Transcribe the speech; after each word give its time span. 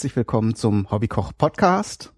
herzlich 0.00 0.16
willkommen 0.16 0.54
zum 0.54 0.90
Hobbykoch 0.90 1.32
Podcast. 1.36 2.14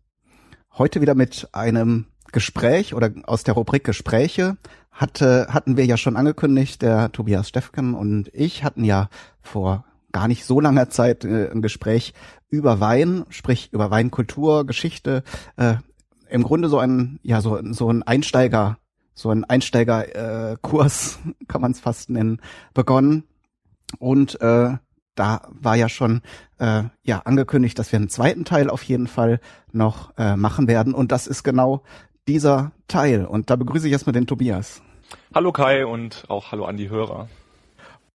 Heute 0.79 1.00
wieder 1.00 1.17
mit 1.17 1.49
einem 1.50 2.07
Gespräch 2.31 2.95
oder 2.95 3.11
aus 3.25 3.43
der 3.43 3.54
Rubrik 3.54 3.82
Gespräche 3.82 4.57
hatte, 4.93 5.49
hatten 5.50 5.77
wir 5.77 5.85
ja 5.85 5.96
schon 5.96 6.17
angekündigt, 6.17 6.81
der 6.81 7.11
Tobias 7.11 7.49
Steffken 7.49 7.95
und 7.95 8.31
ich 8.35 8.63
hatten 8.63 8.85
ja 8.85 9.09
vor 9.40 9.85
gar 10.13 10.29
nicht 10.29 10.45
so 10.45 10.61
langer 10.61 10.90
Zeit 10.90 11.25
äh, 11.25 11.50
ein 11.50 11.61
Gespräch 11.61 12.14
über 12.50 12.79
Wein, 12.79 13.25
sprich 13.31 13.73
über 13.73 13.90
Weinkultur, 13.90 14.64
Geschichte, 14.64 15.25
äh, 15.57 15.75
im 16.29 16.45
Grunde 16.45 16.68
so 16.68 16.79
ein, 16.79 17.18
ja, 17.25 17.40
so, 17.40 17.59
so 17.73 17.90
ein 17.90 18.04
Einsteiger, 18.04 18.79
so 19.12 19.31
ein 19.31 19.43
Einsteigerkurs, 19.43 21.18
äh, 21.26 21.45
kann 21.49 21.61
man 21.61 21.73
es 21.73 21.81
fast 21.81 22.11
nennen, 22.11 22.40
begonnen. 22.75 23.25
Und 23.99 24.40
äh, 24.40 24.76
da 25.14 25.43
war 25.51 25.76
ja 25.76 25.89
schon 25.89 26.23
äh, 26.62 26.84
ja 27.02 27.18
angekündigt, 27.25 27.79
dass 27.79 27.90
wir 27.90 27.98
einen 27.98 28.08
zweiten 28.08 28.44
Teil 28.44 28.70
auf 28.70 28.84
jeden 28.84 29.08
Fall 29.08 29.40
noch 29.72 30.16
äh, 30.16 30.36
machen 30.36 30.68
werden. 30.68 30.94
Und 30.94 31.11
das 31.11 31.26
ist 31.26 31.43
genau 31.43 31.82
dieser 32.28 32.70
Teil. 32.87 33.27
Und 33.27 33.50
da 33.50 33.56
begrüße 33.56 33.89
ich 33.89 33.92
erstmal 33.92 34.12
den 34.12 34.28
Tobias. 34.28 34.81
Hallo 35.34 35.50
Kai 35.50 35.84
und 35.84 36.25
auch 36.28 36.53
hallo 36.53 36.64
an 36.64 36.77
die 36.77 36.89
Hörer. 36.89 37.28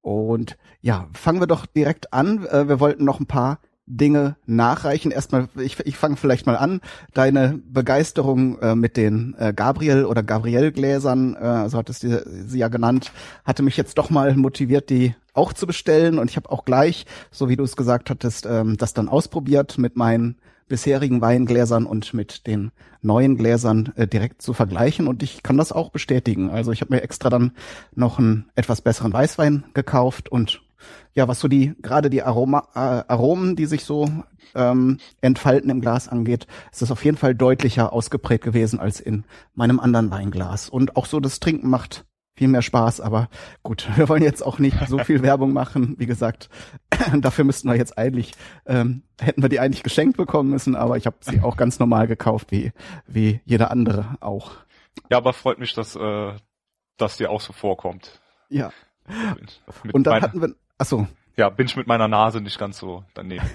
Und 0.02 0.58
ja, 0.80 1.08
fangen 1.12 1.42
wir 1.42 1.48
doch 1.48 1.66
direkt 1.66 2.14
an. 2.14 2.46
Äh, 2.48 2.70
wir 2.70 2.80
wollten 2.80 3.04
noch 3.04 3.20
ein 3.20 3.26
paar 3.26 3.60
Dinge 3.88 4.36
nachreichen. 4.46 5.12
Erstmal, 5.12 5.48
ich, 5.56 5.80
ich 5.80 5.98
fange 5.98 6.18
vielleicht 6.18 6.46
mal 6.46 6.58
an. 6.58 6.82
Deine 7.14 7.60
Begeisterung 7.70 8.60
äh, 8.60 8.76
mit 8.76 8.98
den 8.98 9.34
äh, 9.40 9.54
Gabriel 9.56 10.06
oder 10.06 10.22
Gabriel-Gläsern, 10.22 11.36
äh, 11.36 11.70
so 11.70 11.78
hattest 11.78 12.04
du 12.04 12.24
sie 12.46 12.60
ja 12.60 12.68
genannt, 12.68 13.12
hatte 13.46 13.64
mich 13.64 13.78
jetzt 13.78 13.98
doch 13.98 14.10
mal 14.10 14.36
motiviert, 14.36 14.90
die 14.90 15.16
auch 15.34 15.54
zu 15.54 15.66
bestellen. 15.66 16.20
Und 16.20 16.30
ich 16.30 16.36
habe 16.36 16.52
auch 16.52 16.66
gleich, 16.66 17.06
so 17.32 17.50
wie 17.50 17.56
du 17.56 17.64
es 17.64 17.78
gesagt 17.78 18.10
hattest, 18.10 18.46
ähm, 18.46 18.78
das 18.78 18.94
dann 18.94 19.08
ausprobiert 19.10 19.78
mit 19.78 19.96
meinen 19.96 20.36
bisherigen 20.68 21.22
Weingläsern 21.22 21.86
und 21.86 22.14
mit 22.14 22.46
den 22.46 22.72
neuen 23.02 23.38
Gläsern 23.38 23.94
äh, 23.96 24.06
direkt 24.06 24.42
zu 24.42 24.54
vergleichen. 24.54 25.08
Und 25.08 25.24
ich 25.24 25.44
kann 25.44 25.58
das 25.58 25.72
auch 25.72 25.92
bestätigen. 25.92 26.50
Also 26.50 26.74
ich 26.74 26.82
habe 26.82 26.94
mir 26.94 27.04
extra 27.04 27.30
dann 27.30 27.52
noch 27.96 28.20
einen 28.20 28.50
etwas 28.56 28.82
besseren 28.82 29.14
Weißwein 29.14 29.64
gekauft 29.74 30.30
und 30.30 30.62
ja, 31.14 31.28
was 31.28 31.40
so 31.40 31.48
die 31.48 31.74
gerade 31.82 32.10
die 32.10 32.24
Aroma, 32.24 32.68
äh, 32.74 33.12
Aromen, 33.12 33.56
die 33.56 33.66
sich 33.66 33.84
so 33.86 34.10
ähm, 34.56 35.00
entfalten 35.22 35.70
im 35.70 35.82
Glas 35.82 36.08
angeht, 36.08 36.48
ist 36.72 36.82
es 36.82 36.92
auf 36.92 37.04
jeden 37.06 37.18
Fall 37.18 37.36
deutlicher 37.36 37.94
ausgeprägt 37.94 38.44
gewesen 38.44 38.80
als 38.80 39.00
in 39.00 39.26
meinem 39.54 39.80
anderen 39.80 40.12
Weinglas. 40.12 40.70
Und 40.70 40.96
auch 40.96 41.06
so 41.06 41.20
das 41.20 41.40
Trinken 41.40 41.70
macht 41.70 42.06
viel 42.38 42.48
mehr 42.48 42.62
Spaß, 42.62 43.02
aber 43.02 43.30
gut, 43.64 43.90
wir 43.96 44.08
wollen 44.10 44.24
jetzt 44.24 44.46
auch 44.46 44.60
nicht 44.60 44.78
so 44.88 45.00
viel 45.00 45.24
Werbung 45.24 45.54
machen. 45.54 45.96
Wie 45.98 46.06
gesagt, 46.06 46.50
dafür 47.20 47.44
müssten 47.44 47.68
wir 47.68 47.76
jetzt 47.76 47.98
eigentlich, 47.98 48.34
ähm, 48.66 49.04
hätten 49.20 49.42
wir 49.42 49.50
die 49.50 49.60
eigentlich 49.60 49.84
geschenkt 49.84 50.18
bekommen 50.18 50.52
müssen, 50.52 50.76
aber 50.76 50.98
ich 50.98 51.06
habe 51.06 51.18
sie 51.22 51.42
auch 51.42 51.58
ganz 51.58 51.80
normal 51.80 52.08
gekauft, 52.08 52.52
wie, 52.52 52.72
wie 53.08 53.42
jeder 53.46 53.72
andere 53.72 54.18
auch. 54.22 54.52
Ja, 55.10 55.18
aber 55.18 55.34
freut 55.34 55.60
mich, 55.60 55.74
dass, 55.74 55.96
äh, 55.96 56.34
dass 56.98 57.18
dir 57.18 57.32
auch 57.32 57.42
so 57.42 57.54
vorkommt. 57.54 58.22
Ja. 58.50 58.72
Und 59.94 60.06
dann 60.06 60.22
hatten 60.22 60.42
wir, 60.42 60.56
Ach 60.78 60.86
so. 60.86 61.08
Ja, 61.40 61.50
bin 61.52 61.68
ich 61.68 61.76
mit 61.76 61.86
meiner 61.86 62.08
Nase 62.08 62.42
nicht 62.42 62.58
ganz 62.58 62.80
so 62.80 63.04
daneben. 63.14 63.46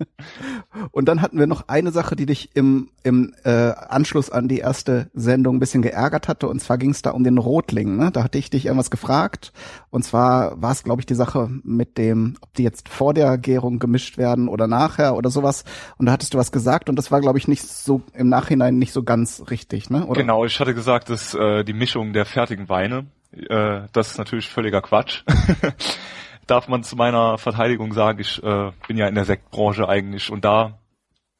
und 0.90 1.06
dann 1.06 1.22
hatten 1.22 1.38
wir 1.38 1.46
noch 1.46 1.68
eine 1.68 1.92
Sache, 1.92 2.16
die 2.16 2.26
dich 2.26 2.50
im, 2.54 2.90
im 3.04 3.32
äh, 3.44 3.70
Anschluss 3.70 4.28
an 4.28 4.48
die 4.48 4.58
erste 4.58 5.08
Sendung 5.14 5.56
ein 5.56 5.60
bisschen 5.60 5.82
geärgert 5.82 6.26
hatte. 6.26 6.48
Und 6.48 6.58
zwar 6.58 6.78
ging 6.78 6.90
es 6.90 7.02
da 7.02 7.12
um 7.12 7.22
den 7.22 7.38
Rotling. 7.38 7.96
Ne? 7.96 8.10
Da 8.10 8.24
hatte 8.24 8.38
ich 8.38 8.50
dich 8.50 8.66
irgendwas 8.66 8.90
gefragt. 8.90 9.52
Und 9.90 10.02
zwar 10.02 10.60
war 10.60 10.72
es, 10.72 10.82
glaube 10.82 11.00
ich, 11.00 11.06
die 11.06 11.14
Sache 11.14 11.48
mit 11.62 11.96
dem, 11.96 12.38
ob 12.40 12.52
die 12.54 12.64
jetzt 12.64 12.88
vor 12.88 13.14
der 13.14 13.38
Gärung 13.38 13.78
gemischt 13.78 14.18
werden 14.18 14.48
oder 14.48 14.66
nachher 14.66 15.14
oder 15.14 15.30
sowas. 15.30 15.62
Und 15.98 16.06
da 16.06 16.12
hattest 16.12 16.34
du 16.34 16.38
was 16.38 16.50
gesagt 16.50 16.88
und 16.88 16.96
das 16.96 17.12
war, 17.12 17.20
glaube 17.20 17.38
ich, 17.38 17.46
nicht 17.46 17.62
so 17.62 18.02
im 18.14 18.28
Nachhinein 18.28 18.78
nicht 18.78 18.92
so 18.92 19.04
ganz 19.04 19.44
richtig, 19.48 19.90
ne? 19.90 20.04
Oder? 20.06 20.22
Genau, 20.22 20.44
ich 20.44 20.58
hatte 20.58 20.74
gesagt, 20.74 21.08
dass 21.08 21.34
äh, 21.34 21.62
die 21.62 21.72
Mischung 21.72 22.12
der 22.12 22.24
fertigen 22.26 22.68
Weine, 22.68 23.06
äh, 23.30 23.82
das 23.92 24.10
ist 24.10 24.18
natürlich 24.18 24.48
völliger 24.48 24.82
Quatsch. 24.82 25.22
darf 26.46 26.68
man 26.68 26.82
zu 26.82 26.96
meiner 26.96 27.38
Verteidigung 27.38 27.92
sagen, 27.92 28.20
ich 28.20 28.42
äh, 28.42 28.72
bin 28.86 28.96
ja 28.96 29.08
in 29.08 29.14
der 29.14 29.24
Sektbranche 29.24 29.88
eigentlich 29.88 30.30
und 30.30 30.44
da 30.44 30.78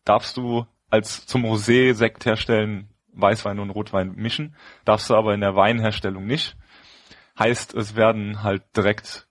darfst 0.04 0.36
du 0.36 0.66
als 0.90 1.26
zum 1.26 1.44
Rosé 1.44 1.94
Sekt 1.94 2.26
herstellen 2.26 2.88
Weißwein 3.12 3.58
und 3.58 3.70
Rotwein 3.70 4.14
mischen, 4.14 4.54
darfst 4.84 5.08
du 5.10 5.14
aber 5.14 5.34
in 5.34 5.40
der 5.40 5.56
Weinherstellung 5.56 6.26
nicht. 6.26 6.56
Heißt, 7.38 7.74
es 7.74 7.96
werden 7.96 8.42
halt 8.42 8.62
direkt 8.76 9.26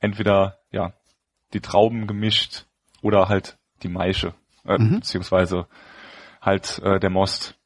entweder 0.00 0.58
ja 0.70 0.92
die 1.52 1.60
Trauben 1.60 2.06
gemischt 2.06 2.66
oder 3.02 3.28
halt 3.28 3.58
die 3.82 3.88
Maische 3.88 4.34
äh, 4.64 4.78
mhm. 4.78 4.96
beziehungsweise 4.96 5.66
halt 6.40 6.80
äh, 6.80 6.98
der 6.98 7.10
Most. 7.10 7.56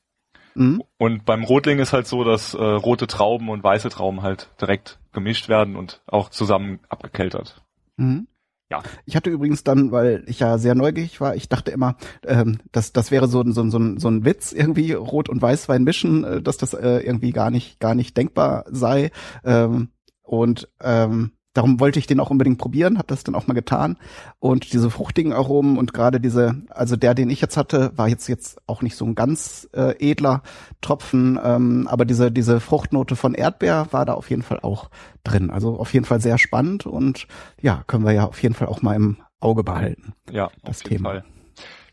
Mhm. 0.58 0.82
Und 0.98 1.24
beim 1.24 1.44
Rotling 1.44 1.78
ist 1.78 1.92
halt 1.92 2.06
so, 2.06 2.24
dass 2.24 2.54
äh, 2.54 2.62
rote 2.62 3.06
Trauben 3.06 3.48
und 3.48 3.62
weiße 3.62 3.88
Trauben 3.91 4.22
halt 4.22 4.50
direkt 4.60 4.98
gemischt 5.12 5.48
werden 5.48 5.76
und 5.76 6.02
auch 6.06 6.30
zusammen 6.30 6.80
abgekeltert. 6.88 7.62
Mhm. 7.96 8.26
Ja. 8.70 8.82
Ich 9.06 9.16
hatte 9.16 9.30
übrigens 9.30 9.64
dann, 9.64 9.92
weil 9.92 10.24
ich 10.26 10.41
ja 10.41 10.58
sehr 10.58 10.74
neugierig 10.74 11.22
war, 11.22 11.34
ich 11.34 11.48
dachte 11.48 11.70
immer, 11.70 11.96
ähm, 12.26 12.58
dass 12.70 12.92
das 12.92 13.10
wäre 13.10 13.26
so, 13.26 13.42
so, 13.50 13.69
so, 13.70 13.98
so 13.98 14.08
ein 14.08 14.24
Witz, 14.26 14.52
irgendwie 14.52 14.92
Rot- 14.92 15.30
und 15.30 15.41
Weißwein 15.41 15.84
mischen, 15.84 16.24
äh, 16.24 16.42
dass 16.42 16.58
das 16.58 16.75
äh, 16.75 16.98
irgendwie 16.98 17.30
gar 17.30 17.50
nicht, 17.50 17.80
gar 17.80 17.94
nicht 17.94 18.16
denkbar 18.16 18.64
sei. 18.69 19.10
Ähm, 19.42 19.88
und 20.22 20.69
ähm, 20.82 21.32
Darum 21.54 21.81
wollte 21.81 21.98
ich 21.98 22.06
den 22.06 22.20
auch 22.20 22.31
unbedingt 22.31 22.59
probieren, 22.59 22.98
habe 22.98 23.09
das 23.09 23.25
dann 23.25 23.34
auch 23.34 23.47
mal 23.47 23.54
getan. 23.54 23.97
Und 24.38 24.72
diese 24.72 24.91
fruchtigen 24.91 25.32
Aromen 25.32 25.78
und 25.78 25.92
gerade 25.92 26.20
diese, 26.20 26.62
also 26.70 26.97
der, 26.97 27.14
den 27.14 27.31
ich 27.31 27.41
jetzt 27.41 27.56
hatte, 27.56 27.92
war 27.97 28.09
jetzt 28.09 28.28
jetzt 28.28 28.60
auch 28.66 28.82
nicht 28.82 28.97
so 28.97 29.04
ein 29.06 29.14
ganz 29.14 29.69
äh, 29.72 29.94
edler 29.98 30.42
Tropfen, 30.81 31.38
ähm, 31.42 31.88
aber 31.91 32.04
diese 32.04 32.31
diese 32.31 32.60
Fruchtnote 32.60 33.16
von 33.16 33.34
Erdbeer 33.34 33.88
war 33.91 34.04
da 34.04 34.14
auf 34.14 34.31
jeden 34.31 34.42
Fall 34.42 34.60
auch 34.60 34.91
drin. 35.25 35.50
Also 35.50 35.78
auf 35.78 35.92
jeden 35.94 36.04
Fall 36.04 36.20
sehr 36.20 36.38
spannend 36.38 36.87
und 36.87 37.26
ja, 37.60 37.82
können 37.87 38.04
wir 38.04 38.12
ja 38.12 38.26
auf 38.26 38.42
jeden 38.42 38.54
Fall 38.54 38.69
auch 38.69 38.82
mal 38.82 38.94
im 38.94 39.19
Auge 39.41 39.64
behalten. 39.64 40.14
Ja, 40.31 40.50
das 40.64 40.78
auf 40.78 40.91
jeden 40.91 40.98
Thema. 40.98 41.10
Fall. 41.10 41.25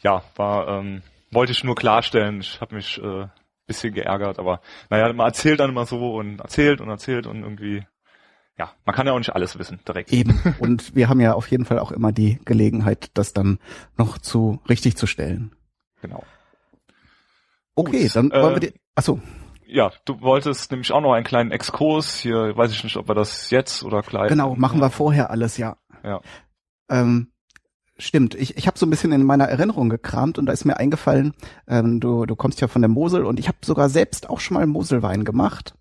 Ja, 0.02 0.24
war 0.36 0.68
ähm, 0.68 1.02
wollte 1.32 1.52
ich 1.52 1.64
nur 1.64 1.76
klarstellen. 1.76 2.42
Ich 2.42 2.62
habe 2.62 2.76
mich 2.76 3.02
äh, 3.02 3.28
bisschen 3.68 3.94
geärgert, 3.94 4.38
aber 4.40 4.62
naja, 4.90 5.12
man 5.14 5.28
erzählt 5.28 5.60
dann 5.60 5.72
immer 5.72 5.86
so 5.86 6.16
und 6.16 6.40
erzählt 6.40 6.82
und 6.82 6.90
erzählt 6.90 7.26
und 7.26 7.42
irgendwie 7.42 7.84
ja, 8.58 8.72
man 8.86 8.96
kann 8.96 9.06
ja 9.06 9.14
auch 9.14 9.18
nicht 9.18 9.36
alles 9.36 9.60
wissen 9.60 9.80
direkt. 9.88 10.12
Eben. 10.14 10.40
Und 10.60 10.96
wir 10.96 11.10
haben 11.10 11.20
ja 11.20 11.34
auf 11.34 11.50
jeden 11.52 11.66
Fall 11.66 11.80
auch 11.80 11.92
immer 11.92 12.12
die 12.12 12.40
Gelegenheit, 12.46 13.12
das 13.14 13.34
dann 13.34 13.60
noch 13.98 14.18
zu 14.18 14.60
richtig 14.70 14.96
zu 14.96 15.08
stellen. 15.08 15.56
Genau. 16.02 16.24
Okay, 17.76 18.04
Gut, 18.04 18.16
dann 18.16 18.32
wollen 18.32 18.58
äh, 18.58 18.62
wir 18.62 18.70
die. 18.72 18.74
Achso. 18.96 19.20
Ja, 19.68 19.92
du 20.06 20.22
wolltest 20.22 20.72
nämlich 20.72 20.92
auch 20.92 21.02
noch 21.02 21.14
einen 21.14 21.26
kleinen 21.26 21.52
Exkurs. 21.52 22.20
Hier 22.20 22.56
weiß 22.56 22.72
ich 22.72 22.84
nicht, 22.84 22.96
ob 22.98 23.10
wir 23.10 23.16
das 23.16 23.50
jetzt 23.50 23.84
oder 23.84 24.02
gleich. 24.02 24.30
Genau, 24.30 24.56
machen 24.56 24.80
wir 24.80 24.90
vorher 24.90 25.32
alles, 25.32 25.58
ja. 25.58 25.78
Ja. 26.04 26.22
Ähm, 26.90 27.32
Stimmt, 27.98 28.36
ich, 28.36 28.58
ich 28.58 28.68
habe 28.68 28.78
so 28.78 28.86
ein 28.86 28.90
bisschen 28.90 29.14
in 29.14 29.24
meiner 29.24 29.46
Erinnerung 29.46 29.90
gekramt 29.90 30.38
und 30.38 30.48
da 30.48 30.54
ist 30.54 30.66
mir 30.66 30.76
eingefallen, 30.76 31.34
ähm, 31.66 32.02
du, 32.02 32.26
du 32.26 32.36
kommst 32.36 32.60
ja 32.60 32.68
von 32.68 32.82
der 32.82 32.90
Mosel 32.90 33.24
und 33.24 33.40
ich 33.40 33.48
habe 33.48 33.60
sogar 33.64 33.88
selbst 33.88 34.30
auch 34.30 34.42
schon 34.42 34.56
mal 34.56 34.68
Moselwein 34.68 35.24
gemacht. 35.24 35.76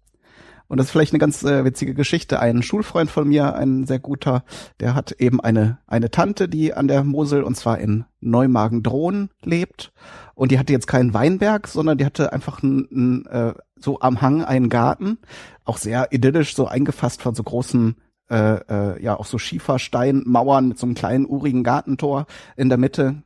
Und 0.68 0.78
das 0.78 0.86
ist 0.86 0.92
vielleicht 0.92 1.12
eine 1.12 1.18
ganz 1.18 1.42
äh, 1.44 1.64
witzige 1.64 1.94
Geschichte. 1.94 2.40
Ein 2.40 2.62
Schulfreund 2.62 3.10
von 3.10 3.28
mir, 3.28 3.54
ein 3.54 3.84
sehr 3.84 3.98
guter, 3.98 4.44
der 4.80 4.94
hat 4.94 5.12
eben 5.12 5.40
eine, 5.40 5.78
eine 5.86 6.10
Tante, 6.10 6.48
die 6.48 6.74
an 6.74 6.88
der 6.88 7.04
Mosel 7.04 7.42
und 7.42 7.56
zwar 7.56 7.78
in 7.78 8.04
Neumagen-Drohnen 8.20 9.30
lebt. 9.42 9.92
Und 10.34 10.50
die 10.50 10.58
hatte 10.58 10.72
jetzt 10.72 10.86
keinen 10.86 11.14
Weinberg, 11.14 11.68
sondern 11.68 11.98
die 11.98 12.04
hatte 12.04 12.32
einfach 12.32 12.62
ein, 12.62 12.88
ein, 12.90 13.26
äh, 13.26 13.54
so 13.76 14.00
am 14.00 14.20
Hang 14.20 14.42
einen 14.42 14.68
Garten, 14.68 15.18
auch 15.64 15.76
sehr 15.76 16.12
idyllisch, 16.12 16.56
so 16.56 16.66
eingefasst 16.66 17.22
von 17.22 17.34
so 17.34 17.42
großen 17.42 17.96
äh, 18.30 18.54
äh, 18.68 19.02
ja 19.02 19.18
auch 19.18 19.26
so 19.26 19.38
Schiefersteinmauern 19.38 20.68
mit 20.68 20.78
so 20.78 20.86
einem 20.86 20.94
kleinen 20.94 21.26
urigen 21.26 21.62
Gartentor 21.62 22.26
in 22.56 22.68
der 22.68 22.78
Mitte. 22.78 23.22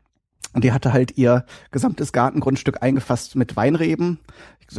Und 0.54 0.64
die 0.64 0.72
hatte 0.72 0.92
halt 0.92 1.16
ihr 1.16 1.44
gesamtes 1.70 2.12
Gartengrundstück 2.12 2.82
eingefasst 2.82 3.36
mit 3.36 3.54
Weinreben. 3.56 4.18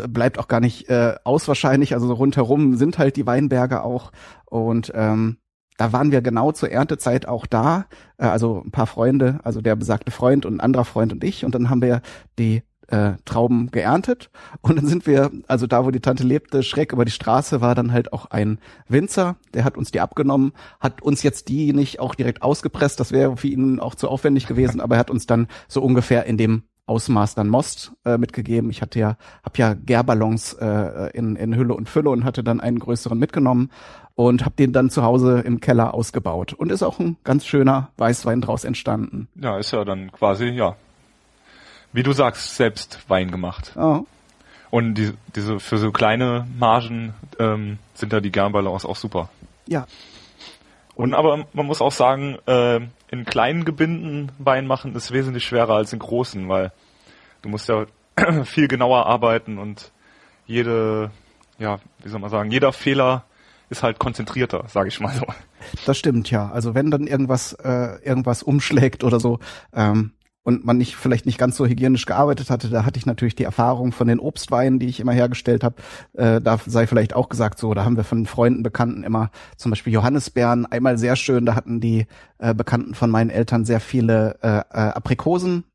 Bleibt 0.07 0.37
auch 0.37 0.47
gar 0.47 0.59
nicht 0.59 0.89
äh, 0.89 1.15
aus 1.23 1.47
wahrscheinlich. 1.47 1.93
Also 1.93 2.07
so 2.07 2.13
rundherum 2.13 2.75
sind 2.75 2.97
halt 2.97 3.15
die 3.15 3.25
Weinberge 3.25 3.83
auch. 3.83 4.11
Und 4.45 4.91
ähm, 4.95 5.37
da 5.77 5.93
waren 5.93 6.11
wir 6.11 6.21
genau 6.21 6.51
zur 6.51 6.71
Erntezeit 6.71 7.27
auch 7.27 7.45
da. 7.45 7.85
Äh, 8.17 8.25
also 8.25 8.61
ein 8.65 8.71
paar 8.71 8.87
Freunde, 8.87 9.39
also 9.43 9.61
der 9.61 9.75
besagte 9.75 10.11
Freund 10.11 10.45
und 10.45 10.55
ein 10.55 10.59
anderer 10.59 10.85
Freund 10.85 11.13
und 11.13 11.23
ich. 11.23 11.45
Und 11.45 11.55
dann 11.55 11.69
haben 11.69 11.81
wir 11.81 12.01
die 12.37 12.63
äh, 12.89 13.13
Trauben 13.25 13.71
geerntet. 13.71 14.29
Und 14.61 14.77
dann 14.77 14.85
sind 14.85 15.07
wir, 15.07 15.31
also 15.47 15.67
da, 15.67 15.85
wo 15.85 15.91
die 15.91 15.99
Tante 15.99 16.23
lebte, 16.23 16.63
schräg 16.63 16.91
über 16.91 17.05
die 17.05 17.11
Straße 17.11 17.61
war 17.61 17.75
dann 17.75 17.93
halt 17.93 18.13
auch 18.13 18.25
ein 18.27 18.59
Winzer, 18.87 19.37
der 19.53 19.63
hat 19.63 19.77
uns 19.77 19.91
die 19.91 20.01
abgenommen, 20.01 20.53
hat 20.79 21.01
uns 21.01 21.23
jetzt 21.23 21.49
die 21.49 21.73
nicht 21.73 21.99
auch 21.99 22.15
direkt 22.15 22.41
ausgepresst, 22.41 22.99
das 22.99 23.11
wäre 23.11 23.37
für 23.37 23.47
ihn 23.47 23.79
auch 23.79 23.95
zu 23.95 24.07
aufwendig 24.07 24.47
gewesen, 24.47 24.81
aber 24.81 24.95
er 24.95 24.99
hat 24.99 25.11
uns 25.11 25.25
dann 25.27 25.47
so 25.67 25.81
ungefähr 25.81 26.25
in 26.25 26.37
dem 26.37 26.63
Ausmaß 26.89 27.35
dann 27.35 27.47
Most 27.47 27.93
äh, 28.03 28.17
mitgegeben. 28.17 28.71
Ich 28.71 28.81
hatte 28.81 28.97
ja, 28.99 29.17
hab 29.43 29.57
ja 29.59 29.75
Gärballons 29.75 30.53
äh, 30.53 31.11
in, 31.13 31.35
in 31.35 31.55
Hülle 31.55 31.75
und 31.75 31.87
Fülle 31.87 32.09
und 32.09 32.25
hatte 32.25 32.43
dann 32.43 32.59
einen 32.59 32.79
größeren 32.79 33.17
mitgenommen. 33.17 33.69
und 34.15 34.43
habe 34.43 34.55
den 34.55 34.73
dann 34.73 34.89
zu 34.89 35.03
Hause 35.03 35.39
im 35.39 35.61
Keller 35.61 35.93
ausgebaut. 35.93 36.51
Und 36.51 36.73
ist 36.73 36.83
auch 36.83 36.99
ein 36.99 37.15
ganz 37.23 37.45
schöner 37.45 37.89
Weißwein 37.95 38.41
draus 38.41 38.65
entstanden. 38.65 39.29
Ja, 39.35 39.57
ist 39.57 39.71
ja 39.71 39.85
dann 39.85 40.11
quasi, 40.11 40.47
ja, 40.47 40.75
wie 41.93 42.03
du 42.03 42.11
sagst, 42.11 42.55
selbst 42.55 42.99
Wein 43.07 43.31
gemacht. 43.31 43.71
Ja. 43.77 44.03
Und 44.71 44.95
die, 44.95 45.13
diese 45.35 45.59
für 45.59 45.77
so 45.77 45.91
kleine 45.91 46.45
Margen 46.57 47.13
ähm, 47.39 47.77
sind 47.93 48.11
da 48.11 48.19
die 48.19 48.31
Gernbalance 48.31 48.87
auch 48.87 48.97
super. 48.97 49.29
Ja. 49.67 49.87
Und 50.95 51.13
aber 51.13 51.45
man 51.53 51.65
muss 51.65 51.81
auch 51.81 51.93
sagen, 51.93 52.37
äh, 52.45 52.81
in 53.11 53.25
kleinen 53.25 53.65
Gebinden 53.65 54.31
Wein 54.37 54.67
machen 54.67 54.95
ist 54.95 55.11
wesentlich 55.11 55.45
schwerer 55.45 55.75
als 55.75 55.93
in 55.93 55.99
großen, 55.99 56.47
weil 56.47 56.71
du 57.41 57.49
musst 57.49 57.67
ja 57.69 57.85
viel 58.43 58.67
genauer 58.67 59.05
arbeiten 59.05 59.57
und 59.57 59.91
jede, 60.45 61.11
ja, 61.57 61.79
wie 62.03 62.09
soll 62.09 62.19
man 62.19 62.29
sagen, 62.29 62.51
jeder 62.51 62.73
Fehler 62.73 63.25
ist 63.69 63.83
halt 63.83 63.99
konzentrierter, 63.99 64.65
sage 64.67 64.89
ich 64.89 64.99
mal 64.99 65.13
so. 65.13 65.25
Das 65.85 65.97
stimmt 65.97 66.31
ja. 66.31 66.49
Also 66.49 66.73
wenn 66.73 66.89
dann 66.89 67.05
irgendwas 67.05 67.53
äh, 67.53 68.01
irgendwas 68.03 68.41
umschlägt 68.41 69.03
oder 69.03 69.19
so, 69.19 69.39
ähm, 69.73 70.11
und 70.49 70.65
man 70.65 70.77
nicht 70.77 70.95
vielleicht 70.95 71.27
nicht 71.27 71.37
ganz 71.37 71.55
so 71.55 71.67
hygienisch 71.67 72.07
gearbeitet 72.07 72.49
hatte, 72.49 72.69
da 72.69 72.83
hatte 72.83 72.97
ich 72.97 73.05
natürlich 73.05 73.35
die 73.35 73.43
Erfahrung 73.43 73.91
von 73.91 74.07
den 74.07 74.19
Obstweinen, 74.19 74.79
die 74.79 74.87
ich 74.87 74.99
immer 74.99 75.13
hergestellt 75.13 75.63
habe. 75.63 75.75
Äh, 76.13 76.41
da 76.41 76.59
sei 76.65 76.87
vielleicht 76.87 77.15
auch 77.15 77.29
gesagt 77.29 77.59
so, 77.59 77.73
da 77.75 77.85
haben 77.85 77.97
wir 77.97 78.03
von 78.03 78.25
Freunden, 78.25 78.63
Bekannten 78.63 79.03
immer 79.03 79.29
zum 79.57 79.69
Beispiel 79.69 79.93
Johannisbeeren, 79.93 80.65
einmal 80.65 80.97
sehr 80.97 81.15
schön, 81.15 81.45
da 81.45 81.53
hatten 81.53 81.79
die 81.79 82.07
äh, 82.39 82.55
Bekannten 82.55 82.95
von 82.95 83.11
meinen 83.11 83.29
Eltern 83.29 83.63
sehr 83.63 83.79
viele 83.79 84.39
äh, 84.41 84.47
äh, 84.47 84.89
Aprikosen 84.89 85.65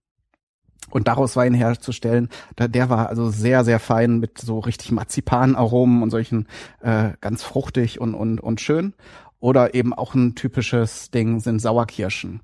und 0.90 1.06
daraus 1.06 1.36
Wein 1.36 1.54
herzustellen, 1.54 2.28
da, 2.56 2.66
der 2.66 2.90
war 2.90 3.08
also 3.08 3.30
sehr, 3.30 3.64
sehr 3.64 3.78
fein 3.78 4.18
mit 4.18 4.38
so 4.38 4.58
richtig 4.58 4.90
Marzipanaromen 4.90 6.02
und 6.02 6.10
solchen 6.10 6.48
äh, 6.80 7.10
ganz 7.20 7.44
fruchtig 7.44 8.00
und, 8.00 8.14
und, 8.14 8.40
und 8.40 8.60
schön. 8.60 8.94
Oder 9.38 9.74
eben 9.74 9.92
auch 9.92 10.14
ein 10.14 10.34
typisches 10.34 11.10
Ding 11.10 11.38
sind 11.38 11.60
Sauerkirschen. 11.60 12.40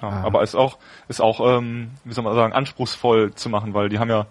Ja, 0.00 0.08
ah. 0.08 0.22
Aber 0.24 0.42
ist 0.42 0.54
auch, 0.54 0.78
ist 1.08 1.20
auch, 1.20 1.58
ähm, 1.58 1.90
wie 2.04 2.12
soll 2.12 2.24
man 2.24 2.34
sagen, 2.34 2.52
anspruchsvoll 2.52 3.34
zu 3.34 3.48
machen, 3.48 3.74
weil 3.74 3.88
die 3.88 3.98
haben 3.98 4.10
ja 4.10 4.26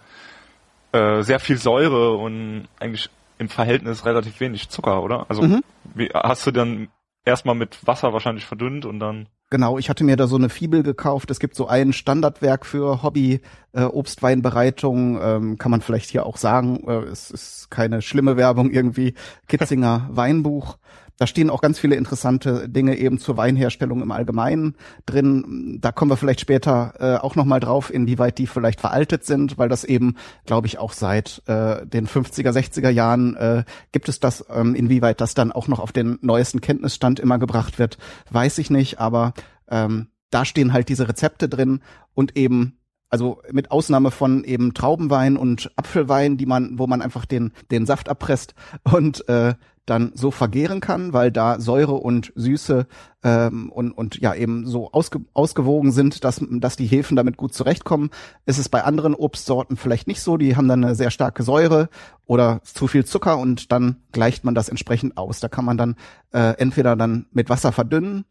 äh, 0.92 1.21
sehr 1.24 1.39
viel 1.39 1.57
Säure 1.57 2.16
und 2.16 2.68
eigentlich 2.80 3.10
im 3.38 3.50
Verhältnis 3.50 4.06
relativ 4.06 4.39
wenig 4.39 4.69
Zucker, 4.69 5.01
oder? 5.04 5.25
Also 5.30 5.44
mhm. 5.44 5.63
wie, 5.95 6.10
hast 6.13 6.45
du 6.45 6.51
dann 6.51 6.89
erstmal 7.25 7.56
mit 7.56 7.86
Wasser 7.86 8.13
wahrscheinlich 8.13 8.45
verdünnt 8.45 8.86
und 8.86 9.00
dann 9.00 9.27
Genau, 9.51 9.80
ich 9.80 9.89
hatte 9.89 10.04
mir 10.04 10.16
da 10.16 10.27
so 10.27 10.36
eine 10.36 10.50
Fibel 10.50 10.83
gekauft. 10.83 11.31
Es 11.31 11.39
gibt 11.39 11.56
so 11.56 11.68
ein 11.68 11.92
Standardwerk 11.92 12.68
für 12.68 13.01
Hobby 13.01 13.42
äh, 13.74 13.81
Obstweinbereitung, 13.81 15.19
ähm, 15.19 15.57
kann 15.57 15.71
man 15.71 15.81
vielleicht 15.81 16.12
hier 16.12 16.27
auch 16.27 16.38
sagen. 16.38 16.88
Äh, 16.88 17.06
es 17.06 17.31
ist 17.31 17.71
keine 17.71 18.04
schlimme 18.04 18.38
Werbung 18.38 18.69
irgendwie. 18.69 19.16
Kitzinger 19.48 20.07
Weinbuch. 20.12 20.77
Da 21.19 21.27
stehen 21.27 21.50
auch 21.50 21.60
ganz 21.60 21.77
viele 21.77 21.98
interessante 21.98 22.69
Dinge 22.69 22.98
eben 22.98 23.19
zur 23.19 23.36
Weinherstellung 23.36 24.01
im 24.01 24.12
Allgemeinen 24.12 24.75
drin. 25.06 25.77
Da 25.81 25.92
kommen 25.92 26.10
wir 26.10 26.16
vielleicht 26.16 26.39
später 26.39 26.94
äh, 26.98 27.18
auch 27.18 27.36
noch 27.36 27.44
mal 27.44 27.60
drauf, 27.60 27.94
inwieweit 27.94 28.38
die 28.38 28.48
vielleicht 28.48 28.80
veraltet 28.80 29.25
sind, 29.25 29.57
weil 29.57 29.68
das 29.68 29.83
eben, 29.83 30.16
glaube 30.45 30.68
ich, 30.68 30.80
auch 30.80 30.94
seit 30.94 31.44
äh, 31.45 31.86
den 31.86 32.07
50er, 32.07 32.51
60er 32.51 32.89
Jahren 32.89 33.36
äh, 33.36 33.66
gibt 33.92 34.07
es 34.07 34.21
das. 34.21 34.45
Ähm, 34.50 34.75
inwieweit 34.75 35.19
das 35.19 35.33
dann 35.33 35.51
auch 35.51 35.68
noch 35.68 35.80
auf 35.80 35.92
den 35.92 36.19
neuesten 36.21 36.62
Kenntnisstand 36.62 37.19
immer 37.19 37.38
gebracht 37.38 37.80
wird, 37.80 37.98
weiß 38.31 38.57
ich 38.57 38.69
nicht. 38.69 39.01
Aber 39.01 39.33
ähm, 39.69 40.07
da 40.30 40.45
stehen 40.45 40.71
halt 40.71 40.88
diese 40.88 41.10
Rezepte 41.10 41.50
drin 41.50 41.81
und 42.13 42.38
eben 42.38 42.77
also 43.10 43.42
mit 43.51 43.71
Ausnahme 43.71 44.12
von 44.12 44.45
eben 44.45 44.74
Traubenwein 44.74 45.36
und 45.36 45.71
Apfelwein, 45.75 46.38
die 46.38 46.45
man, 46.45 46.77
wo 46.80 46.88
man 46.88 47.01
einfach 47.01 47.25
den 47.25 47.51
den 47.71 47.86
Saft 47.86 48.07
abpresst 48.07 48.54
und 48.83 49.27
äh, 49.27 49.56
dann 49.89 50.12
so 50.13 50.31
vergehren 50.31 50.80
kann, 50.80 51.13
weil 51.13 51.31
da 51.31 51.59
Säure 51.59 51.95
und 51.95 52.31
Süße 52.36 52.88
ähm, 53.24 53.71
und, 53.71 53.91
und 53.91 54.19
ja 54.19 54.33
eben 54.33 54.65
so 54.65 54.91
ausge, 54.91 55.21
ausgewogen 55.33 55.91
sind, 55.91 56.24
dass, 56.24 56.41
dass 56.50 56.75
die 56.75 56.86
Hefen 56.86 57.15
damit 57.15 57.38
gut 57.38 57.53
zurechtkommen. 57.53 58.09
Ist 58.45 58.59
es 58.59 58.69
bei 58.69 58.83
anderen 58.83 59.15
Obstsorten 59.15 59.77
vielleicht 59.77 60.07
nicht 60.07 60.21
so, 60.21 60.38
die 60.38 60.56
haben 60.56 60.68
dann 60.68 60.83
eine 60.83 60.95
sehr 60.95 61.12
starke 61.12 61.44
Säure 61.44 61.89
oder 62.25 62.62
zu 62.63 62.88
viel 62.88 63.06
Zucker 63.06 63.38
und 63.38 63.71
dann 63.71 63.97
gleicht 64.12 64.44
man 64.44 64.56
das 64.56 64.69
entsprechend 64.69 65.18
aus. 65.18 65.39
Da 65.39 65.47
kann 65.47 65.65
man 65.65 65.77
dann 65.77 65.95
äh, 66.31 66.57
entweder 66.57 66.95
dann 66.95 67.25
mit 67.31 67.50
Wasser 67.50 67.71
verdünnen, 67.71 68.25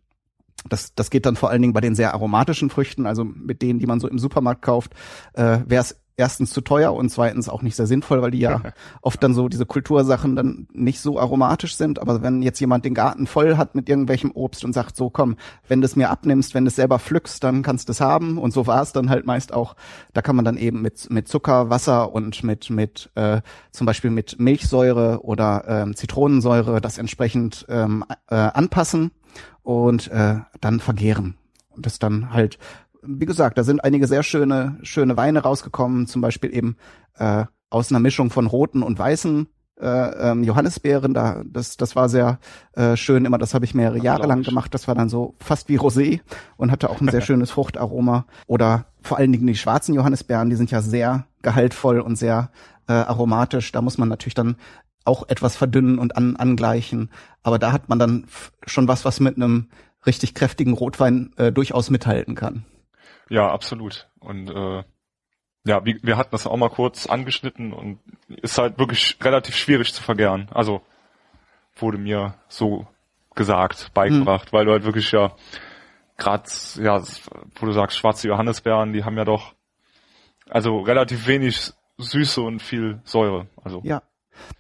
das, 0.68 0.94
das 0.94 1.10
geht 1.10 1.24
dann 1.24 1.36
vor 1.36 1.50
allen 1.50 1.62
Dingen 1.62 1.72
bei 1.72 1.80
den 1.80 1.94
sehr 1.94 2.12
aromatischen 2.14 2.70
Früchten, 2.70 3.06
also 3.06 3.24
mit 3.24 3.62
denen, 3.62 3.78
die 3.78 3.86
man 3.86 4.00
so 4.00 4.08
im 4.08 4.18
Supermarkt 4.18 4.62
kauft, 4.62 4.92
äh, 5.34 5.60
wäre 5.66 5.82
es 5.82 5.96
erstens 6.18 6.50
zu 6.50 6.60
teuer 6.60 6.92
und 6.92 7.08
zweitens 7.10 7.48
auch 7.48 7.62
nicht 7.62 7.76
sehr 7.76 7.86
sinnvoll, 7.86 8.20
weil 8.20 8.32
die 8.32 8.40
ja 8.40 8.60
oft 9.02 9.22
dann 9.22 9.34
so 9.34 9.48
diese 9.48 9.64
Kultursachen 9.64 10.36
dann 10.36 10.66
nicht 10.72 11.00
so 11.00 11.18
aromatisch 11.18 11.76
sind. 11.76 12.00
Aber 12.00 12.22
wenn 12.22 12.42
jetzt 12.42 12.60
jemand 12.60 12.84
den 12.84 12.94
Garten 12.94 13.26
voll 13.26 13.56
hat 13.56 13.74
mit 13.74 13.88
irgendwelchem 13.88 14.32
Obst 14.32 14.64
und 14.64 14.72
sagt, 14.72 14.96
so 14.96 15.08
komm, 15.10 15.36
wenn 15.68 15.80
du 15.80 15.86
es 15.86 15.96
mir 15.96 16.10
abnimmst, 16.10 16.54
wenn 16.54 16.64
du 16.64 16.68
es 16.68 16.76
selber 16.76 16.98
pflückst, 16.98 17.42
dann 17.42 17.62
kannst 17.62 17.88
du 17.88 17.92
es 17.92 18.00
haben. 18.00 18.36
Und 18.36 18.52
so 18.52 18.66
war 18.66 18.82
es 18.82 18.92
dann 18.92 19.08
halt 19.08 19.26
meist 19.26 19.54
auch. 19.54 19.76
Da 20.12 20.20
kann 20.20 20.36
man 20.36 20.44
dann 20.44 20.56
eben 20.56 20.82
mit, 20.82 21.08
mit 21.08 21.28
Zucker, 21.28 21.70
Wasser 21.70 22.12
und 22.12 22.42
mit, 22.42 22.68
mit 22.68 23.10
äh, 23.14 23.40
zum 23.70 23.86
Beispiel 23.86 24.10
mit 24.10 24.40
Milchsäure 24.40 25.20
oder 25.22 25.64
ähm, 25.68 25.94
Zitronensäure 25.94 26.80
das 26.80 26.98
entsprechend 26.98 27.64
ähm, 27.68 28.04
äh, 28.28 28.34
anpassen 28.34 29.12
und 29.62 30.08
äh, 30.08 30.36
dann 30.60 30.80
vergehren. 30.80 31.36
Und 31.70 31.86
das 31.86 32.00
dann 32.00 32.32
halt 32.32 32.58
wie 33.02 33.26
gesagt, 33.26 33.58
da 33.58 33.64
sind 33.64 33.84
einige 33.84 34.06
sehr 34.06 34.22
schöne, 34.22 34.78
schöne 34.82 35.16
Weine 35.16 35.40
rausgekommen, 35.40 36.06
zum 36.06 36.22
Beispiel 36.22 36.54
eben 36.54 36.76
äh, 37.16 37.44
aus 37.70 37.90
einer 37.90 38.00
Mischung 38.00 38.30
von 38.30 38.46
roten 38.46 38.82
und 38.82 38.98
weißen 38.98 39.48
äh, 39.80 40.30
ähm, 40.30 40.42
Johannisbeeren. 40.42 41.14
Da, 41.14 41.42
das, 41.44 41.76
das 41.76 41.96
war 41.96 42.08
sehr 42.08 42.38
äh, 42.72 42.96
schön. 42.96 43.24
Immer, 43.24 43.38
das 43.38 43.54
habe 43.54 43.64
ich 43.64 43.74
mehrere 43.74 43.98
Jahre 43.98 44.26
lang 44.26 44.42
gemacht. 44.42 44.74
Das 44.74 44.88
war 44.88 44.94
dann 44.94 45.08
so 45.08 45.34
fast 45.38 45.68
wie 45.68 45.78
Rosé 45.78 46.20
und 46.56 46.70
hatte 46.70 46.90
auch 46.90 47.00
ein 47.00 47.08
sehr 47.08 47.20
schönes 47.22 47.50
Fruchtaroma. 47.50 48.26
Oder 48.46 48.86
vor 49.02 49.18
allen 49.18 49.32
Dingen 49.32 49.46
die 49.46 49.54
schwarzen 49.54 49.94
Johannisbeeren, 49.94 50.50
die 50.50 50.56
sind 50.56 50.70
ja 50.70 50.82
sehr 50.82 51.26
gehaltvoll 51.42 52.00
und 52.00 52.16
sehr 52.16 52.50
äh, 52.88 52.92
aromatisch. 52.92 53.70
Da 53.72 53.82
muss 53.82 53.98
man 53.98 54.08
natürlich 54.08 54.34
dann 54.34 54.56
auch 55.04 55.28
etwas 55.28 55.56
verdünnen 55.56 55.98
und 55.98 56.16
an, 56.16 56.36
angleichen. 56.36 57.10
Aber 57.42 57.58
da 57.58 57.72
hat 57.72 57.88
man 57.88 57.98
dann 57.98 58.26
schon 58.66 58.88
was, 58.88 59.04
was 59.04 59.20
mit 59.20 59.36
einem 59.36 59.68
richtig 60.06 60.34
kräftigen 60.34 60.72
Rotwein 60.74 61.30
äh, 61.36 61.52
durchaus 61.52 61.90
mithalten 61.90 62.34
kann. 62.34 62.64
Ja, 63.28 63.50
absolut. 63.50 64.08
Und 64.20 64.50
äh, 64.50 64.84
ja, 65.64 65.84
wie, 65.84 65.98
wir 66.02 66.16
hatten 66.16 66.30
das 66.30 66.46
auch 66.46 66.56
mal 66.56 66.70
kurz 66.70 67.06
angeschnitten 67.06 67.72
und 67.72 68.00
ist 68.28 68.58
halt 68.58 68.78
wirklich 68.78 69.18
relativ 69.22 69.56
schwierig 69.56 69.92
zu 69.92 70.02
vergären. 70.02 70.48
Also 70.52 70.82
wurde 71.76 71.98
mir 71.98 72.34
so 72.48 72.86
gesagt, 73.34 73.92
beigebracht, 73.94 74.46
hm. 74.46 74.52
weil 74.52 74.64
du 74.64 74.72
halt 74.72 74.84
wirklich 74.84 75.12
ja 75.12 75.32
gerade, 76.16 76.48
ja, 76.76 77.02
wo 77.56 77.66
du 77.66 77.72
sagst, 77.72 77.96
schwarze 77.96 78.28
Johannisbeeren, 78.28 78.92
die 78.92 79.04
haben 79.04 79.16
ja 79.16 79.24
doch 79.24 79.54
also 80.50 80.80
relativ 80.80 81.26
wenig 81.26 81.72
Süße 81.98 82.40
und 82.40 82.60
viel 82.60 83.00
Säure. 83.04 83.46
Also 83.62 83.80
ja. 83.84 84.02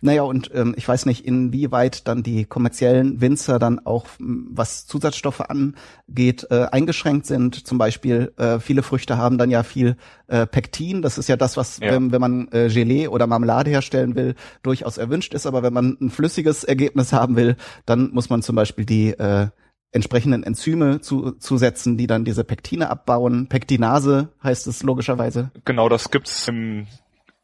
Naja, 0.00 0.22
und 0.22 0.50
ähm, 0.54 0.74
ich 0.76 0.86
weiß 0.86 1.06
nicht, 1.06 1.24
inwieweit 1.24 2.06
dann 2.08 2.22
die 2.22 2.44
kommerziellen 2.44 3.20
Winzer 3.20 3.58
dann 3.58 3.84
auch, 3.84 4.06
was 4.18 4.86
Zusatzstoffe 4.86 5.40
angeht, 5.40 6.46
äh, 6.50 6.66
eingeschränkt 6.70 7.26
sind. 7.26 7.66
Zum 7.66 7.78
Beispiel, 7.78 8.32
äh, 8.36 8.58
viele 8.58 8.82
Früchte 8.82 9.18
haben 9.18 9.38
dann 9.38 9.50
ja 9.50 9.62
viel 9.62 9.96
äh, 10.28 10.46
Pektin. 10.46 11.02
Das 11.02 11.18
ist 11.18 11.28
ja 11.28 11.36
das, 11.36 11.56
was, 11.56 11.78
ja. 11.80 11.92
Wenn, 11.92 12.12
wenn 12.12 12.20
man 12.20 12.48
äh, 12.52 12.68
Gelee 12.68 13.08
oder 13.08 13.26
Marmelade 13.26 13.70
herstellen 13.70 14.14
will, 14.14 14.34
durchaus 14.62 14.98
erwünscht 14.98 15.34
ist. 15.34 15.46
Aber 15.46 15.62
wenn 15.62 15.72
man 15.72 15.96
ein 16.00 16.10
flüssiges 16.10 16.64
Ergebnis 16.64 17.12
haben 17.12 17.36
will, 17.36 17.56
dann 17.86 18.10
muss 18.10 18.30
man 18.30 18.42
zum 18.42 18.56
Beispiel 18.56 18.84
die 18.84 19.10
äh, 19.10 19.48
entsprechenden 19.92 20.42
Enzyme 20.42 21.00
zu, 21.00 21.32
zusetzen, 21.32 21.96
die 21.96 22.06
dann 22.06 22.24
diese 22.24 22.44
Pektine 22.44 22.90
abbauen. 22.90 23.48
Pektinase 23.48 24.28
heißt 24.42 24.66
es 24.66 24.82
logischerweise. 24.82 25.50
Genau, 25.64 25.88
das 25.88 26.10
gibt's 26.10 26.46
im 26.48 26.86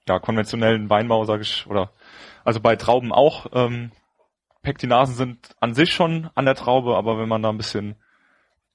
ja, 0.06 0.18
konventionellen 0.18 0.90
Weinbau, 0.90 1.24
sage 1.24 1.42
ich, 1.42 1.66
oder 1.68 1.90
also 2.44 2.60
bei 2.60 2.76
Trauben 2.76 3.12
auch. 3.12 3.46
Ähm, 3.52 3.90
Pektinasen 4.62 5.14
sind 5.14 5.54
an 5.60 5.74
sich 5.74 5.92
schon 5.92 6.30
an 6.34 6.44
der 6.44 6.54
Traube, 6.54 6.96
aber 6.96 7.18
wenn 7.18 7.28
man 7.28 7.42
da 7.42 7.50
ein 7.50 7.56
bisschen, 7.56 7.96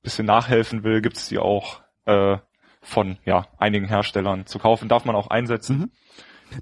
bisschen 0.01 0.25
nachhelfen 0.25 0.83
will, 0.83 1.01
gibt's 1.01 1.27
die 1.27 1.39
auch 1.39 1.81
äh, 2.05 2.37
von 2.81 3.17
ja, 3.25 3.47
einigen 3.57 3.87
Herstellern 3.87 4.45
zu 4.45 4.59
kaufen. 4.59 4.89
Darf 4.89 5.05
man 5.05 5.15
auch 5.15 5.27
einsetzen. 5.27 5.79
Mhm. 5.79 5.91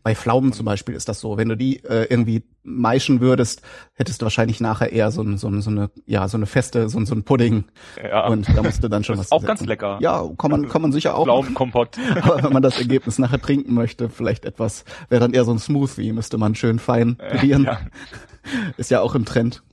Bei 0.03 0.15
Pflaumen 0.15 0.51
zum 0.51 0.65
Beispiel 0.65 0.95
ist 0.95 1.07
das 1.07 1.19
so. 1.19 1.37
Wenn 1.37 1.49
du 1.49 1.55
die 1.55 1.83
äh, 1.83 2.07
irgendwie 2.09 2.43
meischen 2.67 3.21
würdest, 3.21 3.61
hättest 3.93 4.21
du 4.21 4.25
wahrscheinlich 4.25 4.59
nachher 4.59 4.91
eher 4.91 5.09
so, 5.11 5.21
ein, 5.21 5.37
so, 5.37 5.47
ein, 5.47 5.61
so 5.61 5.69
eine, 5.69 5.89
ja, 6.05 6.27
so 6.27 6.37
eine 6.37 6.45
feste, 6.45 6.89
so, 6.89 6.99
ein, 6.99 7.05
so 7.05 7.15
ein 7.15 7.23
Pudding. 7.23 7.65
Ja. 8.03 8.27
Und 8.27 8.47
da 8.55 8.61
musst 8.61 8.83
du 8.83 8.89
dann 8.89 9.03
schon 9.03 9.17
was. 9.17 9.27
Ist 9.27 9.31
auch 9.31 9.43
ganz 9.43 9.65
lecker. 9.65 9.97
Ja, 10.01 10.23
kann 10.37 10.51
man, 10.51 10.67
kann 10.67 10.81
man 10.81 10.91
sicher 10.91 11.15
auch. 11.15 11.23
Pflaumenkompott. 11.23 11.97
Aber 12.21 12.43
wenn 12.43 12.53
man 12.53 12.61
das 12.61 12.77
Ergebnis 12.77 13.17
nachher 13.17 13.41
trinken 13.41 13.73
möchte, 13.73 14.09
vielleicht 14.09 14.45
etwas, 14.45 14.85
wäre 15.09 15.21
dann 15.21 15.33
eher 15.33 15.45
so 15.45 15.51
ein 15.51 15.59
Smoothie, 15.59 16.11
müsste 16.11 16.37
man 16.37 16.55
schön 16.55 16.79
fein 16.79 17.15
pürieren. 17.15 17.65
Äh, 17.65 17.67
ja. 17.67 17.79
Ist 18.77 18.91
ja 18.91 19.01
auch 19.01 19.15
im 19.15 19.25
Trend. 19.25 19.63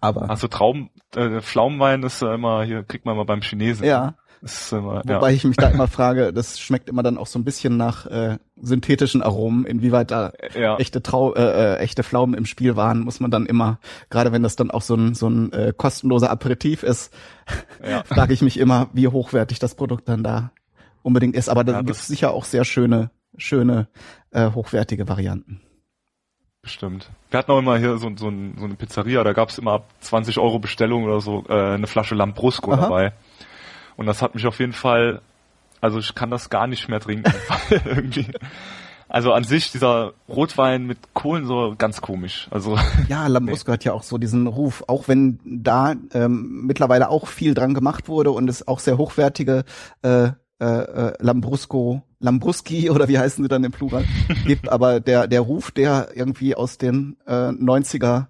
Aber. 0.00 0.30
Also 0.30 0.48
Traum, 0.48 0.90
äh, 1.16 1.40
Pflaumenwein 1.40 2.02
ist 2.04 2.22
ja 2.22 2.34
immer, 2.34 2.62
hier 2.62 2.84
kriegt 2.84 3.04
man 3.04 3.16
mal 3.16 3.24
beim 3.24 3.42
Chinesen. 3.42 3.84
Ja. 3.84 4.14
Immer, 4.70 5.02
Wobei 5.04 5.30
ja. 5.30 5.36
ich 5.36 5.44
mich 5.44 5.56
da 5.56 5.68
immer 5.68 5.88
frage, 5.88 6.32
das 6.32 6.60
schmeckt 6.60 6.88
immer 6.88 7.02
dann 7.02 7.18
auch 7.18 7.26
so 7.26 7.38
ein 7.38 7.44
bisschen 7.44 7.76
nach 7.76 8.06
äh, 8.06 8.38
synthetischen 8.60 9.22
Aromen, 9.22 9.64
inwieweit 9.64 10.10
da 10.10 10.32
ja. 10.54 10.76
echte 10.76 11.02
Trau 11.02 11.34
äh, 11.34 11.74
äh, 11.74 11.76
echte 11.78 12.04
Pflaumen 12.04 12.36
im 12.36 12.46
Spiel 12.46 12.76
waren, 12.76 13.00
muss 13.00 13.20
man 13.20 13.30
dann 13.30 13.46
immer, 13.46 13.80
gerade 14.10 14.30
wenn 14.32 14.42
das 14.42 14.56
dann 14.56 14.70
auch 14.70 14.82
so 14.82 14.94
ein 14.94 15.14
so 15.14 15.28
ein 15.28 15.52
äh, 15.52 15.72
kostenloser 15.76 16.30
Aperitif 16.30 16.82
ist, 16.82 17.12
ja. 17.82 18.02
frage 18.04 18.32
ich 18.32 18.42
mich 18.42 18.58
immer, 18.58 18.88
wie 18.92 19.08
hochwertig 19.08 19.58
das 19.58 19.74
Produkt 19.74 20.08
dann 20.08 20.22
da 20.22 20.52
unbedingt 21.02 21.34
ist. 21.34 21.48
Aber 21.48 21.64
da 21.64 21.72
ja, 21.72 21.82
gibt 21.82 21.96
es 21.96 22.06
sicher 22.06 22.32
auch 22.32 22.44
sehr 22.44 22.64
schöne, 22.64 23.10
schöne, 23.36 23.88
äh, 24.30 24.50
hochwertige 24.52 25.08
Varianten. 25.08 25.60
Bestimmt. 26.62 27.10
Wir 27.30 27.38
hatten 27.38 27.50
auch 27.52 27.58
immer 27.58 27.78
hier 27.78 27.98
so, 27.98 28.10
so, 28.16 28.28
ein, 28.28 28.56
so 28.58 28.64
eine 28.64 28.74
Pizzeria, 28.74 29.24
da 29.24 29.32
gab 29.32 29.48
es 29.48 29.58
immer 29.58 29.72
ab 29.72 29.90
20 30.00 30.38
Euro 30.38 30.58
Bestellung 30.58 31.04
oder 31.04 31.20
so 31.20 31.44
äh, 31.48 31.74
eine 31.74 31.86
Flasche 31.86 32.14
Lambrusco 32.14 32.72
Aha. 32.72 32.82
dabei. 32.82 33.12
Und 33.98 34.06
das 34.06 34.22
hat 34.22 34.34
mich 34.34 34.46
auf 34.46 34.60
jeden 34.60 34.72
Fall, 34.72 35.20
also 35.80 35.98
ich 35.98 36.14
kann 36.14 36.30
das 36.30 36.48
gar 36.48 36.68
nicht 36.68 36.88
mehr 36.88 37.00
trinken. 37.00 37.32
irgendwie. 37.84 38.28
Also 39.08 39.32
an 39.32 39.42
sich 39.42 39.72
dieser 39.72 40.12
Rotwein 40.28 40.86
mit 40.86 40.98
Kohlensäure 41.14 41.74
ganz 41.76 42.00
komisch. 42.00 42.46
Also 42.50 42.78
ja, 43.08 43.26
Lambrusco 43.28 43.70
nee. 43.70 43.74
hat 43.74 43.84
ja 43.84 43.92
auch 43.92 44.04
so 44.04 44.18
diesen 44.18 44.46
Ruf, 44.46 44.84
auch 44.86 45.08
wenn 45.08 45.40
da 45.44 45.94
ähm, 46.12 46.66
mittlerweile 46.66 47.08
auch 47.08 47.26
viel 47.26 47.54
dran 47.54 47.74
gemacht 47.74 48.08
wurde 48.08 48.30
und 48.30 48.48
es 48.48 48.68
auch 48.68 48.78
sehr 48.78 48.98
hochwertige 48.98 49.64
äh, 50.02 50.28
äh, 50.60 50.64
äh, 50.64 51.12
Lambrusco, 51.20 52.02
Lambruski 52.20 52.90
oder 52.90 53.08
wie 53.08 53.18
heißen 53.18 53.42
sie 53.44 53.48
dann 53.48 53.64
im 53.64 53.72
Plural 53.72 54.04
gibt, 54.44 54.68
aber 54.68 55.00
der 55.00 55.26
der 55.26 55.40
Ruf, 55.40 55.70
der 55.70 56.08
irgendwie 56.14 56.54
aus 56.54 56.78
den 56.78 57.16
äh, 57.26 57.32
90er 57.32 58.26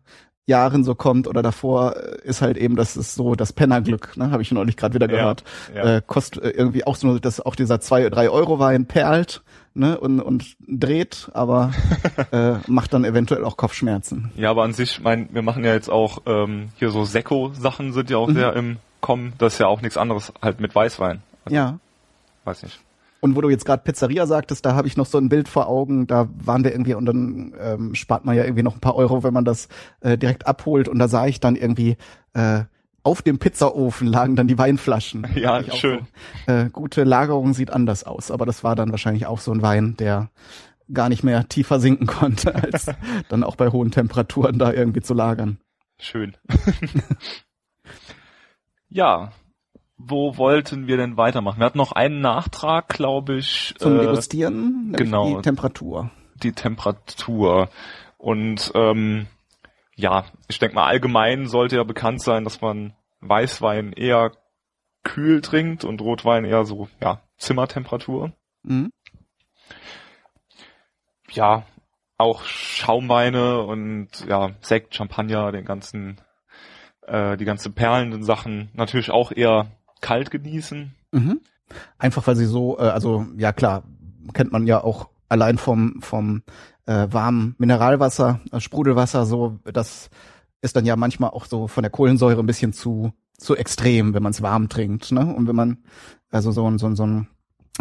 Jahren 0.48 0.82
so 0.82 0.94
kommt 0.94 1.28
oder 1.28 1.42
davor, 1.42 1.96
äh, 1.96 2.18
ist 2.24 2.42
halt 2.42 2.56
eben, 2.56 2.74
das 2.74 2.96
ist 2.96 3.14
so 3.14 3.34
das 3.34 3.52
Pennerglück, 3.52 4.16
ne, 4.16 4.30
habe 4.30 4.42
ich 4.42 4.50
neulich 4.50 4.76
gerade 4.76 4.94
wieder 4.94 5.06
gehört. 5.06 5.44
Ja, 5.74 5.84
ja. 5.84 5.96
Äh, 5.96 6.02
kostet 6.04 6.42
äh, 6.42 6.50
irgendwie 6.50 6.84
auch 6.86 6.96
so, 6.96 7.18
dass 7.18 7.40
auch 7.40 7.54
dieser 7.54 7.80
zwei, 7.80 8.08
drei 8.08 8.30
Euro 8.30 8.58
Wein 8.58 8.86
perlt 8.86 9.42
ne, 9.74 10.00
und, 10.00 10.20
und 10.20 10.56
dreht, 10.66 11.30
aber 11.34 11.72
äh, 12.32 12.54
macht 12.66 12.94
dann 12.94 13.04
eventuell 13.04 13.44
auch 13.44 13.56
Kopfschmerzen. 13.56 14.32
Ja, 14.36 14.50
aber 14.50 14.64
an 14.64 14.72
sich, 14.72 15.00
mein, 15.00 15.28
wir 15.32 15.42
machen 15.42 15.64
ja 15.64 15.74
jetzt 15.74 15.90
auch 15.90 16.22
ähm, 16.26 16.70
hier 16.78 16.90
so 16.90 17.04
Sekko-Sachen 17.04 17.92
sind 17.92 18.10
ja 18.10 18.16
auch 18.16 18.28
mhm. 18.28 18.34
sehr 18.34 18.56
im 18.56 18.76
Kommen. 19.00 19.34
Das 19.38 19.54
ist 19.54 19.58
ja 19.60 19.66
auch 19.66 19.80
nichts 19.80 19.96
anderes 19.96 20.32
halt 20.42 20.60
mit 20.60 20.74
Weißwein. 20.74 21.22
Also, 21.44 21.54
ja. 21.54 21.78
Weiß 22.44 22.62
nicht. 22.62 22.80
Und 23.20 23.34
wo 23.34 23.40
du 23.40 23.50
jetzt 23.50 23.64
gerade 23.64 23.82
Pizzeria 23.82 24.26
sagtest, 24.26 24.64
da 24.64 24.74
habe 24.74 24.86
ich 24.86 24.96
noch 24.96 25.06
so 25.06 25.18
ein 25.18 25.28
Bild 25.28 25.48
vor 25.48 25.68
Augen, 25.68 26.06
da 26.06 26.28
waren 26.34 26.62
wir 26.62 26.70
irgendwie 26.70 26.94
und 26.94 27.06
dann 27.06 27.54
ähm, 27.60 27.94
spart 27.94 28.24
man 28.24 28.36
ja 28.36 28.44
irgendwie 28.44 28.62
noch 28.62 28.74
ein 28.74 28.80
paar 28.80 28.94
Euro, 28.94 29.24
wenn 29.24 29.34
man 29.34 29.44
das 29.44 29.68
äh, 30.00 30.16
direkt 30.16 30.46
abholt 30.46 30.88
und 30.88 30.98
da 30.98 31.08
sah 31.08 31.26
ich 31.26 31.40
dann 31.40 31.56
irgendwie 31.56 31.96
äh, 32.34 32.62
auf 33.02 33.22
dem 33.22 33.38
Pizzaofen 33.38 34.06
lagen 34.06 34.36
dann 34.36 34.48
die 34.48 34.58
Weinflaschen. 34.58 35.26
Ja, 35.34 35.62
schön. 35.62 36.06
So, 36.46 36.52
äh, 36.52 36.68
gute 36.70 37.04
Lagerung 37.04 37.54
sieht 37.54 37.70
anders 37.70 38.04
aus, 38.04 38.30
aber 38.30 38.46
das 38.46 38.64
war 38.64 38.76
dann 38.76 38.90
wahrscheinlich 38.90 39.26
auch 39.26 39.40
so 39.40 39.52
ein 39.52 39.62
Wein, 39.62 39.96
der 39.98 40.30
gar 40.92 41.08
nicht 41.08 41.24
mehr 41.24 41.48
tiefer 41.48 41.80
sinken 41.80 42.06
konnte, 42.06 42.54
als 42.54 42.86
dann 43.28 43.42
auch 43.42 43.56
bei 43.56 43.70
hohen 43.70 43.90
Temperaturen 43.90 44.58
da 44.58 44.72
irgendwie 44.72 45.00
zu 45.00 45.14
lagern. 45.14 45.58
Schön. 45.98 46.36
ja, 48.88 49.32
wo 49.98 50.36
wollten 50.36 50.86
wir 50.86 50.96
denn 50.96 51.16
weitermachen? 51.16 51.58
Wir 51.58 51.66
hatten 51.66 51.78
noch 51.78 51.92
einen 51.92 52.20
Nachtrag, 52.20 52.88
glaube 52.88 53.36
ich. 53.36 53.74
Zum 53.78 53.96
äh, 53.96 54.02
Degustieren, 54.02 54.94
genau, 54.96 55.36
die 55.36 55.42
Temperatur. 55.42 56.10
Die 56.42 56.52
Temperatur. 56.52 57.68
Und 58.16 58.70
ähm, 58.74 59.26
ja, 59.96 60.24
ich 60.46 60.60
denke 60.60 60.76
mal, 60.76 60.86
allgemein 60.86 61.48
sollte 61.48 61.76
ja 61.76 61.82
bekannt 61.82 62.22
sein, 62.22 62.44
dass 62.44 62.60
man 62.60 62.94
Weißwein 63.20 63.92
eher 63.92 64.32
kühl 65.02 65.40
trinkt 65.40 65.84
und 65.84 66.00
Rotwein 66.00 66.44
eher 66.44 66.64
so, 66.64 66.88
ja, 67.00 67.22
Zimmertemperatur. 67.36 68.32
Mhm. 68.62 68.92
Ja, 71.30 71.64
auch 72.16 72.44
Schaumweine 72.44 73.62
und 73.62 74.26
ja, 74.26 74.52
Sekt, 74.60 74.94
Champagner, 74.94 75.50
den 75.50 75.64
ganzen, 75.64 76.20
äh, 77.06 77.36
die 77.36 77.44
ganzen 77.44 77.74
perlenden 77.74 78.22
Sachen 78.22 78.70
natürlich 78.74 79.10
auch 79.10 79.32
eher 79.32 79.77
kalt 80.00 80.30
genießen. 80.30 80.94
Mhm. 81.12 81.40
Einfach 81.98 82.26
weil 82.26 82.36
sie 82.36 82.46
so, 82.46 82.78
äh, 82.78 82.82
also 82.82 83.26
ja 83.36 83.52
klar, 83.52 83.84
kennt 84.32 84.52
man 84.52 84.66
ja 84.66 84.82
auch 84.82 85.08
allein 85.28 85.58
vom 85.58 86.00
vom 86.00 86.42
äh, 86.86 87.06
warmen 87.10 87.54
Mineralwasser, 87.58 88.40
äh, 88.52 88.60
Sprudelwasser, 88.60 89.26
so 89.26 89.58
das 89.64 90.10
ist 90.60 90.76
dann 90.76 90.86
ja 90.86 90.96
manchmal 90.96 91.30
auch 91.30 91.44
so 91.44 91.68
von 91.68 91.82
der 91.82 91.90
Kohlensäure 91.90 92.40
ein 92.40 92.46
bisschen 92.46 92.72
zu 92.72 93.12
zu 93.36 93.54
extrem, 93.54 94.14
wenn 94.14 94.22
man 94.22 94.32
es 94.32 94.42
warm 94.42 94.68
trinkt, 94.68 95.12
ne? 95.12 95.32
Und 95.34 95.46
wenn 95.46 95.56
man 95.56 95.78
also 96.30 96.50
so 96.50 96.68
ein 96.68 96.78
so 96.78 96.86
ein, 96.86 96.96
so 96.96 97.06
ein 97.06 97.28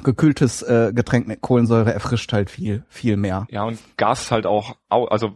gekühltes 0.04 0.62
äh, 0.62 0.92
Getränk 0.94 1.28
mit 1.28 1.42
Kohlensäure 1.42 1.94
erfrischt 1.94 2.32
halt 2.34 2.50
viel 2.50 2.84
viel 2.90 3.18
mehr. 3.18 3.48
Ja 3.50 3.64
und 3.64 3.80
Gas 3.98 4.32
halt 4.32 4.46
auch, 4.46 4.76
also 4.90 5.36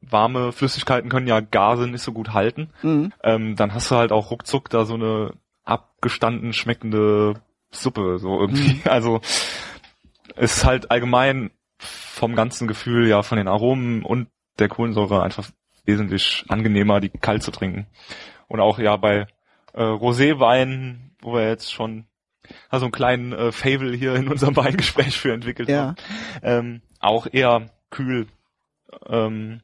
warme 0.00 0.52
Flüssigkeiten 0.52 1.10
können 1.10 1.26
ja 1.26 1.40
Gase 1.40 1.86
nicht 1.86 2.02
so 2.02 2.12
gut 2.12 2.32
halten. 2.32 2.70
Mhm. 2.82 3.12
Ähm, 3.22 3.56
dann 3.56 3.74
hast 3.74 3.90
du 3.90 3.96
halt 3.96 4.12
auch 4.12 4.30
ruckzuck 4.30 4.70
da 4.70 4.84
so 4.84 4.94
eine 4.94 5.32
abgestanden 6.06 6.52
schmeckende 6.52 7.34
Suppe, 7.72 8.18
so 8.18 8.40
irgendwie. 8.40 8.74
Mhm. 8.74 8.80
Also 8.84 9.20
ist 10.36 10.64
halt 10.64 10.90
allgemein 10.90 11.50
vom 11.78 12.36
ganzen 12.36 12.68
Gefühl, 12.68 13.08
ja, 13.08 13.22
von 13.22 13.38
den 13.38 13.48
Aromen 13.48 14.04
und 14.04 14.28
der 14.58 14.68
Kohlensäure 14.68 15.22
einfach 15.22 15.50
wesentlich 15.84 16.44
angenehmer, 16.48 17.00
die 17.00 17.08
kalt 17.10 17.42
zu 17.42 17.50
trinken. 17.50 17.86
Und 18.46 18.60
auch 18.60 18.78
ja 18.78 18.96
bei 18.96 19.26
äh, 19.74 19.82
Roséwein, 19.82 21.10
wo 21.20 21.34
wir 21.34 21.48
jetzt 21.48 21.72
schon 21.72 22.06
also 22.68 22.86
einen 22.86 22.92
kleinen 22.92 23.32
äh, 23.32 23.50
Fable 23.50 23.96
hier 23.96 24.14
in 24.14 24.28
unserem 24.28 24.56
Weingespräch 24.56 25.18
für 25.18 25.32
entwickelt 25.32 25.68
ja. 25.68 25.88
haben, 25.88 25.96
ähm, 26.42 26.82
auch 27.00 27.26
eher 27.30 27.70
kühl. 27.90 28.28
Ähm, 29.06 29.60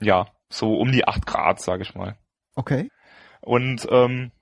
ja, 0.00 0.26
so 0.48 0.78
um 0.78 0.90
die 0.90 1.06
acht 1.06 1.26
Grad, 1.26 1.60
sage 1.60 1.82
ich 1.82 1.94
mal. 1.94 2.16
Okay. 2.54 2.88
Und 3.40 3.86
ähm, 3.90 4.32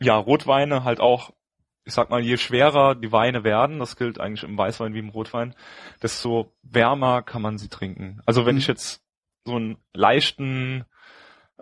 ja, 0.00 0.16
Rotweine 0.16 0.84
halt 0.84 1.00
auch, 1.00 1.32
ich 1.84 1.94
sag 1.94 2.10
mal, 2.10 2.20
je 2.20 2.36
schwerer 2.36 2.94
die 2.94 3.12
Weine 3.12 3.44
werden, 3.44 3.78
das 3.78 3.96
gilt 3.96 4.20
eigentlich 4.20 4.42
im 4.42 4.58
Weißwein 4.58 4.94
wie 4.94 4.98
im 4.98 5.08
Rotwein, 5.08 5.54
desto 6.02 6.52
wärmer 6.62 7.22
kann 7.22 7.42
man 7.42 7.58
sie 7.58 7.68
trinken. 7.68 8.20
Also 8.26 8.46
wenn 8.46 8.56
mhm. 8.56 8.60
ich 8.60 8.66
jetzt 8.66 9.02
so 9.44 9.56
einen 9.56 9.78
leichten 9.92 10.84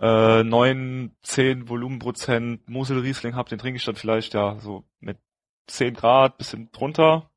äh, 0.00 0.42
9, 0.42 1.14
10 1.22 1.68
Volumenprozent 1.68 2.68
Mosel-Riesling 2.68 3.36
habe, 3.36 3.48
den 3.48 3.58
trinke 3.58 3.76
ich 3.76 3.84
dann 3.84 3.94
vielleicht 3.94 4.34
ja 4.34 4.58
so 4.58 4.84
mit 5.00 5.18
10 5.66 5.94
Grad 5.94 6.38
bisschen 6.38 6.70
drunter. 6.72 7.30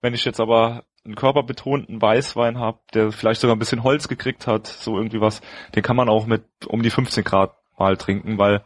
Wenn 0.00 0.14
ich 0.14 0.24
jetzt 0.24 0.40
aber 0.40 0.84
einen 1.04 1.14
körperbetonten 1.14 2.00
Weißwein 2.00 2.58
habe, 2.58 2.80
der 2.94 3.10
vielleicht 3.10 3.40
sogar 3.40 3.56
ein 3.56 3.58
bisschen 3.58 3.82
Holz 3.82 4.08
gekriegt 4.08 4.46
hat, 4.46 4.66
so 4.66 4.96
irgendwie 4.96 5.20
was, 5.20 5.40
den 5.74 5.82
kann 5.82 5.96
man 5.96 6.08
auch 6.08 6.26
mit 6.26 6.44
um 6.66 6.82
die 6.82 6.90
15 6.90 7.24
Grad 7.24 7.56
mal 7.78 7.96
trinken, 7.96 8.38
weil 8.38 8.62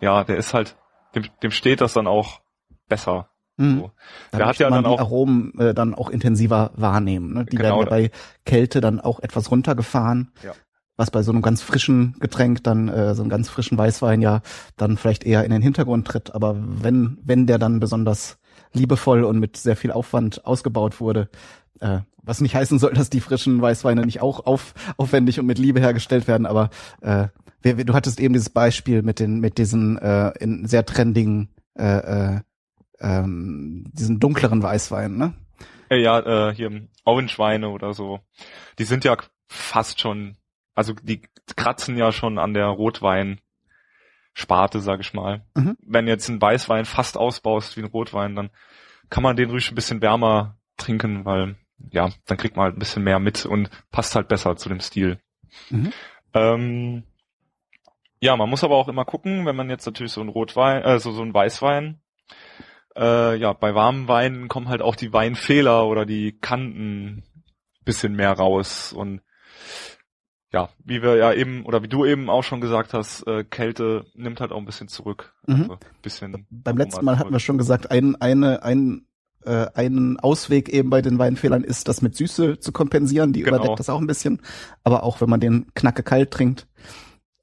ja, 0.00 0.24
der 0.24 0.36
ist 0.36 0.52
halt 0.52 0.76
dem, 1.14 1.24
dem 1.42 1.50
steht 1.50 1.80
das 1.80 1.92
dann 1.92 2.06
auch 2.06 2.40
besser. 2.88 3.28
Mhm. 3.56 3.78
So. 3.78 3.90
Der 4.32 4.46
hat 4.46 4.58
ja 4.58 4.70
dann 4.70 4.86
auch 4.86 4.98
Aromen 4.98 5.58
äh, 5.58 5.74
dann 5.74 5.94
auch 5.94 6.08
intensiver 6.08 6.70
wahrnehmen. 6.74 7.34
Ne? 7.34 7.44
Die 7.44 7.56
genau, 7.56 7.78
werden 7.78 7.88
bei 7.88 8.10
Kälte 8.44 8.80
dann 8.80 9.00
auch 9.00 9.20
etwas 9.20 9.50
runtergefahren. 9.50 10.32
Ja. 10.42 10.52
Was 10.96 11.10
bei 11.10 11.22
so 11.22 11.32
einem 11.32 11.42
ganz 11.42 11.62
frischen 11.62 12.16
Getränk 12.20 12.62
dann, 12.64 12.88
äh, 12.88 13.14
so 13.14 13.22
einem 13.22 13.30
ganz 13.30 13.48
frischen 13.48 13.78
Weißwein 13.78 14.20
ja 14.20 14.42
dann 14.76 14.96
vielleicht 14.96 15.24
eher 15.24 15.44
in 15.44 15.50
den 15.50 15.62
Hintergrund 15.62 16.06
tritt. 16.06 16.34
Aber 16.34 16.56
wenn, 16.58 17.18
wenn 17.24 17.46
der 17.46 17.58
dann 17.58 17.80
besonders 17.80 18.38
liebevoll 18.72 19.24
und 19.24 19.38
mit 19.38 19.56
sehr 19.56 19.76
viel 19.76 19.90
Aufwand 19.90 20.44
ausgebaut 20.44 21.00
wurde, 21.00 21.28
äh, 21.80 22.00
was 22.22 22.40
nicht 22.40 22.54
heißen 22.54 22.78
soll, 22.78 22.92
dass 22.92 23.10
die 23.10 23.20
frischen 23.20 23.60
Weißweine 23.60 24.04
nicht 24.06 24.20
auch 24.22 24.46
auf, 24.46 24.74
aufwendig 24.96 25.40
und 25.40 25.46
mit 25.46 25.58
Liebe 25.58 25.80
hergestellt 25.80 26.28
werden, 26.28 26.46
aber 26.46 26.70
äh, 27.00 27.28
du 27.62 27.94
hattest 27.94 28.20
eben 28.20 28.34
dieses 28.34 28.50
Beispiel 28.50 29.02
mit 29.02 29.20
den 29.20 29.40
mit 29.40 29.58
diesen 29.58 29.98
äh, 29.98 30.32
in 30.38 30.66
sehr 30.66 30.84
trendigen 30.84 31.48
äh, 31.74 32.36
äh, 32.36 32.40
ähm, 33.00 33.84
diesen 33.92 34.20
dunkleren 34.20 34.62
Weißwein, 34.62 35.16
ne? 35.16 35.34
Ja, 35.90 36.48
äh, 36.48 36.54
hier 36.54 36.88
Orange-Weine 37.04 37.68
oder 37.68 37.92
so. 37.92 38.20
Die 38.78 38.84
sind 38.84 39.04
ja 39.04 39.16
fast 39.48 40.00
schon, 40.00 40.36
also 40.74 40.94
die 41.02 41.22
kratzen 41.56 41.98
ja 41.98 42.12
schon 42.12 42.38
an 42.38 42.54
der 42.54 42.66
Rotwein 42.66 43.40
Sparte, 44.34 44.80
sag 44.80 45.00
ich 45.00 45.12
mal. 45.12 45.44
Mhm. 45.54 45.76
Wenn 45.82 46.08
jetzt 46.08 46.28
ein 46.28 46.40
Weißwein 46.40 46.86
fast 46.86 47.18
ausbaust 47.18 47.76
wie 47.76 47.82
ein 47.82 47.90
Rotwein, 47.90 48.34
dann 48.34 48.50
kann 49.10 49.22
man 49.22 49.36
den 49.36 49.50
ruhig 49.50 49.70
ein 49.70 49.74
bisschen 49.74 50.00
wärmer 50.00 50.56
trinken, 50.78 51.26
weil 51.26 51.56
ja, 51.90 52.10
dann 52.26 52.38
kriegt 52.38 52.56
man 52.56 52.64
halt 52.64 52.76
ein 52.76 52.78
bisschen 52.78 53.04
mehr 53.04 53.18
mit 53.18 53.44
und 53.44 53.68
passt 53.90 54.14
halt 54.14 54.28
besser 54.28 54.56
zu 54.56 54.68
dem 54.70 54.80
Stil. 54.80 55.18
Mhm. 55.68 55.92
Ähm, 56.32 57.02
ja, 58.22 58.36
man 58.36 58.48
muss 58.48 58.62
aber 58.62 58.76
auch 58.76 58.86
immer 58.86 59.04
gucken, 59.04 59.46
wenn 59.46 59.56
man 59.56 59.68
jetzt 59.68 59.84
natürlich 59.84 60.12
so 60.12 60.20
ein 60.20 60.28
Rotwein, 60.28 60.84
also 60.84 61.10
so 61.10 61.22
ein 61.22 61.34
Weißwein, 61.34 62.00
äh, 62.96 63.36
ja, 63.36 63.52
bei 63.52 63.74
warmen 63.74 64.06
Weinen 64.06 64.46
kommen 64.46 64.68
halt 64.68 64.80
auch 64.80 64.94
die 64.94 65.12
Weinfehler 65.12 65.86
oder 65.88 66.06
die 66.06 66.38
Kanten 66.38 67.24
bisschen 67.84 68.14
mehr 68.14 68.30
raus 68.30 68.92
und 68.92 69.22
ja, 70.52 70.68
wie 70.84 71.02
wir 71.02 71.16
ja 71.16 71.32
eben 71.32 71.66
oder 71.66 71.82
wie 71.82 71.88
du 71.88 72.04
eben 72.04 72.30
auch 72.30 72.44
schon 72.44 72.60
gesagt 72.60 72.94
hast, 72.94 73.26
äh, 73.26 73.42
Kälte 73.42 74.04
nimmt 74.14 74.40
halt 74.40 74.52
auch 74.52 74.58
ein 74.58 74.66
bisschen 74.66 74.86
zurück. 74.86 75.34
Mhm. 75.48 75.62
Also 75.62 75.78
bisschen 76.02 76.46
Beim 76.48 76.76
letzten 76.76 77.04
Mal 77.04 77.18
hatten 77.18 77.32
wir 77.32 77.40
schon 77.40 77.58
gesagt, 77.58 77.90
ein, 77.90 78.14
eine, 78.20 78.62
ein, 78.62 79.06
äh, 79.44 79.66
einen 79.74 80.20
Ausweg 80.20 80.68
eben 80.68 80.90
bei 80.90 81.02
den 81.02 81.18
Weinfehlern 81.18 81.64
ist, 81.64 81.88
das 81.88 82.02
mit 82.02 82.14
Süße 82.14 82.60
zu 82.60 82.70
kompensieren. 82.70 83.32
Die 83.32 83.42
Genau. 83.42 83.56
überdeckt 83.56 83.80
das 83.80 83.88
auch 83.88 84.00
ein 84.00 84.06
bisschen. 84.06 84.42
Aber 84.84 85.02
auch 85.02 85.20
wenn 85.20 85.30
man 85.30 85.40
den 85.40 85.72
knacke 85.74 86.04
kalt 86.04 86.30
trinkt, 86.30 86.68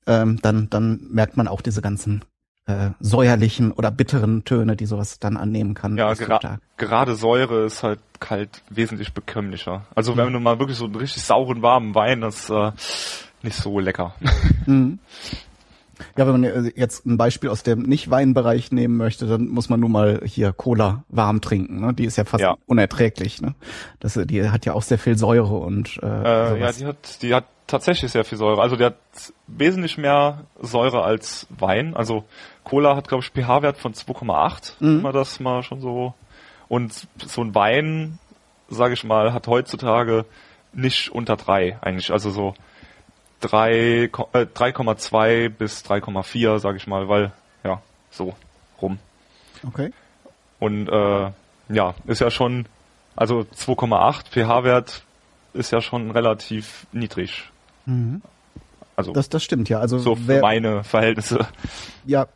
ähm, 0.09 0.39
dann, 0.41 0.69
dann 0.69 0.99
merkt 1.09 1.37
man 1.37 1.47
auch 1.47 1.61
diese 1.61 1.81
ganzen 1.81 2.25
äh, 2.65 2.89
säuerlichen 2.99 3.71
oder 3.71 3.89
bitteren 3.91 4.43
Töne, 4.43 4.75
die 4.75 4.85
sowas 4.85 5.19
dann 5.19 5.37
annehmen 5.37 5.73
kann. 5.73 5.95
Ja, 5.97 6.13
gera 6.13 6.59
gerade 6.77 7.15
Säure 7.15 7.65
ist 7.65 7.83
halt 7.83 7.99
kalt 8.19 8.61
wesentlich 8.69 9.13
bekömmlicher. 9.13 9.85
Also 9.95 10.13
Mhm. 10.13 10.17
wenn 10.17 10.33
du 10.33 10.39
mal 10.39 10.59
wirklich 10.59 10.77
so 10.77 10.85
einen 10.85 10.95
richtig 10.95 11.23
sauren, 11.23 11.61
warmen 11.61 11.95
Wein, 11.95 12.21
das 12.21 12.41
ist 12.41 12.49
äh, 12.49 12.71
nicht 13.43 13.55
so 13.55 13.79
lecker. 13.79 14.13
Mhm. 14.67 14.99
Ja, 16.15 16.25
wenn 16.25 16.39
man 16.39 16.43
äh, 16.45 16.71
jetzt 16.75 17.05
ein 17.05 17.17
Beispiel 17.17 17.49
aus 17.49 17.63
dem 17.63 17.81
Nicht-Weinbereich 17.81 18.71
nehmen 18.71 18.95
möchte, 18.95 19.25
dann 19.27 19.47
muss 19.49 19.67
man 19.67 19.79
nun 19.81 19.91
mal 19.91 20.21
hier 20.23 20.53
Cola 20.53 21.03
warm 21.09 21.41
trinken. 21.41 21.81
Ne? 21.81 21.93
Die 21.93 22.05
ist 22.05 22.15
ja 22.17 22.23
fast 22.23 22.41
Ja. 22.41 22.55
unerträglich. 22.67 23.41
Ne? 23.41 23.53
Das, 23.99 24.15
äh, 24.15 24.25
die 24.25 24.49
hat 24.49 24.65
ja 24.65 24.73
auch 24.73 24.81
sehr 24.81 24.97
viel 24.97 25.17
Säure 25.17 25.57
und 25.57 25.99
äh, 26.01 26.05
Äh, 26.05 26.23
ja, 26.23 26.49
sowas. 26.55 26.77
die 26.77 26.85
hat, 26.85 27.21
die 27.21 27.33
hat 27.35 27.45
tatsächlich 27.69 28.11
sehr 28.11 28.25
viel 28.25 28.37
Säure. 28.37 28.61
Also 28.61 28.75
die 28.75 28.83
hat 28.85 28.95
wesentlich 29.47 29.97
mehr 29.97 30.45
Säure 30.59 31.03
als 31.03 31.47
Wein. 31.49 31.95
Also 31.95 32.23
Cola 32.63 32.95
hat, 32.95 33.07
glaube 33.07 33.23
ich, 33.23 33.31
pH-Wert 33.31 33.77
von 33.77 33.93
2,8, 33.93 34.75
Mhm. 34.79 34.97
wenn 34.97 35.01
man 35.03 35.13
das 35.13 35.39
mal 35.39 35.63
schon 35.63 35.81
so. 35.81 36.13
Und 36.67 37.07
so 37.25 37.41
ein 37.41 37.55
Wein, 37.55 38.19
sage 38.69 38.93
ich 38.93 39.03
mal, 39.03 39.33
hat 39.33 39.47
heutzutage 39.47 40.25
nicht 40.73 41.09
unter 41.09 41.35
drei 41.35 41.77
eigentlich. 41.81 42.11
Also 42.11 42.29
so 42.29 42.53
drei 43.41 44.09
Ko- 44.11 44.29
äh, 44.33 44.45
3,2 44.45 45.49
bis 45.49 45.83
3,4, 45.83 46.59
sage 46.59 46.77
ich 46.77 46.87
mal, 46.87 47.07
weil 47.07 47.31
ja 47.63 47.81
so 48.11 48.35
rum. 48.81 48.99
okay. 49.67 49.91
Und 50.59 50.89
äh, 50.89 51.31
ja, 51.69 51.93
ist 52.05 52.19
ja 52.21 52.29
schon, 52.31 52.65
also 53.15 53.45
2,8 53.55 54.29
pH-Wert 54.31 55.03
ist 55.53 55.71
ja 55.71 55.81
schon 55.81 56.11
relativ 56.11 56.85
niedrig. 56.91 57.49
Mhm. 57.89 58.21
Also 58.95 59.13
Das, 59.13 59.29
das 59.29 59.43
stimmt 59.43 59.69
ja. 59.69 59.79
Also 59.79 59.97
so 59.97 60.15
für 60.15 60.27
wer, 60.27 60.41
meine 60.41 60.83
Verhältnisse. 60.83 61.47
ja, 62.05 62.27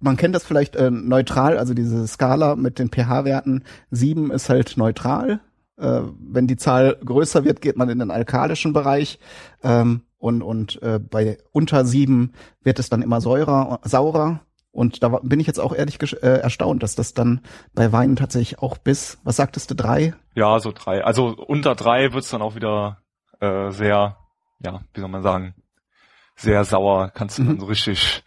man 0.00 0.16
kennt 0.16 0.34
das 0.34 0.44
vielleicht 0.44 0.76
äh, 0.76 0.90
neutral, 0.90 1.58
also 1.58 1.74
diese 1.74 2.06
Skala 2.06 2.56
mit 2.56 2.78
den 2.78 2.90
pH-Werten. 2.90 3.64
Sieben 3.90 4.30
ist 4.30 4.48
halt 4.48 4.76
neutral. 4.76 5.40
Äh, 5.76 6.00
wenn 6.18 6.46
die 6.46 6.56
Zahl 6.56 6.96
größer 7.04 7.44
wird, 7.44 7.60
geht 7.60 7.76
man 7.76 7.88
in 7.88 7.98
den 7.98 8.10
alkalischen 8.10 8.72
Bereich. 8.72 9.18
Ähm, 9.62 10.02
und 10.18 10.42
und 10.42 10.82
äh, 10.82 10.98
bei 10.98 11.38
unter 11.52 11.84
sieben 11.84 12.32
wird 12.62 12.78
es 12.78 12.90
dann 12.90 13.02
immer 13.02 13.20
säurer, 13.20 13.80
saurer. 13.84 14.40
Und 14.72 15.02
da 15.02 15.08
bin 15.08 15.40
ich 15.40 15.46
jetzt 15.46 15.58
auch 15.58 15.74
ehrlich 15.74 15.98
äh, 16.22 16.40
erstaunt, 16.40 16.82
dass 16.82 16.94
das 16.94 17.14
dann 17.14 17.40
bei 17.74 17.90
Weinen 17.92 18.16
tatsächlich 18.16 18.60
auch 18.60 18.78
bis, 18.78 19.18
was 19.24 19.36
sagtest 19.36 19.70
du, 19.70 19.74
drei? 19.74 20.14
Ja, 20.34 20.60
so 20.60 20.72
drei. 20.72 21.04
Also 21.04 21.34
unter 21.36 21.74
drei 21.74 22.12
wird's 22.12 22.30
dann 22.30 22.42
auch 22.42 22.54
wieder 22.54 22.98
äh, 23.40 23.70
sehr, 23.70 24.16
ja, 24.64 24.80
wie 24.94 25.00
soll 25.00 25.08
man 25.08 25.22
sagen, 25.22 25.54
sehr 26.36 26.64
sauer. 26.64 27.10
Kannst 27.14 27.38
du 27.38 27.42
Mhm. 27.42 27.46
dann 27.48 27.60
so 27.60 27.66
richtig 27.66 28.22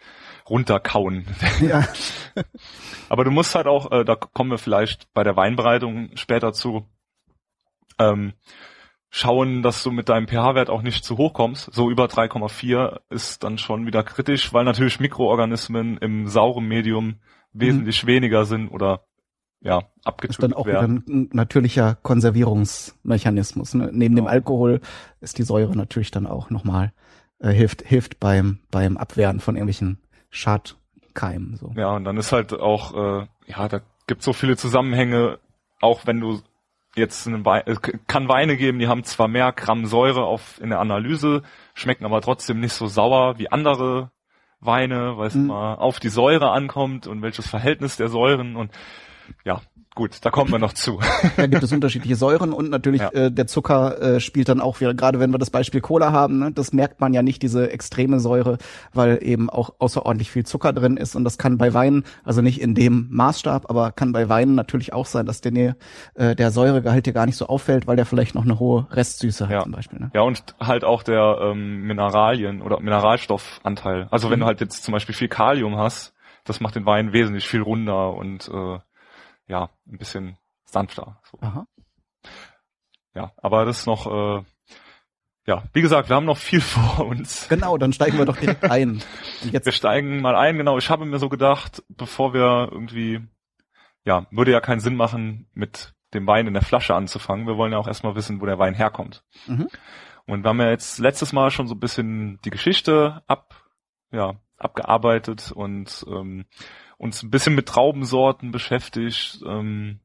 runterkauen. 0.50 1.26
Ja. 1.62 1.88
Aber 3.10 3.24
du 3.24 3.32
musst 3.32 3.56
halt 3.56 3.68
auch, 3.68 3.92
äh, 3.92 4.04
da 4.04 4.16
kommen 4.16 4.52
wir 4.52 4.58
vielleicht 4.58 5.12
bei 5.14 5.24
der 5.24 5.36
Weinbereitung 5.36 6.12
später 6.16 6.54
zu, 6.54 6.88
ähm, 8.00 8.34
schauen, 9.10 9.62
dass 9.62 9.84
du 9.84 9.92
mit 9.92 10.10
deinem 10.10 10.28
pH-Wert 10.28 10.70
auch 10.72 10.82
nicht 10.82 11.06
zu 11.06 11.18
hoch 11.18 11.34
kommst. 11.34 11.72
So 11.74 11.92
über 11.92 12.06
3,4 12.08 13.00
ist 13.10 13.44
dann 13.44 13.60
schon 13.60 13.86
wieder 13.86 14.04
kritisch, 14.04 14.52
weil 14.54 14.64
natürlich 14.66 15.00
Mikroorganismen 15.00 15.98
im 15.98 16.28
sauren 16.28 16.66
Medium 16.66 17.20
wesentlich 17.52 18.08
weniger 18.08 18.46
sind 18.46 18.70
oder 18.70 19.06
ja, 19.64 19.78
ist 19.80 19.86
dann 19.86 20.04
abgetötet 20.06 20.54
auch 20.56 20.68
wieder 20.68 20.82
ein 20.82 21.30
natürlicher 21.32 21.96
Konservierungsmechanismus. 22.04 23.74
Ne? 23.74 23.90
Neben 23.92 24.16
dem 24.16 24.26
Genau. 24.26 24.30
Alkohol 24.32 24.82
ist 25.22 25.38
die 25.38 25.44
Säure 25.44 25.76
natürlich 25.76 26.12
dann 26.12 26.28
auch 26.28 26.50
nochmal, 26.50 26.92
äh, 27.40 27.52
hilft, 27.52 27.82
hilft 27.82 28.20
beim, 28.20 28.60
beim 28.72 28.98
Abwehren 28.98 29.40
von 29.40 29.56
irgendwelchen 29.56 30.00
Schadkeimen. 30.30 31.56
So. 31.58 31.72
Ja, 31.76 31.96
und 31.96 32.04
dann 32.04 32.18
ist 32.18 32.32
halt 32.32 32.54
auch, 32.54 32.94
äh, 33.22 33.28
ja, 33.48 33.68
da 33.68 33.82
gibt 34.08 34.22
so 34.22 34.34
viele 34.34 34.58
Zusammenhänge, 34.58 35.40
auch 35.82 36.06
wenn 36.06 36.20
du 36.20 36.42
jetzt 36.96 37.26
einen 37.28 37.44
Wein, 37.46 37.64
es 37.66 37.80
kann 38.08 38.28
Weine 38.30 38.56
geben, 38.58 38.80
die 38.80 38.88
haben 38.88 39.04
zwar 39.04 39.28
mehr 39.28 39.52
Gramm 39.52 39.86
Säure 39.86 40.24
auf 40.26 40.60
in 40.62 40.70
der 40.70 40.80
Analyse, 40.80 41.42
schmecken 41.74 42.06
aber 42.06 42.22
trotzdem 42.22 42.60
nicht 42.60 42.74
so 42.74 42.88
sauer 42.88 43.40
wie 43.40 43.52
andere 43.52 44.12
Weine, 44.60 45.18
weil 45.18 45.28
es 45.28 45.36
Mhm. 45.36 45.48
mal 45.48 45.76
auf 45.76 46.00
die 46.00 46.10
Säure 46.10 46.52
ankommt 46.52 47.08
und 47.08 47.22
welches 47.22 47.48
Verhältnis 47.48 47.98
der 47.98 48.10
Säuren 48.10 48.56
und 48.56 48.72
ja, 49.46 49.62
gut, 49.96 50.18
da 50.24 50.30
kommen 50.32 50.52
wir 50.52 50.60
noch 50.60 50.74
zu. 50.74 51.00
Da 51.38 51.48
gibt 51.48 51.62
es 51.64 51.72
unterschiedliche 51.72 52.16
Säuren 52.16 52.52
und 52.54 52.70
natürlich 52.70 53.02
Ja. 53.02 53.10
äh, 53.12 53.32
der 53.32 53.48
Zucker 53.48 54.02
äh, 54.02 54.20
spielt 54.20 54.50
dann 54.50 54.60
auch 54.62 54.80
wieder, 54.82 54.94
gerade 54.94 55.20
wenn 55.20 55.32
wir 55.32 55.38
das 55.38 55.50
Beispiel 55.52 55.82
Cola 55.82 56.12
haben, 56.12 56.40
ne, 56.40 56.52
das 56.52 56.74
merkt 56.74 57.00
man 57.02 57.14
ja 57.14 57.22
nicht, 57.22 57.42
diese 57.44 57.72
extreme 57.72 58.20
Säure, 58.20 58.58
weil 58.94 59.20
eben 59.22 59.50
auch 59.50 59.74
außerordentlich 59.80 60.32
viel 60.32 60.46
Zucker 60.46 60.74
drin 60.74 60.98
ist 60.98 61.16
und 61.16 61.24
das 61.24 61.38
kann 61.38 61.58
bei 61.58 61.74
Weinen, 61.74 62.04
also 62.24 62.42
nicht 62.42 62.60
in 62.62 62.74
dem 62.76 63.08
Maßstab, 63.12 63.70
aber 63.70 63.92
kann 63.92 64.12
bei 64.14 64.30
Weinen 64.30 64.56
natürlich 64.56 64.94
auch 64.94 65.06
sein, 65.06 65.26
dass 65.26 65.42
der, 65.42 65.76
äh, 66.16 66.36
der 66.36 66.52
Säuregehalt 66.52 67.06
dir 67.06 67.14
gar 67.14 67.26
nicht 67.26 67.38
so 67.38 67.48
auffällt, 67.48 67.86
weil 67.88 67.96
der 67.96 68.06
vielleicht 68.06 68.36
noch 68.36 68.44
eine 68.46 68.60
hohe 68.60 68.88
Restsüße 68.92 69.46
hat 69.46 69.52
Ja. 69.54 69.62
zum 69.64 69.72
Beispiel. 69.74 70.00
Ne? 70.00 70.12
Ja, 70.14 70.22
und 70.22 70.44
halt 70.60 70.84
auch 70.84 71.04
der 71.04 71.38
ähm, 71.42 71.82
Mineralien- 71.88 72.62
oder 72.62 72.80
Mineralstoffanteil. 72.80 74.08
Also 74.12 74.30
wenn 74.30 74.40
Mhm. 74.40 74.42
du 74.42 74.46
halt 74.48 74.62
jetzt 74.62 74.84
zum 74.84 74.92
Beispiel 74.92 75.16
viel 75.16 75.28
Kalium 75.28 75.78
hast, 75.78 76.14
das 76.46 76.60
macht 76.60 76.76
den 76.76 76.86
Wein 76.86 77.14
wesentlich 77.14 77.48
viel 77.48 77.62
runder 77.62 78.14
und 78.14 78.50
äh, 78.54 78.80
ja, 79.48 79.70
ein 79.88 79.98
bisschen 79.98 80.38
sanfter. 80.66 81.20
So. 81.30 81.38
Aha. 81.42 81.68
Ja, 83.16 83.32
aber 83.38 83.66
das 83.66 83.80
ist 83.80 83.86
noch, 83.86 84.08
äh, 84.08 84.44
ja, 85.46 85.64
wie 85.74 85.82
gesagt, 85.82 86.10
wir 86.10 86.16
haben 86.16 86.26
noch 86.26 86.38
viel 86.38 86.62
vor 86.62 87.06
uns. 87.06 87.48
Genau, 87.50 87.78
dann 87.78 87.94
steigen 87.94 88.18
wir 88.18 88.26
doch 88.26 88.38
direkt 88.38 88.64
ein. 88.64 89.04
Jetzt 89.52 89.66
Wir 89.66 89.74
steigen 89.74 90.22
mal 90.22 90.36
ein, 90.36 90.58
genau. 90.58 90.78
Ich 90.78 90.90
habe 90.90 91.06
mir 91.06 91.20
so 91.20 91.30
gedacht, 91.30 91.84
bevor 91.90 92.34
wir 92.34 92.70
irgendwie, 92.72 93.22
ja, 94.06 94.26
würde 94.32 94.52
ja 94.52 94.62
keinen 94.62 94.80
Sinn 94.80 94.96
machen, 94.96 95.48
mit 95.54 95.94
dem 96.14 96.28
Wein 96.28 96.48
in 96.48 96.54
der 96.54 96.64
Flasche 96.64 96.96
anzufangen. 96.96 97.48
Wir 97.48 97.58
wollen 97.58 97.72
ja 97.72 97.80
auch 97.80 97.88
erstmal 97.88 98.16
wissen, 98.16 98.40
wo 98.40 98.46
der 98.46 98.60
Wein 98.60 98.74
herkommt. 98.74 99.24
Mhm. 99.48 99.68
Und 100.26 100.44
wir 100.44 100.50
haben 100.50 100.62
ja 100.62 100.70
jetzt 100.70 101.00
letztes 101.00 101.34
Mal 101.34 101.52
schon 101.52 101.68
so 101.68 101.76
ein 101.76 101.80
bisschen 101.80 102.40
die 102.46 102.50
Geschichte 102.50 103.24
ab, 103.28 103.56
ja, 104.12 104.36
abgearbeitet 104.58 105.52
und 105.52 106.06
ähm, 106.08 106.46
uns 107.04 107.22
ein 107.22 107.30
bisschen 107.30 107.56
mit 107.56 107.68
Traubensorten 107.68 108.52
beschäftigt. 108.52 109.44
Ähm, 109.46 110.00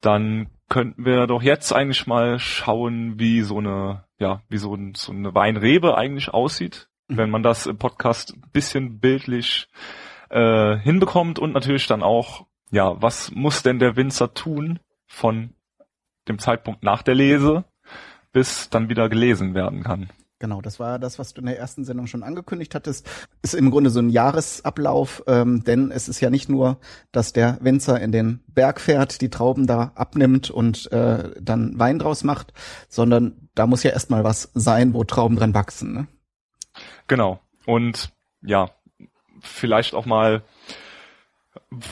dann 0.00 0.50
könnten 0.68 1.04
wir 1.04 1.26
doch 1.26 1.42
jetzt 1.42 1.72
eigentlich 1.72 2.06
mal 2.06 2.38
schauen, 2.38 3.18
wie 3.18 3.42
so 3.42 3.58
eine, 3.58 4.04
ja, 4.18 4.42
wie 4.48 4.58
so, 4.58 4.74
ein, 4.74 4.94
so 4.94 5.12
eine 5.12 5.34
Weinrebe 5.34 5.96
eigentlich 5.96 6.28
aussieht, 6.28 6.88
Mhm. 7.08 7.16
wenn 7.16 7.30
man 7.30 7.42
das 7.42 7.66
im 7.66 7.78
Podcast 7.78 8.34
ein 8.34 8.50
bisschen 8.52 9.00
bildlich 9.00 9.68
äh, 10.30 10.76
hinbekommt 10.76 11.38
und 11.38 11.52
natürlich 11.52 11.86
dann 11.86 12.02
auch, 12.02 12.46
ja, 12.70 13.00
was 13.00 13.30
muss 13.32 13.62
denn 13.62 13.78
der 13.78 13.96
Winzer 13.96 14.34
tun 14.34 14.78
von 15.06 15.54
dem 16.28 16.38
Zeitpunkt 16.38 16.82
nach 16.82 17.02
der 17.02 17.14
Lese, 17.14 17.64
bis 18.32 18.68
dann 18.68 18.90
wieder 18.90 19.08
gelesen 19.08 19.54
werden 19.54 19.82
kann. 19.82 20.10
Genau, 20.40 20.60
das 20.60 20.78
war 20.78 21.00
das, 21.00 21.18
was 21.18 21.34
du 21.34 21.40
in 21.40 21.46
der 21.46 21.58
ersten 21.58 21.84
Sendung 21.84 22.06
schon 22.06 22.22
angekündigt 22.22 22.74
hattest. 22.76 23.08
Ist 23.42 23.54
im 23.54 23.72
Grunde 23.72 23.90
so 23.90 23.98
ein 23.98 24.08
Jahresablauf, 24.08 25.24
ähm, 25.26 25.64
denn 25.64 25.90
es 25.90 26.08
ist 26.08 26.20
ja 26.20 26.30
nicht 26.30 26.48
nur, 26.48 26.78
dass 27.10 27.32
der 27.32 27.58
Winzer 27.60 28.00
in 28.00 28.12
den 28.12 28.40
Berg 28.46 28.80
fährt, 28.80 29.20
die 29.20 29.30
Trauben 29.30 29.66
da 29.66 29.90
abnimmt 29.96 30.48
und 30.48 30.92
äh, 30.92 31.30
dann 31.40 31.76
Wein 31.80 31.98
draus 31.98 32.22
macht, 32.22 32.52
sondern 32.88 33.48
da 33.56 33.66
muss 33.66 33.82
ja 33.82 33.90
erstmal 33.90 34.22
was 34.22 34.50
sein, 34.54 34.94
wo 34.94 35.02
Trauben 35.02 35.34
dran 35.34 35.54
wachsen. 35.54 35.92
Ne? 35.92 36.06
Genau. 37.08 37.40
Und 37.66 38.12
ja, 38.40 38.70
vielleicht 39.40 39.94
auch 39.94 40.06
mal 40.06 40.44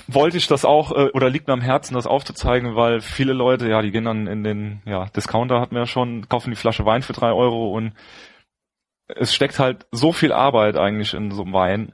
wollte 0.07 0.37
ich 0.37 0.47
das 0.47 0.65
auch 0.65 0.93
äh, 0.93 1.11
oder 1.11 1.31
liegt 1.31 1.49
mir 1.49 1.53
am 1.53 1.61
Herzen, 1.61 1.95
das 1.95 2.07
aufzuzeigen, 2.07 2.77
weil 2.77 3.01
viele 3.01 3.33
Leute, 3.33 3.69
ja, 3.69 3.83
die 3.83 3.91
gehen 3.91 4.05
dann 4.05 4.29
in 4.29 4.45
den 4.45 4.83
ja, 4.87 5.07
Discounter 5.07 5.61
hatten 5.61 5.75
wir 5.75 5.81
ja 5.81 5.87
schon, 5.87 6.29
kaufen 6.29 6.51
die 6.51 6.57
Flasche 6.57 6.87
Wein 6.87 7.03
für 7.03 7.13
drei 7.13 7.33
Euro 7.33 7.73
und 7.77 7.93
es 9.09 9.35
steckt 9.35 9.59
halt 9.59 9.87
so 9.93 10.13
viel 10.13 10.33
Arbeit 10.33 10.77
eigentlich 10.77 11.15
in 11.15 11.31
so 11.31 11.43
einem 11.43 11.53
Wein, 11.53 11.93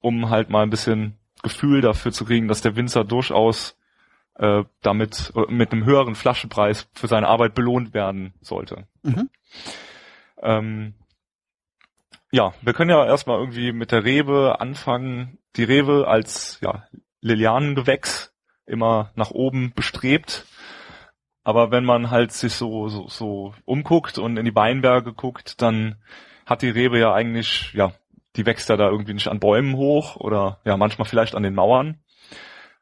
um 0.00 0.30
halt 0.30 0.50
mal 0.50 0.62
ein 0.62 0.70
bisschen 0.70 1.18
Gefühl 1.42 1.80
dafür 1.80 2.12
zu 2.12 2.24
kriegen, 2.24 2.48
dass 2.48 2.62
der 2.62 2.76
Winzer 2.76 3.04
durchaus 3.04 3.76
äh, 4.36 4.64
damit 4.82 5.32
mit 5.48 5.72
einem 5.72 5.84
höheren 5.84 6.14
Flaschenpreis 6.14 6.88
für 6.94 7.06
seine 7.06 7.28
Arbeit 7.28 7.54
belohnt 7.54 7.94
werden 7.94 8.34
sollte. 8.40 8.86
Mhm. 9.02 9.30
Ähm, 10.42 10.94
ja, 12.30 12.52
wir 12.62 12.72
können 12.72 12.90
ja 12.90 13.06
erstmal 13.06 13.38
irgendwie 13.38 13.72
mit 13.72 13.92
der 13.92 14.04
Rebe 14.04 14.60
anfangen. 14.60 15.38
Die 15.56 15.64
Rebe 15.64 16.08
als 16.08 16.58
ja, 16.60 16.84
Lilianengewächs 17.20 18.34
immer 18.66 19.12
nach 19.14 19.30
oben 19.30 19.72
bestrebt. 19.74 20.46
Aber 21.44 21.70
wenn 21.70 21.84
man 21.84 22.10
halt 22.10 22.32
sich 22.32 22.54
so, 22.54 22.88
so, 22.88 23.06
so 23.08 23.54
umguckt 23.66 24.18
und 24.18 24.38
in 24.38 24.46
die 24.46 24.54
Weinberge 24.54 25.12
guckt, 25.12 25.60
dann 25.60 25.96
hat 26.46 26.62
die 26.62 26.70
Rebe 26.70 26.98
ja 26.98 27.12
eigentlich, 27.12 27.72
ja, 27.74 27.92
die 28.36 28.46
wächst 28.46 28.70
ja 28.70 28.76
da 28.76 28.88
irgendwie 28.88 29.14
nicht 29.14 29.28
an 29.28 29.40
Bäumen 29.40 29.76
hoch 29.76 30.16
oder 30.16 30.58
ja, 30.64 30.76
manchmal 30.76 31.06
vielleicht 31.06 31.34
an 31.34 31.42
den 31.42 31.54
Mauern. 31.54 31.98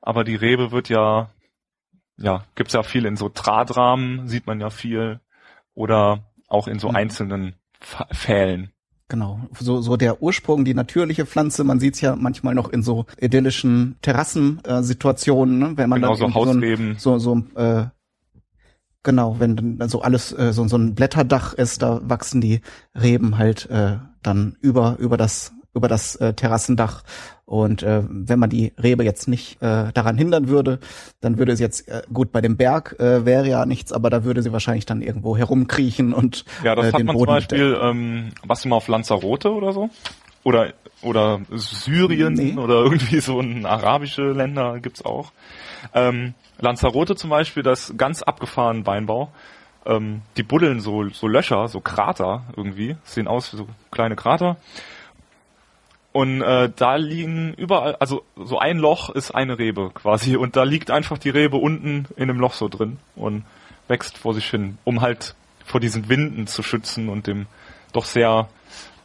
Aber 0.00 0.24
die 0.24 0.36
Rebe 0.36 0.70
wird 0.70 0.88
ja, 0.88 1.30
ja, 2.16 2.44
gibt's 2.54 2.72
ja 2.72 2.82
viel 2.82 3.04
in 3.04 3.16
so 3.16 3.30
Drahtrahmen, 3.32 4.28
sieht 4.28 4.46
man 4.46 4.60
ja 4.60 4.70
viel. 4.70 5.20
Oder 5.74 6.20
auch 6.48 6.68
in 6.68 6.78
so 6.78 6.88
mhm. 6.88 6.96
einzelnen 6.96 7.54
Pfählen. 7.80 8.70
Genau, 9.08 9.40
so, 9.58 9.80
so 9.82 9.96
der 9.96 10.22
Ursprung, 10.22 10.64
die 10.64 10.72
natürliche 10.72 11.26
Pflanze, 11.26 11.64
man 11.64 11.80
sieht's 11.80 12.00
ja 12.00 12.16
manchmal 12.16 12.54
noch 12.54 12.70
in 12.70 12.82
so 12.82 13.06
idyllischen 13.20 13.96
Terrassensituationen, 14.00 15.58
ne? 15.58 15.72
wenn 15.76 15.90
man 15.90 16.00
genau, 16.00 16.16
dann 16.16 16.32
so 16.32 16.34
Hausleben. 16.34 16.96
so, 16.98 17.18
so, 17.18 17.42
so 17.54 17.60
äh, 17.60 17.86
genau, 19.02 19.36
wenn 19.38 19.78
dann 19.78 19.88
so 19.88 20.02
alles 20.02 20.32
äh, 20.32 20.52
so, 20.52 20.66
so 20.68 20.76
ein 20.76 20.94
Blätterdach 20.94 21.54
ist, 21.54 21.82
da 21.82 22.00
wachsen 22.02 22.40
die 22.40 22.60
Reben 22.94 23.38
halt 23.38 23.68
äh, 23.70 23.98
dann 24.22 24.56
über 24.60 24.96
über 24.98 25.16
das 25.16 25.52
über 25.74 25.88
das 25.88 26.16
äh, 26.16 26.34
Terrassendach. 26.34 27.02
Und 27.44 27.82
äh, 27.82 28.02
wenn 28.08 28.38
man 28.38 28.50
die 28.50 28.72
Rebe 28.82 29.04
jetzt 29.04 29.26
nicht 29.28 29.60
äh, 29.62 29.92
daran 29.92 30.16
hindern 30.16 30.48
würde, 30.48 30.80
dann 31.20 31.38
würde 31.38 31.56
sie 31.56 31.62
jetzt 31.62 31.88
äh, 31.88 32.02
gut 32.12 32.32
bei 32.32 32.40
dem 32.40 32.56
Berg 32.56 32.96
äh, 32.98 33.24
wäre 33.24 33.48
ja 33.48 33.66
nichts, 33.66 33.92
aber 33.92 34.10
da 34.10 34.24
würde 34.24 34.42
sie 34.42 34.52
wahrscheinlich 34.52 34.86
dann 34.86 35.02
irgendwo 35.02 35.36
herumkriechen 35.36 36.12
und 36.14 36.44
ja, 36.62 36.74
das 36.74 36.86
äh, 36.86 36.92
hat 36.92 37.04
man 37.04 37.16
Boden 37.16 37.26
zum 37.26 37.34
Beispiel, 37.34 37.78
ähm, 37.82 38.28
was 38.44 38.62
du 38.62 38.68
mal 38.68 38.76
auf 38.76 38.88
Lanzarote 38.88 39.52
oder 39.52 39.72
so 39.72 39.90
oder 40.44 40.72
oder 41.02 41.40
Syrien 41.50 42.34
nee. 42.34 42.56
oder 42.56 42.84
irgendwie 42.84 43.20
so 43.20 43.40
ein 43.40 43.66
arabische 43.66 44.32
Länder 44.32 44.78
gibt's 44.80 45.04
auch. 45.04 45.32
Ähm, 45.94 46.34
Lanzarote 46.62 47.16
zum 47.16 47.30
Beispiel, 47.30 47.62
das 47.62 47.94
ganz 47.96 48.22
abgefahren 48.22 48.86
Weinbau. 48.86 49.30
Ähm, 49.84 50.22
die 50.36 50.42
buddeln 50.44 50.80
so 50.80 51.08
so 51.10 51.26
Löcher, 51.26 51.68
so 51.68 51.80
Krater 51.80 52.44
irgendwie, 52.56 52.96
sehen 53.04 53.28
aus 53.28 53.52
wie 53.52 53.56
so 53.58 53.68
kleine 53.90 54.16
Krater 54.16 54.56
und 56.12 56.42
äh, 56.42 56.70
da 56.74 56.96
liegen 56.96 57.54
überall, 57.54 57.96
also 57.96 58.22
so 58.36 58.58
ein 58.58 58.76
Loch 58.78 59.08
ist 59.10 59.30
eine 59.30 59.58
Rebe 59.58 59.90
quasi 59.94 60.36
und 60.36 60.56
da 60.56 60.62
liegt 60.62 60.90
einfach 60.90 61.16
die 61.16 61.30
Rebe 61.30 61.56
unten 61.56 62.06
in 62.16 62.28
dem 62.28 62.38
Loch 62.38 62.52
so 62.52 62.68
drin 62.68 62.98
und 63.16 63.44
wächst 63.88 64.18
vor 64.18 64.34
sich 64.34 64.48
hin, 64.48 64.76
um 64.84 65.00
halt 65.00 65.34
vor 65.64 65.80
diesen 65.80 66.10
Winden 66.10 66.46
zu 66.46 66.62
schützen 66.62 67.08
und 67.08 67.26
dem 67.26 67.46
doch 67.92 68.04
sehr, 68.04 68.48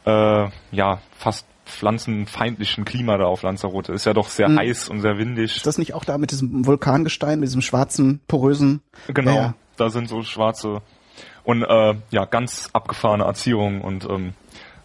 äh, 0.04 0.48
ja, 0.70 1.00
fast 1.16 1.46
pflanzenfeindlichen 1.68 2.84
Klima 2.84 3.16
da 3.18 3.24
auf 3.26 3.42
Lanzarote. 3.42 3.92
Ist 3.92 4.06
ja 4.06 4.14
doch 4.14 4.28
sehr 4.28 4.48
hm. 4.48 4.58
heiß 4.58 4.88
und 4.88 5.00
sehr 5.00 5.18
windig. 5.18 5.56
Ist 5.56 5.66
das 5.66 5.78
nicht 5.78 5.94
auch 5.94 6.04
da 6.04 6.18
mit 6.18 6.30
diesem 6.30 6.66
Vulkangestein, 6.66 7.40
mit 7.40 7.48
diesem 7.48 7.62
schwarzen, 7.62 8.20
porösen? 8.26 8.80
Genau, 9.08 9.34
ja. 9.34 9.54
da 9.76 9.90
sind 9.90 10.08
so 10.08 10.22
schwarze 10.22 10.82
und 11.44 11.62
äh, 11.62 11.94
ja, 12.10 12.24
ganz 12.24 12.70
abgefahrene 12.72 13.24
Erziehungen 13.24 13.80
und 13.80 14.08
ähm, 14.08 14.34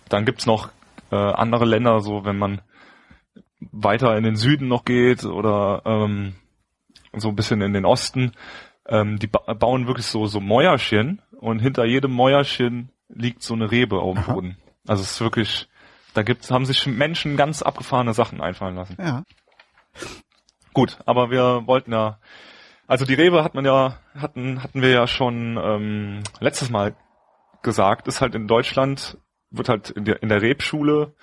dann 0.10 0.26
gibt's 0.26 0.46
noch 0.46 0.70
äh, 1.12 1.16
andere 1.16 1.66
Länder, 1.66 2.00
so 2.00 2.26
wenn 2.26 2.38
man 2.38 2.62
weiter 3.72 4.18
in 4.18 4.24
den 4.24 4.36
Süden 4.36 4.68
noch 4.68 4.86
geht 4.86 5.26
oder 5.26 5.82
ähm, 5.86 6.36
so 7.16 7.30
ein 7.30 7.36
bisschen 7.36 7.62
in 7.62 7.74
den 7.74 7.86
Osten, 7.86 8.34
ähm, 8.88 9.20
die 9.20 9.28
ba 9.28 9.54
bauen 9.54 9.88
wirklich 9.88 10.06
so 10.06 10.26
so 10.26 10.40
Mäuerchen 10.40 11.22
und 11.40 11.60
hinter 11.60 11.86
jedem 11.86 12.12
Mäuerchen 12.12 12.90
liegt 13.10 13.44
so 13.44 13.54
eine 13.54 13.72
Rebe 13.72 14.00
auf 14.00 14.16
dem 14.16 14.34
Boden. 14.34 14.58
Also 14.88 15.04
es 15.04 15.12
ist 15.12 15.22
wirklich, 15.22 15.68
da 16.14 16.24
gibt's, 16.24 16.52
haben 16.52 16.66
sich 16.66 16.86
Menschen 16.86 17.38
ganz 17.38 17.62
abgefahrene 17.62 18.14
Sachen 18.14 18.42
einfallen 18.42 18.76
lassen. 18.76 18.98
Ja. 19.00 19.24
Gut, 20.74 20.98
aber 21.06 21.30
wir 21.30 21.64
wollten 21.66 21.92
ja, 21.92 22.20
also 22.88 23.06
die 23.06 23.14
Rebe 23.14 23.44
hat 23.44 23.54
man 23.56 23.66
ja, 23.66 23.98
hatten, 24.16 24.64
hatten 24.64 24.82
wir 24.82 24.90
ja 24.90 25.08
schon 25.08 25.58
ähm, 25.62 26.24
letztes 26.40 26.70
Mal 26.70 26.96
gesagt, 27.62 28.08
ist 28.08 28.22
halt 28.22 28.36
in 28.36 28.48
Deutschland 28.48 29.18
wird 29.54 29.70
halt 29.70 29.92
in 29.92 30.04
der, 30.04 30.22
in 30.22 30.30
der 30.30 30.42
Rebschule 30.42 31.14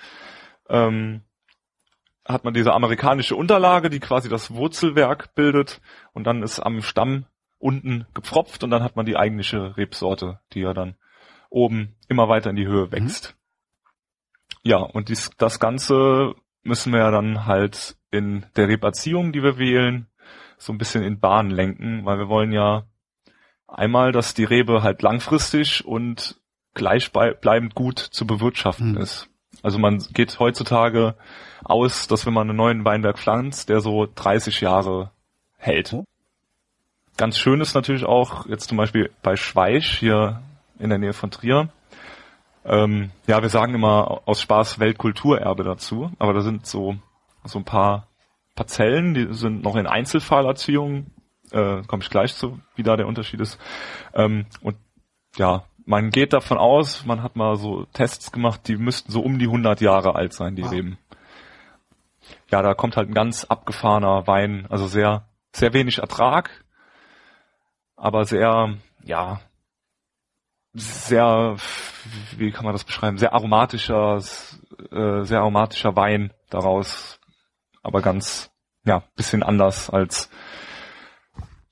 ähm, 0.68 1.22
hat 2.26 2.44
man 2.44 2.54
diese 2.54 2.72
amerikanische 2.72 3.34
Unterlage, 3.34 3.90
die 3.90 3.98
quasi 3.98 4.28
das 4.28 4.54
Wurzelwerk 4.54 5.34
bildet 5.34 5.80
und 6.12 6.24
dann 6.24 6.42
ist 6.42 6.60
am 6.60 6.80
Stamm 6.80 7.26
unten 7.58 8.06
gepfropft 8.14 8.62
und 8.62 8.70
dann 8.70 8.82
hat 8.82 8.96
man 8.96 9.04
die 9.04 9.16
eigentliche 9.16 9.76
Rebsorte, 9.76 10.38
die 10.52 10.60
ja 10.60 10.72
dann 10.72 10.94
oben 11.50 11.96
immer 12.08 12.28
weiter 12.28 12.50
in 12.50 12.56
die 12.56 12.66
Höhe 12.66 12.86
mhm. 12.86 12.92
wächst. 12.92 13.36
Ja, 14.62 14.78
und 14.78 15.08
dies, 15.08 15.30
das 15.38 15.58
Ganze 15.58 16.34
müssen 16.62 16.92
wir 16.92 17.00
ja 17.00 17.10
dann 17.10 17.46
halt 17.46 17.96
in 18.10 18.44
der 18.56 18.68
Reberziehung, 18.68 19.32
die 19.32 19.42
wir 19.42 19.58
wählen, 19.58 20.06
so 20.58 20.72
ein 20.72 20.78
bisschen 20.78 21.02
in 21.02 21.20
Bahn 21.20 21.50
lenken, 21.50 22.04
weil 22.04 22.18
wir 22.18 22.28
wollen 22.28 22.52
ja 22.52 22.84
einmal, 23.66 24.12
dass 24.12 24.34
die 24.34 24.44
Rebe 24.44 24.82
halt 24.82 25.02
langfristig 25.02 25.84
und 25.86 26.38
gleichbleibend 26.74 27.74
gut 27.74 27.98
zu 27.98 28.26
bewirtschaften 28.26 28.92
mhm. 28.92 28.98
ist. 28.98 29.28
Also 29.62 29.78
man 29.78 29.98
geht 30.12 30.38
heutzutage 30.38 31.14
aus, 31.64 32.06
dass 32.08 32.26
wenn 32.26 32.34
man 32.34 32.48
einen 32.48 32.56
neuen 32.56 32.84
Weinberg 32.84 33.18
pflanzt, 33.18 33.68
der 33.68 33.80
so 33.80 34.06
30 34.14 34.60
Jahre 34.60 35.10
hält. 35.56 35.92
Mhm. 35.92 36.04
Ganz 37.16 37.38
schön 37.38 37.60
ist 37.60 37.74
natürlich 37.74 38.04
auch 38.04 38.46
jetzt 38.46 38.68
zum 38.68 38.78
Beispiel 38.78 39.10
bei 39.22 39.36
Schweich 39.36 39.98
hier 39.98 40.42
in 40.78 40.90
der 40.90 40.98
Nähe 40.98 41.12
von 41.12 41.30
Trier. 41.30 41.68
Ähm, 42.64 43.10
ja, 43.26 43.40
wir 43.40 43.48
sagen 43.48 43.74
immer 43.74 44.22
aus 44.26 44.40
Spaß 44.40 44.78
Weltkulturerbe 44.78 45.64
dazu, 45.64 46.10
aber 46.18 46.34
da 46.34 46.40
sind 46.40 46.66
so 46.66 46.96
so 47.44 47.58
ein 47.58 47.64
paar 47.64 48.08
Parzellen, 48.54 49.14
die 49.14 49.32
sind 49.32 49.62
noch 49.62 49.76
in 49.76 49.86
Einzelfallerziehung. 49.86 51.06
Äh, 51.50 51.82
Komme 51.86 52.02
ich 52.02 52.10
gleich 52.10 52.34
zu, 52.34 52.60
wie 52.76 52.82
da 52.82 52.96
der 52.96 53.06
Unterschied 53.06 53.40
ist. 53.40 53.58
Ähm, 54.14 54.46
und 54.60 54.76
ja, 55.36 55.64
man 55.86 56.10
geht 56.10 56.32
davon 56.32 56.58
aus, 56.58 57.04
man 57.06 57.22
hat 57.22 57.36
mal 57.36 57.56
so 57.56 57.86
Tests 57.92 58.32
gemacht, 58.32 58.68
die 58.68 58.76
müssten 58.76 59.10
so 59.10 59.20
um 59.20 59.38
die 59.38 59.46
100 59.46 59.80
Jahre 59.80 60.14
alt 60.14 60.32
sein, 60.32 60.54
die 60.54 60.62
wow. 60.62 60.70
Reben. 60.70 60.98
Ja, 62.50 62.62
da 62.62 62.74
kommt 62.74 62.96
halt 62.96 63.08
ein 63.08 63.14
ganz 63.14 63.44
abgefahrener 63.44 64.26
Wein, 64.26 64.66
also 64.68 64.86
sehr, 64.86 65.28
sehr 65.52 65.72
wenig 65.72 65.98
Ertrag, 65.98 66.64
aber 67.96 68.24
sehr, 68.24 68.74
ja, 69.04 69.40
sehr, 70.72 71.56
wie 72.36 72.52
kann 72.52 72.64
man 72.64 72.74
das 72.74 72.84
beschreiben, 72.84 73.18
sehr 73.18 73.32
aromatischer, 73.32 74.22
äh, 74.90 75.24
sehr 75.24 75.40
aromatischer 75.40 75.96
Wein 75.96 76.32
daraus, 76.48 77.18
aber 77.82 78.02
ganz, 78.02 78.50
ja, 78.84 79.02
bisschen 79.16 79.42
anders 79.42 79.90
als, 79.90 80.30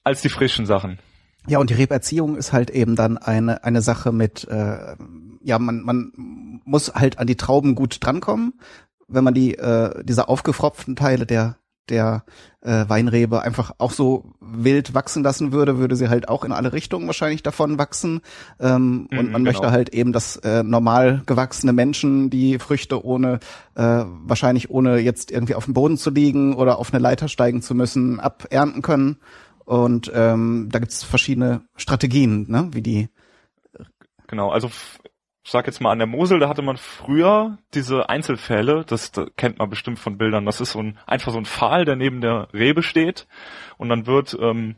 als 0.05 0.23
die 0.23 0.29
frischen 0.29 0.67
Sachen. 0.67 0.99
Ja, 1.47 1.59
und 1.59 1.71
die 1.71 1.75
Reberziehung 1.75 2.37
ist 2.37 2.53
halt 2.53 2.71
eben 2.71 2.95
dann 2.95 3.17
eine, 3.17 3.65
eine 3.65 3.81
Sache 3.81 4.13
mit, 4.13 4.47
äh, 4.49 4.97
ja, 5.43 5.59
man, 5.59 5.81
man 5.83 6.61
muss 6.65 6.95
halt 6.95 7.19
an 7.19 7.27
die 7.27 7.37
Trauben 7.37 7.75
gut 7.75 7.99
drankommen. 8.01 8.61
Wenn 9.07 9.25
man 9.25 9.33
die, 9.33 9.55
äh, 9.55 10.05
diese 10.05 10.29
aufgefropften 10.29 10.95
Teile 10.95 11.25
der, 11.25 11.57
der 11.91 12.25
äh, 12.61 12.85
Weinrebe 12.89 13.43
einfach 13.43 13.73
auch 13.79 13.93
so 13.93 14.33
wild 14.41 14.95
wachsen 14.95 15.23
lassen 15.23 15.53
würde, 15.53 15.79
würde 15.79 15.97
sie 15.97 16.09
halt 16.09 16.29
auch 16.29 16.45
in 16.45 16.53
alle 16.53 16.73
Richtungen 16.73 17.07
wahrscheinlich 17.07 17.43
davon 17.43 17.79
wachsen. 17.79 18.21
Ähm, 18.61 19.09
mhm, 19.11 19.19
und 19.19 19.31
man 19.31 19.45
genau. 19.45 19.51
möchte 19.51 19.71
halt 19.71 19.91
eben, 19.91 20.13
dass 20.13 20.37
äh, 20.37 20.63
normal 20.63 21.23
gewachsene 21.27 21.73
Menschen 21.73 22.31
die 22.31 22.59
Früchte 22.59 23.05
ohne, 23.05 23.41
äh, 23.75 23.83
wahrscheinlich 23.83 24.71
ohne 24.71 24.99
jetzt 24.99 25.31
irgendwie 25.31 25.55
auf 25.55 25.65
dem 25.65 25.75
Boden 25.75 25.97
zu 25.97 26.11
liegen 26.11 26.55
oder 26.55 26.79
auf 26.79 26.93
eine 26.93 27.03
Leiter 27.03 27.29
steigen 27.29 27.63
zu 27.63 27.75
müssen, 27.75 28.21
abernten 28.21 28.83
können. 28.83 29.19
Und 29.65 30.11
ähm, 30.15 30.69
da 30.73 30.79
gibt's 30.79 31.05
verschiedene 31.05 31.63
Strategien, 31.77 32.47
ne, 32.49 32.69
wie 32.73 32.83
die. 32.83 33.09
Genau, 34.27 34.51
also 34.51 34.71
ich 35.45 35.51
sag 35.51 35.67
jetzt 35.67 35.81
mal 35.81 35.93
an 35.93 35.99
der 35.99 36.07
Mosel, 36.07 36.41
da 36.41 36.49
hatte 36.49 36.63
man 36.63 36.77
früher 36.77 37.59
diese 37.75 38.09
Einzelfälle, 38.09 38.85
das, 38.87 39.13
das 39.13 39.29
kennt 39.37 39.59
man 39.59 39.71
bestimmt 39.71 39.99
von 39.99 40.19
Bildern, 40.19 40.45
das 40.45 40.61
ist 40.61 40.73
so 40.73 40.81
ein 40.81 40.99
einfach 41.07 41.33
so 41.33 41.39
ein 41.39 41.47
Pfahl, 41.47 41.85
der 41.85 41.97
neben 41.97 42.21
der 42.21 42.49
Rebe 42.53 42.83
steht 42.83 43.27
und 43.79 43.89
dann 43.89 44.07
wird 44.07 44.37
ähm, 44.41 44.77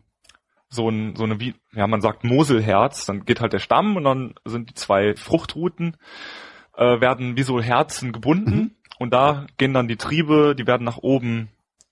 so 0.69 0.89
ein 0.89 1.17
so 1.17 1.25
eine 1.25 1.41
wie 1.41 1.55
ja 1.73 1.87
man 1.87 2.01
sagt 2.01 2.25
Moselherz, 2.25 3.07
dann 3.07 3.25
geht 3.25 3.41
halt 3.41 3.53
der 3.53 3.59
Stamm 3.59 3.97
und 3.97 4.05
dann 4.05 4.35
sind 4.45 4.71
die 4.71 4.75
zwei 4.75 5.17
Fruchtruten 5.17 5.97
äh, 6.77 7.01
werden 7.01 7.37
wie 7.37 7.43
so 7.43 7.61
Herzen 7.61 8.13
gebunden 8.13 8.57
mhm. 8.57 8.71
und 8.99 9.13
da 9.13 9.47
gehen 9.59 9.75
dann 9.75 9.89
die 9.89 9.97
Triebe, 9.97 10.55
die 10.57 10.67
werden 10.67 10.85
nach 10.85 10.99
oben, 10.99 11.49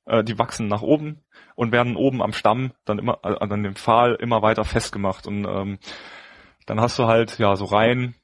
äh, 0.07 0.23
die 0.23 0.39
wachsen 0.39 0.69
nach 0.69 0.83
oben 0.83 1.23
und 1.59 1.73
werden 1.73 1.97
oben 1.97 2.23
am 2.23 2.33
Stamm 2.33 2.71
dann 2.85 3.01
immer, 3.01 3.19
äh, 3.25 3.35
an 3.41 3.65
dem 3.65 3.75
Pfahl 3.75 4.15
immer 4.15 4.43
weiter 4.43 4.65
festgemacht. 4.65 5.27
Und 5.27 5.45
ähm, 5.45 5.81
dann 6.67 6.81
hast 6.81 6.97
du 7.01 7.07
halt 7.07 7.39
ja 7.41 7.57
so 7.57 7.65
Reihen, 7.65 8.15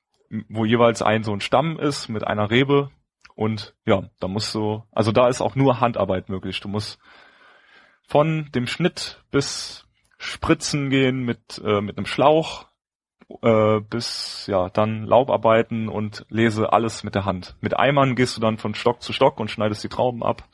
wo 0.49 0.65
jeweils 0.65 1.03
ein 1.03 1.23
so 1.23 1.33
ein 1.33 1.41
Stamm 1.41 1.79
ist 1.79 2.09
mit 2.09 2.27
einer 2.27 2.51
Rebe. 2.51 2.91
Und 3.35 3.75
ja, 3.85 4.05
da 4.21 4.29
musst 4.29 4.55
du, 4.55 4.85
also 4.93 5.13
da 5.13 5.29
ist 5.29 5.41
auch 5.41 5.57
nur 5.57 5.81
Handarbeit 5.81 6.29
möglich. 6.29 6.61
Du 6.61 6.69
musst 6.69 6.99
von 8.07 8.51
dem 8.55 8.67
Schnitt 8.67 9.23
bis 9.31 9.87
Spritzen 10.19 10.91
gehen 10.91 11.25
mit, 11.25 11.61
äh, 11.65 11.81
mit 11.81 11.97
einem 11.99 12.07
Schlauch, 12.07 12.67
äh, 13.43 13.81
bis 13.81 14.47
ja 14.47 14.69
dann 14.69 15.05
Laubarbeiten 15.05 15.89
und 15.89 16.25
lese 16.29 16.73
alles 16.73 17.03
mit 17.03 17.15
der 17.15 17.25
Hand. 17.25 17.57
Mit 17.61 17.79
Eimern 17.79 18.15
gehst 18.15 18.37
du 18.37 18.41
dann 18.41 18.59
von 18.59 18.75
Stock 18.75 19.03
zu 19.03 19.13
Stock 19.13 19.41
und 19.41 19.51
schneidest 19.51 19.83
die 19.83 19.89
Trauben 19.89 20.23
ab. 20.23 20.49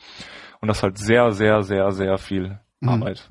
Und 0.60 0.68
das 0.68 0.82
halt 0.82 0.98
sehr, 0.98 1.32
sehr, 1.32 1.62
sehr, 1.62 1.92
sehr 1.92 2.18
viel 2.18 2.60
mhm. 2.80 2.88
Arbeit. 2.88 3.30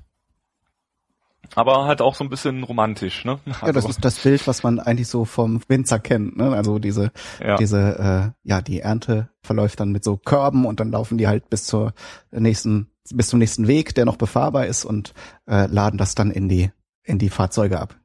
Aber 1.55 1.85
halt 1.85 2.01
auch 2.01 2.15
so 2.15 2.23
ein 2.23 2.29
bisschen 2.29 2.63
romantisch, 2.63 3.25
ne? 3.25 3.39
Also, 3.45 3.65
ja, 3.65 3.71
das 3.71 3.85
ist 3.85 4.05
das 4.05 4.19
Bild, 4.19 4.45
was 4.47 4.63
man 4.63 4.79
eigentlich 4.79 5.07
so 5.07 5.25
vom 5.25 5.61
Winzer 5.67 5.99
kennt, 5.99 6.37
ne? 6.37 6.51
Also 6.51 6.79
diese, 6.79 7.11
ja. 7.43 7.57
diese, 7.57 8.33
äh, 8.43 8.47
ja, 8.47 8.61
die 8.61 8.81
Ernte 8.81 9.29
verläuft 9.41 9.79
dann 9.79 9.91
mit 9.91 10.03
so 10.03 10.17
Körben 10.17 10.65
und 10.65 10.79
dann 10.79 10.91
laufen 10.91 11.17
die 11.17 11.27
halt 11.27 11.49
bis 11.49 11.65
zur 11.65 11.93
nächsten, 12.31 12.91
bis 13.11 13.27
zum 13.27 13.39
nächsten 13.39 13.67
Weg, 13.67 13.95
der 13.95 14.05
noch 14.05 14.17
befahrbar 14.17 14.67
ist 14.67 14.85
und 14.85 15.13
äh, 15.47 15.65
laden 15.67 15.97
das 15.97 16.15
dann 16.15 16.31
in 16.31 16.49
die, 16.49 16.71
in 17.03 17.17
die 17.17 17.29
Fahrzeuge 17.29 17.79
ab. 17.79 17.95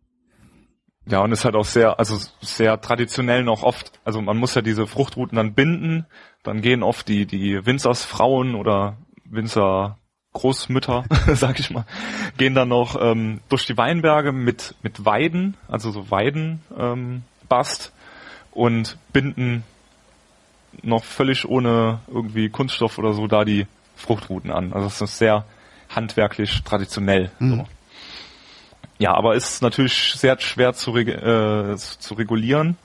Ja, 1.07 1.21
und 1.21 1.33
ist 1.33 1.45
halt 1.45 1.55
auch 1.55 1.67
sehr, 1.67 1.99
also 1.99 2.19
sehr 2.41 2.81
traditionell 2.81 3.45
noch 3.45 3.63
oft, 3.63 4.01
also 4.05 4.23
man 4.23 4.39
muss 4.39 4.55
ja 4.55 4.63
diese 4.63 4.87
Fruchtrouten 4.87 5.37
dann 5.37 5.53
binden, 5.53 6.07
dann 6.43 6.63
gehen 6.63 6.83
oft 6.83 7.09
die, 7.09 7.27
die 7.27 7.67
Winzersfrauen 7.67 8.55
oder 8.55 8.97
Winzer 9.27 9.99
Großmütter, 10.35 11.05
sag 11.35 11.59
ich 11.59 11.71
mal, 11.71 11.87
gehen 12.37 12.55
dann 12.55 12.69
noch 12.69 13.01
ähm, 13.01 13.41
durch 13.49 13.67
die 13.67 13.77
Weinberge 13.77 14.33
mit, 14.33 14.75
mit 14.83 15.05
Weiden, 15.05 15.57
also 15.69 15.91
so 15.91 16.11
Weidenbast 16.11 16.71
ähm, 16.79 17.23
Bast, 17.49 17.93
und 18.53 18.99
binden 19.13 19.65
noch 20.83 21.05
völlig 21.05 21.49
ohne 21.49 22.01
irgendwie 22.09 22.49
Kunststoff 22.49 22.99
oder 22.99 23.13
so 23.13 23.27
da 23.27 23.45
die 23.45 23.67
Fruchtrouten 23.97 24.51
an. 24.51 24.73
Also 24.73 24.89
es 24.89 25.01
ist 25.01 25.19
sehr 25.19 25.45
handwerklich 25.89 26.63
traditionell. 26.65 27.31
Mhm. 27.39 27.57
So. 27.57 27.67
Ja, 28.99 29.15
aber 29.15 29.35
ist 29.35 29.63
natürlich 29.63 30.15
sehr 30.15 30.39
schwer 30.41 30.73
zu, 30.75 30.93
reg 30.93 31.09
äh, 31.09 31.77
zu 31.77 32.15
regulieren. 32.15 32.77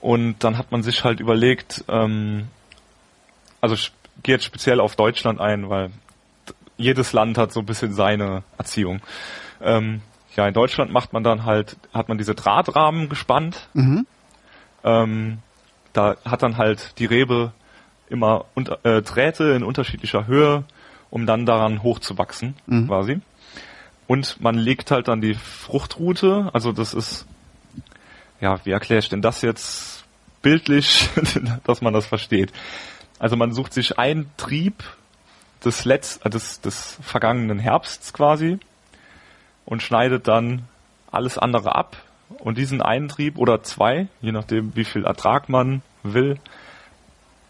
Und 0.00 0.42
dann 0.42 0.58
hat 0.58 0.72
man 0.72 0.82
sich 0.82 1.04
halt 1.04 1.20
überlegt, 1.20 1.84
ähm, 1.88 2.48
also 3.60 3.74
ich 3.74 3.92
gehe 4.22 4.34
jetzt 4.34 4.44
speziell 4.44 4.80
auf 4.80 4.96
Deutschland 4.96 5.40
ein, 5.40 5.70
weil 5.70 5.90
jedes 6.76 7.12
Land 7.12 7.38
hat 7.38 7.52
so 7.52 7.60
ein 7.60 7.66
bisschen 7.66 7.92
seine 7.92 8.42
Erziehung. 8.58 9.00
Ähm, 9.60 10.00
ja, 10.36 10.48
in 10.48 10.54
Deutschland 10.54 10.92
macht 10.92 11.12
man 11.12 11.22
dann 11.22 11.44
halt, 11.44 11.76
hat 11.92 12.08
man 12.08 12.18
diese 12.18 12.34
Drahtrahmen 12.34 13.08
gespannt. 13.08 13.68
Mhm. 13.74 14.06
Ähm, 14.84 15.38
da 15.92 16.16
hat 16.24 16.42
dann 16.42 16.56
halt 16.56 16.98
die 16.98 17.04
Rebe 17.04 17.52
immer 18.08 18.46
unter, 18.54 18.84
äh, 18.84 19.02
Drähte 19.02 19.44
in 19.52 19.62
unterschiedlicher 19.62 20.26
Höhe, 20.26 20.64
um 21.10 21.26
dann 21.26 21.46
daran 21.46 21.82
hochzuwachsen, 21.82 22.56
mhm. 22.66 22.88
quasi. 22.88 23.20
Und 24.06 24.40
man 24.40 24.56
legt 24.56 24.90
halt 24.90 25.08
dann 25.08 25.20
die 25.20 25.34
Fruchtroute, 25.34 26.50
also 26.52 26.72
das 26.72 26.94
ist, 26.94 27.26
ja, 28.40 28.58
wie 28.64 28.70
erkläre 28.70 28.98
ich 28.98 29.08
denn 29.08 29.22
das 29.22 29.42
jetzt 29.42 30.04
bildlich, 30.42 31.08
dass 31.64 31.80
man 31.80 31.92
das 31.92 32.06
versteht? 32.06 32.52
Also 33.18 33.36
man 33.36 33.52
sucht 33.52 33.72
sich 33.72 33.98
einen 33.98 34.30
Trieb 34.36 34.82
des, 35.64 35.84
Letz 35.84 36.20
äh, 36.24 36.30
des, 36.30 36.60
des 36.60 36.98
vergangenen 37.02 37.58
Herbsts 37.58 38.12
quasi 38.12 38.58
und 39.64 39.82
schneidet 39.82 40.28
dann 40.28 40.62
alles 41.10 41.38
andere 41.38 41.74
ab 41.74 41.96
und 42.38 42.58
diesen 42.58 42.82
einen 42.82 43.08
Trieb 43.08 43.38
oder 43.38 43.62
zwei, 43.62 44.08
je 44.20 44.32
nachdem 44.32 44.74
wie 44.74 44.84
viel 44.84 45.04
Ertrag 45.04 45.48
man 45.48 45.82
will, 46.02 46.38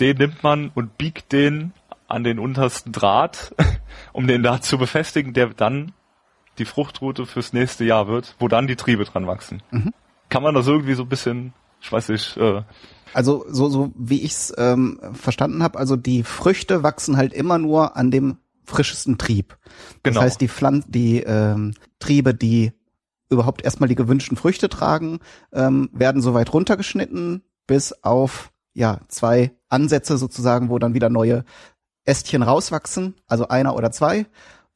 den 0.00 0.16
nimmt 0.16 0.42
man 0.42 0.70
und 0.74 0.98
biegt 0.98 1.32
den 1.32 1.72
an 2.08 2.24
den 2.24 2.38
untersten 2.38 2.92
Draht, 2.92 3.54
um 4.12 4.26
den 4.26 4.42
da 4.42 4.60
zu 4.60 4.78
befestigen, 4.78 5.32
der 5.32 5.48
dann 5.48 5.92
die 6.58 6.64
Fruchtroute 6.64 7.24
fürs 7.24 7.52
nächste 7.52 7.84
Jahr 7.84 8.08
wird, 8.08 8.34
wo 8.38 8.48
dann 8.48 8.66
die 8.66 8.76
Triebe 8.76 9.04
dran 9.04 9.26
wachsen. 9.26 9.62
Mhm. 9.70 9.94
Kann 10.28 10.42
man 10.42 10.54
das 10.54 10.66
irgendwie 10.66 10.94
so 10.94 11.04
ein 11.04 11.08
bisschen, 11.08 11.54
ich 11.82 11.90
weiß 11.90 12.08
nicht, 12.10 12.36
äh, 12.36 12.62
also 13.12 13.44
so, 13.48 13.68
so 13.68 13.92
wie 13.96 14.22
ich 14.22 14.32
es 14.32 14.54
ähm, 14.56 15.00
verstanden 15.12 15.62
habe, 15.62 15.78
also 15.78 15.96
die 15.96 16.22
Früchte 16.22 16.82
wachsen 16.82 17.16
halt 17.16 17.32
immer 17.32 17.58
nur 17.58 17.96
an 17.96 18.10
dem 18.10 18.38
frischesten 18.64 19.18
Trieb. 19.18 19.58
Genau. 20.02 20.14
Das 20.14 20.24
heißt, 20.24 20.40
die 20.40 20.48
Pflanzen, 20.48 20.90
die 20.90 21.18
ähm, 21.18 21.74
Triebe, 21.98 22.34
die 22.34 22.72
überhaupt 23.28 23.64
erstmal 23.64 23.88
die 23.88 23.94
gewünschten 23.94 24.36
Früchte 24.36 24.68
tragen, 24.68 25.18
ähm, 25.52 25.90
werden 25.92 26.22
so 26.22 26.34
weit 26.34 26.52
runtergeschnitten, 26.52 27.42
bis 27.66 27.92
auf 28.02 28.52
ja 28.74 29.00
zwei 29.08 29.52
Ansätze 29.68 30.16
sozusagen, 30.16 30.70
wo 30.70 30.78
dann 30.78 30.94
wieder 30.94 31.10
neue 31.10 31.44
Ästchen 32.04 32.42
rauswachsen, 32.42 33.14
also 33.26 33.48
einer 33.48 33.74
oder 33.74 33.90
zwei 33.90 34.26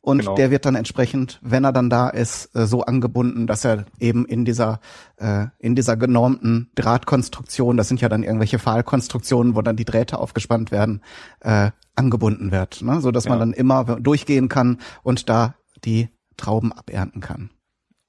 und 0.07 0.19
genau. 0.19 0.37
der 0.37 0.53
wird 0.53 0.65
dann 0.65 0.77
entsprechend, 0.77 1.41
wenn 1.43 1.65
er 1.65 1.73
dann 1.73 1.91
da 1.91 2.09
ist, 2.09 2.55
äh, 2.55 2.67
so 2.67 2.83
angebunden, 2.83 3.49
dass 3.49 3.65
er 3.65 3.87
eben 3.99 4.25
in 4.25 4.45
dieser 4.45 4.79
äh, 5.17 5.47
in 5.59 5.75
dieser 5.75 5.97
genormten 5.97 6.71
Drahtkonstruktion, 6.77 7.77
das 7.77 7.89
sind 7.89 8.01
ja 8.01 8.09
dann 8.09 8.23
irgendwelche 8.23 8.61
Pfahlkonstruktionen, 8.61 9.57
wo 9.57 9.63
dann 9.63 9.75
die 9.75 9.85
Drähte 9.85 10.21
aufgespannt 10.21 10.71
werden, 10.71 11.03
äh, 11.41 11.73
angebunden 11.97 12.53
wird, 12.53 12.83
ne? 12.83 13.01
so 13.01 13.11
dass 13.11 13.25
ja. 13.25 13.31
man 13.31 13.41
dann 13.41 13.53
immer 13.53 13.83
durchgehen 13.99 14.49
kann 14.49 14.79
und 15.03 15.29
da 15.29 15.57
die 15.85 16.09
Trauben 16.37 16.73
abernten 16.73 17.21
kann. 17.21 17.51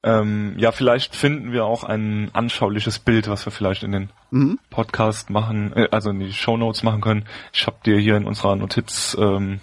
Ähm, 0.03 0.53
ja, 0.57 0.71
vielleicht 0.71 1.15
finden 1.15 1.51
wir 1.51 1.65
auch 1.65 1.83
ein 1.83 2.29
anschauliches 2.31 2.99
Bild, 2.99 3.27
was 3.27 3.43
wir 3.47 3.51
vielleicht 3.51 3.81
in 3.81 3.91
den 3.91 4.09
mhm. 4.29 4.59
Podcast 4.69 5.31
machen, 5.31 5.73
äh, 5.75 5.87
also 5.89 6.11
in 6.11 6.19
die 6.19 6.31
Show 6.31 6.57
Notes 6.57 6.83
machen 6.83 7.01
können. 7.01 7.25
Ich 7.53 7.65
habe 7.65 7.77
dir 7.83 7.97
hier 7.97 8.17
in 8.17 8.25
unserer 8.25 8.55
Notiz 8.55 9.17
ähm, 9.19 9.61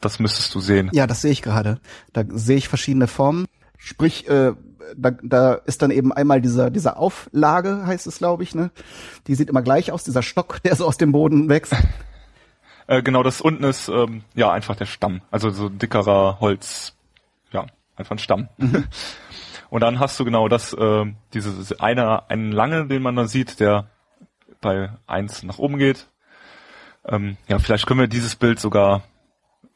das 0.00 0.18
müsstest 0.18 0.54
du 0.54 0.60
sehen. 0.60 0.90
Ja, 0.92 1.06
das 1.06 1.22
sehe 1.22 1.32
ich 1.32 1.42
gerade. 1.42 1.80
Da 2.12 2.24
sehe 2.28 2.56
ich 2.56 2.68
verschiedene 2.68 3.06
Formen. 3.06 3.46
Sprich, 3.76 4.28
äh, 4.28 4.52
da, 4.96 5.10
da 5.22 5.54
ist 5.54 5.82
dann 5.82 5.90
eben 5.90 6.12
einmal 6.12 6.40
dieser, 6.40 6.70
dieser 6.70 6.98
Auflage, 6.98 7.86
heißt 7.86 8.06
es, 8.06 8.18
glaube 8.18 8.42
ich, 8.42 8.54
ne? 8.54 8.70
Die 9.26 9.34
sieht 9.34 9.48
immer 9.48 9.62
gleich 9.62 9.92
aus, 9.92 10.04
dieser 10.04 10.22
Stock, 10.22 10.60
der 10.64 10.76
so 10.76 10.86
aus 10.86 10.96
dem 10.96 11.12
Boden 11.12 11.48
wächst. 11.48 11.74
äh, 12.86 13.02
genau, 13.02 13.22
das 13.22 13.40
unten 13.40 13.64
ist 13.64 13.88
ähm, 13.88 14.22
ja 14.34 14.50
einfach 14.50 14.76
der 14.76 14.86
Stamm. 14.86 15.22
Also 15.30 15.50
so 15.50 15.68
dickerer 15.68 16.40
Holz, 16.40 16.94
ja, 17.52 17.66
einfach 17.96 18.12
ein 18.12 18.18
Stamm. 18.18 18.48
Mhm. 18.58 18.84
Und 19.70 19.82
dann 19.82 20.00
hast 20.00 20.18
du 20.18 20.24
genau 20.24 20.48
das, 20.48 20.72
äh, 20.72 21.06
dieses 21.32 21.78
eine, 21.78 22.28
einen 22.28 22.50
lange, 22.50 22.88
den 22.88 23.02
man 23.02 23.14
da 23.14 23.28
sieht, 23.28 23.60
der 23.60 23.88
bei 24.60 24.90
eins 25.06 25.44
nach 25.44 25.58
oben 25.58 25.78
geht. 25.78 26.08
Ähm, 27.06 27.36
ja, 27.46 27.60
vielleicht 27.60 27.86
können 27.86 28.00
wir 28.00 28.08
dieses 28.08 28.34
Bild 28.34 28.58
sogar 28.58 29.04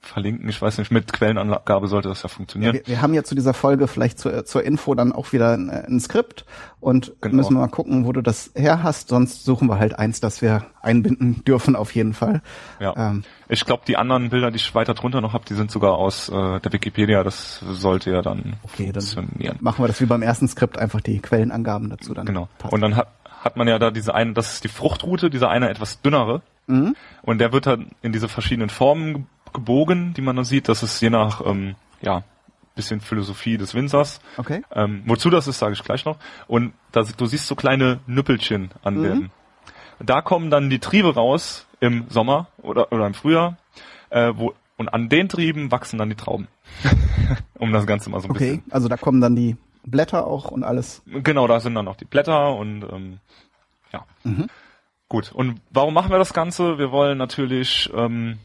verlinken. 0.05 0.49
Ich 0.49 0.61
weiß 0.61 0.79
nicht, 0.79 0.91
mit 0.91 1.13
Quellenangabe 1.13 1.89
sollte 1.89 2.09
das 2.09 2.23
ja 2.23 2.29
funktionieren. 2.29 2.75
Ja, 2.75 2.81
wir, 2.81 2.87
wir, 2.87 3.03
haben 3.03 3.15
ja 3.15 3.25
zu 3.25 3.35
dieser 3.35 3.55
Folge 3.55 3.89
vielleicht 3.89 4.19
zur, 4.19 4.45
zur 4.45 4.63
Info 4.65 4.95
dann 4.95 5.13
auch 5.13 5.33
wieder 5.33 5.53
ein, 5.53 5.71
ein 5.71 6.01
Skript 6.01 6.45
und 6.81 7.15
genau. 7.21 7.37
müssen 7.37 7.55
wir 7.55 7.61
mal 7.61 7.69
gucken, 7.69 8.05
wo 8.07 8.13
du 8.13 8.21
das 8.21 8.53
her 8.55 8.83
hast. 8.83 9.09
Sonst 9.09 9.45
suchen 9.45 9.69
wir 9.69 9.79
halt 9.79 9.99
eins, 9.99 10.21
das 10.21 10.43
wir 10.43 10.67
einbinden 10.83 11.45
dürfen 11.45 11.77
auf 11.77 11.95
jeden 11.95 12.13
Fall. 12.13 12.43
Ja. 12.81 12.95
Ähm, 12.97 13.25
ich 13.49 13.65
glaube, 13.65 13.85
die 13.87 13.97
anderen 13.97 14.31
Bilder, 14.31 14.51
die 14.51 14.57
ich 14.57 14.75
weiter 14.75 14.95
drunter 14.95 15.21
noch 15.21 15.33
habe, 15.33 15.45
die 15.49 15.55
sind 15.55 15.71
sogar 15.71 15.95
aus 15.95 16.29
äh, 16.29 16.61
der 16.61 16.73
Wikipedia. 16.73 17.25
Das 17.25 17.61
sollte 17.61 18.11
ja 18.11 18.23
dann 18.23 18.57
okay, 18.63 18.93
funktionieren. 18.93 19.57
Dann 19.57 19.59
machen 19.61 19.83
wir 19.83 19.89
das 19.89 20.01
wie 20.01 20.07
beim 20.07 20.23
ersten 20.23 20.49
Skript, 20.49 20.79
einfach 20.79 21.01
die 21.01 21.21
Quellenangaben 21.21 21.91
dazu 21.91 22.15
dann. 22.15 22.27
Genau. 22.27 22.49
Passen. 22.59 22.75
Und 22.75 22.81
dann 22.81 22.97
hat, 22.97 23.09
hat 23.43 23.57
man 23.57 23.69
ja 23.69 23.79
da 23.79 23.91
diese 23.91 24.15
eine, 24.15 24.33
das 24.33 24.55
ist 24.55 24.65
die 24.65 24.69
Fruchtroute, 24.69 25.31
dieser 25.31 25.51
eine 25.51 25.71
etwas 25.71 26.01
dünnere. 26.03 26.43
Mhm. 26.67 26.97
Und 27.23 27.39
der 27.39 27.53
wird 27.53 27.67
dann 27.67 27.91
in 28.03 28.13
diese 28.13 28.29
verschiedenen 28.29 28.71
Formen 28.71 29.27
abgebogen, 29.55 30.15
die 30.15 30.21
man 30.21 30.37
dann 30.37 30.45
sieht. 30.45 30.69
Das 30.69 30.83
ist 30.83 31.01
je 31.01 31.11
nach, 31.11 31.45
ähm, 31.47 31.77
ja, 32.03 32.25
bisschen 32.75 33.01
Philosophie 33.01 33.57
des 33.57 33.75
Winzers. 33.75 34.21
Okay. 34.37 34.63
Ähm, 34.73 35.05
wozu 35.07 35.31
das 35.31 35.47
ist, 35.47 35.61
sage 35.61 35.75
ich 35.75 35.85
gleich 35.85 36.05
noch. 36.05 36.19
Und 36.49 36.73
da, 36.91 37.05
du 37.05 37.27
siehst 37.27 37.47
so 37.47 37.55
kleine 37.55 38.01
Nüppelchen 38.07 38.71
an 38.83 38.99
mhm. 38.99 39.03
dem. 39.03 39.31
Da 40.01 40.23
kommen 40.23 40.51
dann 40.51 40.71
die 40.71 40.81
Triebe 40.81 41.15
raus 41.15 41.67
im 41.79 42.07
Sommer 42.09 42.49
oder, 42.63 42.91
oder 42.91 43.07
im 43.07 43.15
Frühjahr, 43.15 43.57
äh, 44.11 44.33
wo, 44.35 44.55
und 44.77 44.89
an 44.89 45.09
den 45.09 45.29
Trieben 45.29 45.71
wachsen 45.71 45.99
dann 45.99 46.09
die 46.09 46.17
Trauben. 46.17 46.49
um 47.59 47.73
das 47.73 47.87
Ganze 47.87 48.11
mal 48.11 48.21
so 48.21 48.27
ein 48.27 48.33
okay. 48.33 48.39
bisschen. 48.39 48.59
Okay, 48.59 48.71
also 48.73 48.89
da 48.89 48.97
kommen 48.97 49.21
dann 49.21 49.37
die 49.37 49.57
Blätter 49.85 50.27
auch 50.27 50.51
und 50.51 50.65
alles. 50.65 51.03
Genau, 51.07 51.47
da 51.47 51.61
sind 51.61 51.77
dann 51.77 51.85
noch 51.85 51.97
die 51.97 52.07
Blätter 52.07 52.57
und 52.57 52.83
ähm, 52.91 53.21
ja. 53.93 54.05
Mhm. 54.25 54.49
Gut, 55.09 55.31
und 55.31 55.61
warum 55.71 55.95
machen 55.95 56.11
wir 56.11 56.19
das 56.19 56.33
Ganze? 56.33 56.79
Wir 56.79 56.91
wollen 56.91 57.19
natürlich 57.19 57.89
ähm, 57.95 58.39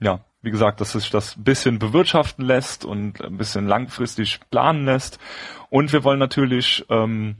ja, 0.00 0.20
wie 0.46 0.52
gesagt, 0.52 0.80
dass 0.80 0.92
sich 0.92 1.10
das 1.10 1.36
ein 1.36 1.42
bisschen 1.42 1.80
bewirtschaften 1.80 2.44
lässt 2.44 2.84
und 2.84 3.20
ein 3.20 3.36
bisschen 3.36 3.66
langfristig 3.66 4.38
planen 4.48 4.84
lässt. 4.84 5.18
Und 5.70 5.92
wir 5.92 6.04
wollen 6.04 6.20
natürlich, 6.20 6.86
ähm, 6.88 7.38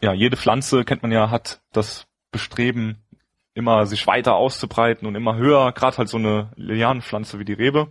ja, 0.00 0.12
jede 0.12 0.36
Pflanze, 0.36 0.84
kennt 0.84 1.02
man 1.02 1.10
ja, 1.10 1.30
hat 1.30 1.60
das 1.72 2.06
Bestreben, 2.30 3.02
immer 3.52 3.86
sich 3.86 4.06
weiter 4.06 4.34
auszubreiten 4.36 5.08
und 5.08 5.16
immer 5.16 5.34
höher, 5.36 5.72
gerade 5.72 5.98
halt 5.98 6.08
so 6.08 6.16
eine 6.16 6.52
Lianenpflanze 6.54 7.40
wie 7.40 7.44
die 7.44 7.52
Rebe. 7.52 7.88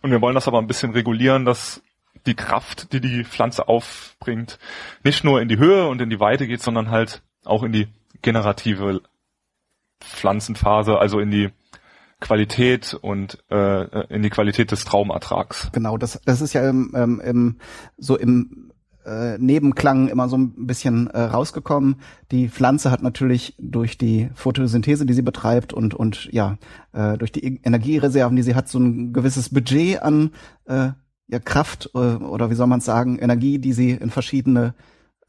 Und 0.00 0.12
wir 0.12 0.20
wollen 0.20 0.36
das 0.36 0.46
aber 0.46 0.58
ein 0.58 0.68
bisschen 0.68 0.92
regulieren, 0.92 1.44
dass 1.44 1.82
die 2.26 2.34
Kraft, 2.34 2.92
die 2.92 3.00
die 3.00 3.24
Pflanze 3.24 3.66
aufbringt, 3.66 4.60
nicht 5.02 5.24
nur 5.24 5.42
in 5.42 5.48
die 5.48 5.58
Höhe 5.58 5.88
und 5.88 6.00
in 6.00 6.10
die 6.10 6.20
Weite 6.20 6.46
geht, 6.46 6.62
sondern 6.62 6.90
halt 6.90 7.22
auch 7.44 7.64
in 7.64 7.72
die 7.72 7.88
generative 8.22 9.02
Pflanzenphase, 10.00 10.96
also 10.96 11.18
in 11.18 11.32
die 11.32 11.50
Qualität 12.20 12.94
und 13.00 13.38
äh, 13.50 14.14
in 14.14 14.22
die 14.22 14.30
Qualität 14.30 14.72
des 14.72 14.84
Traumertrags. 14.84 15.70
Genau, 15.72 15.96
das, 15.96 16.20
das 16.24 16.40
ist 16.40 16.52
ja 16.52 16.68
im, 16.68 16.92
ähm, 16.96 17.20
im, 17.24 17.56
so 17.96 18.16
im 18.16 18.72
äh, 19.08 19.38
Nebenklang 19.38 20.08
immer 20.08 20.28
so 20.28 20.36
ein 20.36 20.66
bisschen 20.66 21.08
äh, 21.08 21.20
rausgekommen. 21.20 21.96
Die 22.30 22.48
Pflanze 22.48 22.90
hat 22.90 23.02
natürlich 23.02 23.54
durch 23.58 23.98
die 23.98 24.30
Photosynthese, 24.34 25.06
die 25.06 25.14
sie 25.14 25.22
betreibt 25.22 25.72
und 25.72 25.94
und 25.94 26.28
ja 26.32 26.58
äh, 26.92 27.16
durch 27.16 27.32
die 27.32 27.60
Energiereserven, 27.62 28.36
die 28.36 28.42
sie 28.42 28.54
hat, 28.54 28.68
so 28.68 28.78
ein 28.78 29.12
gewisses 29.12 29.48
Budget 29.50 30.02
an 30.02 30.32
äh, 30.66 30.90
ja 31.28 31.38
Kraft 31.38 31.90
äh, 31.94 31.98
oder 31.98 32.50
wie 32.50 32.54
soll 32.54 32.66
man 32.66 32.80
sagen, 32.80 33.18
Energie, 33.18 33.58
die 33.58 33.72
sie 33.72 33.92
in 33.92 34.10
verschiedene 34.10 34.74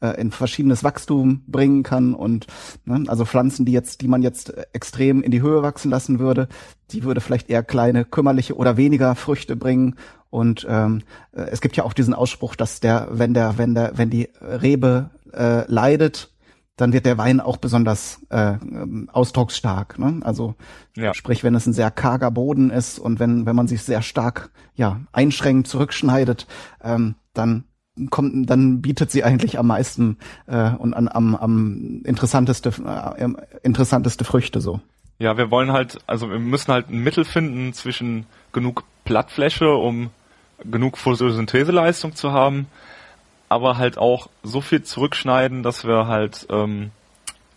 äh, 0.00 0.20
in 0.20 0.30
verschiedenes 0.30 0.84
Wachstum 0.84 1.42
bringen 1.46 1.82
kann 1.82 2.14
und 2.14 2.46
ne, 2.84 3.04
also 3.08 3.24
Pflanzen, 3.24 3.66
die 3.66 3.72
jetzt, 3.72 4.00
die 4.00 4.08
man 4.08 4.22
jetzt 4.22 4.52
extrem 4.72 5.22
in 5.22 5.30
die 5.30 5.42
Höhe 5.42 5.62
wachsen 5.62 5.90
lassen 5.90 6.18
würde, 6.18 6.48
die 6.90 7.04
würde 7.04 7.20
vielleicht 7.20 7.50
eher 7.50 7.62
kleine, 7.62 8.04
kümmerliche 8.04 8.56
oder 8.56 8.76
weniger 8.76 9.14
Früchte 9.14 9.56
bringen 9.56 9.96
und 10.30 10.66
ähm, 10.68 11.02
äh, 11.32 11.42
es 11.42 11.60
gibt 11.60 11.76
ja 11.76 11.84
auch 11.84 11.92
diesen 11.92 12.14
Ausspruch, 12.14 12.56
dass 12.56 12.80
der, 12.80 13.08
wenn 13.10 13.34
der, 13.34 13.58
wenn 13.58 13.74
der, 13.74 13.92
wenn 13.96 14.10
die 14.10 14.28
Rebe 14.40 15.10
äh, 15.32 15.70
leidet, 15.70 16.32
dann 16.76 16.92
wird 16.92 17.04
der 17.04 17.18
Wein 17.18 17.40
auch 17.40 17.58
besonders 17.58 18.20
äh, 18.30 18.54
ausdrucksstark. 19.12 19.98
Ne? 19.98 20.20
Also 20.22 20.54
ja. 20.96 21.12
sprich, 21.12 21.44
wenn 21.44 21.54
es 21.54 21.66
ein 21.66 21.74
sehr 21.74 21.90
karger 21.90 22.30
Boden 22.30 22.70
ist 22.70 22.98
und 22.98 23.20
wenn 23.20 23.44
wenn 23.44 23.54
man 23.54 23.68
sich 23.68 23.82
sehr 23.82 24.00
stark 24.00 24.50
ja 24.74 25.00
einschränkt, 25.12 25.68
zurückschneidet, 25.68 26.46
ähm, 26.82 27.16
dann 27.34 27.64
kommt, 28.10 28.48
dann 28.48 28.80
bietet 28.80 29.10
sie 29.10 29.24
eigentlich 29.24 29.58
am 29.58 29.66
meisten 29.66 30.18
äh, 30.46 30.70
und 30.70 30.94
an, 30.94 31.08
am, 31.08 31.34
am 31.34 32.02
interessanteste 32.04 32.72
äh, 32.86 33.28
interessanteste 33.62 34.24
Früchte 34.24 34.60
so. 34.60 34.80
Ja, 35.18 35.36
wir 35.36 35.50
wollen 35.50 35.70
halt, 35.72 35.98
also 36.06 36.30
wir 36.30 36.38
müssen 36.38 36.72
halt 36.72 36.88
ein 36.88 36.98
Mittel 36.98 37.24
finden 37.24 37.74
zwischen 37.74 38.26
genug 38.52 38.84
Plattfläche, 39.04 39.68
um 39.74 40.10
genug 40.64 40.96
Photosyntheseleistung 40.96 42.14
zu 42.14 42.32
haben, 42.32 42.66
aber 43.48 43.76
halt 43.76 43.98
auch 43.98 44.28
so 44.42 44.60
viel 44.60 44.82
zurückschneiden, 44.82 45.62
dass 45.62 45.84
wir 45.84 46.06
halt 46.06 46.46
ähm, 46.50 46.90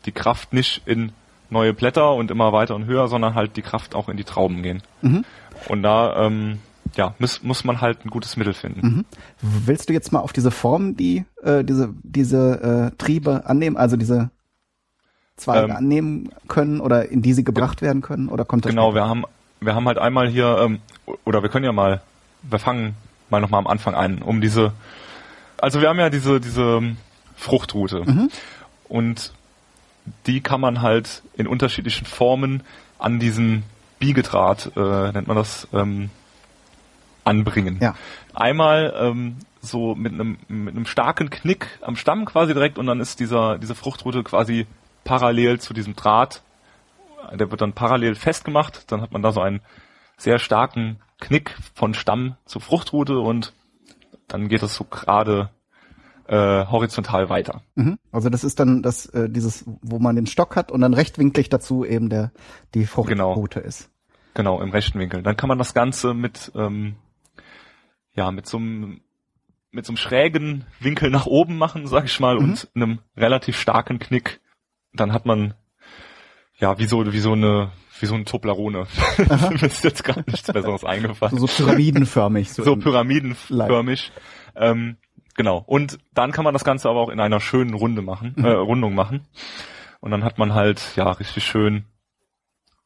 die 0.05 0.11
Kraft 0.11 0.51
nicht 0.51 0.81
in 0.85 1.13
neue 1.49 1.73
Blätter 1.73 2.13
und 2.13 2.31
immer 2.31 2.51
weiter 2.51 2.75
und 2.75 2.85
höher, 2.85 3.07
sondern 3.07 3.35
halt 3.35 3.55
die 3.55 3.61
Kraft 3.61 3.95
auch 3.95 4.09
in 4.09 4.17
die 4.17 4.23
Trauben 4.23 4.63
gehen. 4.63 4.81
Mhm. 5.01 5.23
Und 5.69 5.83
da 5.83 6.25
ähm, 6.25 6.59
ja, 6.95 7.15
muss, 7.19 7.43
muss 7.43 7.63
man 7.63 7.81
halt 7.81 8.05
ein 8.05 8.09
gutes 8.09 8.37
Mittel 8.37 8.53
finden. 8.53 8.87
Mhm. 8.87 9.05
Willst 9.41 9.89
du 9.89 9.93
jetzt 9.93 10.11
mal 10.11 10.19
auf 10.19 10.33
diese 10.33 10.51
Form, 10.51 10.95
die 10.95 11.25
äh, 11.41 11.63
diese 11.63 11.93
diese 12.03 12.91
äh, 12.93 12.97
Triebe 12.97 13.45
annehmen, 13.45 13.77
also 13.77 13.97
diese 13.97 14.29
Zweige 15.35 15.71
ähm, 15.71 15.77
annehmen 15.77 16.29
können 16.47 16.79
oder 16.79 17.09
in 17.09 17.21
die 17.21 17.33
sie 17.33 17.43
gebracht 17.43 17.81
werden 17.81 18.01
können 18.01 18.29
oder 18.29 18.45
kommt 18.45 18.65
das 18.65 18.69
Genau, 18.71 18.91
später? 18.91 19.05
wir 19.05 19.09
haben 19.09 19.23
wir 19.59 19.75
haben 19.75 19.87
halt 19.87 19.97
einmal 19.97 20.27
hier 20.27 20.57
ähm, 20.59 20.79
oder 21.25 21.41
wir 21.41 21.49
können 21.49 21.65
ja 21.65 21.71
mal 21.71 22.01
wir 22.43 22.59
fangen 22.59 22.95
mal 23.29 23.41
nochmal 23.41 23.59
am 23.59 23.67
Anfang 23.67 23.95
ein, 23.95 24.21
um 24.21 24.41
diese 24.41 24.73
also 25.63 25.79
wir 25.79 25.87
haben 25.87 25.99
ja 25.99 26.09
diese, 26.09 26.41
diese 26.41 26.81
Fruchtroute. 27.37 28.03
Mhm. 28.05 28.29
Und 28.89 29.31
die 30.27 30.41
kann 30.41 30.59
man 30.59 30.81
halt 30.81 31.23
in 31.37 31.47
unterschiedlichen 31.47 32.05
Formen 32.05 32.63
an 32.99 33.17
diesen 33.17 33.63
Biegedraht, 33.97 34.71
äh, 34.75 35.11
nennt 35.13 35.27
man 35.27 35.37
das, 35.37 35.69
ähm, 35.71 36.09
anbringen. 37.23 37.77
Ja. 37.81 37.95
Einmal 38.33 38.93
ähm, 38.97 39.37
so 39.61 39.95
mit 39.95 40.13
einem 40.13 40.37
mit 40.47 40.75
einem 40.75 40.85
starken 40.85 41.29
Knick 41.29 41.67
am 41.81 41.95
Stamm 41.95 42.25
quasi 42.25 42.53
direkt 42.53 42.77
und 42.77 42.85
dann 42.87 42.99
ist 42.99 43.19
dieser 43.19 43.57
diese 43.57 43.75
Fruchtroute 43.75 44.23
quasi 44.23 44.67
parallel 45.03 45.59
zu 45.59 45.73
diesem 45.73 45.95
Draht. 45.95 46.43
Der 47.33 47.49
wird 47.49 47.61
dann 47.61 47.73
parallel 47.73 48.15
festgemacht. 48.15 48.91
Dann 48.91 49.01
hat 49.01 49.11
man 49.11 49.21
da 49.21 49.31
so 49.31 49.41
einen 49.41 49.61
sehr 50.17 50.39
starken 50.39 50.99
Knick 51.19 51.55
von 51.73 51.93
Stamm 51.93 52.35
zu 52.45 52.59
Fruchtroute 52.59 53.19
und 53.19 53.53
dann 54.27 54.49
geht 54.49 54.61
das 54.61 54.75
so 54.75 54.83
gerade 54.83 55.49
äh, 56.27 56.65
horizontal 56.65 57.29
weiter. 57.29 57.61
Mhm. 57.75 57.97
Also 58.11 58.29
das 58.29 58.43
ist 58.43 58.59
dann 58.59 58.81
das 58.81 59.05
äh, 59.07 59.29
dieses, 59.29 59.65
wo 59.81 59.99
man 59.99 60.15
den 60.15 60.27
Stock 60.27 60.55
hat 60.55 60.71
und 60.71 60.81
dann 60.81 60.93
rechtwinklig 60.93 61.49
dazu 61.49 61.85
eben 61.85 62.09
der 62.09 62.31
die 62.73 62.85
Fruchtroute 62.85 63.59
genau. 63.59 63.67
ist. 63.67 63.89
Genau, 64.33 64.61
im 64.61 64.71
rechten 64.71 64.99
Winkel. 64.99 65.21
Dann 65.21 65.37
kann 65.37 65.47
man 65.47 65.57
das 65.57 65.73
Ganze 65.73 66.13
mit 66.13 66.51
ähm, 66.55 66.95
ja 68.15 68.31
mit 68.31 68.47
so 68.47 68.57
einem 68.57 69.01
mit 69.71 69.85
so 69.85 69.91
einem 69.91 69.97
schrägen 69.97 70.65
Winkel 70.79 71.09
nach 71.09 71.25
oben 71.25 71.57
machen, 71.57 71.87
sag 71.87 72.05
ich 72.05 72.19
mal, 72.19 72.35
mhm. 72.35 72.43
und 72.43 72.69
einem 72.75 72.99
relativ 73.17 73.59
starken 73.59 73.97
Knick. 73.99 74.39
Dann 74.93 75.13
hat 75.13 75.25
man 75.25 75.55
ja 76.59 76.77
wie 76.77 76.85
so 76.85 77.11
wie 77.11 77.19
so 77.19 77.33
eine 77.33 77.71
wie 77.99 78.05
so 78.05 78.15
ein 78.15 78.25
Toblerone. 78.25 78.87
Mir 79.17 79.63
ist 79.63 79.83
jetzt 79.83 80.03
gar 80.03 80.17
nichts 80.27 80.51
Besseres 80.51 80.83
eingefallen. 80.83 81.37
So, 81.37 81.47
so 81.47 81.63
pyramidenförmig. 81.63 82.51
So, 82.51 82.63
so 82.65 82.75
pyramidenförmig. 82.75 84.11
Ähm, 84.55 84.97
genau. 85.35 85.63
Und 85.65 85.99
dann 86.13 86.31
kann 86.31 86.43
man 86.43 86.53
das 86.53 86.63
Ganze 86.63 86.89
aber 86.89 86.99
auch 86.99 87.09
in 87.09 87.19
einer 87.19 87.39
schönen 87.39 87.73
Runde 87.73 88.01
machen, 88.01 88.33
mhm. 88.35 88.45
äh, 88.45 88.51
Rundung 88.51 88.93
machen. 88.93 89.27
Und 90.01 90.11
dann 90.11 90.23
hat 90.23 90.37
man 90.37 90.53
halt, 90.53 90.95
ja, 90.95 91.09
richtig 91.11 91.45
schön, 91.45 91.85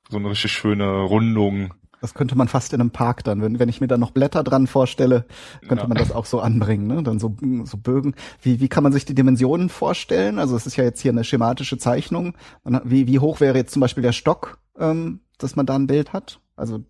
so 0.10 0.18
eine 0.18 0.30
richtig 0.30 0.52
schöne 0.52 1.02
Rundung. 1.02 1.74
Das 2.02 2.14
könnte 2.14 2.38
man 2.38 2.48
fast 2.48 2.74
in 2.74 2.82
einem 2.82 2.92
Park 2.92 3.24
dann, 3.24 3.42
wenn, 3.42 3.60
wenn 3.60 3.70
ich 3.70 3.82
mir 3.82 3.88
da 3.88 3.98
noch 3.98 4.12
Blätter 4.12 4.44
dran 4.44 4.68
vorstelle, 4.68 5.26
könnte 5.68 5.84
ja. 5.84 5.88
man 5.88 5.98
das 5.98 6.12
auch 6.12 6.26
so 6.26 6.40
anbringen, 6.40 6.88
ne? 6.88 7.02
Dann 7.02 7.20
so, 7.20 7.36
so 7.64 7.78
Bögen. 7.78 8.14
Wie, 8.42 8.60
wie 8.60 8.70
kann 8.70 8.84
man 8.84 8.94
sich 8.94 9.06
die 9.06 9.16
Dimensionen 9.16 9.70
vorstellen? 9.70 10.38
Also 10.38 10.56
es 10.56 10.68
ist 10.68 10.76
ja 10.76 10.84
jetzt 10.84 11.02
hier 11.02 11.12
eine 11.12 11.24
schematische 11.24 11.78
Zeichnung. 11.78 12.36
Wie, 12.84 13.08
wie 13.08 13.20
hoch 13.20 13.40
wäre 13.40 13.58
jetzt 13.58 13.74
zum 13.74 13.80
Beispiel 13.80 14.04
der 14.04 14.12
Stock? 14.12 14.60
ähm, 14.80 15.20
dass 15.38 15.56
man 15.56 15.66
da 15.66 15.76
ein 15.76 15.88
Bild 15.88 16.14
hat? 16.14 16.40
Also 16.56 16.84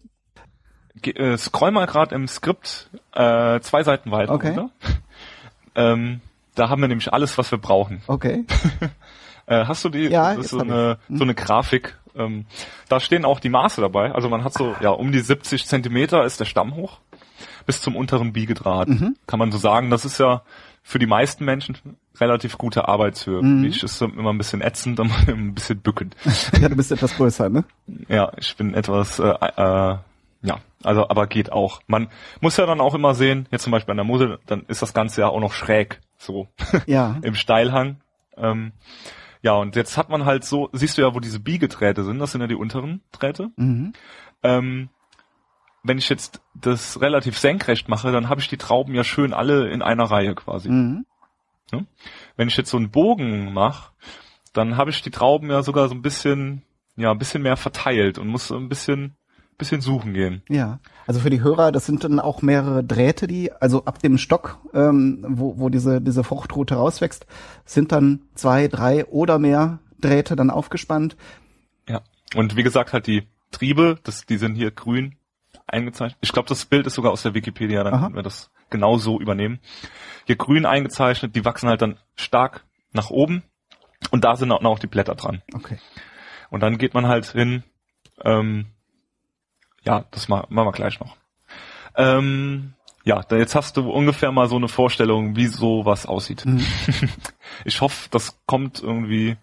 äh, 1.04 1.38
scroll 1.38 1.72
mal 1.72 1.86
gerade 1.86 2.16
im 2.16 2.28
Skript 2.28 2.90
äh, 3.14 3.60
zwei 3.60 3.84
Seiten 3.84 4.12
weiter. 4.12 4.34
Okay. 4.34 4.58
Ähm, 5.80 6.22
da 6.56 6.70
haben 6.70 6.82
wir 6.82 6.88
nämlich 6.88 7.14
alles, 7.14 7.38
was 7.38 7.52
wir 7.52 7.60
brauchen. 7.60 8.02
Okay. 8.08 8.46
äh, 9.46 9.66
hast 9.66 9.86
du 9.86 9.90
die? 9.90 10.08
Ja, 10.08 10.34
das 10.34 10.46
ist 10.46 10.50
so 10.50 10.60
eine, 10.60 10.98
hm. 11.06 11.18
so 11.18 11.24
eine 11.24 11.36
Grafik. 11.36 12.00
Ähm, 12.18 12.46
da 12.90 13.00
stehen 13.00 13.26
auch 13.26 13.40
die 13.40 13.50
Maße 13.50 13.82
dabei. 13.82 14.12
Also 14.12 14.30
man 14.30 14.44
hat 14.44 14.54
so, 14.54 14.76
ja, 14.82 14.90
um 14.90 15.12
die 15.12 15.20
70 15.20 15.66
Zentimeter 15.66 16.24
ist 16.24 16.40
der 16.40 16.46
Stamm 16.46 16.76
hoch. 16.76 17.00
Bis 17.66 17.82
zum 17.82 17.96
unteren 17.96 18.34
Biegedraht. 18.34 18.88
Mhm. 18.88 19.16
Kann 19.28 19.40
man 19.40 19.52
so 19.52 19.58
sagen. 19.58 19.90
Das 19.90 20.06
ist 20.06 20.20
ja 20.20 20.42
für 20.84 21.00
die 21.00 21.06
meisten 21.06 21.44
Menschen 21.44 21.78
relativ 22.20 22.58
gute 22.58 22.88
Arbeitshöhe. 22.88 23.42
Mhm. 23.42 23.66
Ich 23.66 23.84
ist 23.84 24.02
immer 24.02 24.32
ein 24.32 24.38
bisschen 24.38 24.62
ätzend, 24.62 25.00
und 25.00 25.12
ein 25.28 25.54
bisschen 25.54 25.80
bückend. 25.80 26.16
ja, 26.60 26.70
du 26.70 26.76
bist 26.76 26.92
etwas 26.92 27.16
größer, 27.16 27.50
ne? 27.50 27.66
Ja, 28.08 28.32
ich 28.38 28.56
bin 28.56 28.74
etwas, 28.74 29.20
äh, 29.20 29.28
äh, 29.28 29.98
ja, 30.44 30.60
also 30.84 31.10
aber 31.10 31.28
geht 31.28 31.52
auch. 31.52 31.82
Man 31.88 32.08
muss 32.40 32.56
ja 32.56 32.66
dann 32.66 32.80
auch 32.80 32.96
immer 32.96 33.16
sehen, 33.16 33.48
jetzt 33.52 33.64
zum 33.64 33.72
Beispiel 33.72 33.92
an 33.92 33.98
der 33.98 34.06
Mosel, 34.06 34.40
dann 34.46 34.64
ist 34.68 34.82
das 34.82 34.94
Ganze 34.94 35.22
ja 35.22 35.28
auch 35.28 35.42
noch 35.42 35.52
schräg, 35.52 36.00
so 36.18 36.48
ja. 36.86 37.18
im 37.22 37.36
Steilhang. 37.36 37.98
Ähm, 38.38 38.72
ja, 39.42 39.54
und 39.54 39.76
jetzt 39.76 39.98
hat 39.98 40.10
man 40.10 40.26
halt 40.26 40.44
so, 40.44 40.70
siehst 40.74 40.98
du 40.98 41.02
ja, 41.02 41.14
wo 41.14 41.20
diese 41.20 41.40
Biegeträte 41.40 42.04
sind, 42.04 42.20
das 42.20 42.32
sind 42.32 42.42
ja 42.42 42.48
die 42.48 42.56
unteren 42.56 43.02
Drähte. 43.12 43.52
Mhm. 43.56 43.94
Ähm, 44.44 44.90
wenn 45.84 45.98
ich 45.98 46.10
jetzt 46.10 46.42
das 46.54 47.02
relativ 47.02 47.38
senkrecht 47.38 47.88
mache, 47.88 48.12
dann 48.12 48.30
habe 48.30 48.42
ich 48.42 48.48
die 48.48 48.58
Trauben 48.58 48.94
ja 48.94 49.04
schön 49.04 49.34
alle 49.34 49.70
in 49.70 49.82
einer 49.82 50.06
Reihe 50.06 50.36
quasi. 50.36 50.70
Mhm. 50.70 51.06
Ja? 51.72 51.82
Wenn 52.36 52.48
ich 52.48 52.58
jetzt 52.58 52.70
so 52.70 52.78
einen 52.78 52.92
Bogen 52.92 53.54
mache, 53.54 53.92
dann 54.54 54.78
habe 54.78 54.90
ich 54.90 55.02
die 55.02 55.12
Trauben 55.12 55.50
ja 55.50 55.64
sogar 55.64 55.88
so 55.88 55.96
ein 55.96 56.02
bisschen, 56.02 56.64
ja, 56.96 57.12
ein 57.12 57.20
bisschen 57.20 57.44
mehr 57.44 57.58
verteilt 57.58 58.18
und 58.18 58.28
muss 58.28 58.48
so 58.48 58.58
ein 58.58 58.70
bisschen, 58.70 59.16
bisschen 59.58 59.82
suchen 59.82 60.14
gehen. 60.14 60.42
Ja, 60.50 60.80
also 61.08 61.20
für 61.20 61.30
die 61.30 61.42
Hörer, 61.42 61.72
das 61.72 61.86
sind 61.86 62.04
dann 62.04 62.20
auch 62.20 62.42
mehrere 62.42 62.84
Drähte, 62.84 63.28
die, 63.28 63.52
also 63.52 63.86
ab 63.86 64.00
dem 64.00 64.18
Stock, 64.18 64.60
ähm, 64.74 65.26
wo, 65.28 65.58
wo 65.58 65.70
diese, 65.70 66.00
diese 66.02 66.24
Fruchtrute 66.24 66.76
rauswächst, 66.76 67.26
sind 67.66 67.92
dann 67.92 68.22
zwei, 68.36 68.68
drei 68.68 69.06
oder 69.06 69.40
mehr 69.40 69.80
Drähte 70.00 70.36
dann 70.36 70.50
aufgespannt. 70.50 71.18
Ja, 71.88 72.02
und 72.36 72.56
wie 72.56 72.64
gesagt, 72.64 72.94
halt 72.94 73.08
die 73.08 73.24
Triebe, 73.52 73.98
das, 74.04 74.26
die 74.26 74.38
sind 74.38 74.56
hier 74.56 74.72
grün 74.72 75.16
eingezeichnet. 75.66 76.20
Ich 76.22 76.32
glaube, 76.32 76.50
das 76.50 76.66
Bild 76.66 76.86
ist 76.86 76.94
sogar 76.94 77.12
aus 77.12 77.24
der 77.24 77.34
Wikipedia, 77.34 77.84
dann 77.84 77.94
Aha. 77.94 78.04
können 78.04 78.16
wir 78.16 78.24
das 78.24 78.52
genau 78.70 78.98
so 78.98 79.20
übernehmen 79.20 79.60
hier 80.28 80.36
grün 80.36 80.66
eingezeichnet, 80.66 81.36
die 81.36 81.46
wachsen 81.46 81.70
halt 81.70 81.82
dann 81.82 81.98
stark 82.16 82.66
nach 82.92 83.10
oben 83.10 83.44
und 84.12 84.26
da 84.26 84.36
sind 84.36 84.52
auch 84.52 84.62
noch 84.62 84.78
die 84.78 84.88
Blätter 84.88 85.16
dran. 85.16 85.42
Okay. 85.54 85.78
Und 86.50 86.62
dann 86.62 86.78
geht 86.78 86.94
man 86.94 87.08
halt 87.08 87.26
hin, 87.26 87.64
ähm, 88.24 88.68
ja, 89.88 90.06
das 90.12 90.28
machen 90.28 90.48
wir 90.50 90.72
gleich 90.72 91.00
noch. 91.00 91.16
Ähm, 91.96 92.74
ja, 93.04 93.24
jetzt 93.32 93.56
hast 93.56 93.78
du 93.78 93.90
ungefähr 93.90 94.32
mal 94.32 94.50
so 94.50 94.58
eine 94.58 94.68
Vorstellung, 94.68 95.36
wie 95.36 95.48
sowas 95.48 96.06
aussieht. 96.06 96.46
Mhm. 96.46 96.64
Ich 97.66 97.82
hoffe, 97.82 98.08
das 98.12 98.38
kommt 98.46 98.84
irgendwie, 98.84 99.36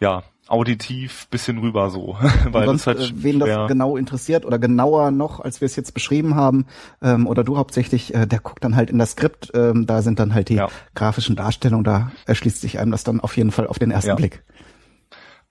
ja, 0.00 0.22
auditiv 0.46 1.28
bisschen 1.28 1.58
rüber 1.58 1.90
so. 1.90 2.16
Weil 2.50 2.66
sonst, 2.66 2.86
das 2.86 2.98
halt 2.98 3.10
äh, 3.10 3.22
wen 3.22 3.38
das 3.38 3.68
genau 3.68 3.96
interessiert 3.96 4.44
oder 4.46 4.58
genauer 4.58 5.10
noch, 5.10 5.40
als 5.40 5.60
wir 5.60 5.66
es 5.66 5.76
jetzt 5.76 5.92
beschrieben 5.92 6.34
haben, 6.34 6.66
ähm, 7.02 7.26
oder 7.26 7.44
du 7.44 7.56
hauptsächlich, 7.58 8.14
äh, 8.14 8.26
der 8.26 8.38
guckt 8.38 8.64
dann 8.64 8.76
halt 8.76 8.90
in 8.90 8.98
das 8.98 9.12
Skript, 9.12 9.50
ähm, 9.54 9.86
da 9.86 10.02
sind 10.02 10.20
dann 10.20 10.32
halt 10.32 10.48
die 10.48 10.54
ja. 10.54 10.68
grafischen 10.94 11.36
Darstellungen, 11.36 11.84
da 11.84 12.12
erschließt 12.26 12.60
sich 12.60 12.78
einem 12.78 12.92
das 12.92 13.04
dann 13.04 13.20
auf 13.20 13.36
jeden 13.36 13.50
Fall 13.50 13.66
auf 13.66 13.78
den 13.78 13.90
ersten 13.90 14.10
ja. 14.10 14.14
Blick. 14.14 14.44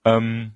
Ähm, 0.06 0.54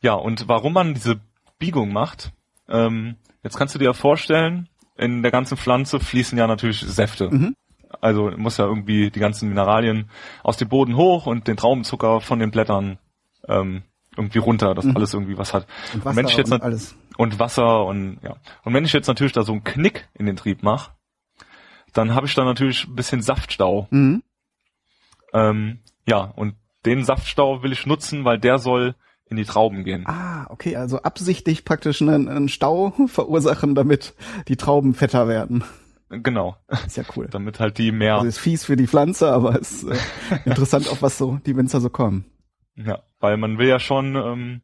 ja, 0.00 0.14
und 0.14 0.48
warum 0.48 0.72
man 0.72 0.94
diese 0.94 1.20
Biegung 1.58 1.92
macht, 1.92 2.32
ähm, 2.68 3.16
jetzt 3.42 3.56
kannst 3.56 3.74
du 3.74 3.78
dir 3.78 3.86
ja 3.86 3.92
vorstellen, 3.92 4.68
in 4.96 5.22
der 5.22 5.30
ganzen 5.30 5.56
Pflanze 5.56 6.00
fließen 6.00 6.36
ja 6.36 6.46
natürlich 6.46 6.80
Säfte. 6.80 7.30
Mhm. 7.30 7.54
Also 8.00 8.30
muss 8.36 8.58
ja 8.58 8.66
irgendwie 8.66 9.10
die 9.10 9.20
ganzen 9.20 9.48
Mineralien 9.48 10.10
aus 10.42 10.56
dem 10.56 10.68
Boden 10.68 10.96
hoch 10.96 11.26
und 11.26 11.48
den 11.48 11.56
Traubenzucker 11.56 12.20
von 12.20 12.38
den 12.38 12.50
Blättern 12.50 12.98
ähm, 13.48 13.82
irgendwie 14.16 14.38
runter, 14.38 14.74
dass 14.74 14.84
mhm. 14.84 14.96
alles 14.96 15.14
irgendwie 15.14 15.38
was 15.38 15.54
hat. 15.54 15.66
Und 15.94 16.04
Wasser 16.04 16.10
und, 16.10 16.16
wenn 16.16 16.26
ich 16.26 16.36
jetzt 16.36 16.52
und 16.52 16.62
alles. 16.62 16.96
Und 17.16 17.38
Wasser 17.38 17.86
und 17.86 18.18
ja. 18.22 18.36
Und 18.64 18.74
wenn 18.74 18.84
ich 18.84 18.92
jetzt 18.92 19.06
natürlich 19.06 19.32
da 19.32 19.42
so 19.42 19.52
einen 19.52 19.64
Knick 19.64 20.08
in 20.14 20.26
den 20.26 20.36
Trieb 20.36 20.62
mache, 20.62 20.92
dann 21.94 22.14
habe 22.14 22.26
ich 22.26 22.34
da 22.34 22.44
natürlich 22.44 22.86
ein 22.86 22.94
bisschen 22.94 23.22
Saftstau. 23.22 23.86
Mhm. 23.90 24.22
Ähm, 25.32 25.80
ja, 26.06 26.20
und 26.20 26.56
den 26.84 27.04
Saftstau 27.04 27.62
will 27.62 27.72
ich 27.72 27.86
nutzen, 27.86 28.24
weil 28.24 28.38
der 28.38 28.58
soll 28.58 28.94
in 29.30 29.36
die 29.36 29.44
Trauben 29.44 29.84
gehen. 29.84 30.06
Ah, 30.06 30.46
okay, 30.50 30.76
also 30.76 31.02
absichtlich 31.02 31.64
praktisch 31.64 32.00
einen, 32.02 32.28
einen 32.28 32.48
Stau 32.48 32.92
verursachen, 33.06 33.74
damit 33.74 34.14
die 34.48 34.56
Trauben 34.56 34.94
fetter 34.94 35.28
werden. 35.28 35.64
Genau. 36.10 36.56
Ist 36.86 36.96
ja 36.96 37.04
cool. 37.16 37.28
Damit 37.30 37.60
halt 37.60 37.76
die 37.76 37.92
mehr. 37.92 38.14
Also 38.14 38.26
ist 38.26 38.38
fies 38.38 38.64
für 38.64 38.76
die 38.76 38.86
Pflanze, 38.86 39.30
aber 39.30 39.58
ist 39.58 39.84
äh, 39.84 39.96
interessant, 40.46 40.88
auf 40.88 41.02
was 41.02 41.18
so 41.18 41.38
die 41.44 41.56
Winzer 41.56 41.80
so 41.80 41.90
kommen. 41.90 42.24
Ja, 42.76 43.02
weil 43.20 43.36
man 43.36 43.58
will 43.58 43.68
ja 43.68 43.78
schon, 43.78 44.16
ähm, 44.16 44.62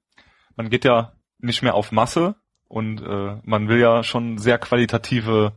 man 0.56 0.70
geht 0.70 0.84
ja 0.84 1.12
nicht 1.38 1.62
mehr 1.62 1.74
auf 1.74 1.92
Masse 1.92 2.36
und 2.68 3.02
äh, 3.02 3.36
man 3.44 3.68
will 3.68 3.78
ja 3.78 4.02
schon 4.02 4.38
sehr 4.38 4.58
qualitative 4.58 5.52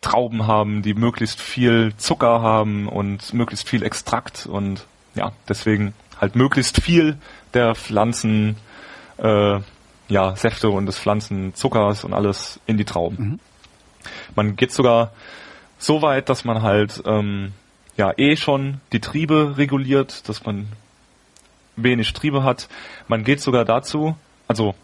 Trauben 0.00 0.46
haben, 0.46 0.82
die 0.82 0.94
möglichst 0.94 1.40
viel 1.40 1.92
Zucker 1.96 2.40
haben 2.40 2.88
und 2.88 3.34
möglichst 3.34 3.68
viel 3.68 3.82
Extrakt 3.82 4.46
und 4.46 4.86
ja, 5.14 5.32
deswegen 5.48 5.92
halt 6.20 6.36
möglichst 6.36 6.80
viel 6.80 7.18
der 7.54 7.74
Pflanzen, 7.74 8.56
äh, 9.18 9.60
ja, 10.08 10.36
Säfte 10.36 10.70
und 10.70 10.86
des 10.86 10.98
Pflanzenzuckers 10.98 12.04
und 12.04 12.12
alles 12.12 12.60
in 12.66 12.76
die 12.76 12.84
Trauben. 12.84 13.16
Mhm. 13.16 13.40
Man 14.34 14.56
geht 14.56 14.72
sogar 14.72 15.12
so 15.78 16.02
weit, 16.02 16.28
dass 16.28 16.44
man 16.44 16.62
halt 16.62 17.02
ähm, 17.06 17.52
ja 17.96 18.12
eh 18.16 18.36
schon 18.36 18.80
die 18.92 19.00
Triebe 19.00 19.54
reguliert, 19.56 20.28
dass 20.28 20.44
man 20.44 20.68
wenig 21.76 22.12
Triebe 22.12 22.42
hat. 22.44 22.68
Man 23.08 23.24
geht 23.24 23.40
sogar 23.40 23.64
dazu, 23.64 24.16
also 24.48 24.74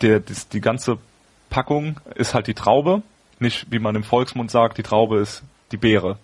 der, 0.00 0.20
die, 0.20 0.34
die 0.52 0.60
ganze 0.60 0.98
Packung 1.50 2.00
ist 2.14 2.34
halt 2.34 2.46
die 2.46 2.54
Traube, 2.54 3.02
nicht 3.38 3.70
wie 3.70 3.78
man 3.78 3.94
im 3.94 4.04
Volksmund 4.04 4.50
sagt, 4.50 4.78
die 4.78 4.82
Traube 4.82 5.18
ist 5.18 5.42
die 5.70 5.76
Beere. 5.76 6.18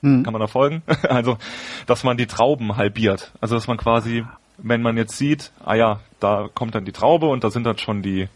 Mhm. 0.00 0.22
Kann 0.22 0.32
man 0.32 0.40
da 0.40 0.46
folgen? 0.46 0.82
Also, 1.08 1.38
dass 1.86 2.04
man 2.04 2.16
die 2.16 2.26
Trauben 2.26 2.76
halbiert. 2.76 3.32
Also, 3.40 3.54
dass 3.54 3.66
man 3.66 3.76
quasi, 3.76 4.24
wenn 4.58 4.82
man 4.82 4.96
jetzt 4.96 5.16
sieht, 5.18 5.52
ah 5.64 5.74
ja, 5.74 6.00
da 6.20 6.48
kommt 6.54 6.74
dann 6.74 6.84
die 6.84 6.92
Traube 6.92 7.26
und 7.26 7.44
da 7.44 7.50
sind 7.50 7.64
dann 7.64 7.78
schon 7.78 8.02
die, 8.02 8.28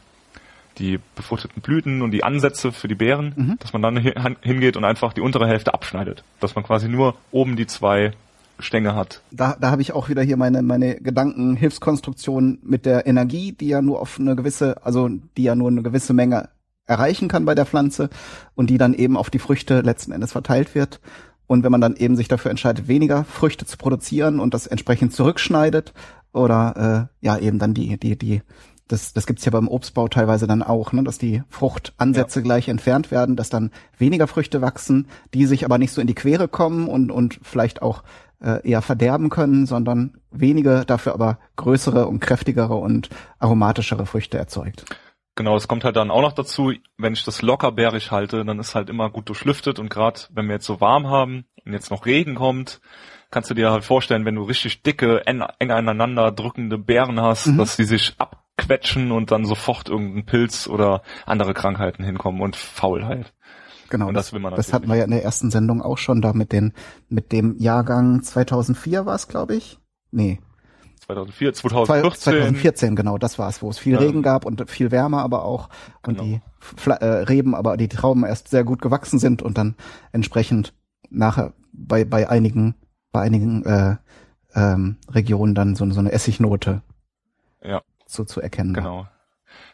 die 0.79 0.99
befruchteten 1.17 1.63
Blüten 1.63 2.03
und 2.03 2.11
die 2.11 2.25
Ansätze 2.25 2.73
für 2.73 2.89
die 2.89 2.95
Beeren, 2.95 3.33
Mhm. 3.37 3.57
dass 3.61 3.73
man 3.73 3.83
dann 3.83 4.03
hi- 4.03 4.37
hingeht 4.43 4.77
und 4.77 4.85
einfach 4.85 5.13
die 5.13 5.21
untere 5.21 5.47
Hälfte 5.47 5.75
abschneidet. 5.75 6.25
Dass 6.41 6.55
man 6.55 6.65
quasi 6.65 6.89
nur 6.89 7.15
oben 7.31 7.57
die 7.57 7.67
zwei 7.67 8.13
Stängel 8.61 8.95
hat. 8.97 9.23
Da, 9.31 9.57
da 9.61 9.71
habe 9.71 9.83
ich 9.83 9.93
auch 9.93 10.09
wieder 10.09 10.23
hier 10.23 10.37
meine, 10.37 10.63
meine 10.63 10.97
Gedankenhilfskonstruktion 11.01 12.59
mit 12.63 12.87
der 12.87 13.07
Energie, 13.07 13.53
die 13.53 13.69
ja 13.69 13.83
nur 13.83 14.01
auf 14.01 14.19
eine 14.19 14.37
gewisse, 14.37 14.85
also 14.85 15.09
die 15.37 15.43
ja 15.45 15.55
nur 15.55 15.69
eine 15.71 15.83
gewisse 15.83 16.13
Menge 16.13 16.49
erreichen 16.87 17.29
kann 17.29 17.45
bei 17.45 17.55
der 17.55 17.67
Pflanze 17.67 18.09
und 18.55 18.71
die 18.71 18.79
dann 18.79 18.95
eben 18.95 19.17
auf 19.17 19.31
die 19.31 19.39
Früchte 19.39 19.83
letzten 19.83 20.11
Endes 20.13 20.33
verteilt 20.33 20.75
wird. 20.75 21.01
Und 21.49 21.65
wenn 21.65 21.73
man 21.73 21.81
dann 21.81 21.97
eben 21.97 22.15
sich 22.15 22.29
dafür 22.29 22.53
entscheidet, 22.53 22.87
weniger 22.87 23.25
Früchte 23.25 23.67
zu 23.67 23.77
produzieren 23.77 24.39
und 24.39 24.55
das 24.55 24.69
entsprechend 24.69 25.13
zurückschneidet 25.15 25.95
oder 26.33 27.09
äh, 27.21 27.27
ja 27.27 27.39
eben 27.39 27.59
dann 27.59 27.75
die, 27.75 27.99
die, 27.99 28.17
die, 28.17 28.43
das, 28.87 29.15
das 29.15 29.27
gibt's 29.27 29.45
ja 29.47 29.51
beim 29.51 29.67
Obstbau 29.67 30.09
teilweise 30.09 30.47
dann 30.47 30.63
auch, 30.63 30.93
ne, 30.93 31.03
dass 31.03 31.19
die 31.19 31.43
Fruchtansätze 31.49 32.43
gleich 32.43 32.69
entfernt 32.69 33.11
werden, 33.11 33.35
dass 33.35 33.49
dann 33.49 33.71
weniger 33.97 34.27
Früchte 34.27 34.61
wachsen, 34.61 35.09
die 35.33 35.47
sich 35.47 35.65
aber 35.65 35.79
nicht 35.79 35.93
so 35.93 36.01
in 36.01 36.07
die 36.07 36.15
Quere 36.15 36.49
kommen 36.49 36.87
und, 36.87 37.11
und 37.11 37.41
vielleicht 37.43 37.81
auch 37.81 38.03
äh, 38.41 38.67
eher 38.69 38.83
verderben 38.83 39.31
können, 39.31 39.67
sondern 39.67 40.19
wenige, 40.31 40.85
dafür 40.87 41.15
aber 41.15 41.39
größere 41.57 42.07
und 42.07 42.21
kräftigere 42.21 42.77
und 42.77 43.09
aromatischere 43.39 44.05
Früchte 44.07 44.37
erzeugt. 44.37 44.85
Genau, 45.39 45.55
es 45.55 45.69
kommt 45.69 45.85
halt 45.85 45.95
dann 45.95 46.11
auch 46.11 46.21
noch 46.21 46.33
dazu, 46.33 46.73
wenn 46.97 47.13
ich 47.13 47.23
das 47.25 47.43
lockerbärig 47.43 48.11
halte, 48.11 48.45
dann 48.45 48.59
ist 48.59 48.75
halt 48.75 48.91
immer 48.91 49.09
gut 49.09 49.29
durchlüftet 49.29 49.79
und 49.79 49.89
gerade 49.89 50.23
wenn 50.35 50.47
wir 50.47 50.55
jetzt 50.55 50.67
so 50.67 50.81
warm 50.81 51.07
haben 51.07 51.45
und 51.65 51.73
jetzt 51.73 51.93
noch 51.93 52.07
Regen 52.07 52.35
kommt, 52.35 52.81
kannst 53.31 53.49
du 53.49 53.55
dir 53.55 53.71
halt 53.71 53.85
vorstellen, 53.85 54.25
wenn 54.25 54.35
du 54.35 54.43
richtig 54.43 54.83
dicke, 54.83 55.25
en 55.29 55.45
eng 55.61 55.71
aneinander 55.71 56.33
drückende 56.33 56.77
Beeren 56.77 57.21
hast, 57.21 57.47
Mhm. 57.47 57.59
dass 57.59 57.77
die 57.77 57.85
sich 57.85 58.17
abquetschen 58.19 59.13
und 59.13 59.31
dann 59.31 59.45
sofort 59.45 59.89
irgendein 59.89 60.27
Pilz 60.27 60.67
oder 60.67 61.03
andere 61.25 61.55
Krankheiten 61.55 62.03
hinkommen 62.03 62.41
und 62.43 62.57
Faulheit. 62.57 63.33
Genau. 63.91 64.09
Und 64.09 64.15
das 64.15 64.33
will 64.33 64.41
man 64.41 64.51
Das 64.57 64.67
natürlich 64.67 64.75
hatten 64.75 64.89
wir 64.89 64.97
ja 64.97 65.05
in 65.05 65.13
der 65.13 65.23
ersten 65.23 65.53
Sendung 65.53 65.83
auch 65.83 65.99
schon 65.99 66.21
da 66.21 66.33
mit 66.33 66.51
den, 66.51 66.73
mit 67.09 67.31
dem 67.31 67.55
Jahrgang 67.59 68.25
2004 68.25 69.07
war 69.07 69.15
es, 69.15 69.29
glaube 69.29 69.55
ich. 69.55 69.79
Nee, 70.11 70.41
2004, 71.09 71.55
Zwei- 71.55 71.69
2014. 71.71 72.33
2014, 72.33 72.97
genau, 72.97 73.17
das 73.17 73.39
war 73.39 73.49
es, 73.49 73.63
wo 73.63 73.71
es 73.71 73.79
viel 73.79 73.95
Ja. 73.95 73.99
Regen 74.01 74.23
gab 74.23 74.45
und 74.45 74.71
viel 74.71 74.91
Wärme 74.91 75.19
aber 75.19 75.45
auch 75.45 75.71
und 76.07 76.19
Genau. 76.19 76.23
die 76.25 76.41
Fla 76.61 76.97
äh, 76.97 77.23
Reben, 77.23 77.55
aber 77.55 77.77
die 77.79 77.89
Trauben 77.89 78.25
erst 78.27 78.49
sehr 78.49 78.63
gut 78.65 78.83
gewachsen 78.83 79.19
sind 79.19 79.41
und 79.41 79.57
dann 79.57 79.75
entsprechend 80.13 80.75
nachher 81.09 81.55
bei 81.73 82.05
bei 82.05 82.29
einigen 82.29 82.75
bei 83.11 83.23
einigen 83.23 83.65
äh, 83.65 83.97
ähm, 84.55 84.97
Regionen 85.11 85.55
dann 85.55 85.75
so, 85.77 85.89
so 85.91 86.01
eine 86.01 86.13
Essignote 86.13 86.83
Ja. 87.65 87.81
so 88.07 88.25
zu 88.25 88.41
erkennen. 88.43 88.77
war. 88.77 88.83
Genau. 88.83 89.07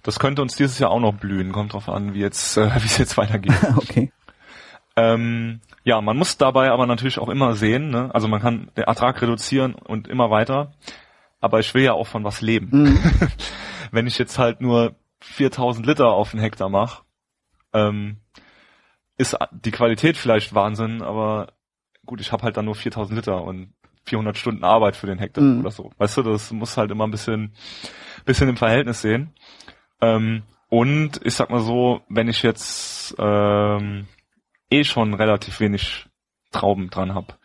Das 0.04 0.20
könnte 0.20 0.40
uns 0.42 0.54
dieses 0.54 0.78
Jahr 0.78 0.90
auch 0.90 1.00
noch 1.00 1.14
blühen. 1.14 1.50
Kommt 1.50 1.72
drauf 1.72 1.88
an, 1.88 2.14
wie 2.14 2.20
jetzt, 2.20 2.56
äh, 2.56 2.70
wie 2.80 2.86
es 2.86 2.96
jetzt 2.98 3.16
weitergeht. 3.16 3.54
okay. 3.76 4.12
Ähm, 4.96 5.60
ja, 5.82 6.00
man 6.00 6.16
muss 6.16 6.36
dabei 6.38 6.70
aber 6.70 6.86
natürlich 6.86 7.18
auch 7.18 7.28
immer 7.28 7.54
sehen, 7.56 7.90
ne? 7.90 8.10
also 8.14 8.28
man 8.28 8.40
kann 8.40 8.70
den 8.76 8.84
Ertrag 8.84 9.20
reduzieren 9.20 9.74
und 9.74 10.06
immer 10.06 10.30
weiter, 10.30 10.70
aber 11.44 11.60
ich 11.60 11.74
will 11.74 11.82
ja 11.82 11.92
auch 11.92 12.06
von 12.06 12.24
was 12.24 12.40
leben. 12.40 12.70
Mhm. 12.72 12.98
Wenn 13.92 14.06
ich 14.06 14.16
jetzt 14.16 14.38
halt 14.38 14.62
nur 14.62 14.96
4000 15.20 15.84
Liter 15.86 16.08
auf 16.08 16.30
den 16.30 16.40
Hektar 16.40 16.70
mache, 16.70 17.02
ähm, 17.74 18.16
ist 19.18 19.36
die 19.52 19.70
Qualität 19.70 20.16
vielleicht 20.16 20.54
Wahnsinn, 20.54 21.02
aber 21.02 21.52
gut, 22.06 22.22
ich 22.22 22.32
habe 22.32 22.44
halt 22.44 22.56
dann 22.56 22.64
nur 22.64 22.74
4000 22.74 23.14
Liter 23.14 23.44
und 23.44 23.74
400 24.06 24.38
Stunden 24.38 24.64
Arbeit 24.64 24.96
für 24.96 25.06
den 25.06 25.18
Hektar 25.18 25.44
Mhm. 25.44 25.60
oder 25.60 25.70
so. 25.70 25.92
Weißt 25.98 26.16
du, 26.16 26.22
das 26.22 26.50
muss 26.50 26.78
halt 26.78 26.90
immer 26.90 27.06
ein 27.06 27.10
bisschen, 27.10 27.52
bisschen 28.24 28.48
im 28.48 28.56
Verhältnis 28.56 29.02
sehen. 29.02 29.34
Ähm, 30.00 30.44
und 30.70 31.20
ich 31.24 31.34
sag 31.34 31.50
mal 31.50 31.60
so, 31.60 32.00
wenn 32.08 32.28
ich 32.28 32.42
jetzt 32.42 33.14
ähm, 33.18 34.06
eh 34.70 34.82
schon 34.84 35.12
relativ 35.12 35.60
wenig 35.60 36.06
Trauben 36.52 36.88
dran 36.88 37.14
hab 37.14 37.38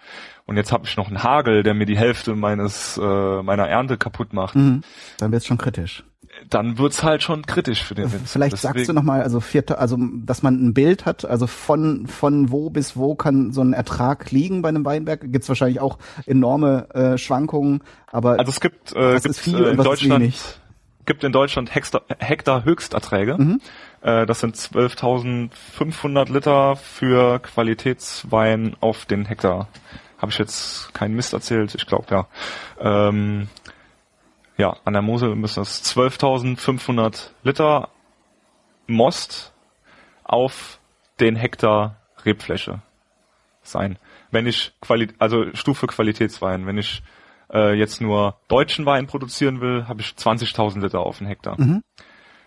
und 0.50 0.58
jetzt 0.58 0.72
habe 0.72 0.86
ich 0.86 0.98
noch 0.98 1.08
einen 1.08 1.24
Hagel, 1.24 1.64
der 1.64 1.74
mir 1.74 1.86
die 1.86 1.98
Hälfte 1.98 2.36
meines 2.36 2.98
äh, 3.02 3.42
meiner 3.44 3.68
Ernte 3.68 3.98
kaputt 3.98 4.34
macht, 4.34 4.56
Mhm. 4.56 4.82
Dann 5.20 5.32
wird's 5.32 5.46
schon 5.46 5.58
kritisch. 5.58 6.04
dann 6.50 6.78
wird's 6.78 7.04
halt 7.04 7.22
schon 7.24 7.46
kritisch 7.46 7.84
für 7.84 7.96
den 7.96 8.12
Winzer. 8.12 8.26
Vielleicht 8.28 8.58
sagst 8.58 8.76
du 8.76 8.80
Deswegen- 8.80 8.96
noch 8.96 9.04
mal, 9.04 9.22
also 9.22 9.40
vierte, 9.40 9.78
also 9.78 9.98
dass 10.26 10.42
man 10.44 10.56
ein 10.56 10.74
Bild 10.74 11.06
hat, 11.06 11.26
also 11.26 11.48
von 11.48 12.08
von 12.08 12.52
wo 12.52 12.70
bis 12.70 12.96
wo 12.98 13.16
kann 13.16 13.52
so 13.52 13.62
ein 13.62 13.74
Ertrag 13.74 14.32
liegen 14.32 14.62
bei 14.62 14.70
einem 14.70 14.86
Weinberg? 14.86 15.22
Gibt's 15.32 15.50
wahrscheinlich 15.50 15.80
auch 15.82 15.98
enorme 16.26 16.88
äh, 16.94 17.18
Schwankungen, 17.18 17.82
aber 18.12 18.40
Also 18.40 18.52
es 18.52 18.60
gibt, 18.60 18.96
äh, 18.96 19.20
gibt 19.20 19.36
viel 19.36 19.56
äh, 19.60 19.70
und 19.70 19.78
in 19.78 19.84
Deutschland 19.84 20.34
gibt 21.06 21.24
in 21.24 21.32
Deutschland 21.32 21.74
Hektar, 21.74 22.04
Hektar 22.20 22.64
Höchsterträge. 22.66 23.36
Mhm. 23.38 23.62
Äh, 24.02 24.26
das 24.28 24.40
sind 24.42 24.56
12.500 24.56 26.32
Liter 26.32 26.76
für 26.76 27.40
Qualitätswein 27.40 28.76
auf 28.80 29.06
den 29.06 29.26
Hektar. 29.26 29.68
Habe 30.20 30.32
ich 30.32 30.38
jetzt 30.38 30.94
keinen 30.94 31.16
Mist 31.16 31.34
erzählt? 31.34 31.76
Ich 31.76 31.86
glaube 31.86 32.06
ja. 32.12 32.28
Ähm, 32.80 33.48
ja, 34.58 34.76
an 34.84 34.94
der 34.94 35.02
Mosel 35.02 35.36
müssen 35.36 35.64
es 35.64 35.84
12.500 35.96 37.30
Liter 37.44 37.90
Most 38.88 39.54
auf 40.24 40.80
den 41.20 41.36
Hektar 41.36 41.96
Rebfläche 42.26 42.82
sein. 43.64 43.98
Wenn 44.32 44.46
ich 44.46 44.74
Quali 44.82 45.08
also 45.18 45.46
Stufe 45.54 45.88
Qualitätswein, 45.88 46.68
wenn 46.68 46.78
ich 46.78 47.02
äh, 47.54 47.74
jetzt 47.74 48.02
nur 48.02 48.38
deutschen 48.48 48.86
Wein 48.86 49.08
produzieren 49.08 49.62
will, 49.62 49.88
habe 49.88 50.02
ich 50.02 50.08
20.000 50.08 50.82
Liter 50.82 51.00
auf 51.00 51.20
den 51.20 51.28
Hektar. 51.28 51.60
Mhm. 51.60 51.82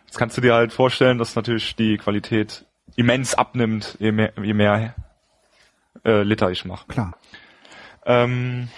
Jetzt 0.04 0.18
kannst 0.18 0.36
du 0.36 0.42
dir 0.42 0.54
halt 0.54 0.72
vorstellen, 0.72 1.16
dass 1.16 1.34
natürlich 1.34 1.74
die 1.76 1.96
Qualität 1.96 2.66
immens 2.96 3.34
abnimmt, 3.34 3.96
je 3.98 4.12
mehr, 4.12 4.32
je 4.42 4.52
mehr 4.52 4.94
äh, 6.04 6.22
Liter 6.22 6.50
ich 6.50 6.64
mache. 6.64 6.86
klar. 6.88 7.16
Ähm, 8.04 8.68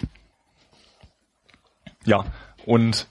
ja, 2.04 2.24
und 2.66 3.08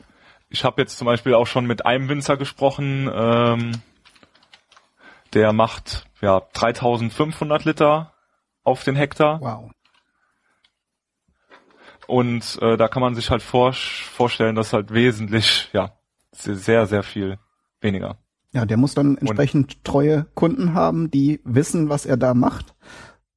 ich 0.49 0.64
habe 0.64 0.82
jetzt 0.82 0.97
zum 0.97 1.05
Beispiel 1.05 1.34
auch 1.34 1.47
schon 1.47 1.66
mit 1.66 1.86
einem 1.86 2.09
Winzer 2.09 2.38
gesprochen, 2.38 3.09
ähm, 3.14 3.82
der 5.34 5.51
macht 5.51 6.05
ja 6.22 6.41
3500 6.53 7.66
Liter 7.66 8.14
auf 8.64 8.84
den 8.84 8.95
Hektar. 8.95 9.41
Wow. 9.41 9.72
Und 12.05 12.59
äh, 12.61 12.78
da 12.78 12.88
kann 12.88 13.01
man 13.01 13.16
sich 13.16 13.30
halt 13.32 13.41
vor, 13.41 13.74
vorstellen, 13.74 14.55
dass 14.55 14.74
halt 14.74 14.93
wesentlich, 14.93 15.70
ja, 15.74 15.97
sehr, 16.32 16.86
sehr 16.86 17.03
viel 17.03 17.39
weniger. 17.82 18.18
Ja, 18.51 18.66
der 18.66 18.78
muss 18.78 18.93
dann 18.93 19.18
entsprechend 19.18 19.84
treue 19.84 20.26
Kunden 20.36 20.76
haben, 20.76 21.09
die 21.09 21.41
wissen, 21.43 21.89
was 21.89 22.05
er 22.05 22.18
da 22.18 22.36
macht 22.36 22.76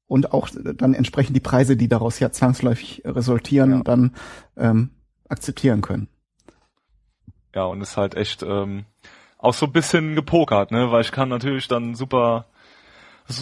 und 0.07 0.33
auch 0.33 0.49
dann 0.49 0.93
entsprechend 0.93 1.35
die 1.35 1.41
Preise, 1.41 1.75
die 1.77 1.87
daraus 1.87 2.19
ja 2.19 2.31
zwangsläufig 2.31 3.01
resultieren, 3.05 3.71
Ja. 3.71 3.81
dann 3.83 4.15
ähm, 4.55 4.91
akzeptieren 5.29 5.81
können. 5.81 6.07
Ja, 7.53 7.65
und 7.65 7.81
ist 7.81 7.97
halt 7.97 8.15
echt 8.15 8.43
ähm, 8.43 8.85
auch 9.37 9.53
so 9.53 9.65
ein 9.65 9.71
bisschen 9.71 10.15
gepokert, 10.15 10.71
ne? 10.71 10.91
Weil 10.91 11.01
ich 11.01 11.11
kann 11.11 11.29
natürlich 11.29 11.67
dann 11.67 11.95
super 11.95 12.45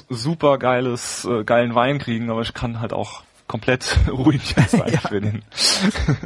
super 0.09 0.57
geiles, 0.57 1.25
äh, 1.25 1.43
geilen 1.43 1.75
Wein 1.75 1.99
kriegen, 1.99 2.29
aber 2.31 2.41
ich 2.41 2.53
kann 2.55 2.79
halt 2.79 2.91
auch 2.93 3.21
komplett 3.47 3.97
ruhig 4.11 4.55
Ja. 4.71 4.99
für 4.99 5.21
den. 5.21 5.43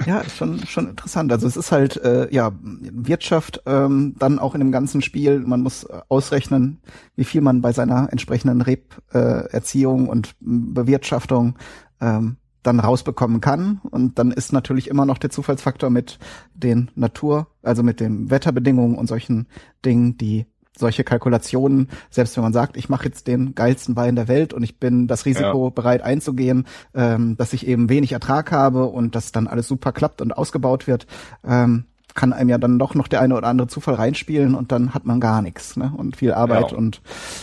Ja, 0.05 0.20
ist 0.20 0.38
schon, 0.38 0.65
schon 0.65 0.89
interessant. 0.89 1.32
Also 1.32 1.47
es 1.47 1.57
ist 1.57 1.72
halt 1.72 1.97
äh, 1.97 2.28
ja 2.34 2.51
Wirtschaft 2.61 3.61
ähm, 3.65 4.15
dann 4.17 4.39
auch 4.39 4.55
in 4.55 4.59
dem 4.59 4.72
ganzen 4.72 5.01
Spiel. 5.01 5.39
Man 5.39 5.61
muss 5.61 5.84
äh, 5.84 6.01
ausrechnen, 6.07 6.82
wie 7.15 7.26
viel 7.26 7.41
man 7.41 7.61
bei 7.61 7.72
seiner 7.74 8.11
entsprechenden 8.11 8.61
Reb-Erziehung 8.61 9.49
äh, 9.49 9.53
Erziehung 9.53 10.07
und 10.09 10.36
Bewirtschaftung 10.39 11.57
ähm, 12.01 12.38
dann 12.63 12.80
rausbekommen 12.80 13.41
kann. 13.41 13.80
Und 13.89 14.20
dann 14.20 14.32
ist 14.32 14.51
natürlich 14.51 14.89
immer 14.89 15.05
noch 15.05 15.17
der 15.17 15.30
Zufallsfaktor 15.30 15.89
mit 15.89 16.20
den 16.53 16.91
Natur, 16.95 17.47
also 17.63 17.84
mit 17.84 17.99
den 17.99 18.30
Wetterbedingungen 18.30 18.97
und 18.97 19.07
solchen 19.07 19.47
Dingen, 19.86 20.17
die 20.17 20.45
solche 20.80 21.03
Kalkulationen, 21.03 21.89
selbst 22.09 22.36
wenn 22.36 22.43
man 22.43 22.53
sagt, 22.53 22.77
ich 22.77 22.89
mache 22.89 23.05
jetzt 23.05 23.27
den 23.27 23.53
geilsten 23.53 23.95
Wein 23.95 24.15
der 24.15 24.27
Welt 24.27 24.53
und 24.53 24.63
ich 24.63 24.80
bin 24.80 25.07
das 25.07 25.25
Risiko 25.25 25.69
bereit 25.71 26.01
einzugehen, 26.01 26.65
ähm, 26.93 27.38
dass 27.38 27.53
ich 27.53 27.67
eben 27.67 27.89
wenig 27.89 28.11
Ertrag 28.11 28.51
habe 28.51 28.86
und 28.86 29.15
dass 29.15 29.32
dann 29.32 29.47
alles 29.47 29.67
super 29.67 29.91
klappt 29.91 30.21
und 30.21 30.32
ausgebaut 30.32 30.88
wird, 30.88 31.05
ähm, 31.47 31.86
kann 32.15 32.34
einem 32.34 32.49
ja 32.49 32.57
dann 32.57 32.80
doch 32.80 32.95
noch 32.95 33.07
der 33.07 33.21
eine 33.21 33.36
oder 33.36 33.47
andere 33.47 33.67
Zufall 33.67 33.93
reinspielen 33.95 34.55
und 34.55 34.71
dann 34.71 34.93
hat 34.93 35.05
man 35.05 35.19
gar 35.19 35.41
nichts 35.41 35.77
ne? 35.77 35.93
und 35.95 36.17
viel 36.17 36.34
Arbeit 36.34 36.71
Ja. 36.71 36.77
und 36.77 37.01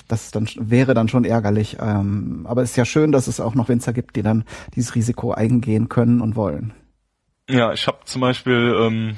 das 0.09 0.33
dann 0.33 0.49
wäre 0.59 0.93
dann 0.93 1.09
schon 1.09 1.25
ärgerlich. 1.25 1.77
Ähm, 1.81 2.47
aber 2.49 2.63
es 2.63 2.71
ist 2.71 2.77
ja 2.77 2.85
schön, 2.85 3.13
dass 3.13 3.27
es 3.27 3.41
auch 3.41 3.55
noch 3.55 3.69
Winzer 3.69 3.93
gibt, 3.93 4.17
die 4.17 4.23
dann 4.23 4.45
dieses 4.75 4.95
Risiko 4.95 5.33
eingehen 5.33 5.89
können 5.89 6.21
und 6.21 6.37
wollen. 6.37 6.75
Ja, 7.49 7.73
ich 7.73 7.87
habe 7.87 7.99
zum 8.05 8.21
Beispiel 8.21 8.77
ähm, 8.81 9.17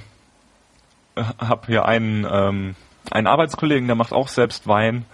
habe 1.16 1.66
hier 1.66 1.86
einen 1.86 2.26
ähm, 2.30 2.74
einen 3.10 3.26
Arbeitskollegen, 3.26 3.86
der 3.86 3.96
macht 3.96 4.12
auch 4.12 4.28
selbst 4.28 4.66
Wein. 4.66 5.04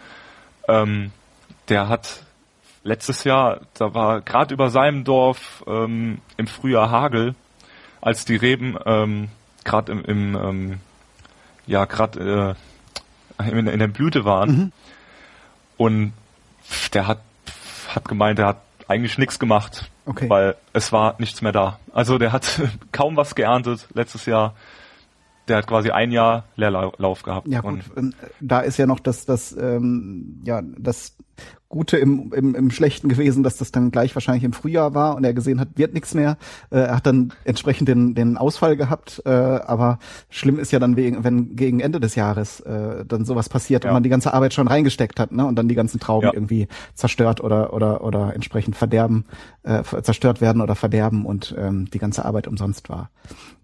Ähm, 0.68 1.12
der 1.68 1.88
hat 1.88 2.22
letztes 2.82 3.24
Jahr, 3.24 3.61
da 3.74 3.95
war 3.95 4.20
gerade 4.20 4.55
über 4.55 4.70
seinem 4.70 5.05
Dorf 5.05 5.64
ähm, 5.66 6.18
im 6.36 6.47
Frühjahr 6.47 6.90
Hagel, 6.90 7.34
als 8.01 8.24
die 8.24 8.36
Reben 8.36 8.76
ähm, 8.84 9.28
gerade 9.64 9.92
im, 9.92 10.05
im 10.05 10.36
ähm, 10.36 10.80
ja 11.66 11.86
gerade 11.86 12.57
äh, 13.38 13.51
in, 13.51 13.66
in 13.66 13.78
der 13.78 13.88
Blüte 13.88 14.24
waren. 14.24 14.72
Und 15.76 16.12
der 16.92 17.07
hat 17.07 17.20
hat 17.95 18.09
gemeint, 18.09 18.38
der 18.38 18.47
hat 18.47 18.61
eigentlich 18.88 19.18
nichts 19.18 19.38
gemacht, 19.38 19.90
Okay. 20.07 20.28
weil 20.28 20.57
es 20.72 20.92
war 20.92 21.14
nichts 21.18 21.40
mehr 21.40 21.53
da. 21.53 21.78
Also 21.92 22.18
der 22.18 22.32
hat 22.32 22.61
kaum 22.92 23.16
was 23.16 23.34
geerntet 23.34 23.86
letztes 23.95 24.26
Jahr. 24.26 24.55
Der 25.49 25.59
hat 25.59 25.66
quasi 25.66 25.90
ein 25.90 26.11
Jahr 26.11 26.45
Leerlauf 26.57 27.22
gehabt. 27.22 27.49
Ja 27.49 27.61
gut, 27.61 27.80
Und 27.95 27.97
ähm, 27.97 28.14
da 28.40 28.61
ist 28.61 28.78
ja 28.78 28.86
noch 28.86 29.01
das, 29.01 29.26
das, 29.26 29.57
ähm, 29.57 30.40
ja, 30.45 30.62
das 30.62 31.16
Gute 31.68 31.96
im, 31.96 32.32
im, 32.32 32.54
im 32.54 32.70
Schlechten 32.70 33.08
gewesen, 33.08 33.42
dass 33.42 33.56
das 33.56 33.72
dann 33.72 33.90
gleich 33.90 34.14
wahrscheinlich 34.14 34.44
im 34.44 34.52
Frühjahr 34.52 34.94
war 34.94 35.16
und 35.16 35.24
er 35.24 35.34
gesehen 35.34 35.58
hat, 35.58 35.70
wird 35.76 35.92
nichts 35.92 36.14
mehr. 36.14 36.36
Äh, 36.70 36.78
er 36.80 36.96
hat 36.96 37.06
dann 37.06 37.32
entsprechend 37.44 37.88
den, 37.88 38.14
den 38.14 38.36
Ausfall 38.36 38.76
gehabt, 38.76 39.22
äh, 39.26 39.30
aber 39.30 39.98
schlimm 40.28 40.58
ist 40.60 40.70
ja 40.70 40.78
dann, 40.78 40.96
wegen, 40.96 41.24
wenn 41.24 41.56
gegen 41.56 41.80
Ende 41.80 41.98
des 41.98 42.14
Jahres 42.14 42.60
äh, 42.60 43.04
dann 43.06 43.24
sowas 43.24 43.48
passiert 43.48 43.82
Ja. 43.84 43.90
und 43.90 43.94
man 43.94 44.02
die 44.04 44.08
ganze 44.08 44.32
Arbeit 44.34 44.54
schon 44.54 44.68
reingesteckt 44.68 45.18
hat 45.18 45.32
ne, 45.32 45.44
und 45.46 45.56
dann 45.56 45.66
die 45.66 45.74
ganzen 45.74 45.98
Trauben 45.98 46.26
Ja. 46.26 46.32
irgendwie 46.34 46.68
zerstört 46.94 47.40
oder, 47.42 47.72
oder, 47.72 48.04
oder 48.04 48.34
entsprechend 48.34 48.76
verderben, 48.76 49.24
äh, 49.64 49.82
zerstört 50.02 50.40
werden 50.40 50.62
oder 50.62 50.76
verderben 50.76 51.26
und 51.26 51.54
ähm, 51.58 51.86
die 51.90 51.98
ganze 51.98 52.24
Arbeit 52.24 52.46
umsonst 52.46 52.88
war. 52.88 53.10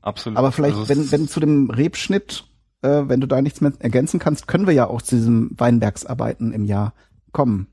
absolut. 0.02 0.36
Aber 0.38 0.50
vielleicht, 0.50 0.76
Also 0.76 0.88
wenn, 0.88 1.12
wenn 1.12 1.28
zu 1.28 1.38
dem 1.38 1.70
Rebschnitt, 1.70 2.44
äh, 2.82 3.02
wenn 3.06 3.20
du 3.20 3.28
da 3.28 3.40
nichts 3.40 3.60
mehr 3.60 3.72
ergänzen 3.78 4.18
kannst, 4.18 4.48
können 4.48 4.66
wir 4.66 4.74
ja 4.74 4.86
auch 4.88 5.02
zu 5.02 5.14
diesem 5.16 5.50
Weinbergsarbeiten 5.56 6.52
im 6.52 6.64
Jahr 6.64 6.92
kommen. 7.32 7.68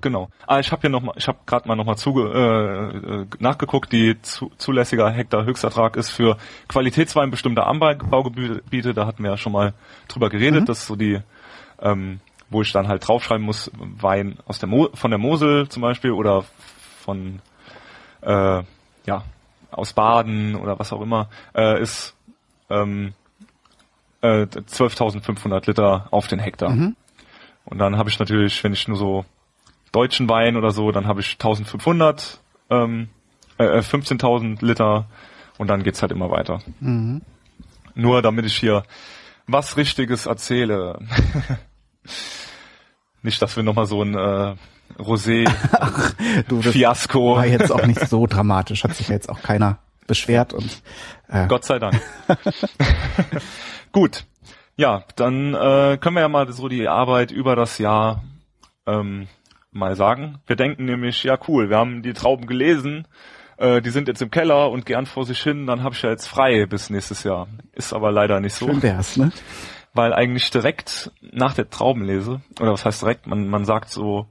Genau. 0.00 0.28
Ah, 0.46 0.60
ich 0.60 0.70
habe 0.70 0.82
hier 0.82 0.90
noch 0.90 1.02
mal, 1.02 1.14
ich 1.16 1.26
habe 1.26 1.38
gerade 1.44 1.66
mal 1.66 1.74
noch 1.74 1.84
mal 1.84 1.96
zuge, 1.96 2.22
äh, 2.32 3.22
äh, 3.22 3.26
nachgeguckt. 3.40 3.92
Die 3.92 4.20
zu, 4.22 4.52
zulässiger 4.56 5.10
Hektar 5.10 5.44
Höchstertrag 5.44 5.96
ist 5.96 6.10
für 6.10 6.36
Qualitätswein 6.68 7.30
bestimmter 7.30 7.66
Anbaugebiete. 7.66 8.94
Da 8.94 9.06
hatten 9.06 9.24
wir 9.24 9.30
ja 9.32 9.36
schon 9.36 9.52
mal 9.52 9.74
drüber 10.06 10.28
geredet. 10.28 10.62
Mhm. 10.62 10.66
Das 10.66 10.80
ist 10.80 10.86
so 10.86 10.94
die, 10.94 11.20
ähm, 11.80 12.20
wo 12.48 12.62
ich 12.62 12.70
dann 12.72 12.86
halt 12.86 13.06
draufschreiben 13.06 13.44
muss, 13.44 13.70
Wein 13.76 14.38
aus 14.46 14.60
der 14.60 14.68
Mo 14.68 14.88
von 14.94 15.10
der 15.10 15.18
Mosel 15.18 15.68
zum 15.68 15.82
Beispiel 15.82 16.12
oder 16.12 16.44
von 17.00 17.40
äh, 18.22 18.62
ja 19.06 19.24
aus 19.70 19.92
Baden 19.92 20.54
oder 20.54 20.78
was 20.78 20.92
auch 20.92 21.02
immer 21.02 21.28
äh, 21.54 21.80
ist 21.82 22.14
ähm, 22.70 23.14
äh, 24.20 24.42
12.500 24.42 25.66
Liter 25.66 26.08
auf 26.10 26.28
den 26.28 26.38
Hektar. 26.38 26.70
Mhm. 26.70 26.96
Und 27.64 27.78
dann 27.78 27.98
habe 27.98 28.08
ich 28.08 28.18
natürlich, 28.18 28.62
wenn 28.64 28.72
ich 28.72 28.88
nur 28.88 28.96
so 28.96 29.24
deutschen 29.92 30.28
Wein 30.28 30.56
oder 30.56 30.70
so, 30.70 30.92
dann 30.92 31.06
habe 31.06 31.20
ich 31.20 31.32
1500, 31.32 32.40
ähm, 32.70 33.08
äh, 33.58 33.78
15.000 33.78 34.64
Liter 34.64 35.06
und 35.56 35.68
dann 35.68 35.82
geht's 35.82 36.02
halt 36.02 36.12
immer 36.12 36.30
weiter. 36.30 36.60
Mhm. 36.80 37.22
Nur 37.94 38.22
damit 38.22 38.46
ich 38.46 38.56
hier 38.56 38.84
was 39.46 39.76
Richtiges 39.76 40.26
erzähle. 40.26 40.98
Nicht, 43.22 43.42
dass 43.42 43.56
wir 43.56 43.64
nochmal 43.64 43.86
so 43.86 44.02
ein 44.02 44.14
äh, 44.14 44.54
Rosé-Fiasko, 44.98 47.36
war 47.36 47.46
jetzt 47.46 47.72
auch 47.72 47.84
nicht 47.84 48.08
so 48.08 48.26
dramatisch, 48.26 48.84
hat 48.84 48.94
sich 48.94 49.08
ja 49.08 49.14
jetzt 49.14 49.28
auch 49.28 49.42
keiner 49.42 49.78
beschwert 50.06 50.54
und 50.54 50.82
äh, 51.28 51.46
Gott 51.48 51.64
sei 51.64 51.78
Dank. 51.78 52.00
Gut, 53.92 54.24
ja, 54.76 55.04
dann 55.16 55.54
äh, 55.54 55.98
können 56.00 56.14
wir 56.14 56.20
ja 56.20 56.28
mal 56.28 56.50
so 56.52 56.68
die 56.68 56.88
Arbeit 56.88 57.32
über 57.32 57.56
das 57.56 57.78
Jahr 57.78 58.22
ähm, 58.86 59.26
mal 59.70 59.96
sagen. 59.96 60.38
Wir 60.46 60.56
denken 60.56 60.84
nämlich, 60.84 61.24
ja 61.24 61.38
cool, 61.48 61.70
wir 61.70 61.76
haben 61.76 62.02
die 62.02 62.12
Trauben 62.12 62.46
gelesen, 62.46 63.06
äh, 63.58 63.80
die 63.82 63.90
sind 63.90 64.08
jetzt 64.08 64.22
im 64.22 64.30
Keller 64.30 64.70
und 64.70 64.86
gern 64.86 65.06
vor 65.06 65.24
sich 65.24 65.40
hin, 65.42 65.66
dann 65.66 65.82
habe 65.82 65.94
ich 65.94 66.02
ja 66.02 66.10
jetzt 66.10 66.26
frei 66.26 66.66
bis 66.66 66.90
nächstes 66.90 67.24
Jahr. 67.24 67.48
Ist 67.72 67.92
aber 67.92 68.10
leider 68.10 68.40
nicht 68.40 68.54
so, 68.54 68.66
schön 68.66 68.82
wär's, 68.82 69.16
ne? 69.16 69.32
weil 69.94 70.12
eigentlich 70.12 70.50
direkt 70.50 71.10
nach 71.20 71.54
der 71.54 71.70
Traubenlese, 71.70 72.40
oder 72.60 72.72
was 72.72 72.84
heißt 72.84 73.02
direkt, 73.02 73.26
man, 73.26 73.48
man 73.48 73.64
sagt 73.64 73.90
so, 73.90 74.26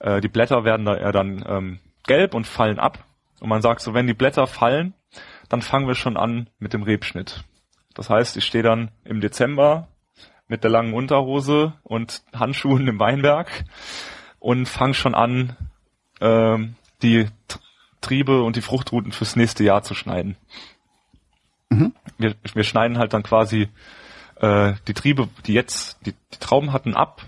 äh, 0.00 0.20
die 0.20 0.28
Blätter 0.28 0.64
werden 0.64 0.86
da 0.86 0.96
eher 0.96 1.12
dann 1.12 1.44
ähm, 1.48 1.78
gelb 2.06 2.34
und 2.34 2.46
fallen 2.46 2.78
ab. 2.78 3.04
Und 3.40 3.48
man 3.48 3.62
sagt 3.62 3.80
so, 3.80 3.94
wenn 3.94 4.06
die 4.06 4.14
Blätter 4.14 4.46
fallen, 4.46 4.94
dann 5.48 5.62
fangen 5.62 5.86
wir 5.86 5.94
schon 5.94 6.16
an 6.16 6.50
mit 6.58 6.72
dem 6.72 6.82
Rebschnitt. 6.82 7.44
Das 7.94 8.10
heißt, 8.10 8.36
ich 8.36 8.44
stehe 8.44 8.64
dann 8.64 8.90
im 9.04 9.20
Dezember 9.20 9.88
mit 10.48 10.64
der 10.64 10.70
langen 10.70 10.94
Unterhose 10.94 11.74
und 11.82 12.22
Handschuhen 12.34 12.88
im 12.88 12.98
Weinberg 12.98 13.64
und 14.40 14.66
fange 14.66 14.94
schon 14.94 15.14
an, 15.14 15.56
ähm, 16.20 16.76
die 17.02 17.26
Triebe 18.00 18.42
und 18.42 18.56
die 18.56 18.62
Fruchtruten 18.62 19.12
fürs 19.12 19.36
nächste 19.36 19.64
Jahr 19.64 19.82
zu 19.82 19.94
schneiden. 19.94 20.36
Mhm. 21.70 21.92
Wir, 22.16 22.34
wir 22.54 22.64
schneiden 22.64 22.98
halt 22.98 23.12
dann 23.12 23.22
quasi 23.22 23.68
äh, 24.36 24.74
die 24.86 24.94
Triebe, 24.94 25.28
die 25.46 25.52
jetzt 25.52 25.98
die, 26.06 26.12
die 26.12 26.38
Trauben 26.38 26.72
hatten, 26.72 26.94
ab 26.94 27.22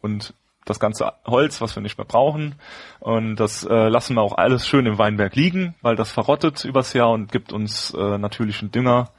und 0.00 0.34
das 0.64 0.80
ganze 0.80 1.12
Holz, 1.26 1.60
was 1.60 1.74
wir 1.74 1.82
nicht 1.82 1.96
mehr 1.98 2.04
brauchen. 2.04 2.54
Und 3.00 3.36
das 3.36 3.64
äh, 3.64 3.88
lassen 3.88 4.14
wir 4.14 4.22
auch 4.22 4.36
alles 4.36 4.66
schön 4.66 4.86
im 4.86 4.98
Weinberg 4.98 5.34
liegen, 5.34 5.74
weil 5.80 5.96
das 5.96 6.12
verrottet 6.12 6.64
übers 6.64 6.92
Jahr 6.92 7.10
und 7.10 7.32
gibt 7.32 7.52
uns 7.52 7.94
äh, 7.94 8.18
natürlichen 8.18 8.70
Dünger 8.70 9.10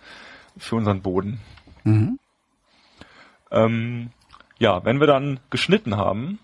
für 0.58 0.76
unseren 0.76 1.02
Boden. 1.02 1.40
Mhm. 1.84 2.20
Ähm, 3.52 4.12
ja, 4.60 4.84
wenn 4.86 5.00
wir 5.00 5.08
dann 5.08 5.40
geschnitten 5.50 5.98
haben, 5.98 6.40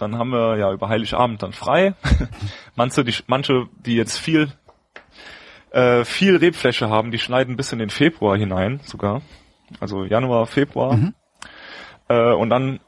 dann 0.00 0.18
haben 0.18 0.30
wir 0.30 0.56
ja 0.56 0.72
über 0.72 0.88
Heiligabend 0.88 1.42
dann 1.42 1.52
frei. 1.52 1.94
manche, 2.76 3.04
die, 3.04 3.14
manche, 3.26 3.66
die 3.84 3.96
jetzt 3.96 4.18
viel, 4.18 4.52
äh, 5.70 6.04
viel 6.04 6.36
Rebfläche 6.36 6.88
haben, 6.88 7.10
die 7.10 7.18
schneiden 7.18 7.56
bis 7.56 7.72
in 7.72 7.78
den 7.78 7.90
Februar 7.90 8.36
hinein 8.36 8.80
sogar. 8.84 9.22
Also 9.78 10.04
Januar, 10.04 10.46
Februar. 10.46 10.96
Mhm. 10.96 11.14
Äh, 12.08 12.32
und 12.32 12.50
dann 12.50 12.80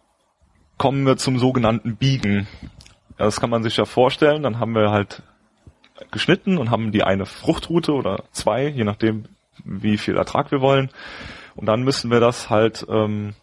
kommen 0.78 1.06
wir 1.06 1.16
zum 1.16 1.38
sogenannten 1.38 1.96
Biegen. 1.96 2.48
Ja, 3.18 3.26
das 3.26 3.40
kann 3.40 3.50
man 3.50 3.62
sich 3.62 3.76
ja 3.76 3.84
vorstellen. 3.84 4.42
Dann 4.42 4.58
haben 4.58 4.74
wir 4.74 4.90
halt 4.90 5.22
geschnitten 6.10 6.58
und 6.58 6.70
haben 6.70 6.90
die 6.90 7.04
eine 7.04 7.26
Fruchtrute 7.26 7.92
oder 7.92 8.24
zwei, 8.32 8.66
je 8.66 8.84
nachdem, 8.84 9.26
wie 9.64 9.98
viel 9.98 10.16
Ertrag 10.16 10.50
wir 10.50 10.60
wollen. 10.60 10.90
Und 11.54 11.66
dann 11.66 11.82
müssen 11.82 12.10
wir 12.10 12.20
das 12.20 12.50
halt 12.50 12.84
ähm, 12.88 13.34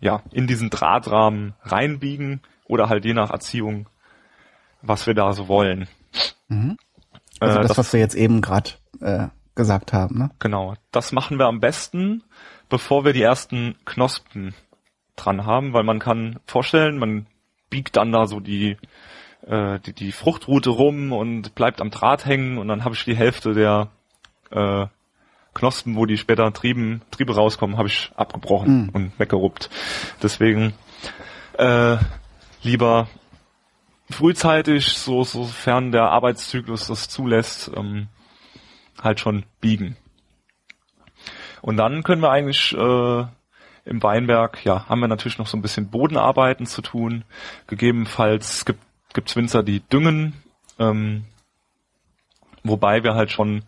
ja 0.00 0.22
in 0.32 0.46
diesen 0.46 0.68
Drahtrahmen 0.68 1.54
reinbiegen 1.62 2.42
oder 2.66 2.88
halt 2.88 3.04
je 3.04 3.14
nach 3.14 3.30
Erziehung, 3.30 3.88
was 4.82 5.06
wir 5.06 5.14
da 5.14 5.32
so 5.32 5.48
wollen. 5.48 5.88
Mhm. 6.48 6.76
Also 7.40 7.58
Äh, 7.58 7.62
das, 7.62 7.78
was 7.78 7.92
wir 7.92 8.00
jetzt 8.00 8.14
eben 8.14 8.40
gerade 8.40 8.70
äh, 9.00 9.28
gesagt 9.54 9.92
haben, 9.92 10.18
ne? 10.18 10.30
Genau. 10.38 10.74
Das 10.90 11.12
machen 11.12 11.38
wir 11.38 11.46
am 11.46 11.60
besten, 11.60 12.22
bevor 12.68 13.04
wir 13.04 13.12
die 13.12 13.22
ersten 13.22 13.76
Knospen 13.84 14.54
dran 15.16 15.44
haben, 15.44 15.72
weil 15.72 15.84
man 15.84 15.98
kann 15.98 16.38
vorstellen, 16.46 16.98
man 16.98 17.26
biegt 17.68 17.96
dann 17.96 18.12
da 18.12 18.26
so 18.26 18.40
die, 18.40 18.76
äh, 19.46 19.78
die, 19.80 19.92
die 19.92 20.12
Fruchtrute 20.12 20.70
rum 20.70 21.12
und 21.12 21.54
bleibt 21.54 21.80
am 21.80 21.90
Draht 21.90 22.24
hängen 22.26 22.58
und 22.58 22.68
dann 22.68 22.84
habe 22.84 22.94
ich 22.94 23.04
die 23.04 23.16
Hälfte 23.16 23.52
der 23.54 23.88
äh, 24.50 24.86
Knospen, 25.54 25.96
wo 25.96 26.06
die 26.06 26.16
später 26.16 26.50
Trieben, 26.52 27.02
Triebe 27.10 27.34
rauskommen, 27.34 27.76
habe 27.76 27.88
ich 27.88 28.10
abgebrochen 28.16 28.84
Mhm. 28.84 28.88
und 28.90 29.18
weggeruppt. 29.18 29.68
Deswegen 30.22 30.72
äh, 31.58 31.96
lieber 32.62 33.08
frühzeitig, 34.10 34.94
so 34.94 35.24
sofern 35.24 35.92
der 35.92 36.10
Arbeitszyklus 36.10 36.86
das 36.86 37.08
zulässt, 37.08 37.70
ähm, 37.76 38.08
halt 39.02 39.20
schon 39.20 39.44
biegen. 39.60 39.96
Und 41.60 41.76
dann 41.76 42.02
können 42.02 42.22
wir 42.22 42.30
eigentlich 42.30 42.72
äh, 42.76 43.24
im 43.84 44.02
Weinberg, 44.02 44.64
ja, 44.64 44.88
haben 44.88 45.00
wir 45.00 45.08
natürlich 45.08 45.38
noch 45.38 45.46
so 45.46 45.56
ein 45.56 45.62
bisschen 45.62 45.90
Bodenarbeiten 45.90 46.66
zu 46.66 46.82
tun. 46.82 47.24
Gegebenenfalls 47.66 48.64
gibt 48.64 48.80
gibt's 49.12 49.36
Winzer, 49.36 49.62
die 49.62 49.80
düngen, 49.80 50.34
ähm, 50.78 51.24
wobei 52.64 53.02
wir 53.02 53.14
halt 53.14 53.30
schon 53.30 53.62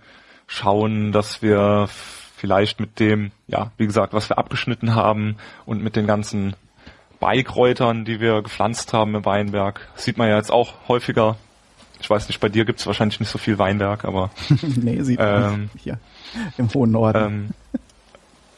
schauen, 0.47 1.13
dass 1.13 1.43
wir 1.43 1.87
vielleicht 1.89 2.81
mit 2.81 2.99
dem, 2.99 3.31
ja, 3.47 3.73
wie 3.77 3.87
gesagt, 3.87 4.13
was 4.13 4.29
wir 4.29 4.39
abgeschnitten 4.39 4.95
haben 4.95 5.37
und 5.67 5.83
mit 5.83 5.97
den 5.97 6.07
ganzen 6.07 6.57
Beikräutern, 7.25 8.05
die 8.05 8.21
wir 8.21 8.43
gepflanzt 8.43 8.93
haben 8.93 9.15
im 9.15 9.25
Weinberg, 9.25 9.89
sieht 9.95 10.19
man 10.19 10.29
ja 10.29 10.37
jetzt 10.37 10.53
auch 10.53 10.75
häufiger. 10.89 11.39
Ich 11.99 12.11
weiß 12.11 12.29
nicht, 12.29 12.39
bei 12.39 12.51
dir 12.51 12.67
gibt's 12.67 12.87
wahrscheinlich 12.87 13.19
nicht 13.19 13.31
so 13.31 13.39
viel 13.39 13.59
Weinberg, 13.59 14.05
aber 14.05 14.29
nee, 14.77 15.01
sieht 15.01 15.19
man 15.19 15.55
ähm, 15.55 15.71
hier 15.83 15.99
im 16.59 16.69
hohen 16.75 16.91
Norden. 16.91 17.55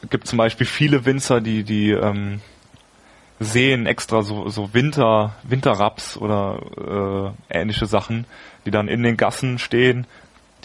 Ähm, 0.01 0.09
gibt 0.09 0.27
zum 0.27 0.35
Beispiel 0.35 0.67
viele 0.67 1.05
Winzer, 1.05 1.39
die 1.39 1.63
die 1.63 1.91
ähm, 1.91 2.41
sehen 3.39 3.85
extra 3.85 4.21
so, 4.21 4.49
so 4.49 4.73
Winter, 4.73 5.35
Winterraps 5.43 6.17
oder 6.17 7.35
äh, 7.49 7.57
ähnliche 7.57 7.85
Sachen, 7.85 8.25
die 8.65 8.71
dann 8.71 8.89
in 8.89 9.01
den 9.01 9.15
Gassen 9.15 9.59
stehen, 9.59 10.07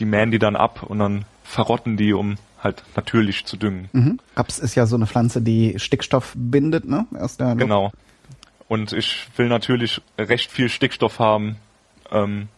die 0.01 0.07
mähen 0.07 0.33
die 0.33 0.41
dann 0.41 0.57
ab 0.57 0.83
und 0.83 0.99
dann 0.99 1.25
verrotten 1.45 1.97
die, 1.97 2.15
um 2.15 2.35
halt 2.63 2.83
natürlich 2.97 3.45
zu 3.45 3.57
düngen. 3.57 3.89
Mhm. 3.93 4.21
Raps 4.37 4.59
ist 4.59 4.75
ja 4.75 4.87
so 4.87 4.97
eine 4.97 5.07
Pflanze, 5.07 5.43
die 5.43 5.79
Stickstoff 5.79 6.33
bindet, 6.37 6.87
ne? 6.87 7.07
Aus 7.19 7.37
der 7.37 7.55
genau. 7.57 7.93
Und 8.69 8.93
ich 8.93 9.27
will 9.37 9.49
natürlich 9.49 10.01
recht 10.17 10.51
viel 10.51 10.69
Stickstoff 10.69 11.19
haben, 11.19 11.57
ähm, 12.11 12.49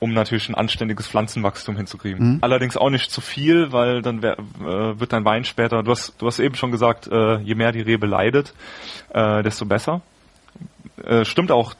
um 0.00 0.12
natürlich 0.12 0.48
ein 0.48 0.54
anständiges 0.54 1.06
Pflanzenwachstum 1.06 1.76
hinzukriegen. 1.76 2.34
Mhm. 2.34 2.38
Allerdings 2.40 2.76
auch 2.76 2.90
nicht 2.90 3.10
zu 3.10 3.20
viel, 3.20 3.72
weil 3.72 4.02
dann 4.02 4.22
wär, 4.22 4.38
äh, 4.38 4.98
wird 4.98 5.12
dein 5.12 5.24
Wein 5.24 5.44
später, 5.44 5.82
du 5.82 5.90
hast, 5.90 6.14
du 6.18 6.26
hast 6.26 6.38
eben 6.38 6.54
schon 6.54 6.72
gesagt, 6.72 7.06
äh, 7.06 7.38
je 7.38 7.54
mehr 7.54 7.72
die 7.72 7.80
Rebe 7.80 8.06
leidet, 8.06 8.54
äh, 9.10 9.42
desto 9.42 9.64
besser. 9.64 10.00
Äh, 11.04 11.24
stimmt 11.24 11.52
auch 11.52 11.74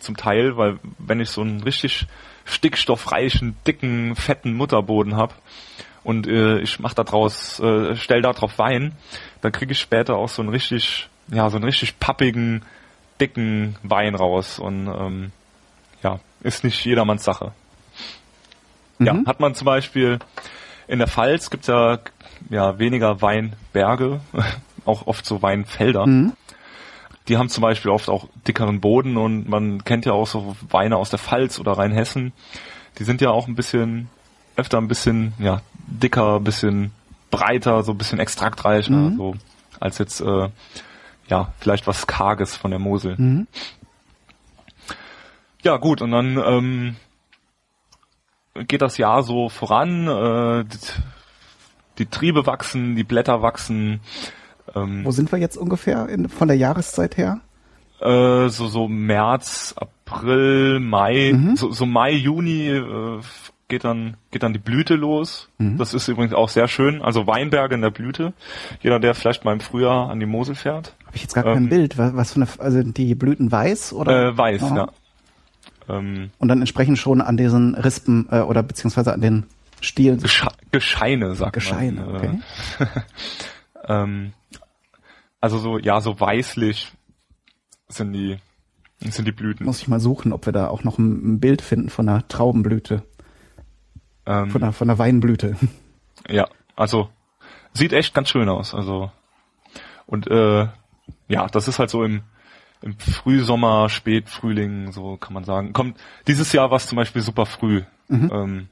zum 0.00 0.16
Teil, 0.16 0.56
weil 0.56 0.78
wenn 0.98 1.20
ich 1.20 1.30
so 1.30 1.40
einen 1.40 1.62
richtig 1.62 2.06
stickstoffreichen, 2.44 3.56
dicken, 3.66 4.16
fetten 4.16 4.52
Mutterboden 4.52 5.16
habe, 5.16 5.34
und 6.04 6.26
äh, 6.26 6.58
ich 6.58 6.78
mach 6.80 6.94
da 6.94 7.04
draus, 7.04 7.60
äh, 7.60 7.96
stell 7.96 8.22
da 8.22 8.32
drauf 8.32 8.58
Wein, 8.58 8.92
dann 9.40 9.52
kriege 9.52 9.72
ich 9.72 9.80
später 9.80 10.16
auch 10.16 10.28
so 10.28 10.42
einen 10.42 10.50
richtig, 10.50 11.08
ja, 11.28 11.48
so 11.50 11.56
einen 11.56 11.64
richtig 11.64 11.98
pappigen, 11.98 12.64
dicken 13.20 13.76
Wein 13.82 14.14
raus 14.14 14.58
und 14.58 14.88
ähm, 14.88 15.32
ja, 16.02 16.18
ist 16.42 16.64
nicht 16.64 16.84
jedermanns 16.84 17.24
Sache. 17.24 17.52
Mhm. 18.98 19.06
Ja, 19.06 19.16
hat 19.26 19.40
man 19.40 19.54
zum 19.54 19.66
Beispiel 19.66 20.18
in 20.88 20.98
der 20.98 21.08
Pfalz 21.08 21.50
gibt's 21.50 21.68
ja 21.68 21.98
ja 22.50 22.78
weniger 22.78 23.22
Weinberge, 23.22 24.20
auch 24.84 25.06
oft 25.06 25.24
so 25.24 25.42
Weinfelder. 25.42 26.06
Mhm. 26.06 26.32
Die 27.28 27.36
haben 27.36 27.48
zum 27.48 27.62
Beispiel 27.62 27.92
oft 27.92 28.08
auch 28.08 28.26
dickeren 28.48 28.80
Boden 28.80 29.16
und 29.16 29.48
man 29.48 29.84
kennt 29.84 30.06
ja 30.06 30.12
auch 30.12 30.26
so 30.26 30.56
Weine 30.68 30.96
aus 30.96 31.10
der 31.10 31.20
Pfalz 31.20 31.60
oder 31.60 31.72
Rheinhessen. 31.72 32.32
Die 32.98 33.04
sind 33.04 33.20
ja 33.20 33.30
auch 33.30 33.46
ein 33.46 33.54
bisschen 33.54 34.08
öfter 34.56 34.78
ein 34.78 34.88
bisschen 34.88 35.32
ja 35.38 35.62
dicker, 36.00 36.40
bisschen 36.40 36.92
breiter, 37.30 37.82
so 37.82 37.92
ein 37.92 37.98
bisschen 37.98 38.20
extraktreicher, 38.20 38.92
mhm. 38.92 39.16
so 39.16 39.34
als 39.80 39.98
jetzt 39.98 40.20
äh, 40.20 40.48
ja 41.28 41.52
vielleicht 41.58 41.86
was 41.86 42.06
karges 42.06 42.56
von 42.56 42.70
der 42.70 42.80
Mosel. 42.80 43.16
Mhm. 43.18 43.46
Ja 45.62 45.76
gut 45.76 46.02
und 46.02 46.10
dann 46.10 46.36
ähm, 46.36 46.96
geht 48.66 48.82
das 48.82 48.98
Jahr 48.98 49.22
so 49.22 49.48
voran. 49.48 50.08
Äh, 50.08 50.64
die, 50.64 50.78
die 51.98 52.06
Triebe 52.06 52.46
wachsen, 52.46 52.96
die 52.96 53.04
Blätter 53.04 53.42
wachsen. 53.42 54.00
Ähm, 54.74 55.04
Wo 55.04 55.10
sind 55.10 55.30
wir 55.32 55.38
jetzt 55.38 55.56
ungefähr 55.56 56.08
in, 56.08 56.28
von 56.28 56.48
der 56.48 56.56
Jahreszeit 56.56 57.16
her? 57.16 57.40
Äh, 58.00 58.48
so 58.48 58.66
so 58.66 58.88
März, 58.88 59.74
April, 59.76 60.80
Mai, 60.80 61.32
mhm. 61.34 61.56
so, 61.56 61.70
so 61.70 61.86
Mai, 61.86 62.12
Juni 62.12 62.68
äh, 62.68 63.20
geht 63.72 63.84
dann, 63.84 64.18
geht 64.30 64.42
dann 64.42 64.52
die 64.52 64.58
Blüte 64.58 64.96
los. 64.96 65.48
Mhm. 65.56 65.78
Das 65.78 65.94
ist 65.94 66.06
übrigens 66.06 66.34
auch 66.34 66.50
sehr 66.50 66.68
schön. 66.68 67.00
Also 67.00 67.26
Weinberge 67.26 67.74
in 67.74 67.80
der 67.80 67.88
Blüte. 67.88 68.34
Jeder, 68.82 69.00
der 69.00 69.14
vielleicht 69.14 69.46
mal 69.46 69.54
im 69.54 69.60
Frühjahr 69.60 70.10
an 70.10 70.20
die 70.20 70.26
Mosel 70.26 70.54
fährt. 70.54 70.94
Habe 71.06 71.16
ich 71.16 71.22
jetzt 71.22 71.32
gar 71.32 71.44
kein 71.44 71.56
ähm, 71.56 71.68
Bild. 71.70 71.96
Was, 71.96 72.14
was 72.14 72.32
für 72.34 72.42
eine, 72.42 72.48
also 72.58 72.82
die 72.82 73.14
Blüten 73.14 73.50
weiß 73.50 73.94
oder? 73.94 74.28
Äh, 74.28 74.36
weiß, 74.36 74.62
Aha. 74.64 74.76
ja. 74.76 74.88
Ähm, 75.88 76.32
Und 76.38 76.48
dann 76.48 76.60
entsprechend 76.60 76.98
schon 76.98 77.22
an 77.22 77.38
diesen 77.38 77.74
Rispen 77.74 78.28
äh, 78.30 78.40
oder 78.40 78.62
beziehungsweise 78.62 79.14
an 79.14 79.22
den 79.22 79.46
Stielen. 79.80 80.20
Gesche 80.20 80.48
Gescheine, 80.70 81.34
sagt 81.34 81.54
Gescheine, 81.54 82.02
man. 82.02 82.12
Gescheine, 82.12 82.42
okay. 82.78 83.00
ähm, 83.88 84.32
also 85.40 85.56
so, 85.56 85.78
ja, 85.78 86.02
so 86.02 86.20
weißlich 86.20 86.92
sind 87.88 88.12
die, 88.12 88.36
sind 89.00 89.26
die 89.26 89.32
Blüten. 89.32 89.64
Muss 89.64 89.80
ich 89.80 89.88
mal 89.88 89.98
suchen, 89.98 90.34
ob 90.34 90.44
wir 90.44 90.52
da 90.52 90.68
auch 90.68 90.84
noch 90.84 90.98
ein, 90.98 91.36
ein 91.36 91.40
Bild 91.40 91.62
finden 91.62 91.88
von 91.88 92.06
einer 92.06 92.28
Traubenblüte. 92.28 93.04
Ähm, 94.26 94.50
von, 94.50 94.60
der, 94.60 94.72
von 94.72 94.88
der 94.88 94.98
Weinblüte. 94.98 95.56
Ja, 96.28 96.46
also 96.76 97.08
sieht 97.72 97.92
echt 97.92 98.14
ganz 98.14 98.28
schön 98.28 98.48
aus. 98.48 98.74
Also 98.74 99.10
und 100.06 100.26
äh, 100.28 100.68
ja, 101.28 101.46
das 101.46 101.68
ist 101.68 101.78
halt 101.78 101.90
so 101.90 102.04
im, 102.04 102.22
im 102.82 102.98
Frühsommer, 102.98 103.88
Spätfrühling, 103.88 104.92
so 104.92 105.16
kann 105.16 105.32
man 105.32 105.44
sagen. 105.44 105.72
Kommt 105.72 105.98
dieses 106.26 106.52
Jahr 106.52 106.70
war 106.70 106.76
es 106.76 106.86
zum 106.86 106.96
Beispiel 106.96 107.22
super 107.22 107.46
früh. 107.46 107.82
Mhm. 108.08 108.30
Ähm, 108.32 108.68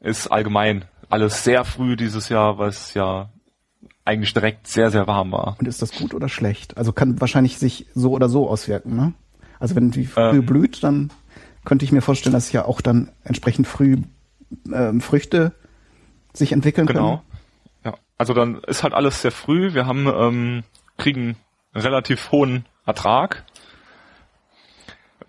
ist 0.00 0.28
allgemein 0.28 0.86
alles 1.08 1.44
sehr 1.44 1.64
früh 1.64 1.96
dieses 1.96 2.28
Jahr, 2.28 2.58
weil 2.58 2.70
es 2.70 2.94
ja 2.94 3.30
eigentlich 4.04 4.32
direkt 4.32 4.66
sehr, 4.66 4.90
sehr 4.90 5.06
warm 5.06 5.32
war. 5.32 5.56
Und 5.58 5.68
ist 5.68 5.82
das 5.82 5.92
gut 5.92 6.14
oder 6.14 6.28
schlecht? 6.28 6.76
Also 6.76 6.92
kann 6.92 7.20
wahrscheinlich 7.20 7.58
sich 7.58 7.86
so 7.94 8.12
oder 8.12 8.28
so 8.28 8.48
auswirken, 8.48 8.96
ne? 8.96 9.12
Also 9.60 9.76
wenn 9.76 9.90
die 9.92 10.06
früh 10.06 10.38
ähm, 10.38 10.46
blüht, 10.46 10.82
dann 10.82 11.12
könnte 11.64 11.84
ich 11.84 11.92
mir 11.92 12.02
vorstellen, 12.02 12.32
dass 12.32 12.52
ja 12.52 12.64
auch 12.64 12.80
dann 12.80 13.10
entsprechend 13.24 13.66
früh 13.66 13.98
ähm, 14.72 15.00
Früchte 15.00 15.52
sich 16.32 16.52
entwickeln 16.52 16.86
genau. 16.86 17.00
können. 17.00 17.20
Genau. 17.82 17.96
Ja, 17.96 18.02
also 18.18 18.34
dann 18.34 18.60
ist 18.64 18.82
halt 18.82 18.94
alles 18.94 19.22
sehr 19.22 19.32
früh. 19.32 19.74
Wir 19.74 19.86
haben 19.86 20.06
ähm, 20.06 20.64
kriegen 20.96 21.36
relativ 21.74 22.32
hohen 22.32 22.66
Ertrag. 22.86 23.44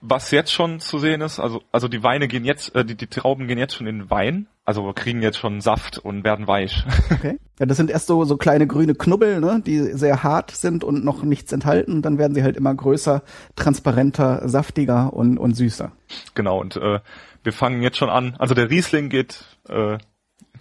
Was 0.01 0.31
jetzt 0.31 0.51
schon 0.51 0.79
zu 0.81 0.99
sehen 0.99 1.21
ist, 1.21 1.39
also 1.39 1.63
also 1.71 1.88
die 1.88 2.03
Weine 2.03 2.27
gehen 2.27 2.43
jetzt, 2.43 2.75
äh, 2.75 2.84
die, 2.84 2.95
die 2.95 3.07
Trauben 3.07 3.47
gehen 3.47 3.57
jetzt 3.57 3.75
schon 3.75 3.88
in 3.88 4.09
Wein, 4.09 4.47
also 4.66 4.91
kriegen 4.93 5.22
jetzt 5.22 5.38
schon 5.38 5.61
Saft 5.61 5.97
und 5.97 6.24
werden 6.24 6.47
weich. 6.47 6.86
Okay. 7.11 7.39
Ja, 7.59 7.66
das 7.66 7.78
sind 7.78 7.91
erst 7.91 8.07
so 8.07 8.26
so 8.26 8.38
kleine 8.38 8.66
grüne 8.66 8.95
Knubbel, 8.95 9.39
ne, 9.39 9.61
die 9.66 9.80
sehr 9.80 10.24
hart 10.24 10.51
sind 10.51 10.84
und 10.84 11.05
noch 11.05 11.24
nichts 11.24 11.51
enthalten. 11.51 12.01
Dann 12.01 12.18
werden 12.18 12.34
sie 12.34 12.43
halt 12.43 12.57
immer 12.57 12.74
größer, 12.74 13.24
transparenter, 13.55 14.47
saftiger 14.47 15.14
und 15.14 15.38
und 15.38 15.55
süßer. 15.55 15.91
Genau. 16.34 16.59
Und 16.59 16.78
äh, 16.78 16.99
wir 17.43 17.53
fangen 17.53 17.82
jetzt 17.82 17.97
schon 17.97 18.09
an. 18.09 18.36
Also 18.39 18.55
der 18.55 18.70
Riesling 18.70 19.09
geht 19.09 19.45
äh, 19.70 19.97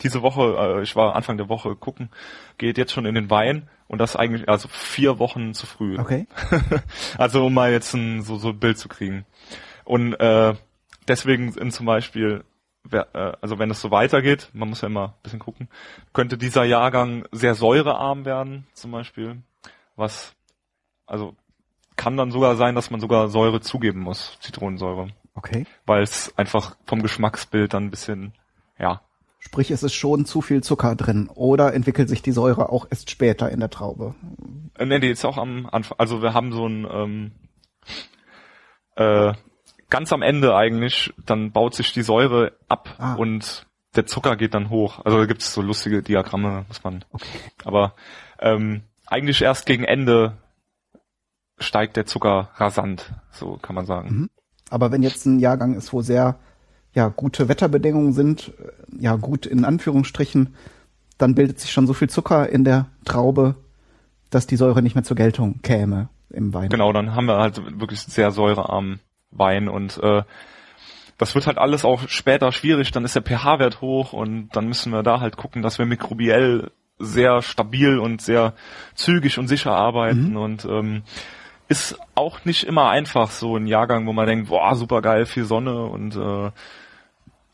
diese 0.02 0.22
Woche, 0.22 0.78
äh, 0.78 0.82
ich 0.82 0.96
war 0.96 1.14
Anfang 1.14 1.36
der 1.36 1.48
Woche 1.48 1.76
gucken, 1.76 2.10
geht 2.58 2.78
jetzt 2.78 2.92
schon 2.92 3.06
in 3.06 3.14
den 3.14 3.30
Wein 3.30 3.68
und 3.88 3.98
das 3.98 4.16
eigentlich 4.16 4.48
also 4.48 4.68
vier 4.68 5.18
Wochen 5.18 5.54
zu 5.54 5.66
früh. 5.66 5.98
Okay. 5.98 6.26
also 7.18 7.46
um 7.46 7.54
mal 7.54 7.72
jetzt 7.72 7.94
ein 7.94 8.22
so 8.22 8.36
so 8.36 8.50
ein 8.50 8.58
Bild 8.58 8.78
zu 8.78 8.88
kriegen. 8.88 9.24
Und 9.84 10.14
äh, 10.14 10.54
deswegen 11.08 11.52
sind 11.52 11.72
zum 11.72 11.86
Beispiel, 11.86 12.44
also 12.90 13.58
wenn 13.58 13.70
es 13.70 13.80
so 13.80 13.90
weitergeht, 13.90 14.50
man 14.52 14.68
muss 14.68 14.80
ja 14.80 14.88
immer 14.88 15.08
ein 15.08 15.22
bisschen 15.22 15.38
gucken, 15.38 15.68
könnte 16.12 16.36
dieser 16.36 16.64
Jahrgang 16.64 17.24
sehr 17.32 17.54
säurearm 17.54 18.24
werden, 18.24 18.66
zum 18.74 18.90
Beispiel, 18.90 19.42
was, 19.96 20.34
also 21.06 21.34
kann 21.96 22.16
dann 22.16 22.30
sogar 22.30 22.56
sein, 22.56 22.74
dass 22.74 22.90
man 22.90 23.00
sogar 23.00 23.28
Säure 23.28 23.60
zugeben 23.60 24.00
muss, 24.00 24.38
Zitronensäure. 24.40 25.08
Okay. 25.34 25.66
Weil 25.86 26.02
es 26.02 26.36
einfach 26.36 26.76
vom 26.86 27.02
Geschmacksbild 27.02 27.72
dann 27.74 27.84
ein 27.84 27.90
bisschen, 27.90 28.34
ja. 28.78 29.02
Sprich, 29.38 29.70
es 29.70 29.82
ist 29.82 29.94
schon 29.94 30.24
zu 30.24 30.40
viel 30.40 30.62
Zucker 30.62 30.94
drin 30.94 31.28
oder 31.28 31.74
entwickelt 31.74 32.08
sich 32.08 32.22
die 32.22 32.32
Säure 32.32 32.70
auch 32.70 32.86
erst 32.90 33.10
später 33.10 33.50
in 33.50 33.60
der 33.60 33.70
Traube? 33.70 34.14
Äh, 34.78 34.86
nee, 34.86 35.00
die 35.00 35.08
ist 35.08 35.24
auch 35.24 35.36
am 35.36 35.68
Anfang. 35.70 35.98
Also 35.98 36.22
wir 36.22 36.32
haben 36.32 36.52
so 36.52 36.66
ein 36.66 36.86
ähm, 36.88 37.32
äh, 38.96 39.32
ganz 39.92 40.10
am 40.10 40.22
Ende 40.22 40.56
eigentlich, 40.56 41.12
dann 41.26 41.52
baut 41.52 41.74
sich 41.74 41.92
die 41.92 42.02
Säure 42.02 42.52
ab 42.66 42.96
ah. 42.98 43.14
und 43.14 43.66
der 43.94 44.06
Zucker 44.06 44.36
geht 44.36 44.54
dann 44.54 44.70
hoch. 44.70 45.04
Also 45.04 45.18
da 45.18 45.26
gibt 45.26 45.42
es 45.42 45.52
so 45.52 45.60
lustige 45.60 46.02
Diagramme, 46.02 46.64
muss 46.66 46.82
man. 46.82 47.04
Okay. 47.12 47.28
Aber 47.66 47.92
ähm, 48.38 48.80
eigentlich 49.06 49.42
erst 49.42 49.66
gegen 49.66 49.84
Ende 49.84 50.38
steigt 51.58 51.98
der 51.98 52.06
Zucker 52.06 52.48
rasant, 52.54 53.12
so 53.32 53.58
kann 53.60 53.74
man 53.74 53.84
sagen. 53.84 54.08
Mhm. 54.08 54.30
Aber 54.70 54.90
wenn 54.92 55.02
jetzt 55.02 55.26
ein 55.26 55.38
Jahrgang 55.38 55.74
ist, 55.74 55.92
wo 55.92 56.00
sehr 56.00 56.38
ja 56.94 57.08
gute 57.08 57.50
Wetterbedingungen 57.50 58.14
sind, 58.14 58.48
äh, 58.48 58.72
ja 58.98 59.16
gut 59.16 59.44
in 59.44 59.66
Anführungsstrichen, 59.66 60.54
dann 61.18 61.34
bildet 61.34 61.60
sich 61.60 61.70
schon 61.70 61.86
so 61.86 61.92
viel 61.92 62.08
Zucker 62.08 62.48
in 62.48 62.64
der 62.64 62.86
Traube, 63.04 63.56
dass 64.30 64.46
die 64.46 64.56
Säure 64.56 64.80
nicht 64.80 64.94
mehr 64.94 65.04
zur 65.04 65.18
Geltung 65.18 65.60
käme. 65.60 66.08
im 66.30 66.54
Wein. 66.54 66.70
Genau, 66.70 66.94
dann 66.94 67.14
haben 67.14 67.26
wir 67.26 67.36
halt 67.36 67.78
wirklich 67.78 68.00
sehr 68.00 68.30
säurearmen 68.30 69.00
Wein 69.32 69.68
und 69.68 69.98
äh, 70.02 70.22
das 71.18 71.34
wird 71.34 71.46
halt 71.46 71.58
alles 71.58 71.84
auch 71.84 72.08
später 72.08 72.52
schwierig, 72.52 72.90
dann 72.90 73.04
ist 73.04 73.14
der 73.14 73.22
pH-Wert 73.22 73.80
hoch 73.80 74.12
und 74.12 74.48
dann 74.52 74.66
müssen 74.66 74.92
wir 74.92 75.02
da 75.02 75.20
halt 75.20 75.36
gucken, 75.36 75.62
dass 75.62 75.78
wir 75.78 75.86
mikrobiell 75.86 76.70
sehr 76.98 77.42
stabil 77.42 77.98
und 77.98 78.22
sehr 78.22 78.54
zügig 78.94 79.38
und 79.38 79.48
sicher 79.48 79.72
arbeiten 79.72 80.30
mhm. 80.30 80.36
und 80.36 80.64
ähm, 80.64 81.02
ist 81.68 81.98
auch 82.14 82.44
nicht 82.44 82.64
immer 82.64 82.90
einfach, 82.90 83.30
so 83.30 83.56
ein 83.56 83.66
Jahrgang, 83.66 84.06
wo 84.06 84.12
man 84.12 84.26
denkt, 84.26 84.48
boah, 84.48 84.74
super 84.74 85.00
geil, 85.00 85.26
viel 85.26 85.44
Sonne 85.44 85.84
und 85.84 86.16
äh, 86.16 86.50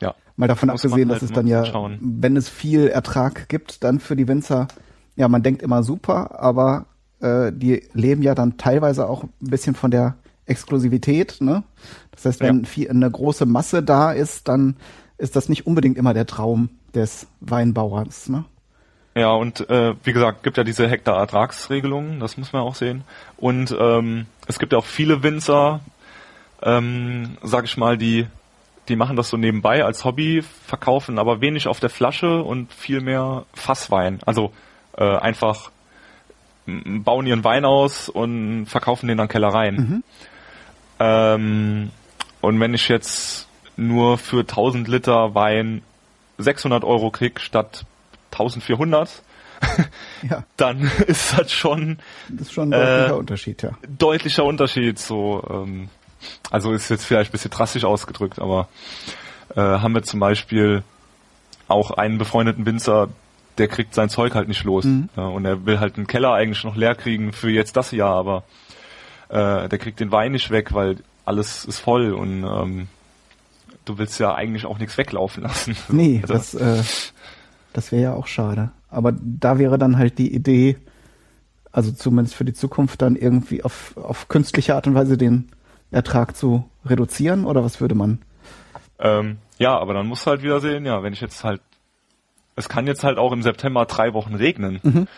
ja. 0.01 0.15
Mal 0.37 0.49
davon 0.49 0.71
abgesehen, 0.71 1.09
halt 1.09 1.23
dass 1.23 1.23
es 1.23 1.33
dann 1.33 1.47
ja, 1.47 1.65
schauen. 1.65 1.99
wenn 2.01 2.37
es 2.37 2.49
viel 2.49 2.89
Ertrag 2.89 3.49
gibt, 3.49 3.85
dann 3.85 4.01
für 4.01 4.17
die 4.17 4.29
Winzer, 4.29 4.69
ja, 5.17 5.29
man 5.29 5.43
denkt 5.43 5.63
immer 5.63 5.83
super, 5.83 6.41
aber 6.41 6.87
äh, 7.21 7.53
die 7.53 7.83
leben 7.93 8.23
ja 8.23 8.35
dann 8.35 8.57
teilweise 8.57 9.09
auch 9.09 9.25
ein 9.25 9.31
bisschen 9.41 9.75
von 9.75 9.91
der 9.91 10.17
Exklusivität, 10.49 11.37
ne? 11.41 11.63
Das 12.11 12.25
heißt, 12.25 12.41
wenn 12.41 12.67
ja. 12.77 12.91
eine 12.91 13.11
große 13.11 13.47
Masse 13.47 13.83
da 13.83 14.13
ist, 14.13 14.49
dann 14.49 14.77
ist 15.19 15.37
das 15.37 15.49
nicht 15.49 15.67
unbedingt 15.67 15.97
immer 15.97 16.15
der 16.15 16.27
Traum 16.27 16.71
des 16.95 17.27
Weinbauers, 17.41 18.29
ne? 18.29 18.45
Ja, 19.15 19.33
und 19.33 19.69
äh, 19.69 19.95
wie 20.05 20.13
gesagt, 20.13 20.45
gibt 20.45 20.59
ja 20.59 20.65
diese 20.65 20.89
Hektar-Ertragsregelungen, 20.89 22.21
das 22.21 22.37
muss 22.37 22.53
man 22.53 22.63
auch 22.63 22.77
sehen. 22.77 23.03
Und 23.37 23.77
ähm, 23.79 24.27
es 24.47 24.61
gibt 24.61 24.73
ja 24.73 24.79
auch 24.79 24.85
viele 24.85 25.25
Winzer, 25.25 25.81
ähm, 26.63 27.37
sag 27.43 27.65
ich 27.65 27.77
mal, 27.77 27.99
die 27.99 28.27
die 28.89 28.97
machen 28.97 29.17
das 29.17 29.29
so 29.29 29.37
nebenbei 29.37 29.85
als 29.85 30.05
Hobby, 30.05 30.43
verkaufen 30.67 31.19
aber 31.19 31.41
wenig 31.41 31.69
auf 31.69 31.81
der 31.81 31.91
Flasche 31.91 32.43
und 32.43 32.73
viel 32.73 33.01
mehr 33.01 33.45
Fasswein. 33.53 34.21
Also 34.25 34.53
äh, 34.97 35.05
einfach 35.05 35.71
bauen 36.67 37.27
ihren 37.27 37.45
Wein 37.45 37.65
aus 37.65 38.09
und 38.09 38.67
verkaufen 38.67 39.09
den 39.09 39.21
an 39.21 39.29
Kellereien. 39.29 39.77
Mhm. 39.77 40.05
Ähm, 41.01 41.91
und 42.41 42.61
wenn 42.61 42.75
ich 42.75 42.89
jetzt 42.89 43.49
nur 43.77 44.19
für 44.19 44.41
1000 44.41 44.89
Liter 44.89 45.35
Wein 45.35 45.83
600 46.39 46.85
Euro 46.85 47.11
krieg 47.11 47.41
statt 47.41 47.85
1400, 48.33 49.23
ja. 50.29 50.45
dann 50.57 50.91
ist 51.07 51.39
das 51.39 51.53
schon 51.53 51.99
das 52.29 52.49
ist 52.49 52.53
schon 52.53 52.73
ein 52.73 52.81
deutlicher 52.81 53.15
äh, 53.15 53.19
Unterschied, 53.19 53.63
ja. 53.63 53.71
Deutlicher 53.99 54.45
Unterschied, 54.45 54.99
so 54.99 55.45
ähm, 55.51 55.89
also 56.51 56.73
ist 56.73 56.89
jetzt 56.89 57.05
vielleicht 57.05 57.31
ein 57.31 57.33
bisschen 57.33 57.51
drastisch 57.51 57.85
ausgedrückt, 57.85 58.39
aber 58.39 58.69
äh, 59.55 59.61
haben 59.61 59.95
wir 59.95 60.03
zum 60.03 60.21
Beispiel 60.21 60.83
auch 61.69 61.93
einen 61.93 62.19
befreundeten 62.19 62.67
Winzer, 62.67 63.09
der 63.59 63.69
kriegt 63.69 63.95
sein 63.95 64.09
Zeug 64.09 64.35
halt 64.35 64.49
nicht 64.49 64.65
los. 64.65 64.85
Mhm. 64.85 65.09
Ja, 65.17 65.27
und 65.27 65.45
er 65.45 65.67
will 65.67 65.81
halt 65.81 65.97
einen 65.97 66.07
Keller 66.07 66.33
eigentlich 66.33 66.65
noch 66.65 66.77
leer 66.77 66.95
kriegen 66.95 67.33
für 67.33 67.51
jetzt 67.51 67.77
das 67.77 67.91
Jahr, 67.91 68.15
aber 68.15 68.45
äh, 69.29 69.69
der 69.69 69.79
kriegt 69.79 70.01
den 70.01 70.13
Wein 70.13 70.33
nicht 70.33 70.51
weg, 70.51 70.73
weil 70.73 70.97
alles 71.25 71.65
ist 71.65 71.79
voll 71.79 72.13
und 72.13 72.45
ähm, 72.45 72.89
du 73.85 73.99
willst 73.99 74.19
ja 74.21 74.35
eigentlich 74.35 74.67
auch 74.67 74.79
nichts 74.79 74.97
weglaufen 74.99 75.43
lassen. 75.43 75.77
Nee, 75.89 76.21
also, 76.23 76.35
das, 76.35 76.55
äh, 76.55 76.83
das 77.73 77.93
wäre 77.93 78.03
ja 78.03 78.15
auch 78.15 78.27
schade. 78.27 78.71
Aber 78.91 79.13
da 79.13 79.59
wäre 79.59 79.79
dann 79.79 79.99
halt 79.99 80.19
die 80.19 80.35
Idee, 80.35 80.77
also 81.73 81.93
zumindest 81.93 82.35
für 82.35 82.45
die 82.45 82.55
Zukunft 82.55 83.03
dann 83.03 83.17
irgendwie 83.17 83.63
auf, 83.63 83.97
auf 83.97 84.29
künstliche 84.29 84.75
Art 84.75 84.87
und 84.87 84.95
Weise 84.95 85.19
den 85.19 85.51
Ertrag 85.91 86.37
zu 86.37 86.69
reduzieren 86.85 87.45
oder 87.45 87.65
was 87.65 87.81
würde 87.81 87.95
man? 87.95 88.23
Ähm, 88.99 89.39
ja, 89.59 89.79
aber 89.79 89.95
dann 89.95 90.07
musst 90.07 90.27
du 90.27 90.31
halt 90.31 90.43
wieder 90.43 90.61
sehen, 90.61 90.87
ja, 90.87 91.03
wenn 91.03 91.13
ich 91.13 91.21
jetzt 91.21 91.45
halt, 91.45 91.61
es 92.57 92.69
kann 92.69 92.87
jetzt 92.87 93.05
halt 93.05 93.19
auch 93.19 93.33
im 93.33 93.43
September 93.43 93.85
drei 93.85 94.13
Wochen 94.15 94.35
regnen. 94.35 94.81
Mhm. 94.83 95.09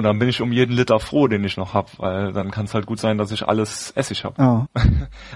Und 0.00 0.04
dann 0.04 0.18
bin 0.18 0.30
ich 0.30 0.40
um 0.40 0.50
jeden 0.50 0.74
Liter 0.74 0.98
froh, 0.98 1.28
den 1.28 1.44
ich 1.44 1.58
noch 1.58 1.74
hab, 1.74 1.98
weil 1.98 2.32
dann 2.32 2.50
kann 2.50 2.64
es 2.64 2.72
halt 2.72 2.86
gut 2.86 2.98
sein, 2.98 3.18
dass 3.18 3.32
ich 3.32 3.46
alles 3.46 3.90
Essig 3.90 4.24
hab. 4.24 4.38
Oh. 4.38 4.64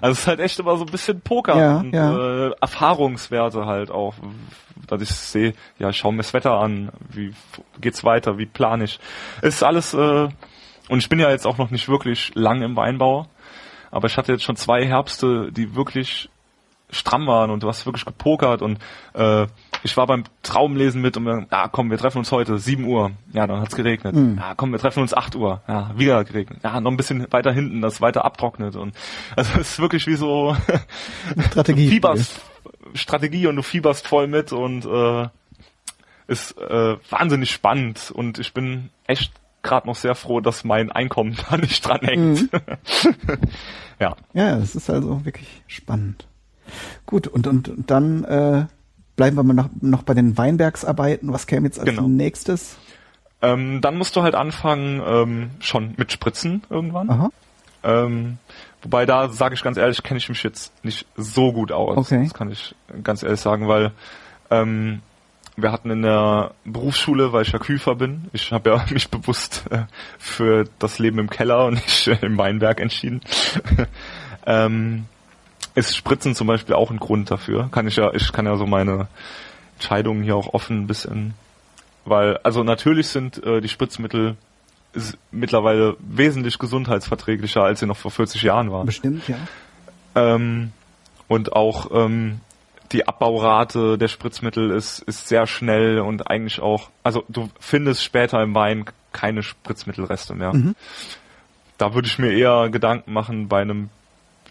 Also 0.01 0.13
es 0.13 0.21
ist 0.21 0.27
halt 0.27 0.41
echt 0.41 0.59
immer 0.59 0.79
so 0.79 0.87
ein 0.87 0.91
bisschen 0.91 1.21
Poker 1.21 1.55
ja, 1.55 1.77
und 1.77 1.93
ja. 1.93 2.47
Äh, 2.47 2.53
Erfahrungswerte 2.63 3.67
halt 3.67 3.91
auch, 3.91 4.15
dass 4.87 5.03
ich 5.03 5.11
sehe, 5.11 5.53
ja, 5.79 5.91
ich 5.91 5.99
schau 5.99 6.13
mir 6.13 6.17
das 6.23 6.33
Wetter 6.33 6.53
an, 6.53 6.93
wie 7.11 7.35
geht's 7.79 8.05
weiter, 8.05 8.39
wie 8.39 8.47
plan 8.47 8.81
ich. 8.81 8.99
Es 9.43 9.57
ist 9.57 9.63
alles, 9.65 9.93
äh, 9.93 10.29
und 10.89 10.99
ich 10.99 11.11
bin 11.11 11.19
ja 11.19 11.29
jetzt 11.29 11.47
auch 11.47 11.59
noch 11.59 11.71
nicht 11.71 11.91
wirklich 11.91 12.33
lang 12.35 12.63
im 12.63 12.75
Weinbau, 12.75 13.27
aber 13.91 14.07
ich 14.07 14.17
hatte 14.17 14.33
jetzt 14.33 14.45
schon 14.45 14.57
zwei 14.57 14.87
Herbste, 14.87 15.53
die 15.53 15.77
wirklich 15.77 16.31
stramm 16.89 17.27
waren 17.27 17.51
und 17.51 17.63
du 17.63 17.69
hast 17.69 17.85
wirklich 17.85 18.07
gepokert 18.07 18.63
und 18.63 18.79
äh, 19.13 19.47
ich 19.85 19.97
war 19.99 20.07
beim 20.07 20.25
Traumlesen 20.43 21.03
mit 21.03 21.17
und 21.17 21.27
ja 21.27 21.47
ah, 21.51 21.69
komm, 21.69 21.91
wir 21.91 21.99
treffen 21.99 22.19
uns 22.19 22.33
heute, 22.33 22.59
7 22.59 22.85
Uhr. 22.85 23.13
Ja, 23.33 23.47
dann 23.47 23.61
hat's 23.61 23.77
geregnet. 23.77 24.15
Mhm. 24.15 24.39
Ja, 24.39 24.55
komm, 24.57 24.73
wir 24.73 24.79
treffen 24.79 25.01
uns 25.01 25.13
8 25.13 25.37
Uhr. 25.37 25.63
Ja, 25.69 25.93
wieder 25.97 26.25
geregnet. 26.25 26.61
Ja, 26.65 26.81
noch 26.81 26.91
ein 26.91 26.97
bisschen 26.97 27.31
weiter 27.31 27.53
hinten, 27.53 27.83
das 27.83 28.01
weiter 28.01 28.25
abtrocknet 28.25 28.77
und 28.77 28.95
also 29.37 29.61
es 29.61 29.73
ist 29.73 29.79
wirklich 29.79 30.07
wie 30.07 30.17
so 30.17 30.57
Strategie. 31.51 31.89
fieberst 31.91 32.41
Strategie 32.95 33.47
und 33.47 33.57
du 33.57 33.63
fieberst 33.63 34.09
voll 34.09 34.27
mit 34.27 34.53
und 34.53 34.87
äh, 34.87 35.29
ist 36.27 36.57
äh, 36.59 36.97
wahnsinnig 37.11 37.51
spannend 37.51 38.11
und 38.11 38.39
ich 38.39 38.55
bin 38.55 38.89
echt 39.07 39.33
gerade 39.63 39.87
noch 39.87 39.97
sehr 39.97 40.15
froh, 40.15 40.41
dass 40.41 40.65
mein 40.65 40.91
Einkommen 40.91 41.37
da 41.51 41.59
nicht 41.59 41.87
dran 41.87 42.01
hängt. 42.01 42.53
Mhm. 42.53 42.61
ja. 43.99 44.17
Ja, 44.33 44.57
das 44.57 44.75
ist 44.75 44.89
also 44.89 45.25
wirklich 45.27 45.63
spannend. 45.67 46.27
Gut, 47.05 47.27
und, 47.27 47.47
und, 47.47 47.69
und 47.69 47.91
dann 47.91 48.25
äh, 48.25 48.67
bleiben 49.17 49.37
wir 49.37 49.43
mal 49.43 49.55
noch, 49.55 49.71
noch 49.81 50.03
bei 50.03 50.15
den 50.15 50.37
Weinbergsarbeiten. 50.37 51.33
Was 51.33 51.47
käme 51.47 51.67
jetzt 51.67 51.79
als 51.79 51.89
genau. 51.89 52.09
nächstes? 52.09 52.77
Ähm, 53.43 53.81
dann 53.81 53.97
musst 53.97 54.17
du 54.17 54.23
halt 54.23 54.35
anfangen, 54.35 55.03
ähm, 55.07 55.51
schon 55.61 55.95
mit 55.97 56.13
Spritzen 56.13 56.63
irgendwann. 56.71 57.31
Ähm, 57.83 58.39
wobei 58.83 59.05
da 59.05 59.29
sage 59.29 59.55
ich 59.55 59.63
ganz 59.63 59.77
ehrlich, 59.77 60.03
kenne 60.03 60.19
ich 60.19 60.29
mich 60.29 60.43
jetzt 60.43 60.73
nicht 60.85 61.07
so 61.17 61.53
gut 61.53 61.71
aus. 61.71 61.99
Okay. 61.99 62.25
Das 62.25 62.35
kann 62.35 62.51
ich 62.51 62.75
ganz 63.03 63.23
ehrlich 63.23 63.41
sagen, 63.41 63.69
weil 63.69 63.93
ähm, 64.51 65.03
wir 65.57 65.71
hatten 65.71 65.91
in 65.91 66.03
der 66.03 66.53
Berufsschule, 66.65 67.33
weil 67.33 67.43
ich 67.43 67.53
ja 67.53 67.59
Küfer 67.59 67.95
bin, 67.95 68.29
ich 68.33 68.53
habe 68.53 68.71
ja 68.71 68.85
mich 68.91 69.11
bewusst 69.11 69.65
äh, 69.71 69.83
für 70.19 70.65
das 70.79 70.99
Leben 70.99 71.19
im 71.19 71.31
Keller 71.31 71.67
und 71.67 71.75
nicht 71.75 72.09
äh, 72.09 72.19
im 72.23 72.39
Weinberg 72.39 72.81
entschieden. 72.81 73.21
ähm, 74.47 75.05
ist 75.75 75.97
Spritzen 75.97 76.35
zum 76.35 76.47
Beispiel 76.47 76.75
auch 76.75 76.91
ein 76.91 76.99
Grund 76.99 77.31
dafür. 77.31 77.69
Kann 77.71 77.87
ich 77.89 77.97
ja, 77.97 78.13
ich 78.15 78.33
kann 78.33 78.47
ja 78.47 78.57
so 78.57 78.67
meine 78.67 79.09
Entscheidungen 79.75 80.23
hier 80.23 80.37
auch 80.37 80.55
offen 80.55 80.83
ein 80.83 80.87
bisschen, 80.87 81.35
weil 82.05 82.39
also 82.39 82.63
natürlich 82.63 83.09
sind 83.09 83.43
äh, 83.45 83.61
die 83.61 83.69
Spritzmittel 83.69 84.37
mittlerweile 85.33 85.97
wesentlich 85.99 86.59
gesundheitsverträglicher, 86.59 87.63
als 87.63 87.81
sie 87.81 87.87
noch 87.87 87.97
vor 87.97 88.11
40 88.11 88.43
Jahren 88.43 88.71
waren. 88.71 88.87
Bestimmt, 88.87 89.27
ja. 89.29 89.37
Ähm, 90.15 90.73
und 91.27 91.53
auch 91.53 91.91
ähm, 91.93 92.41
die 92.93 93.09
Abbaurate 93.09 93.99
der 93.99 94.09
Spritzmittel 94.09 94.71
ist, 94.71 95.01
ist 95.01 95.27
sehr 95.27 95.47
schnell 95.47 96.01
und 96.01 96.31
eigentlich 96.31 96.61
auch, 96.61 96.91
also 97.03 97.25
du 97.29 97.51
findest 97.59 98.05
später 98.05 98.41
im 98.43 98.55
Wein 98.55 98.85
keine 99.13 99.43
Spritzmittelreste 99.43 100.35
mehr. 100.35 100.55
Mhm. 100.55 100.77
Da 101.77 101.95
würde 101.95 102.07
ich 102.07 102.19
mir 102.19 102.33
eher 102.33 102.69
Gedanken 102.71 103.13
machen 103.13 103.49
bei 103.49 103.63
einem, 103.63 103.91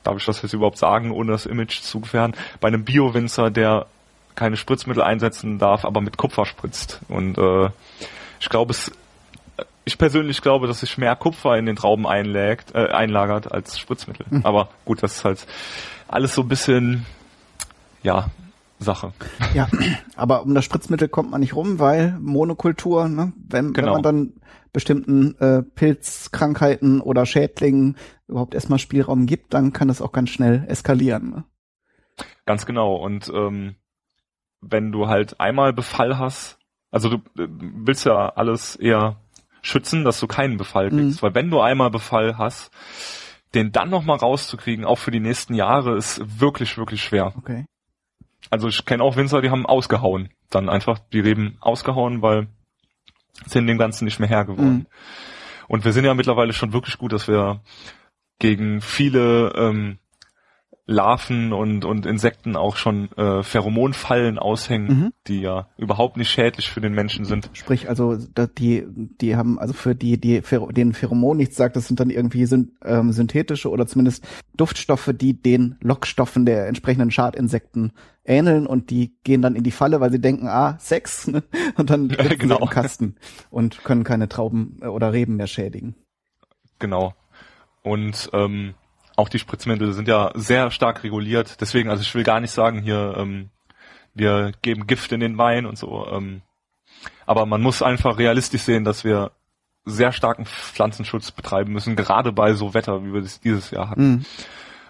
darf 0.04 0.18
ich 0.18 0.26
das 0.26 0.41
jetzt 0.41 0.54
überhaupt 0.54 0.78
sagen, 0.78 1.12
ohne 1.12 1.32
das 1.32 1.45
Image 1.45 1.82
zu 1.82 2.01
gefährden, 2.01 2.36
bei 2.60 2.68
einem 2.68 2.84
Bio-Winzer, 2.84 3.49
der 3.49 3.88
keine 4.36 4.58
Spritzmittel 4.58 5.04
einsetzen 5.04 5.60
darf, 5.60 5.86
aber 5.86 6.01
mit 6.01 6.18
Kupfer 6.18 6.45
spritzt. 6.45 6.99
Und 7.08 7.38
äh, 7.38 7.70
ich 8.39 8.49
glaube, 8.49 8.72
es 8.72 8.91
ich 9.86 9.97
persönlich 9.97 10.41
glaube, 10.41 10.68
dass 10.68 10.80
sich 10.80 10.97
mehr 10.97 11.16
Kupfer 11.16 11.58
in 11.58 11.66
den 11.66 11.76
Trauben 11.76 12.08
einlagert, 12.08 12.74
äh, 12.74 12.88
einlagert 12.88 13.51
als 13.51 13.78
Spritzmittel. 13.78 14.26
Mhm. 14.30 14.45
Aber 14.45 14.70
gut, 14.86 15.04
das 15.04 15.18
ist 15.18 15.26
halt 15.26 15.45
alles 16.08 16.34
so 16.36 16.41
ein 16.41 16.47
bisschen 16.47 17.06
ja, 18.04 18.28
Sache. 18.84 19.13
Ja, 19.53 19.67
aber 20.15 20.43
um 20.43 20.53
das 20.53 20.65
Spritzmittel 20.65 21.07
kommt 21.07 21.31
man 21.31 21.41
nicht 21.41 21.55
rum, 21.55 21.79
weil 21.79 22.17
Monokultur, 22.19 23.07
ne, 23.07 23.34
wenn, 23.38 23.73
genau. 23.73 23.88
wenn 23.88 23.93
man 23.93 24.03
dann 24.03 24.34
bestimmten 24.71 25.36
äh, 25.39 25.61
Pilzkrankheiten 25.61 26.99
oder 26.99 27.25
Schädlingen 27.25 27.97
überhaupt 28.27 28.55
erstmal 28.55 28.79
Spielraum 28.79 29.25
gibt, 29.27 29.53
dann 29.53 29.71
kann 29.71 29.88
das 29.88 30.01
auch 30.01 30.11
ganz 30.11 30.31
schnell 30.31 30.65
eskalieren. 30.67 31.29
Ne? 31.29 31.43
Ganz 32.45 32.65
genau. 32.65 32.95
Und 32.95 33.31
ähm, 33.34 33.75
wenn 34.61 34.91
du 34.91 35.07
halt 35.07 35.39
einmal 35.39 35.73
Befall 35.73 36.17
hast, 36.17 36.57
also 36.91 37.09
du 37.09 37.15
äh, 37.41 37.47
willst 37.49 38.05
ja 38.05 38.29
alles 38.29 38.75
eher 38.75 39.21
schützen, 39.61 40.03
dass 40.03 40.19
du 40.19 40.27
keinen 40.27 40.57
Befall 40.57 40.89
kriegst, 40.89 41.21
mhm. 41.21 41.25
weil 41.25 41.36
wenn 41.36 41.49
du 41.49 41.61
einmal 41.61 41.89
Befall 41.89 42.38
hast, 42.38 42.71
den 43.53 43.71
dann 43.71 43.89
nochmal 43.89 44.17
rauszukriegen, 44.17 44.86
auch 44.86 44.97
für 44.97 45.11
die 45.11 45.19
nächsten 45.19 45.53
Jahre, 45.53 45.95
ist 45.95 46.39
wirklich, 46.39 46.77
wirklich 46.77 47.03
schwer. 47.03 47.34
Okay. 47.38 47.65
Also 48.49 48.67
ich 48.67 48.85
kenne 48.85 49.03
auch 49.03 49.15
Winzer, 49.15 49.41
die 49.41 49.49
haben 49.49 49.65
ausgehauen. 49.65 50.29
Dann 50.49 50.69
einfach 50.69 50.99
die 51.11 51.19
Reben 51.19 51.57
ausgehauen, 51.61 52.21
weil 52.21 52.47
sind 53.45 53.67
dem 53.67 53.77
Ganzen 53.77 54.05
nicht 54.05 54.19
mehr 54.19 54.29
Herr 54.29 54.45
geworden. 54.45 54.73
Mhm. 54.73 54.85
Und 55.67 55.85
wir 55.85 55.93
sind 55.93 56.05
ja 56.05 56.13
mittlerweile 56.13 56.53
schon 56.53 56.73
wirklich 56.73 56.97
gut, 56.97 57.13
dass 57.13 57.27
wir 57.27 57.61
gegen 58.39 58.81
viele 58.81 59.53
ähm, 59.55 59.97
Larven 60.86 61.53
und, 61.53 61.86
und 61.86 62.05
Insekten 62.05 62.57
auch 62.57 62.75
schon 62.75 63.09
äh, 63.13 63.41
Pheromonfallen 63.41 64.38
aushängen, 64.38 64.88
mhm. 64.88 65.13
die 65.27 65.39
ja 65.39 65.69
überhaupt 65.77 66.17
nicht 66.17 66.29
schädlich 66.29 66.69
für 66.69 66.81
den 66.81 66.93
Menschen 66.93 67.23
sind. 67.23 67.49
Sprich, 67.53 67.88
also 67.88 68.17
die, 68.57 68.86
die 68.88 69.38
haben 69.38 69.59
also 69.59 69.73
für 69.73 69.95
die, 69.95 70.19
die 70.19 70.41
den 70.71 70.93
Pheromon 70.93 71.38
nichts 71.38 71.55
sagt, 71.55 71.77
das 71.77 71.88
sind 71.88 72.01
dann 72.01 72.09
irgendwie 72.09 72.45
sind, 72.45 72.71
ähm, 72.84 73.13
synthetische 73.13 73.69
oder 73.69 73.88
zumindest 73.88 74.27
Duftstoffe, 74.57 75.11
die 75.15 75.41
den 75.41 75.77
Lockstoffen 75.79 76.45
der 76.45 76.67
entsprechenden 76.67 77.11
Schadinsekten 77.11 77.93
ähneln 78.25 78.67
und 78.67 78.89
die 78.89 79.15
gehen 79.23 79.41
dann 79.41 79.55
in 79.55 79.63
die 79.63 79.71
Falle, 79.71 80.01
weil 80.01 80.11
sie 80.11 80.19
denken, 80.19 80.47
ah, 80.47 80.77
Sex, 80.79 81.27
ne? 81.27 81.43
und 81.77 81.89
dann 81.89 82.09
ja, 82.09 82.27
genau. 82.36 82.59
im 82.59 82.69
Kasten 82.69 83.15
und 83.49 83.86
können 83.86 84.03
keine 84.03 84.27
Trauben 84.27 84.79
äh, 84.81 84.88
oder 84.88 85.13
Reben 85.13 85.38
mehr 85.38 85.47
schädigen. 85.47 85.95
Genau. 86.79 87.13
Und 87.84 88.29
ähm, 88.34 88.73
auch 89.16 89.30
die 89.30 89.39
Spritzmittel 89.39 89.93
sind 89.93 90.07
ja 90.07 90.32
sehr 90.36 90.72
stark 90.72 91.03
reguliert. 91.03 91.61
Deswegen, 91.61 91.89
also 91.89 92.01
ich 92.01 92.14
will 92.16 92.24
gar 92.24 92.39
nicht 92.39 92.51
sagen, 92.51 92.82
hier, 92.82 93.16
ähm, 93.18 93.49
wir 94.14 94.51
geben 94.61 94.88
Gift 94.88 95.11
in 95.11 95.20
den 95.20 95.38
Wein 95.38 95.66
und 95.66 95.78
so. 95.78 96.07
Ähm, 96.11 96.41
aber 97.26 97.45
man 97.45 97.61
muss 97.61 97.82
einfach 97.82 98.18
realistisch 98.18 98.61
sehen, 98.61 98.84
dass 98.84 99.03
wir 99.03 99.32
sehr 99.86 100.11
starken 100.11 100.45
Pflanzenschutz 100.45 101.32
betreiben 101.32 101.74
müssen, 101.74 101.95
gerade 101.95 102.32
bei 102.32 102.53
so 102.53 102.74
Wetter, 102.74 103.03
wie 103.03 103.14
wir 103.14 103.22
es 103.22 103.39
dieses 103.39 103.72
Jahr 103.72 103.89
hatten. 103.89 104.09
Mhm. 104.09 104.26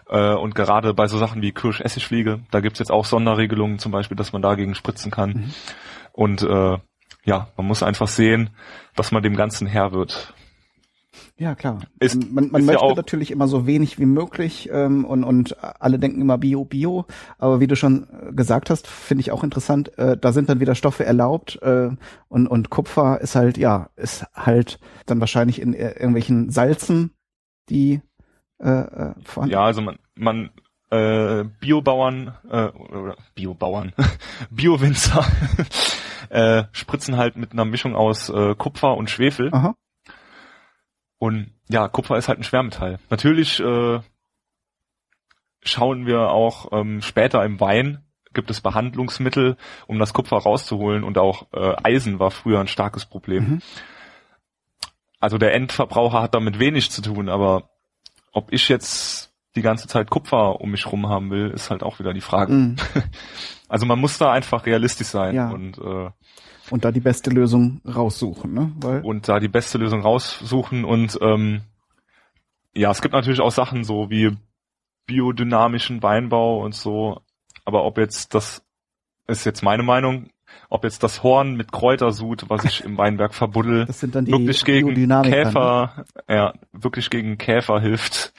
Äh, 0.09 0.35
und 0.35 0.55
gerade 0.55 0.93
bei 0.93 1.07
so 1.07 1.17
Sachen 1.17 1.41
wie 1.41 1.51
Kirschessigfliege, 1.51 2.41
da 2.51 2.59
gibt's 2.59 2.79
jetzt 2.79 2.91
auch 2.91 3.05
Sonderregelungen, 3.05 3.79
zum 3.79 3.91
Beispiel, 3.91 4.17
dass 4.17 4.33
man 4.33 4.41
dagegen 4.41 4.75
spritzen 4.75 5.11
kann. 5.11 5.29
Mhm. 5.29 5.53
Und 6.11 6.41
äh, 6.43 6.77
ja, 7.25 7.47
man 7.57 7.65
muss 7.65 7.83
einfach 7.83 8.07
sehen, 8.07 8.51
dass 8.95 9.11
man 9.11 9.23
dem 9.23 9.35
Ganzen 9.35 9.65
Herr 9.67 9.93
wird. 9.93 10.33
Ja, 11.37 11.55
klar. 11.55 11.79
Ist, 11.99 12.15
man 12.15 12.51
man 12.51 12.61
ist 12.61 12.67
möchte 12.67 12.85
ja 12.85 12.93
natürlich 12.95 13.31
immer 13.31 13.47
so 13.47 13.65
wenig 13.65 13.99
wie 13.99 14.05
möglich 14.05 14.69
ähm, 14.71 15.05
und, 15.05 15.23
und 15.23 15.57
alle 15.61 15.99
denken 15.99 16.21
immer 16.21 16.37
Bio, 16.37 16.65
Bio. 16.65 17.05
Aber 17.37 17.59
wie 17.59 17.67
du 17.67 17.75
schon 17.75 18.07
gesagt 18.31 18.69
hast, 18.69 18.87
finde 18.87 19.21
ich 19.21 19.31
auch 19.31 19.43
interessant, 19.43 19.97
äh, 19.97 20.17
da 20.17 20.31
sind 20.31 20.49
dann 20.49 20.59
wieder 20.59 20.75
Stoffe 20.75 21.05
erlaubt 21.05 21.59
äh, 21.61 21.89
und, 22.29 22.47
und 22.47 22.69
Kupfer 22.69 23.21
ist 23.21 23.35
halt, 23.35 23.57
ja, 23.57 23.89
ist 23.95 24.25
halt 24.33 24.79
dann 25.05 25.19
wahrscheinlich 25.19 25.61
in 25.61 25.73
irgendwelchen 25.73 26.49
Salzen, 26.49 27.13
die 27.69 28.01
äh, 28.59 28.69
äh 28.69 29.13
vorhanden 29.23 29.53
Ja, 29.53 29.63
also 29.63 29.81
man, 29.81 29.97
man 30.15 30.49
äh, 30.89 31.43
Biobauern 31.59 32.33
äh, 32.49 32.67
oder 32.67 33.17
Biobauern, 33.35 33.93
Biowinzer 34.51 35.25
äh, 36.29 36.63
spritzen 36.71 37.17
halt 37.17 37.35
mit 37.37 37.51
einer 37.53 37.65
Mischung 37.65 37.95
aus 37.95 38.29
äh, 38.29 38.55
Kupfer 38.55 38.95
und 38.95 39.09
Schwefel. 39.09 39.49
Aha 39.51 39.75
und 41.23 41.51
ja, 41.69 41.87
Kupfer 41.87 42.17
ist 42.17 42.27
halt 42.27 42.39
ein 42.39 42.43
Schwermetall. 42.43 42.99
Natürlich 43.09 43.61
äh, 43.61 44.01
schauen 45.63 46.05
wir 46.05 46.31
auch 46.31 46.73
ähm, 46.73 47.01
später 47.01 47.45
im 47.45 47.61
Wein, 47.61 48.03
gibt 48.33 48.51
es 48.51 48.59
Behandlungsmittel, 48.59 49.55
um 49.87 49.99
das 49.99 50.11
Kupfer 50.11 50.35
rauszuholen 50.35 51.05
und 51.05 51.17
auch 51.17 51.47
äh, 51.53 51.75
Eisen 51.81 52.19
war 52.19 52.29
früher 52.29 52.59
ein 52.59 52.67
starkes 52.67 53.05
Problem. 53.05 53.43
Mhm. 53.43 53.61
Also 55.21 55.37
der 55.37 55.53
Endverbraucher 55.53 56.21
hat 56.21 56.35
damit 56.35 56.59
wenig 56.59 56.91
zu 56.91 57.01
tun, 57.01 57.29
aber 57.29 57.69
ob 58.33 58.51
ich 58.51 58.67
jetzt 58.67 59.31
die 59.55 59.61
ganze 59.61 59.87
Zeit 59.87 60.09
Kupfer 60.09 60.59
um 60.59 60.71
mich 60.71 60.91
rum 60.91 61.07
haben 61.07 61.31
will, 61.31 61.51
ist 61.51 61.69
halt 61.69 61.83
auch 61.83 61.99
wieder 61.99 62.13
die 62.13 62.19
Frage. 62.19 62.51
Mhm. 62.51 62.75
Also 63.69 63.87
man 63.87 63.97
muss 63.97 64.19
da 64.19 64.31
einfach 64.31 64.67
realistisch 64.67 65.07
sein 65.07 65.33
ja. 65.33 65.49
und 65.49 65.79
äh, 65.79 66.11
und 66.73 66.85
da 66.85 66.91
die 66.91 67.01
beste 67.01 67.29
Lösung 67.29 67.81
raussuchen, 67.85 68.51
ne? 68.51 68.71
Weil 68.81 69.01
und 69.01 69.29
da 69.29 69.39
die 69.39 69.47
beste 69.47 69.77
Lösung 69.77 70.01
raussuchen 70.01 70.85
und 70.85 71.19
ähm, 71.21 71.61
ja, 72.73 72.89
es 72.89 73.03
gibt 73.03 73.13
natürlich 73.13 73.41
auch 73.41 73.51
Sachen 73.51 73.83
so 73.83 74.09
wie 74.09 74.35
biodynamischen 75.05 76.01
Weinbau 76.01 76.63
und 76.63 76.73
so, 76.73 77.21
aber 77.63 77.83
ob 77.83 77.99
jetzt 77.99 78.33
das 78.33 78.63
ist 79.27 79.45
jetzt 79.45 79.61
meine 79.61 79.83
Meinung, 79.83 80.31
ob 80.67 80.83
jetzt 80.83 81.03
das 81.03 81.21
Horn 81.21 81.55
mit 81.55 81.71
Kräutersud, 81.71 82.45
was 82.49 82.65
ich 82.65 82.83
im 82.83 82.97
Weinberg 82.97 83.35
verbuddel, 83.35 83.85
das 83.87 83.99
sind 83.99 84.15
dann 84.15 84.25
die 84.25 84.31
wirklich 84.31 84.65
gegen 84.65 84.95
Käfer, 85.21 86.05
ne? 86.27 86.35
ja, 86.35 86.53
wirklich 86.71 87.11
gegen 87.11 87.37
Käfer 87.37 87.79
hilft, 87.81 88.33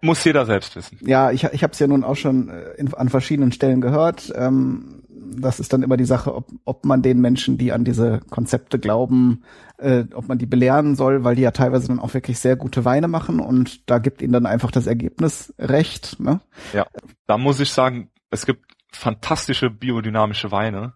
muss 0.00 0.24
jeder 0.24 0.46
selbst 0.46 0.74
wissen. 0.74 0.98
Ja, 1.02 1.30
ich, 1.30 1.44
ich 1.44 1.62
habe 1.62 1.74
es 1.74 1.78
ja 1.78 1.86
nun 1.86 2.02
auch 2.02 2.16
schon 2.16 2.48
äh, 2.48 2.72
in, 2.72 2.92
an 2.92 3.08
verschiedenen 3.08 3.52
Stellen 3.52 3.80
gehört. 3.80 4.32
Ähm, 4.34 4.99
das 5.30 5.60
ist 5.60 5.72
dann 5.72 5.82
immer 5.82 5.96
die 5.96 6.04
Sache, 6.04 6.34
ob, 6.34 6.48
ob 6.64 6.84
man 6.84 7.02
den 7.02 7.20
Menschen, 7.20 7.58
die 7.58 7.72
an 7.72 7.84
diese 7.84 8.20
Konzepte 8.30 8.78
glauben, 8.78 9.42
äh, 9.78 10.04
ob 10.14 10.28
man 10.28 10.38
die 10.38 10.46
belehren 10.46 10.94
soll, 10.96 11.24
weil 11.24 11.36
die 11.36 11.42
ja 11.42 11.50
teilweise 11.50 11.88
dann 11.88 12.00
auch 12.00 12.14
wirklich 12.14 12.38
sehr 12.38 12.56
gute 12.56 12.84
Weine 12.84 13.08
machen 13.08 13.40
und 13.40 13.88
da 13.90 13.98
gibt 13.98 14.22
ihnen 14.22 14.32
dann 14.32 14.46
einfach 14.46 14.70
das 14.70 14.86
Ergebnis 14.86 15.54
recht. 15.58 16.20
Ne? 16.20 16.40
Ja, 16.72 16.86
da 17.26 17.38
muss 17.38 17.60
ich 17.60 17.72
sagen, 17.72 18.10
es 18.30 18.46
gibt 18.46 18.64
fantastische 18.92 19.70
biodynamische 19.70 20.50
Weine. 20.50 20.94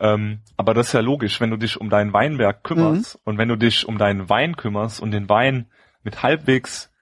Ähm, 0.00 0.40
aber 0.56 0.74
das 0.74 0.88
ist 0.88 0.92
ja 0.92 1.00
logisch, 1.00 1.40
wenn 1.40 1.50
du 1.50 1.56
dich 1.56 1.80
um 1.80 1.90
deinen 1.90 2.12
Weinberg 2.12 2.62
kümmerst 2.62 3.16
mhm. 3.16 3.20
und 3.24 3.38
wenn 3.38 3.48
du 3.48 3.56
dich 3.56 3.86
um 3.86 3.98
deinen 3.98 4.28
Wein 4.28 4.56
kümmerst 4.56 5.00
und 5.00 5.10
den 5.10 5.28
Wein 5.28 5.66
mit 6.02 6.22
halbwegs 6.22 6.92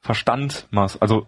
Verstand 0.00 0.68
machst, 0.70 1.02
also 1.02 1.26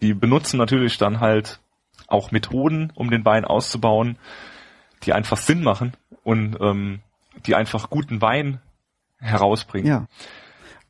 die 0.00 0.14
benutzen 0.14 0.56
natürlich 0.56 0.96
dann 0.98 1.20
halt 1.20 1.60
auch 2.06 2.30
Methoden, 2.30 2.92
um 2.94 3.10
den 3.10 3.24
Wein 3.24 3.44
auszubauen, 3.44 4.18
die 5.04 5.12
einfach 5.12 5.36
Sinn 5.36 5.62
machen 5.62 5.92
und 6.22 6.56
ähm, 6.60 7.00
die 7.46 7.54
einfach 7.54 7.90
guten 7.90 8.20
Wein 8.20 8.60
herausbringen. 9.18 9.86
Ja. 9.86 10.06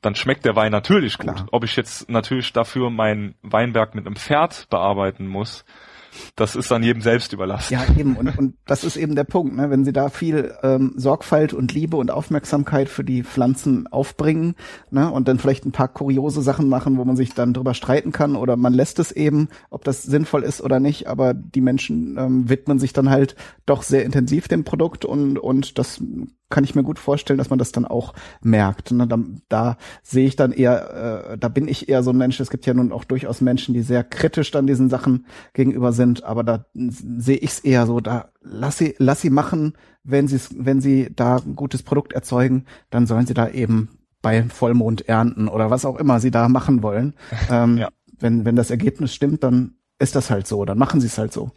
Dann 0.01 0.15
schmeckt 0.15 0.45
der 0.45 0.57
Wein 0.57 0.73
natürlich 0.73 1.19
gut. 1.19 1.35
Klar. 1.35 1.47
Ob 1.51 1.65
ich 1.65 1.77
jetzt 1.77 2.11
natürlich 2.11 2.53
dafür 2.53 2.91
meinen 2.91 3.35
Weinberg 3.43 3.95
mit 3.95 4.07
einem 4.07 4.17
Pferd 4.17 4.69
bearbeiten 4.69 5.27
muss, 5.27 5.65
das 6.37 6.57
ist 6.57 6.71
dann 6.71 6.83
jedem 6.83 7.03
selbst 7.03 7.33
überlassen. 7.33 7.75
Ja, 7.75 7.85
eben. 7.99 8.17
Und, 8.17 8.39
und 8.39 8.55
das 8.67 8.85
ist 8.85 8.97
eben 8.97 9.15
der 9.15 9.25
Punkt, 9.25 9.57
ne? 9.57 9.71
wenn 9.71 9.85
sie 9.85 9.93
da 9.93 10.09
viel 10.09 10.55
ähm, 10.63 10.95
Sorgfalt 10.97 11.53
und 11.53 11.73
Liebe 11.73 11.97
und 11.97 12.11
Aufmerksamkeit 12.11 12.89
für 12.89 13.05
die 13.05 13.23
Pflanzen 13.23 13.87
aufbringen 13.87 14.55
ne? 14.91 15.11
und 15.11 15.29
dann 15.29 15.39
vielleicht 15.39 15.65
ein 15.65 15.73
paar 15.73 15.89
kuriose 15.89 16.43
Sachen 16.43 16.69
machen, 16.69 16.97
wo 16.97 17.05
man 17.05 17.17
sich 17.17 17.35
dann 17.35 17.55
drüber 17.55 17.75
streiten 17.75 18.13
kann 18.13 18.37
oder 18.37 18.57
man 18.57 18.75
lässt 18.75 18.99
es 18.99 19.13
eben, 19.13 19.49
ob 19.71 19.85
das 19.85 20.03
sinnvoll 20.03 20.43
ist 20.43 20.61
oder 20.61 20.81
nicht, 20.81 21.07
aber 21.07 21.35
die 21.35 21.61
Menschen 21.61 22.17
ähm, 22.19 22.49
widmen 22.49 22.79
sich 22.79 22.93
dann 22.93 23.11
halt 23.11 23.37
doch 23.67 23.83
sehr 23.83 24.05
intensiv 24.05 24.49
dem 24.49 24.65
Produkt 24.65 25.05
und, 25.05 25.39
und 25.39 25.79
das 25.79 26.01
kann 26.51 26.65
ich 26.65 26.75
mir 26.75 26.83
gut 26.83 26.99
vorstellen, 26.99 27.39
dass 27.39 27.51
man 27.51 27.59
das 27.59 27.73
dann 27.73 27.85
auch 27.85 28.15
merkt. 28.43 28.93
Ne? 28.93 29.07
Da, 29.07 29.19
da 29.49 29.77
sehe 30.03 30.27
ich 30.27 30.37
dann 30.37 30.53
eher, 30.53 31.33
äh, 31.33 31.39
da 31.39 31.49
bin 31.49 31.69
ich 31.69 31.89
eher 31.89 32.03
so 32.03 32.11
ein 32.11 32.17
Mensch. 32.17 32.39
Es 32.39 32.51
gibt 32.51 32.67
ja 32.67 32.75
nun 32.75 32.93
auch 32.93 33.05
durchaus 33.05 33.41
Menschen, 33.41 33.75
die 33.75 33.83
sehr 33.83 34.05
kritisch 34.05 34.51
dann 34.51 34.67
diesen 34.67 34.91
Sachen 34.91 35.27
gegenüber 35.53 35.93
sind, 35.93 36.25
aber 36.25 36.45
da 36.45 36.67
sehe 36.75 37.39
ich 37.39 37.51
es 37.51 37.61
eher 37.61 37.87
so, 37.87 38.01
da 38.01 38.29
lass 38.41 38.79
sie, 38.79 38.95
lass 38.99 39.21
sie 39.21 39.31
machen, 39.31 39.75
wenn 40.03 40.29
sie 40.29 40.39
wenn 40.57 40.81
sie 40.81 41.11
da 41.15 41.37
ein 41.37 41.57
gutes 41.57 41.83
Produkt 41.83 42.13
erzeugen, 42.13 42.67
dann 42.91 43.07
sollen 43.07 43.27
sie 43.27 43.35
da 43.35 43.49
eben 43.49 43.89
bei 44.21 44.43
Vollmond 44.45 45.09
ernten 45.09 45.49
oder 45.49 45.71
was 45.71 45.85
auch 45.85 45.97
immer 45.97 46.21
sie 46.21 46.31
da 46.31 46.49
machen 46.49 46.83
wollen. 46.83 47.15
Ähm, 47.51 47.79
ja. 47.79 47.89
Wenn, 48.19 48.45
wenn 48.45 48.57
das 48.57 48.71
Ergebnis 48.71 49.13
stimmt, 49.13 49.43
dann 49.43 49.75
ist 49.99 50.15
das 50.15 50.31
halt 50.31 50.47
so, 50.47 50.65
dann 50.65 50.79
machen 50.79 51.01
sie 51.01 51.09
es 51.09 51.19
halt 51.19 51.33
so 51.33 51.51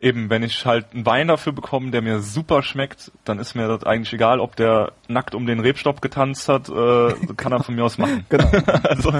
eben, 0.00 0.30
wenn 0.30 0.42
ich 0.42 0.64
halt 0.66 0.86
einen 0.92 1.06
Wein 1.06 1.28
dafür 1.28 1.52
bekomme, 1.52 1.90
der 1.90 2.02
mir 2.02 2.20
super 2.20 2.62
schmeckt, 2.62 3.12
dann 3.24 3.38
ist 3.38 3.54
mir 3.54 3.68
das 3.68 3.84
eigentlich 3.84 4.12
egal, 4.12 4.40
ob 4.40 4.56
der 4.56 4.92
nackt 5.08 5.34
um 5.34 5.46
den 5.46 5.60
Rebstopp 5.60 6.00
getanzt 6.00 6.48
hat, 6.48 6.68
äh, 6.68 7.14
kann 7.36 7.52
er 7.52 7.62
von 7.62 7.74
mir 7.74 7.84
aus 7.84 7.98
machen. 7.98 8.24
Genau. 8.28 8.50
also, 8.82 9.12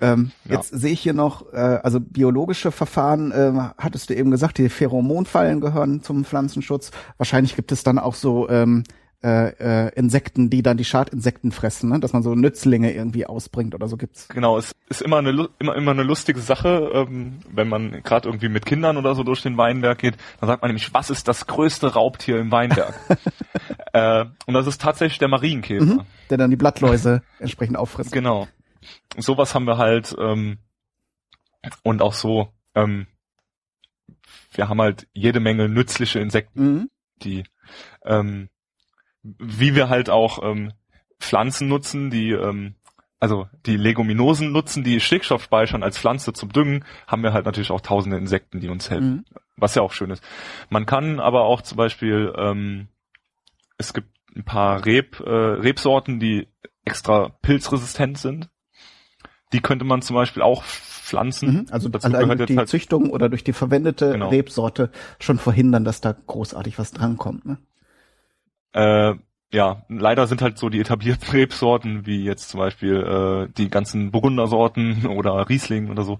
ähm, 0.00 0.32
ja. 0.44 0.56
Jetzt 0.56 0.70
sehe 0.70 0.92
ich 0.92 1.00
hier 1.00 1.14
noch, 1.14 1.52
äh, 1.52 1.56
also 1.82 2.00
biologische 2.00 2.72
Verfahren, 2.72 3.32
äh, 3.32 3.52
hattest 3.78 4.10
du 4.10 4.14
eben 4.14 4.30
gesagt, 4.30 4.58
die 4.58 4.68
Pheromonfallen 4.68 5.60
gehören 5.60 6.02
zum 6.02 6.24
Pflanzenschutz. 6.24 6.90
Wahrscheinlich 7.16 7.56
gibt 7.56 7.72
es 7.72 7.82
dann 7.82 7.98
auch 7.98 8.14
so 8.14 8.48
ähm, 8.48 8.84
äh, 9.22 9.86
äh, 9.86 9.92
Insekten, 9.94 10.50
die 10.50 10.62
dann 10.62 10.76
die 10.76 10.84
Schadinsekten 10.84 11.52
fressen, 11.52 11.90
ne? 11.90 12.00
dass 12.00 12.12
man 12.12 12.22
so 12.22 12.34
Nützlinge 12.34 12.92
irgendwie 12.92 13.24
ausbringt 13.24 13.74
oder 13.74 13.86
so 13.86 13.96
gibt's. 13.96 14.28
Genau, 14.28 14.58
es 14.58 14.72
ist 14.88 15.00
immer 15.02 15.18
eine 15.18 15.48
immer 15.58 15.76
immer 15.76 15.92
eine 15.92 16.02
lustige 16.02 16.40
Sache, 16.40 16.90
ähm, 16.92 17.38
wenn 17.48 17.68
man 17.68 18.02
gerade 18.02 18.28
irgendwie 18.28 18.48
mit 18.48 18.66
Kindern 18.66 18.96
oder 18.96 19.14
so 19.14 19.22
durch 19.22 19.42
den 19.42 19.56
Weinberg 19.56 19.98
geht, 19.98 20.16
dann 20.40 20.48
sagt 20.48 20.62
man 20.62 20.70
nämlich, 20.70 20.92
was 20.92 21.10
ist 21.10 21.28
das 21.28 21.46
größte 21.46 21.94
Raubtier 21.94 22.40
im 22.40 22.50
Weinberg? 22.50 22.94
äh, 23.92 24.24
und 24.46 24.54
das 24.54 24.66
ist 24.66 24.80
tatsächlich 24.80 25.18
der 25.18 25.28
Marienkäfer, 25.28 25.84
mhm, 25.84 26.02
der 26.28 26.38
dann 26.38 26.50
die 26.50 26.56
Blattläuse 26.56 27.22
entsprechend 27.38 27.76
auffrisst. 27.76 28.12
Genau. 28.12 28.48
Sowas 29.16 29.54
haben 29.54 29.66
wir 29.66 29.78
halt 29.78 30.14
ähm, 30.18 30.58
und 31.82 32.02
auch 32.02 32.14
so. 32.14 32.48
Ähm, 32.74 33.06
wir 34.52 34.68
haben 34.68 34.80
halt 34.80 35.06
jede 35.12 35.40
Menge 35.40 35.68
nützliche 35.68 36.18
Insekten, 36.18 36.72
mhm. 36.72 36.90
die 37.22 37.44
ähm, 38.04 38.48
wie 39.22 39.74
wir 39.74 39.88
halt 39.88 40.10
auch 40.10 40.42
ähm, 40.42 40.72
Pflanzen 41.18 41.68
nutzen, 41.68 42.10
die 42.10 42.30
ähm, 42.30 42.74
also 43.22 43.46
die 43.66 43.76
Leguminosen 43.76 44.50
nutzen, 44.50 44.82
die 44.82 44.98
Stickstoff 44.98 45.44
speichern 45.44 45.84
als 45.84 45.96
Pflanze 45.96 46.32
zum 46.32 46.52
Düngen, 46.52 46.84
haben 47.06 47.22
wir 47.22 47.32
halt 47.32 47.46
natürlich 47.46 47.70
auch 47.70 47.80
tausende 47.80 48.16
Insekten, 48.16 48.58
die 48.58 48.68
uns 48.68 48.90
helfen. 48.90 49.24
Mhm. 49.30 49.36
Was 49.56 49.76
ja 49.76 49.82
auch 49.82 49.92
schön 49.92 50.10
ist. 50.10 50.24
Man 50.70 50.86
kann 50.86 51.20
aber 51.20 51.42
auch 51.44 51.62
zum 51.62 51.76
Beispiel, 51.76 52.32
ähm, 52.36 52.88
es 53.78 53.92
gibt 53.92 54.08
ein 54.34 54.42
paar 54.42 54.84
Reb, 54.84 55.20
äh, 55.20 55.30
Rebsorten, 55.30 56.18
die 56.18 56.48
extra 56.84 57.28
pilzresistent 57.42 58.18
sind. 58.18 58.48
Die 59.52 59.60
könnte 59.60 59.84
man 59.84 60.02
zum 60.02 60.16
Beispiel 60.16 60.42
auch 60.42 60.64
Pflanzen. 60.64 61.52
Mhm, 61.52 61.66
also 61.70 61.88
Dazu 61.90 62.08
allein 62.08 62.38
durch 62.38 62.48
die 62.48 62.58
halt 62.58 62.68
Züchtung 62.68 63.10
oder 63.10 63.28
durch 63.28 63.44
die 63.44 63.52
verwendete 63.52 64.10
genau. 64.10 64.30
Rebsorte 64.30 64.90
schon 65.20 65.38
verhindern, 65.38 65.84
dass 65.84 66.00
da 66.00 66.12
großartig 66.12 66.76
was 66.76 66.90
drankommt. 66.90 67.44
Ne? 67.44 67.58
Äh, 68.72 69.14
ja, 69.52 69.82
leider 69.88 70.26
sind 70.26 70.40
halt 70.40 70.56
so 70.56 70.70
die 70.70 70.80
etablierten 70.80 71.28
Rebsorten, 71.32 72.06
wie 72.06 72.24
jetzt 72.24 72.48
zum 72.48 72.58
Beispiel 72.58 72.96
äh, 72.96 73.52
die 73.52 73.68
ganzen 73.68 74.10
Burgundersorten 74.10 75.06
oder 75.16 75.48
Riesling 75.48 75.90
oder 75.90 76.04
so, 76.04 76.18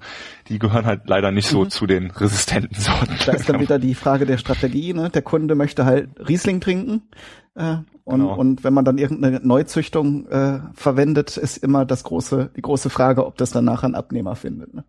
die 0.48 0.59
gehören 0.59 0.84
halt 0.84 1.03
leider 1.07 1.32
nicht 1.32 1.48
so 1.48 1.64
mhm. 1.64 1.70
zu 1.70 1.86
den 1.86 2.11
resistenten 2.11 2.74
Sorten. 2.78 3.16
Da 3.24 3.32
ist 3.32 3.48
dann 3.48 3.61
wieder 3.61 3.78
die 3.78 3.94
Frage 3.94 4.26
der 4.26 4.38
Strategie, 4.38 4.92
ne? 4.92 5.09
Der 5.11 5.22
Kunde 5.22 5.55
möchte 5.55 5.84
halt 5.84 6.11
Riesling 6.28 6.61
trinken. 6.61 7.09
Äh, 7.55 7.76
und, 8.05 8.20
genau. 8.20 8.34
und 8.34 8.64
wenn 8.64 8.74
man 8.74 8.84
dann 8.84 8.98
irgendeine 8.98 9.40
Neuzüchtung 9.40 10.26
äh, 10.28 10.61
verwendet, 10.74 11.36
ist 11.36 11.57
immer 11.59 11.84
das 11.84 12.05
große, 12.05 12.50
die 12.57 12.62
große 12.62 12.90
Frage, 12.90 13.24
ob 13.24 13.36
das 13.38 13.50
dann 13.50 13.64
nachher 13.64 13.86
einen 13.86 13.94
Abnehmer 13.94 14.34
findet. 14.34 14.74
Ne? 14.74 14.84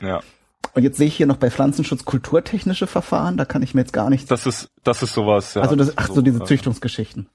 Ja. 0.00 0.20
Und 0.74 0.82
jetzt 0.82 0.98
sehe 0.98 1.06
ich 1.06 1.16
hier 1.16 1.26
noch 1.26 1.36
bei 1.36 1.50
Pflanzenschutz 1.50 2.04
kulturtechnische 2.04 2.88
Verfahren, 2.88 3.36
da 3.36 3.44
kann 3.44 3.62
ich 3.62 3.74
mir 3.74 3.82
jetzt 3.82 3.92
gar 3.92 4.10
nichts. 4.10 4.26
Das 4.26 4.44
ist, 4.44 4.70
das 4.82 5.02
ist 5.02 5.14
sowas, 5.14 5.54
ja. 5.54 5.62
Also 5.62 5.76
das, 5.76 5.96
ach 5.96 6.08
so, 6.08 6.20
diese 6.20 6.42
Züchtungsgeschichten. 6.42 7.28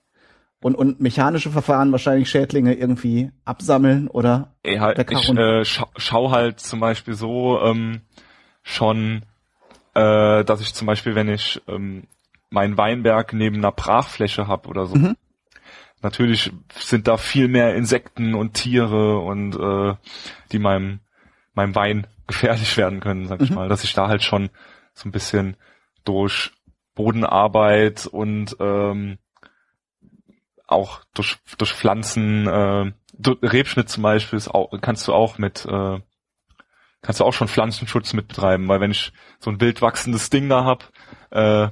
Und, 0.62 0.76
und 0.76 1.00
mechanische 1.00 1.50
Verfahren 1.50 1.94
wahrscheinlich 1.94 2.30
Schädlinge 2.30 2.74
irgendwie 2.74 3.32
absammeln 3.46 4.10
oder 4.10 4.54
Ey, 4.62 4.78
halt, 4.78 5.00
ich 5.10 5.30
äh, 5.30 5.64
scha 5.64 5.88
schau 5.96 6.32
halt 6.32 6.60
zum 6.60 6.82
Beispiel 6.82 7.14
so 7.14 7.62
ähm, 7.62 8.02
schon, 8.62 9.24
äh, 9.94 10.44
dass 10.44 10.60
ich 10.60 10.74
zum 10.74 10.86
Beispiel, 10.86 11.16
wenn 11.16 11.30
ich 11.30 11.62
ähm, 11.70 12.04
meinen 12.50 12.78
Weinberg 12.78 13.32
neben 13.32 13.58
einer 13.58 13.72
Brachfläche 13.72 14.50
hab 14.50 14.68
oder 14.68 14.86
so, 14.86 14.98
mhm. 14.98 15.16
natürlich 16.02 16.52
sind 16.78 17.08
da 17.08 17.16
viel 17.16 17.48
mehr 17.48 17.74
Insekten 17.76 18.34
und 18.34 18.54
Tiere 18.54 19.18
und 19.20 19.56
äh, 19.56 19.96
die 20.52 20.60
meinem 20.60 21.00
meinem 21.54 21.74
Wein 21.76 22.08
gefährlich 22.30 22.78
werden 22.78 23.00
können, 23.00 23.28
sag 23.28 23.42
ich 23.42 23.50
mhm. 23.50 23.56
mal, 23.56 23.70
dass 23.70 23.84
ich 23.84 23.94
da 23.94 24.08
halt 24.08 24.24
schon 24.24 24.50
so 24.94 25.10
ein 25.10 25.12
bisschen 25.12 25.58
durch 26.06 26.52
Bodenarbeit 26.94 28.06
und 28.06 28.56
ähm, 28.60 29.18
auch 30.68 31.02
durch, 31.16 31.38
durch 31.58 31.74
Pflanzen, 31.74 32.48
äh, 32.48 32.92
Rebschnitt 33.26 33.90
zum 33.90 34.04
Beispiel 34.04 34.38
ist 34.38 34.48
auch, 34.48 34.72
kannst 34.80 35.08
du 35.08 35.14
auch 35.14 35.40
mit, 35.40 35.66
äh, 35.66 36.00
kannst 37.02 37.20
du 37.20 37.26
auch 37.26 37.34
schon 37.34 37.48
Pflanzenschutz 37.48 38.14
mit 38.14 38.28
betreiben, 38.28 38.68
weil 38.68 38.80
wenn 38.80 38.92
ich 38.92 39.12
so 39.40 39.50
ein 39.50 39.60
wild 39.60 39.82
wachsendes 39.82 40.30
Ding 40.30 40.48
da 40.48 40.64
hab, 40.64 40.92
äh, 41.32 41.70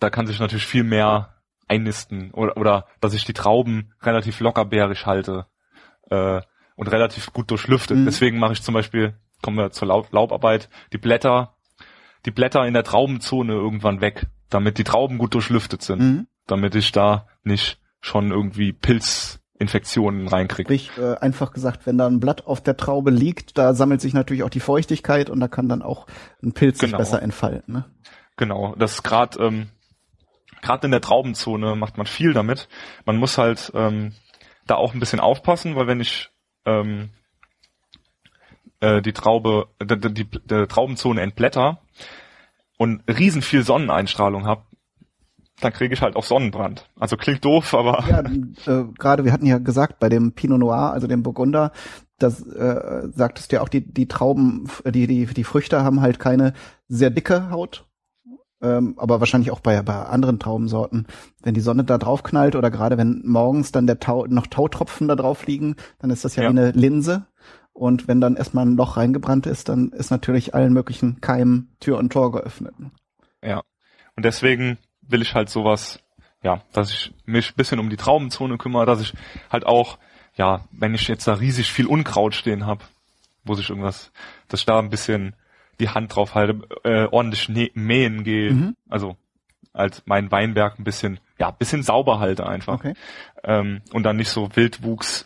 da 0.00 0.10
kann 0.10 0.26
sich 0.26 0.40
natürlich 0.40 0.66
viel 0.66 0.84
mehr 0.84 1.42
einnisten 1.68 2.32
oder, 2.32 2.56
oder 2.56 2.86
dass 3.00 3.14
ich 3.14 3.24
die 3.24 3.34
Trauben 3.34 3.94
relativ 4.02 4.40
lockerbärig 4.40 5.06
halte 5.06 5.46
äh, 6.10 6.42
und 6.82 6.92
relativ 6.92 7.32
gut 7.32 7.50
durchlüftet. 7.50 7.96
Mhm. 7.96 8.04
Deswegen 8.04 8.38
mache 8.38 8.52
ich 8.52 8.62
zum 8.62 8.74
Beispiel, 8.74 9.14
kommen 9.40 9.56
wir 9.56 9.70
zur 9.70 9.88
Laub 9.88 10.12
Laubarbeit, 10.12 10.68
die 10.92 10.98
Blätter, 10.98 11.54
die 12.26 12.30
Blätter 12.30 12.66
in 12.66 12.74
der 12.74 12.84
Traubenzone 12.84 13.52
irgendwann 13.52 14.00
weg, 14.00 14.26
damit 14.50 14.78
die 14.78 14.84
Trauben 14.84 15.18
gut 15.18 15.34
durchlüftet 15.34 15.82
sind. 15.82 16.00
Mhm 16.00 16.26
damit 16.46 16.74
ich 16.74 16.92
da 16.92 17.26
nicht 17.44 17.78
schon 18.00 18.30
irgendwie 18.30 18.72
Pilzinfektionen 18.72 20.28
reinkriege. 20.28 20.66
Sprich, 20.66 20.90
äh, 20.98 21.16
einfach 21.18 21.52
gesagt, 21.52 21.86
wenn 21.86 21.98
da 21.98 22.06
ein 22.06 22.20
Blatt 22.20 22.46
auf 22.46 22.60
der 22.60 22.76
Traube 22.76 23.10
liegt, 23.10 23.58
da 23.58 23.74
sammelt 23.74 24.00
sich 24.00 24.14
natürlich 24.14 24.42
auch 24.42 24.50
die 24.50 24.60
Feuchtigkeit 24.60 25.30
und 25.30 25.40
da 25.40 25.48
kann 25.48 25.68
dann 25.68 25.82
auch 25.82 26.06
ein 26.42 26.52
Pilz 26.52 26.78
genau. 26.78 26.90
sich 26.90 26.98
besser 26.98 27.22
entfalten. 27.22 27.74
Ne? 27.74 27.84
Genau, 28.36 28.74
das 28.76 29.02
gerade 29.02 29.42
ähm, 29.42 29.68
gerade 30.62 30.86
in 30.86 30.90
der 30.90 31.00
Traubenzone 31.00 31.76
macht 31.76 31.96
man 31.96 32.06
viel 32.06 32.32
damit. 32.32 32.68
Man 33.04 33.16
muss 33.16 33.38
halt 33.38 33.72
ähm, 33.74 34.12
da 34.66 34.76
auch 34.76 34.94
ein 34.94 35.00
bisschen 35.00 35.20
aufpassen, 35.20 35.76
weil 35.76 35.86
wenn 35.86 36.00
ich 36.00 36.30
ähm, 36.64 37.10
äh, 38.80 39.02
die 39.02 39.12
Traube, 39.12 39.68
die, 39.82 40.12
die, 40.12 40.24
die 40.24 40.66
Traubenzone 40.66 41.20
entblätter 41.20 41.80
und 42.78 43.02
riesen 43.08 43.42
viel 43.42 43.62
Sonneneinstrahlung 43.62 44.44
habe, 44.44 44.64
dann 45.60 45.72
kriege 45.72 45.94
ich 45.94 46.02
halt 46.02 46.16
auch 46.16 46.24
Sonnenbrand. 46.24 46.88
Also 46.98 47.16
klingt 47.16 47.44
doof, 47.44 47.74
aber. 47.74 48.04
Ja, 48.08 48.20
äh, 48.80 48.84
gerade 48.98 49.24
wir 49.24 49.32
hatten 49.32 49.46
ja 49.46 49.58
gesagt, 49.58 50.00
bei 50.00 50.08
dem 50.08 50.32
Pinot 50.32 50.58
Noir, 50.58 50.92
also 50.92 51.06
dem 51.06 51.22
Burgunder, 51.22 51.72
das 52.18 52.42
äh, 52.46 53.08
sagtest 53.14 53.52
du 53.52 53.56
ja 53.56 53.62
auch, 53.62 53.68
die, 53.68 53.80
die 53.80 54.08
Trauben, 54.08 54.68
die, 54.84 55.06
die, 55.06 55.26
die 55.26 55.44
Früchte 55.44 55.82
haben 55.82 56.00
halt 56.00 56.18
keine 56.18 56.52
sehr 56.88 57.10
dicke 57.10 57.50
Haut. 57.50 57.86
Ähm, 58.62 58.94
aber 58.96 59.18
wahrscheinlich 59.18 59.50
auch 59.50 59.60
bei, 59.60 59.82
bei 59.82 59.94
anderen 59.94 60.38
Traubensorten. 60.38 61.06
Wenn 61.42 61.54
die 61.54 61.60
Sonne 61.60 61.82
da 61.82 61.98
drauf 61.98 62.22
knallt 62.22 62.54
oder 62.54 62.70
gerade 62.70 62.96
wenn 62.96 63.22
morgens 63.24 63.72
dann 63.72 63.88
der 63.88 63.98
Tau, 63.98 64.26
noch 64.26 64.46
Tautropfen 64.46 65.08
da 65.08 65.16
drauf 65.16 65.46
liegen, 65.46 65.74
dann 65.98 66.10
ist 66.10 66.24
das 66.24 66.36
ja, 66.36 66.44
ja. 66.44 66.48
wie 66.48 66.58
eine 66.58 66.70
Linse. 66.70 67.26
Und 67.72 68.06
wenn 68.06 68.20
dann 68.20 68.36
erstmal 68.36 68.66
ein 68.66 68.76
Loch 68.76 68.96
reingebrannt 68.96 69.46
ist, 69.46 69.68
dann 69.68 69.90
ist 69.90 70.10
natürlich 70.10 70.54
allen 70.54 70.72
möglichen 70.72 71.20
Keimen 71.20 71.74
Tür 71.80 71.98
und 71.98 72.12
Tor 72.12 72.30
geöffnet. 72.30 72.74
Ja. 73.42 73.62
Und 74.14 74.24
deswegen 74.24 74.78
will 75.00 75.22
ich 75.22 75.34
halt 75.34 75.48
sowas, 75.48 76.00
ja, 76.42 76.62
dass 76.72 76.90
ich 76.90 77.12
mich 77.24 77.50
ein 77.50 77.56
bisschen 77.56 77.80
um 77.80 77.90
die 77.90 77.96
Traubenzone 77.96 78.58
kümmere, 78.58 78.86
dass 78.86 79.00
ich 79.00 79.14
halt 79.50 79.66
auch, 79.66 79.98
ja, 80.36 80.64
wenn 80.70 80.94
ich 80.94 81.08
jetzt 81.08 81.26
da 81.26 81.34
riesig 81.34 81.72
viel 81.72 81.86
Unkraut 81.86 82.34
stehen 82.34 82.66
habe, 82.66 82.84
wo 83.44 83.54
sich 83.54 83.70
irgendwas, 83.70 84.12
dass 84.48 84.60
ich 84.60 84.66
da 84.66 84.78
ein 84.78 84.90
bisschen 84.90 85.34
die 85.82 85.90
Hand 85.90 86.14
drauf 86.14 86.34
halte, 86.34 86.60
äh, 86.84 87.06
ordentlich 87.10 87.74
mähen 87.74 88.24
gehe, 88.24 88.52
mhm. 88.52 88.76
also 88.88 89.16
als 89.72 90.02
mein 90.06 90.30
Weinberg 90.30 90.78
ein 90.78 90.84
bisschen, 90.84 91.18
ja, 91.38 91.48
ein 91.48 91.56
bisschen 91.58 91.82
sauber 91.82 92.20
halte 92.20 92.46
einfach. 92.46 92.74
Okay. 92.74 92.94
Ähm, 93.42 93.82
und 93.92 94.04
dann 94.04 94.16
nicht 94.16 94.28
so 94.28 94.54
Wildwuchs, 94.54 95.24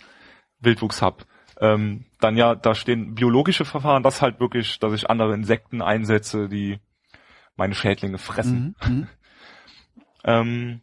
Wildwuchs 0.60 1.02
hab. 1.02 1.26
Ähm, 1.60 2.06
dann 2.20 2.36
ja, 2.36 2.54
da 2.54 2.74
stehen 2.74 3.14
biologische 3.14 3.64
Verfahren, 3.64 4.02
das 4.02 4.22
halt 4.22 4.40
wirklich, 4.40 4.78
dass 4.78 4.92
ich 4.92 5.10
andere 5.10 5.34
Insekten 5.34 5.82
einsetze, 5.82 6.48
die 6.48 6.78
meine 7.56 7.74
Schädlinge 7.74 8.18
fressen. 8.18 8.74
Mhm. 8.84 8.92
mhm. 8.92 9.06
Ähm, 10.28 10.80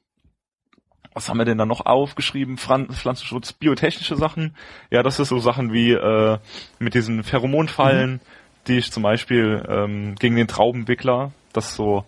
was 1.13 1.27
haben 1.27 1.37
wir 1.37 1.45
denn 1.45 1.57
da 1.57 1.65
noch 1.65 1.85
aufgeschrieben? 1.85 2.57
Pflanzenschutz, 2.57 3.51
biotechnische 3.51 4.15
Sachen. 4.15 4.55
Ja, 4.89 5.03
das 5.03 5.19
ist 5.19 5.27
so 5.27 5.39
Sachen 5.39 5.73
wie 5.73 5.91
äh, 5.91 6.39
mit 6.79 6.93
diesen 6.93 7.23
Pheromonfallen, 7.23 8.13
mhm. 8.13 8.19
Die 8.67 8.77
ich 8.77 8.91
zum 8.91 9.03
Beispiel 9.03 9.63
ähm, 9.67 10.15
gegen 10.15 10.35
den 10.35 10.47
Traubenwickler, 10.47 11.31
das 11.51 11.69
ist 11.69 11.75
so 11.75 12.05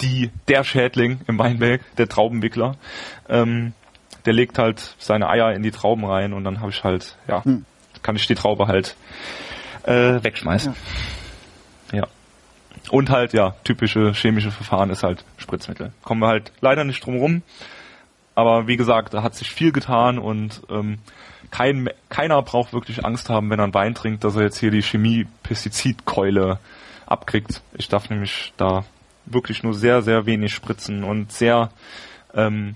die 0.00 0.30
der 0.48 0.64
Schädling 0.64 1.20
im 1.26 1.38
Weinberg, 1.38 1.82
der 1.96 2.08
Traubenwickler, 2.08 2.76
ähm, 3.28 3.72
der 4.24 4.32
legt 4.32 4.58
halt 4.58 4.94
seine 4.98 5.28
Eier 5.28 5.52
in 5.52 5.62
die 5.62 5.70
Trauben 5.70 6.04
rein 6.04 6.32
und 6.32 6.44
dann 6.44 6.60
habe 6.60 6.70
ich 6.70 6.84
halt, 6.84 7.16
ja, 7.28 7.42
mhm. 7.44 7.64
kann 8.02 8.16
ich 8.16 8.26
die 8.26 8.34
Traube 8.34 8.66
halt 8.66 8.96
äh, 9.84 10.22
wegschmeißen. 10.22 10.74
Ja. 11.92 11.98
ja. 11.98 12.06
Und 12.90 13.10
halt, 13.10 13.32
ja, 13.32 13.54
typische 13.64 14.12
chemische 14.12 14.50
Verfahren 14.50 14.90
ist 14.90 15.02
halt 15.02 15.24
Spritzmittel. 15.36 15.92
Kommen 16.02 16.20
wir 16.20 16.28
halt 16.28 16.52
leider 16.60 16.84
nicht 16.84 17.04
drum 17.04 17.16
rum. 17.16 17.42
Aber 18.34 18.66
wie 18.66 18.76
gesagt, 18.76 19.14
da 19.14 19.22
hat 19.22 19.34
sich 19.34 19.50
viel 19.50 19.72
getan 19.72 20.18
und 20.18 20.62
ähm, 20.68 20.98
kein, 21.50 21.88
keiner 22.08 22.42
braucht 22.42 22.72
wirklich 22.72 23.04
Angst 23.04 23.28
haben, 23.28 23.50
wenn 23.50 23.60
er 23.60 23.64
einen 23.64 23.74
Wein 23.74 23.94
trinkt, 23.94 24.24
dass 24.24 24.36
er 24.36 24.42
jetzt 24.42 24.58
hier 24.58 24.70
die 24.70 24.82
Chemie-Pestizidkeule 24.82 26.58
abkriegt. 27.06 27.62
Ich 27.74 27.88
darf 27.88 28.10
nämlich 28.10 28.52
da 28.56 28.84
wirklich 29.26 29.62
nur 29.62 29.74
sehr, 29.74 30.02
sehr 30.02 30.26
wenig 30.26 30.52
spritzen 30.52 31.04
und 31.04 31.32
sehr, 31.32 31.70
ähm, 32.34 32.74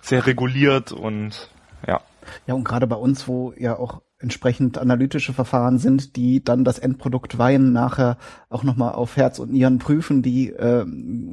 sehr 0.00 0.26
reguliert 0.26 0.92
und 0.92 1.50
ja. 1.86 2.00
Ja, 2.46 2.54
und 2.54 2.64
gerade 2.64 2.86
bei 2.86 2.96
uns, 2.96 3.28
wo 3.28 3.52
ja 3.58 3.78
auch 3.78 4.00
entsprechend 4.24 4.78
analytische 4.78 5.34
Verfahren 5.34 5.78
sind, 5.78 6.16
die 6.16 6.42
dann 6.42 6.64
das 6.64 6.78
Endprodukt 6.78 7.36
Wein 7.36 7.72
nachher 7.72 8.16
auch 8.48 8.62
nochmal 8.62 8.94
auf 8.94 9.18
Herz 9.18 9.38
und 9.38 9.52
Nieren 9.52 9.78
prüfen. 9.78 10.22
Die 10.22 10.48
äh, 10.48 10.86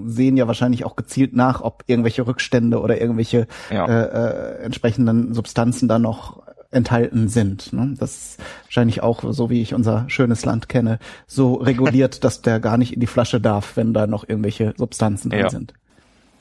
sehen 0.06 0.36
ja 0.36 0.46
wahrscheinlich 0.48 0.84
auch 0.84 0.98
gezielt 0.98 1.34
nach, 1.34 1.62
ob 1.62 1.86
irgendwelche 1.88 2.28
Rückstände 2.28 2.82
oder 2.82 3.00
irgendwelche 3.00 3.48
ja. 3.72 3.86
äh, 3.86 4.60
äh, 4.60 4.64
entsprechenden 4.64 5.34
Substanzen 5.34 5.88
da 5.88 6.00
noch 6.00 6.44
enthalten 6.70 7.30
sind. 7.30 7.72
Ne? 7.72 7.96
Das 7.98 8.16
ist 8.16 8.40
wahrscheinlich 8.66 9.02
auch, 9.02 9.24
so 9.32 9.50
wie 9.50 9.62
ich 9.62 9.74
unser 9.74 10.10
schönes 10.10 10.44
Land 10.44 10.68
kenne, 10.68 11.00
so 11.28 11.54
reguliert, 11.54 12.24
dass 12.26 12.42
der 12.42 12.60
gar 12.60 12.78
nicht 12.78 12.94
in 12.94 13.00
die 13.00 13.08
Flasche 13.08 13.40
darf, 13.40 13.78
wenn 13.78 13.94
da 13.94 14.06
noch 14.06 14.28
irgendwelche 14.28 14.74
Substanzen 14.78 15.30
drin 15.30 15.40
ja. 15.40 15.50
sind. 15.50 15.74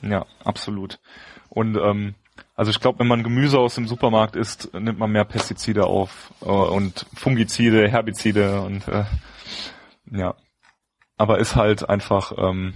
Ja, 0.01 0.25
absolut. 0.43 0.99
Und 1.49 1.77
ähm, 1.81 2.15
also 2.55 2.71
ich 2.71 2.79
glaube, 2.79 2.99
wenn 2.99 3.07
man 3.07 3.23
Gemüse 3.23 3.59
aus 3.59 3.75
dem 3.75 3.87
Supermarkt 3.87 4.35
isst, 4.35 4.73
nimmt 4.73 4.99
man 4.99 5.11
mehr 5.11 5.25
Pestizide 5.25 5.85
auf 5.85 6.33
äh, 6.41 6.45
und 6.45 7.05
Fungizide, 7.15 7.89
Herbizide 7.89 8.61
und 8.61 8.87
äh, 8.87 9.05
ja. 10.11 10.35
Aber 11.17 11.39
ist 11.39 11.55
halt 11.55 11.87
einfach, 11.87 12.33
ähm, 12.37 12.73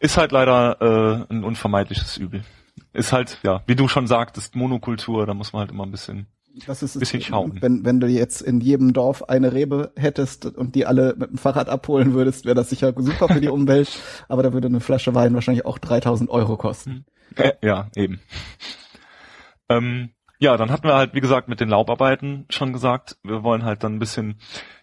ist 0.00 0.16
halt 0.16 0.32
leider 0.32 1.26
äh, 1.28 1.32
ein 1.32 1.44
unvermeidliches 1.44 2.16
Übel. 2.16 2.44
Ist 2.92 3.12
halt, 3.12 3.38
ja, 3.42 3.62
wie 3.66 3.76
du 3.76 3.88
schon 3.88 4.06
sagtest, 4.06 4.56
Monokultur, 4.56 5.26
da 5.26 5.34
muss 5.34 5.52
man 5.52 5.60
halt 5.60 5.70
immer 5.70 5.84
ein 5.84 5.90
bisschen 5.90 6.26
das 6.66 6.82
ist 6.82 6.98
bisschen 6.98 7.20
schauen. 7.20 7.58
Wenn, 7.60 7.84
wenn 7.84 8.00
du 8.00 8.06
jetzt 8.06 8.42
in 8.42 8.60
jedem 8.60 8.92
Dorf 8.92 9.28
eine 9.28 9.52
Rebe 9.52 9.92
hättest 9.96 10.46
und 10.46 10.74
die 10.74 10.86
alle 10.86 11.14
mit 11.16 11.30
dem 11.30 11.38
Fahrrad 11.38 11.68
abholen 11.68 12.14
würdest, 12.14 12.44
wäre 12.44 12.54
das 12.54 12.70
sicher 12.70 12.92
super 12.96 13.28
für 13.28 13.40
die 13.40 13.48
Umwelt. 13.48 14.00
aber 14.28 14.42
da 14.42 14.52
würde 14.52 14.68
eine 14.68 14.80
Flasche 14.80 15.14
Wein 15.14 15.34
wahrscheinlich 15.34 15.66
auch 15.66 15.78
3000 15.78 16.30
Euro 16.30 16.56
kosten. 16.56 17.04
Äh, 17.36 17.52
ja, 17.62 17.88
eben. 17.96 18.20
Ähm, 19.68 20.10
Ja, 20.40 20.56
dann 20.56 20.70
hatten 20.70 20.84
wir 20.86 20.94
halt, 20.94 21.14
wie 21.14 21.20
gesagt, 21.20 21.48
mit 21.48 21.58
den 21.58 21.68
Laubarbeiten 21.68 22.46
schon 22.48 22.72
gesagt, 22.72 23.16
wir 23.24 23.42
wollen 23.42 23.64
halt 23.64 23.82
dann 23.82 23.96
ein 23.96 23.98
bisschen 23.98 24.38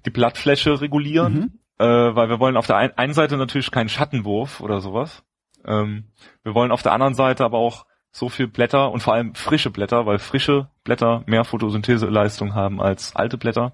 die 0.05 0.09
Blattfläche 0.09 0.81
regulieren, 0.81 1.33
Mhm. 1.33 1.59
äh, 1.79 1.85
weil 2.15 2.27
wir 2.27 2.39
wollen 2.41 2.57
auf 2.57 2.67
der 2.67 2.75
ein 2.75 2.91
einen 2.97 3.13
Seite 3.13 3.37
natürlich 3.37 3.71
keinen 3.71 3.87
Schattenwurf 3.87 4.59
oder 4.59 4.81
sowas. 4.81 5.23
Ähm, 5.65 6.11
wir 6.43 6.53
wollen 6.55 6.71
auf 6.73 6.81
der 6.83 6.91
anderen 6.91 7.13
Seite 7.13 7.45
aber 7.45 7.57
auch 7.57 7.85
so 8.11 8.27
viel 8.27 8.47
Blätter 8.47 8.91
und 8.91 8.99
vor 9.01 9.13
allem 9.13 9.33
frische 9.33 9.69
Blätter, 9.71 10.05
weil 10.05 10.19
frische 10.19 10.69
Blätter 10.83 11.23
mehr 11.25 11.45
Photosyntheseleistung 11.45 12.53
haben 12.53 12.81
als 12.81 13.15
alte 13.15 13.37
Blätter, 13.37 13.73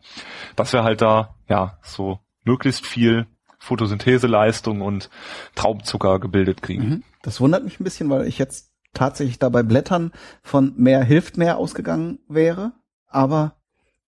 dass 0.55 0.73
wir 0.73 0.83
halt 0.83 1.01
da 1.01 1.33
ja 1.49 1.79
so 1.81 2.19
möglichst 2.43 2.85
viel 2.85 3.25
Photosyntheseleistung 3.61 4.81
und 4.81 5.09
Traubenzucker 5.53 6.19
gebildet 6.19 6.63
kriegen. 6.63 6.89
Mhm. 6.89 7.03
Das 7.21 7.39
wundert 7.39 7.63
mich 7.63 7.79
ein 7.79 7.83
bisschen, 7.83 8.09
weil 8.09 8.27
ich 8.27 8.39
jetzt 8.39 8.71
tatsächlich 8.93 9.37
da 9.37 9.49
bei 9.49 9.61
Blättern 9.61 10.11
von 10.41 10.73
mehr 10.75 11.03
hilft 11.03 11.37
mehr 11.37 11.57
ausgegangen 11.57 12.19
wäre. 12.27 12.73
Aber 13.07 13.55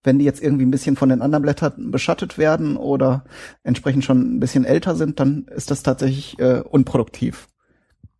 wenn 0.04 0.18
die 0.18 0.26
jetzt 0.26 0.42
irgendwie 0.42 0.66
ein 0.66 0.72
bisschen 0.72 0.96
von 0.96 1.10
den 1.10 1.22
anderen 1.22 1.44
Blättern 1.44 1.92
beschattet 1.92 2.40
werden 2.40 2.78
oder 2.78 3.26
entsprechend 3.64 4.04
schon 4.04 4.36
ein 4.36 4.40
bisschen 4.40 4.66
älter 4.66 4.96
sind, 4.96 5.20
dann 5.20 5.46
ist 5.46 5.70
das 5.70 5.84
tatsächlich 5.84 6.40
äh, 6.40 6.62
unproduktiv. 6.62 7.48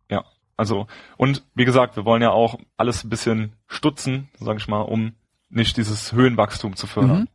Ja, 0.08 0.24
also 0.56 0.86
und 1.16 1.44
wie 1.54 1.64
gesagt, 1.64 1.96
wir 1.96 2.04
wollen 2.04 2.22
ja 2.22 2.30
auch 2.30 2.58
alles 2.76 3.02
ein 3.02 3.10
bisschen 3.10 3.56
stutzen, 3.66 4.28
sag 4.38 4.56
ich 4.58 4.68
mal, 4.68 4.82
um 4.82 5.14
nicht 5.50 5.76
dieses 5.76 6.12
Höhenwachstum 6.12 6.76
zu 6.76 6.86
fördern. 6.86 7.22
Mhm. 7.22 7.28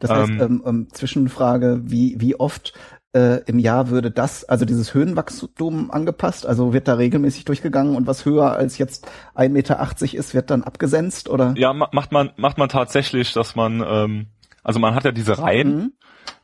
Das 0.00 0.10
heißt, 0.10 0.30
Ähm, 0.30 0.40
ähm, 0.40 0.62
ähm, 0.64 0.88
Zwischenfrage, 0.92 1.80
wie, 1.82 2.16
wie 2.18 2.38
oft 2.38 2.72
äh, 3.14 3.42
im 3.46 3.58
Jahr 3.58 3.90
würde 3.90 4.10
das, 4.10 4.44
also 4.44 4.64
dieses 4.64 4.94
Höhenwachstum 4.94 5.90
angepasst? 5.90 6.46
Also 6.46 6.72
wird 6.72 6.88
da 6.88 6.94
regelmäßig 6.94 7.44
durchgegangen 7.44 7.96
und 7.96 8.06
was 8.06 8.24
höher 8.24 8.52
als 8.52 8.78
jetzt 8.78 9.08
1,80 9.34 9.48
Meter 9.48 10.18
ist, 10.18 10.34
wird 10.34 10.50
dann 10.50 10.62
abgesenzt 10.62 11.28
oder? 11.28 11.54
Ja, 11.56 11.72
ma 11.72 11.88
macht 11.92 12.12
man 12.12 12.32
macht 12.36 12.58
man 12.58 12.68
tatsächlich, 12.68 13.32
dass 13.32 13.56
man 13.56 13.82
ähm, 13.86 14.26
also 14.62 14.80
man 14.80 14.94
hat 14.94 15.04
ja 15.04 15.12
diese 15.12 15.38
Reihen 15.38 15.76
Mhm. 15.76 15.92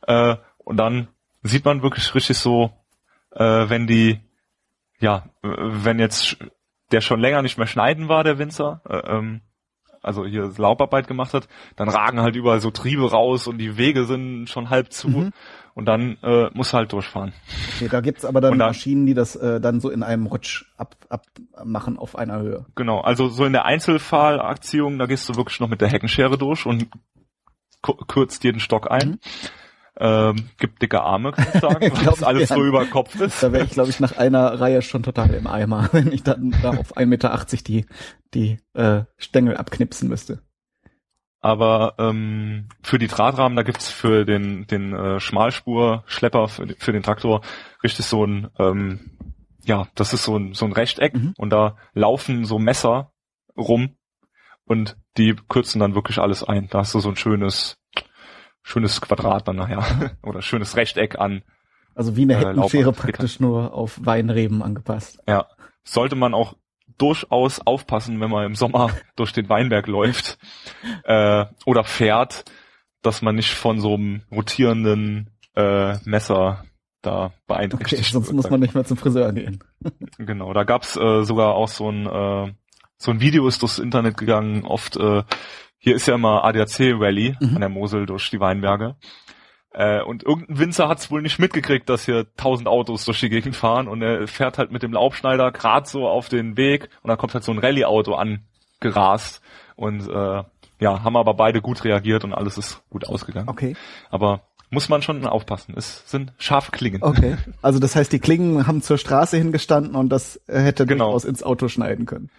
äh, 0.07 0.35
und 0.57 0.77
dann 0.77 1.07
sieht 1.43 1.65
man 1.65 1.83
wirklich 1.83 2.15
richtig 2.15 2.37
so, 2.37 2.71
äh, 3.31 3.69
wenn 3.69 3.87
die 3.87 4.19
ja, 4.99 5.25
wenn 5.41 5.99
jetzt 5.99 6.37
der 6.91 7.01
schon 7.01 7.19
länger 7.19 7.41
nicht 7.41 7.57
mehr 7.57 7.67
schneiden 7.67 8.07
war, 8.07 8.23
der 8.23 8.39
Winzer, 8.39 8.81
äh, 8.87 8.97
ähm, 8.97 9.41
also 10.01 10.25
hier 10.25 10.51
Laubarbeit 10.57 11.07
gemacht 11.07 11.33
hat, 11.33 11.47
dann 11.75 11.89
ragen 11.89 12.21
halt 12.21 12.35
überall 12.35 12.59
so 12.59 12.69
Triebe 12.71 13.09
raus 13.09 13.47
und 13.47 13.57
die 13.57 13.77
Wege 13.77 14.05
sind 14.05 14.47
schon 14.47 14.69
halb 14.69 14.91
zu 14.91 15.09
Mhm. 15.09 15.31
Und 15.75 15.85
dann 15.85 16.17
äh, 16.23 16.49
muss 16.53 16.73
halt 16.73 16.93
durchfahren. 16.93 17.33
Okay, 17.75 17.89
da 17.89 17.99
gibt's 17.99 18.25
aber 18.25 18.41
dann 18.41 18.57
dann- 18.57 18.69
Maschinen, 18.69 19.05
die 19.05 19.13
das 19.13 19.35
äh, 19.35 19.59
dann 19.59 19.81
so 19.81 19.91
in 19.91 20.01
einem 20.01 20.25
Rutsch 20.25 20.65
ab, 20.77 20.95
abmachen 21.09 21.99
auf 21.99 22.17
einer 22.17 22.39
Höhe. 22.39 22.65
Genau, 22.75 23.01
also 23.01 23.27
so 23.27 23.45
in 23.45 23.53
der 23.53 23.65
Einzelfallaktion, 23.65 24.97
da 24.97 25.05
gehst 25.05 25.29
du 25.29 25.35
wirklich 25.35 25.59
noch 25.59 25.69
mit 25.69 25.81
der 25.81 25.89
Heckenschere 25.89 26.37
durch 26.37 26.65
und 26.65 26.87
kürzt 28.07 28.43
jeden 28.43 28.59
Stock 28.59 28.89
ein. 28.89 29.09
Mhm. 29.09 29.19
Ähm, 29.97 30.49
gibt 30.57 30.81
dicke 30.81 31.01
Arme, 31.01 31.31
kann 31.31 31.47
ich 31.53 31.61
sagen, 31.61 31.91
weil 31.95 32.03
das 32.03 32.23
alles 32.23 32.49
so 32.49 32.63
über 32.63 32.85
Kopf 32.85 33.19
ist. 33.19 33.41
Da 33.41 33.53
wäre 33.53 33.63
ich, 33.63 33.71
glaube 33.71 33.89
ich, 33.89 34.01
nach 34.01 34.17
einer 34.17 34.59
Reihe 34.59 34.81
schon 34.81 35.03
total 35.03 35.33
im 35.33 35.47
Eimer, 35.47 35.89
wenn 35.93 36.11
ich 36.11 36.23
dann 36.23 36.53
da 36.61 36.71
auf 36.71 36.97
1,80 36.97 37.05
Meter 37.05 37.45
die, 37.67 37.85
die 38.33 38.57
äh, 38.73 39.03
Stängel 39.17 39.55
abknipsen 39.55 40.09
müsste. 40.09 40.39
Aber 41.45 41.93
ähm, 41.99 42.69
für 42.81 42.97
die 42.97 43.05
Drahtrahmen, 43.05 43.55
da 43.55 43.61
gibt's 43.61 43.91
für 43.91 44.25
den, 44.25 44.65
den 44.65 44.93
äh, 44.93 45.19
Schmalspur-Schlepper, 45.19 46.47
für, 46.47 46.65
den- 46.65 46.77
für 46.79 46.91
den 46.91 47.03
Traktor, 47.03 47.41
richtig 47.83 48.07
so 48.07 48.25
ein, 48.25 48.47
ähm, 48.57 49.11
ja, 49.63 49.87
das 49.93 50.11
ist 50.13 50.23
so 50.23 50.37
ein, 50.39 50.55
so 50.55 50.65
ein 50.65 50.71
Rechteck 50.73 51.13
Mhm. 51.13 51.33
und 51.37 51.51
da 51.51 51.77
laufen 51.93 52.45
so 52.45 52.57
Messer 52.57 53.11
rum 53.55 53.95
und 54.65 54.97
die 55.17 55.35
kürzen 55.47 55.79
dann 55.79 55.93
wirklich 55.93 56.17
alles 56.17 56.43
ein. 56.43 56.67
Da 56.71 56.79
hast 56.79 56.95
du 56.95 56.99
so 56.99 57.09
ein 57.09 57.15
schönes, 57.15 57.77
schönes 58.63 58.99
Quadrat 58.99 59.47
dann 59.47 59.57
nachher 59.57 59.83
oder 60.23 60.41
schönes 60.41 60.75
Rechteck 60.75 61.19
an. 61.19 61.43
Also 61.93 62.15
wie 62.17 62.23
eine 62.23 62.33
Äh, 62.33 62.37
Heckenschere 62.39 62.83
Laub- 62.85 62.95
praktisch 62.97 63.39
nur 63.39 63.71
auf 63.73 63.99
Weinreben 64.03 64.63
angepasst. 64.63 65.21
Ja, 65.27 65.45
sollte 65.83 66.15
man 66.15 66.33
auch 66.33 66.55
durchaus 66.97 67.59
aufpassen, 67.59 68.19
wenn 68.21 68.29
man 68.29 68.45
im 68.45 68.55
Sommer 68.55 68.91
durch 69.15 69.31
den 69.33 69.49
Weinberg 69.49 69.87
läuft 69.87 70.37
äh, 71.03 71.45
oder 71.65 71.83
fährt, 71.83 72.45
dass 73.01 73.21
man 73.21 73.35
nicht 73.35 73.53
von 73.53 73.79
so 73.79 73.93
einem 73.95 74.21
rotierenden 74.31 75.29
äh, 75.55 75.97
Messer 76.05 76.63
da 77.01 77.25
Okay, 77.27 77.33
beeinträchtigt 77.47 78.11
sonst 78.11 78.27
wird. 78.27 78.35
muss 78.35 78.49
man 78.49 78.59
nicht 78.59 78.73
mehr 78.73 78.83
zum 78.85 78.97
Friseur 78.97 79.31
gehen. 79.33 79.63
Genau, 80.17 80.53
da 80.53 80.63
gab's 80.63 80.95
äh, 80.97 81.23
sogar 81.23 81.53
auch 81.55 81.67
so 81.67 81.89
ein 81.91 82.05
äh, 82.07 82.53
so 82.97 83.11
ein 83.11 83.19
Video 83.19 83.47
ist 83.47 83.61
durchs 83.61 83.77
Internet 83.77 84.17
gegangen. 84.17 84.63
Oft 84.65 84.95
äh, 84.97 85.23
hier 85.77 85.95
ist 85.95 86.07
ja 86.07 86.15
immer 86.15 86.43
ADAC 86.45 86.79
Rally 86.97 87.35
Mhm. 87.39 87.55
an 87.55 87.59
der 87.59 87.69
Mosel 87.69 88.05
durch 88.07 88.29
die 88.31 88.39
Weinberge. 88.39 88.95
Äh, 89.77 90.01
und 90.03 90.23
irgendein 90.23 90.57
Winzer 90.57 90.87
hat's 90.87 91.11
wohl 91.11 91.21
nicht 91.21 91.37
mitgekriegt, 91.37 91.89
dass 91.89 92.05
hier 92.05 92.25
tausend 92.37 92.69
Autos 92.69 93.03
durch 93.03 93.19
die 93.19 93.27
Gegend 93.29 93.57
fahren 93.57 93.89
und 93.89 94.01
er 94.01 94.25
fährt 94.25 94.57
halt 94.57 94.71
mit 94.71 94.83
dem 94.83 94.93
Laubschneider 94.93 95.51
grad 95.51 95.85
so 95.89 96.07
auf 96.07 96.29
den 96.29 96.55
Weg 96.55 96.87
und 97.01 97.09
dann 97.09 97.17
kommt 97.17 97.33
halt 97.33 97.43
so 97.43 97.51
ein 97.51 97.59
Rallye-Auto 97.59 98.13
angerast 98.81 99.41
und 99.75 100.07
äh, 100.09 100.43
ja, 100.79 101.03
haben 101.03 101.17
aber 101.17 101.33
beide 101.33 101.61
gut 101.61 101.83
reagiert 101.83 102.23
und 102.23 102.33
alles 102.33 102.57
ist 102.57 102.81
gut 102.89 103.05
ausgegangen. 103.05 103.49
Okay. 103.49 103.75
Aber 104.09 104.43
muss 104.69 104.87
man 104.87 105.01
schon 105.01 105.25
aufpassen. 105.25 105.73
Es 105.77 106.09
sind 106.09 106.31
scharfe 106.37 106.71
Klingen. 106.71 107.03
Okay. 107.03 107.35
Also 107.61 107.79
das 107.79 107.95
heißt, 107.97 108.11
die 108.13 108.19
Klingen 108.19 108.67
haben 108.67 108.81
zur 108.81 108.97
Straße 108.97 109.37
hingestanden 109.37 109.95
und 109.95 110.07
das 110.09 110.39
hätte 110.47 110.85
Genau. 110.85 111.05
durchaus 111.05 111.25
ins 111.25 111.43
Auto 111.43 111.67
schneiden 111.67 112.05
können. 112.05 112.29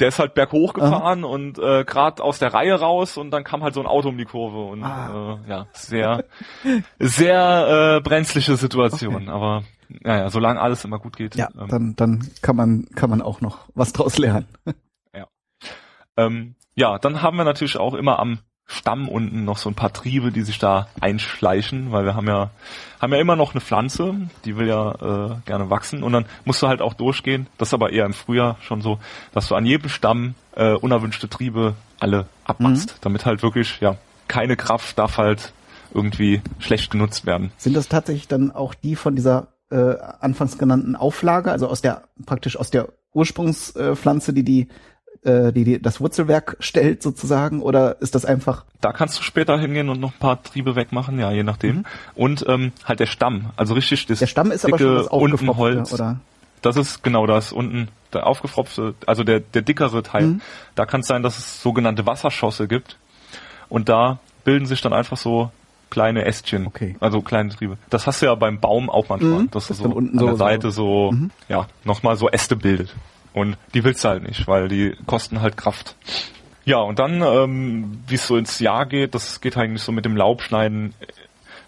Der 0.00 0.08
ist 0.08 0.18
halt 0.18 0.34
berghoch 0.34 0.72
gefahren 0.74 1.22
und 1.24 1.58
äh, 1.58 1.84
gerade 1.84 2.22
aus 2.22 2.38
der 2.38 2.52
Reihe 2.54 2.74
raus 2.80 3.16
und 3.16 3.30
dann 3.30 3.44
kam 3.44 3.62
halt 3.62 3.74
so 3.74 3.80
ein 3.80 3.86
Auto 3.86 4.08
um 4.08 4.18
die 4.18 4.24
Kurve 4.24 4.60
und 4.64 4.82
Ah. 4.82 5.38
äh, 5.44 5.48
ja, 5.50 5.66
sehr, 5.72 6.24
sehr 6.98 7.96
äh, 7.98 8.00
brenzliche 8.00 8.56
Situation. 8.56 9.28
Aber 9.28 9.62
naja, 9.88 10.30
solange 10.30 10.60
alles 10.60 10.84
immer 10.84 10.98
gut 10.98 11.16
geht. 11.16 11.34
Ja, 11.36 11.48
ähm, 11.58 11.68
dann, 11.68 11.96
dann 11.96 12.28
kann 12.40 12.56
man, 12.56 12.86
kann 12.94 13.10
man 13.10 13.22
auch 13.22 13.40
noch 13.40 13.68
was 13.74 13.92
draus 13.92 14.18
lernen. 14.18 14.46
ähm, 16.16 16.54
ja, 16.74 16.98
dann 16.98 17.22
haben 17.22 17.36
wir 17.36 17.44
natürlich 17.44 17.76
auch 17.78 17.94
immer 17.94 18.18
am 18.18 18.40
Stamm 18.72 19.08
unten 19.08 19.44
noch 19.44 19.58
so 19.58 19.68
ein 19.68 19.74
paar 19.74 19.92
Triebe, 19.92 20.32
die 20.32 20.42
sich 20.42 20.58
da 20.58 20.88
einschleichen, 21.00 21.92
weil 21.92 22.04
wir 22.04 22.14
haben 22.14 22.26
ja 22.26 22.50
haben 23.00 23.12
ja 23.12 23.20
immer 23.20 23.36
noch 23.36 23.52
eine 23.52 23.60
Pflanze, 23.60 24.14
die 24.44 24.56
will 24.56 24.68
ja 24.68 24.92
äh, 24.92 25.36
gerne 25.44 25.70
wachsen 25.70 26.02
und 26.02 26.12
dann 26.12 26.26
musst 26.44 26.62
du 26.62 26.68
halt 26.68 26.80
auch 26.80 26.94
durchgehen. 26.94 27.48
Das 27.58 27.68
ist 27.68 27.74
aber 27.74 27.90
eher 27.92 28.06
im 28.06 28.14
Frühjahr 28.14 28.56
schon 28.60 28.80
so, 28.80 28.98
dass 29.32 29.48
du 29.48 29.54
an 29.54 29.66
jedem 29.66 29.88
Stamm 29.88 30.34
äh, 30.56 30.72
unerwünschte 30.72 31.28
Triebe 31.28 31.74
alle 32.00 32.26
abmachst, 32.44 32.98
damit 33.02 33.26
halt 33.26 33.42
wirklich 33.42 33.80
ja 33.80 33.96
keine 34.28 34.56
Kraft 34.56 34.98
darf 34.98 35.18
halt 35.18 35.52
irgendwie 35.92 36.40
schlecht 36.58 36.90
genutzt 36.90 37.26
werden. 37.26 37.52
Sind 37.58 37.76
das 37.76 37.88
tatsächlich 37.88 38.28
dann 38.28 38.50
auch 38.50 38.74
die 38.74 38.96
von 38.96 39.14
dieser 39.14 39.48
äh, 39.70 39.96
anfangs 40.20 40.58
genannten 40.58 40.96
Auflage, 40.96 41.50
also 41.50 41.68
aus 41.68 41.82
der 41.82 42.04
praktisch 42.24 42.56
aus 42.56 42.70
der 42.70 42.88
Ursprungspflanze, 43.14 44.32
die 44.32 44.44
die 44.44 44.68
äh, 45.24 45.52
die, 45.52 45.64
die 45.64 45.80
das 45.82 46.00
Wurzelwerk 46.00 46.56
stellt 46.60 47.02
sozusagen, 47.02 47.62
oder 47.62 48.00
ist 48.00 48.14
das 48.14 48.24
einfach? 48.24 48.64
Da 48.80 48.92
kannst 48.92 49.18
du 49.18 49.22
später 49.22 49.58
hingehen 49.58 49.88
und 49.88 50.00
noch 50.00 50.12
ein 50.12 50.18
paar 50.18 50.42
Triebe 50.42 50.74
wegmachen, 50.76 51.18
ja, 51.18 51.30
je 51.30 51.42
nachdem. 51.42 51.84
Und 52.14 52.44
ähm, 52.48 52.72
halt 52.84 53.00
der 53.00 53.06
Stamm, 53.06 53.50
also 53.56 53.74
richtig 53.74 54.06
das 54.06 54.18
Der 54.18 54.26
Stamm 54.26 54.50
ist 54.50 54.64
aber 54.64 54.76
dicke 54.76 54.88
schon 54.88 54.96
das 54.98 55.06
unten 55.08 55.56
Holz. 55.56 55.92
oder? 55.92 56.18
Das 56.62 56.76
ist 56.76 57.02
genau 57.02 57.26
das 57.26 57.52
unten 57.52 57.88
der 58.12 58.26
aufgefropfte, 58.26 58.94
also 59.06 59.24
der 59.24 59.40
der 59.40 59.62
dickere 59.62 60.02
Teil. 60.02 60.22
Mhm. 60.26 60.40
Da 60.74 60.86
kann 60.86 61.00
es 61.00 61.06
sein, 61.06 61.22
dass 61.22 61.38
es 61.38 61.62
sogenannte 61.62 62.04
Wasserschosse 62.06 62.68
gibt 62.68 62.98
und 63.68 63.88
da 63.88 64.18
bilden 64.44 64.66
sich 64.66 64.80
dann 64.80 64.92
einfach 64.92 65.16
so 65.16 65.50
kleine 65.90 66.24
Ästchen, 66.24 66.66
Okay. 66.66 66.96
also 67.00 67.20
kleine 67.20 67.50
Triebe. 67.50 67.78
Das 67.90 68.06
hast 68.06 68.22
du 68.22 68.26
ja 68.26 68.34
beim 68.34 68.58
Baum 68.60 68.90
auch 68.90 69.08
manchmal, 69.08 69.40
Mhm. 69.42 69.50
dass 69.50 69.68
Das 69.68 69.78
du 69.78 69.84
so 69.84 69.90
unten 69.90 70.18
an 70.18 70.24
der 70.24 70.32
so- 70.34 70.38
Seite 70.38 70.70
so, 70.70 71.12
Mhm. 71.12 71.30
ja 71.48 71.66
nochmal 71.84 72.16
so 72.16 72.28
Äste 72.30 72.56
bildet. 72.56 72.94
Und 73.32 73.56
die 73.74 73.84
willst 73.84 74.04
du 74.04 74.08
halt 74.08 74.22
nicht, 74.22 74.46
weil 74.46 74.68
die 74.68 74.96
kosten 75.06 75.40
halt 75.40 75.56
Kraft. 75.56 75.96
Ja, 76.64 76.78
und 76.78 76.98
dann, 76.98 77.22
ähm, 77.22 78.02
wie 78.06 78.14
es 78.14 78.26
so 78.26 78.36
ins 78.36 78.58
Jahr 78.58 78.86
geht, 78.86 79.14
das 79.14 79.40
geht 79.40 79.56
eigentlich 79.56 79.82
so 79.82 79.90
mit 79.90 80.04
dem 80.04 80.16
Laubschneiden 80.16 80.94
äh, 81.00 81.06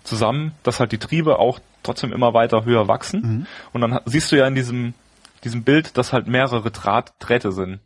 zusammen, 0.05 0.53
dass 0.62 0.78
halt 0.78 0.93
die 0.93 0.99
Triebe 0.99 1.39
auch 1.39 1.59
trotzdem 1.82 2.12
immer 2.12 2.35
weiter 2.35 2.65
höher 2.65 2.86
wachsen. 2.86 3.20
Mhm. 3.20 3.47
Und 3.73 3.81
dann 3.81 4.01
siehst 4.05 4.31
du 4.31 4.36
ja 4.36 4.47
in 4.47 4.55
diesem, 4.55 4.95
diesem 5.43 5.65
Bild, 5.65 5.97
dass 5.97 6.12
halt 6.12 6.27
mehrere 6.27 6.70
Draht, 6.70 7.15
Drähte 7.19 7.53
sind. 7.53 7.81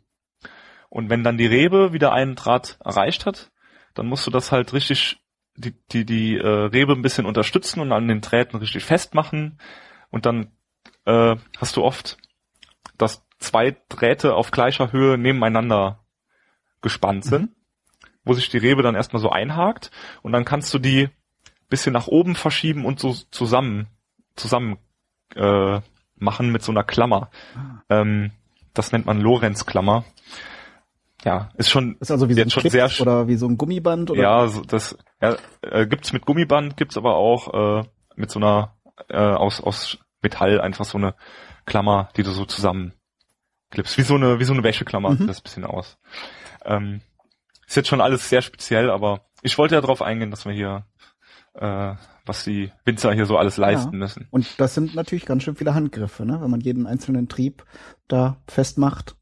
Und 0.89 1.09
wenn 1.09 1.23
dann 1.23 1.37
die 1.37 1.47
Rebe 1.47 1.93
wieder 1.93 2.13
einen 2.13 2.35
Draht 2.35 2.77
erreicht 2.83 3.25
hat, 3.25 3.51
dann 3.93 4.07
musst 4.07 4.25
du 4.27 4.31
das 4.31 4.51
halt 4.51 4.73
richtig, 4.73 5.17
die, 5.55 5.73
die, 5.91 6.05
die 6.05 6.37
äh, 6.37 6.47
Rebe 6.47 6.93
ein 6.93 7.01
bisschen 7.01 7.25
unterstützen 7.25 7.79
und 7.79 7.91
an 7.91 8.07
den 8.07 8.21
Drähten 8.21 8.57
richtig 8.57 8.85
festmachen. 8.85 9.59
Und 10.09 10.25
dann 10.25 10.51
äh, 11.05 11.35
hast 11.57 11.75
du 11.75 11.83
oft, 11.83 12.17
zwei 13.39 13.75
Drähte 13.89 14.35
auf 14.35 14.51
gleicher 14.51 14.91
Höhe 14.91 15.17
nebeneinander 15.17 16.03
gespannt 16.81 17.25
sind, 17.25 17.51
wo 18.23 18.33
sich 18.33 18.49
die 18.49 18.57
Rebe 18.57 18.83
dann 18.83 18.95
erstmal 18.95 19.21
so 19.21 19.29
einhakt 19.29 19.91
und 20.21 20.31
dann 20.31 20.45
kannst 20.45 20.73
du 20.73 20.79
die 20.79 21.09
bisschen 21.69 21.93
nach 21.93 22.07
oben 22.07 22.35
verschieben 22.35 22.85
und 22.85 22.99
so 22.99 23.13
zusammen 23.31 23.87
zusammen 24.35 24.77
äh, 25.35 25.79
machen 26.15 26.51
mit 26.51 26.63
so 26.63 26.71
einer 26.71 26.83
Klammer. 26.83 27.29
Ähm, 27.89 28.31
das 28.73 28.91
nennt 28.91 29.05
man 29.05 29.21
Lorenzklammer. 29.21 30.03
ja, 31.23 31.51
ist 31.57 31.69
schon 31.69 31.97
Ist 31.99 32.11
also 32.11 32.29
wie 32.29 32.33
so 32.33 32.41
ein 32.41 32.49
schon 32.49 32.61
Clip 32.61 32.71
sehr 32.71 32.89
oder 33.01 33.27
wie 33.27 33.35
so 33.35 33.47
ein 33.47 33.57
Gummiband 33.57 34.11
oder? 34.11 34.21
ja, 34.21 34.47
so, 34.47 34.61
das 34.61 34.97
ja, 35.21 35.37
äh, 35.61 35.85
gibt's 35.85 36.13
mit 36.13 36.25
Gummiband, 36.25 36.77
gibt's 36.77 36.97
aber 36.97 37.15
auch 37.15 37.81
äh, 37.81 37.83
mit 38.15 38.31
so 38.31 38.39
einer 38.39 38.75
äh, 39.09 39.17
aus 39.17 39.61
aus 39.61 39.99
Metall 40.21 40.59
einfach 40.59 40.85
so 40.85 40.97
eine 40.97 41.15
Klammer, 41.65 42.09
die 42.17 42.23
du 42.23 42.31
so 42.31 42.45
zusammen 42.45 42.93
klippst, 43.71 43.97
wie 43.97 44.03
so 44.03 44.15
eine 44.15 44.39
wie 44.39 44.43
so 44.45 44.53
eine 44.53 44.63
Wäscheklammer 44.63 45.11
Mhm. 45.11 45.17
sieht 45.17 45.29
das 45.29 45.41
bisschen 45.41 45.65
aus. 45.65 45.97
Ähm, 46.65 47.01
ist 47.67 47.75
jetzt 47.75 47.89
schon 47.89 48.01
alles 48.01 48.29
sehr 48.29 48.41
speziell, 48.41 48.89
aber 48.89 49.21
ich 49.41 49.57
wollte 49.57 49.75
ja 49.75 49.81
darauf 49.81 50.01
eingehen, 50.01 50.31
dass 50.31 50.45
wir 50.45 50.53
hier 50.53 50.85
äh, 51.53 51.95
was 52.25 52.43
die 52.43 52.71
Winzer 52.85 53.11
hier 53.13 53.25
so 53.25 53.37
alles 53.37 53.57
leisten 53.57 53.97
müssen. 53.97 54.27
Und 54.29 54.59
das 54.59 54.75
sind 54.75 54.93
natürlich 54.95 55.25
ganz 55.25 55.43
schön 55.43 55.55
viele 55.55 55.73
Handgriffe, 55.73 56.25
ne? 56.25 56.39
wenn 56.41 56.51
man 56.51 56.61
jeden 56.61 56.85
einzelnen 56.85 57.27
Trieb 57.27 57.65
da 58.07 58.37
festmacht. 58.47 59.15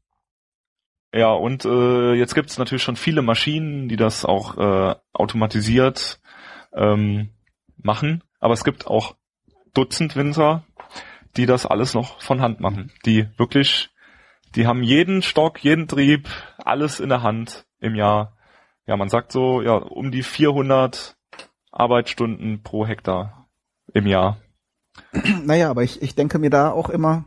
Ja, 1.14 1.32
und 1.32 1.64
äh, 1.64 2.12
jetzt 2.12 2.34
gibt's 2.34 2.58
natürlich 2.58 2.82
schon 2.82 2.96
viele 2.96 3.22
Maschinen, 3.22 3.88
die 3.88 3.96
das 3.96 4.26
auch 4.26 4.58
äh, 4.58 4.94
automatisiert 5.14 6.20
ähm, 6.74 7.30
machen. 7.78 8.22
Aber 8.40 8.52
es 8.52 8.62
gibt 8.62 8.86
auch 8.86 9.16
Dutzend 9.72 10.16
Winzer, 10.16 10.64
die 11.36 11.46
das 11.46 11.64
alles 11.64 11.94
noch 11.94 12.20
von 12.20 12.42
Hand 12.42 12.60
machen. 12.60 12.92
Die 13.06 13.26
wirklich, 13.38 13.88
die 14.54 14.66
haben 14.66 14.82
jeden 14.82 15.22
Stock, 15.22 15.62
jeden 15.62 15.88
Trieb, 15.88 16.28
alles 16.58 17.00
in 17.00 17.08
der 17.08 17.22
Hand 17.22 17.66
im 17.80 17.94
Jahr. 17.94 18.36
Ja, 18.86 18.96
man 18.96 19.08
sagt 19.08 19.32
so, 19.32 19.62
ja, 19.62 19.74
um 19.74 20.10
die 20.10 20.22
400 20.22 21.16
Arbeitsstunden 21.70 22.62
pro 22.62 22.86
Hektar 22.86 23.48
im 23.92 24.06
Jahr. 24.06 24.38
Naja, 25.44 25.70
aber 25.70 25.84
ich, 25.84 26.02
ich 26.02 26.14
denke 26.14 26.38
mir 26.38 26.50
da 26.50 26.70
auch 26.70 26.88
immer, 26.88 27.24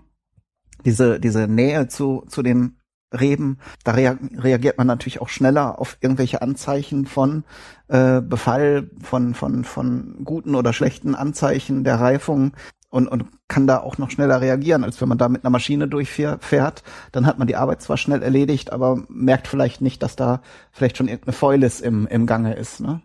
diese, 0.86 1.20
diese 1.20 1.48
Nähe 1.48 1.88
zu, 1.88 2.26
zu 2.28 2.42
den 2.42 2.78
Reben, 3.14 3.60
da 3.84 3.92
rea 3.92 4.18
reagiert 4.38 4.78
man 4.78 4.88
natürlich 4.88 5.20
auch 5.20 5.28
schneller 5.28 5.80
auf 5.80 5.98
irgendwelche 6.00 6.42
Anzeichen 6.42 7.06
von 7.06 7.44
äh, 7.90 8.22
Befall, 8.22 8.90
von, 9.02 9.34
von, 9.34 9.66
von 9.66 10.22
guten 10.24 10.56
oder 10.56 10.72
schlechten 10.72 11.14
Anzeichen 11.14 11.84
der 11.84 12.00
Reifung 12.00 12.54
und, 12.92 13.08
und 13.08 13.26
kann 13.48 13.66
da 13.66 13.80
auch 13.80 13.98
noch 13.98 14.12
schneller 14.12 14.42
reagieren, 14.42 14.84
als 14.84 15.02
wenn 15.02 15.10
man 15.10 15.18
da 15.18 15.30
mit 15.30 15.44
einer 15.44 15.50
Maschine 15.50 15.88
durchfährt. 15.88 16.84
Dann 17.12 17.26
hat 17.26 17.40
man 17.40 17.48
die 17.48 17.56
Arbeit 17.56 17.82
zwar 17.82 17.98
schnell 17.98 18.22
erledigt, 18.22 18.72
aber 18.72 19.02
merkt 19.08 19.48
vielleicht 19.48 19.82
nicht, 19.82 20.04
dass 20.04 20.16
da 20.16 20.42
vielleicht 20.72 20.98
schon 20.98 21.08
irgendeine 21.08 21.34
Fäulis 21.34 21.80
im, 21.80 22.06
im 22.06 22.28
Gange 22.28 22.54
ist. 22.54 22.82
Ne? 22.82 23.02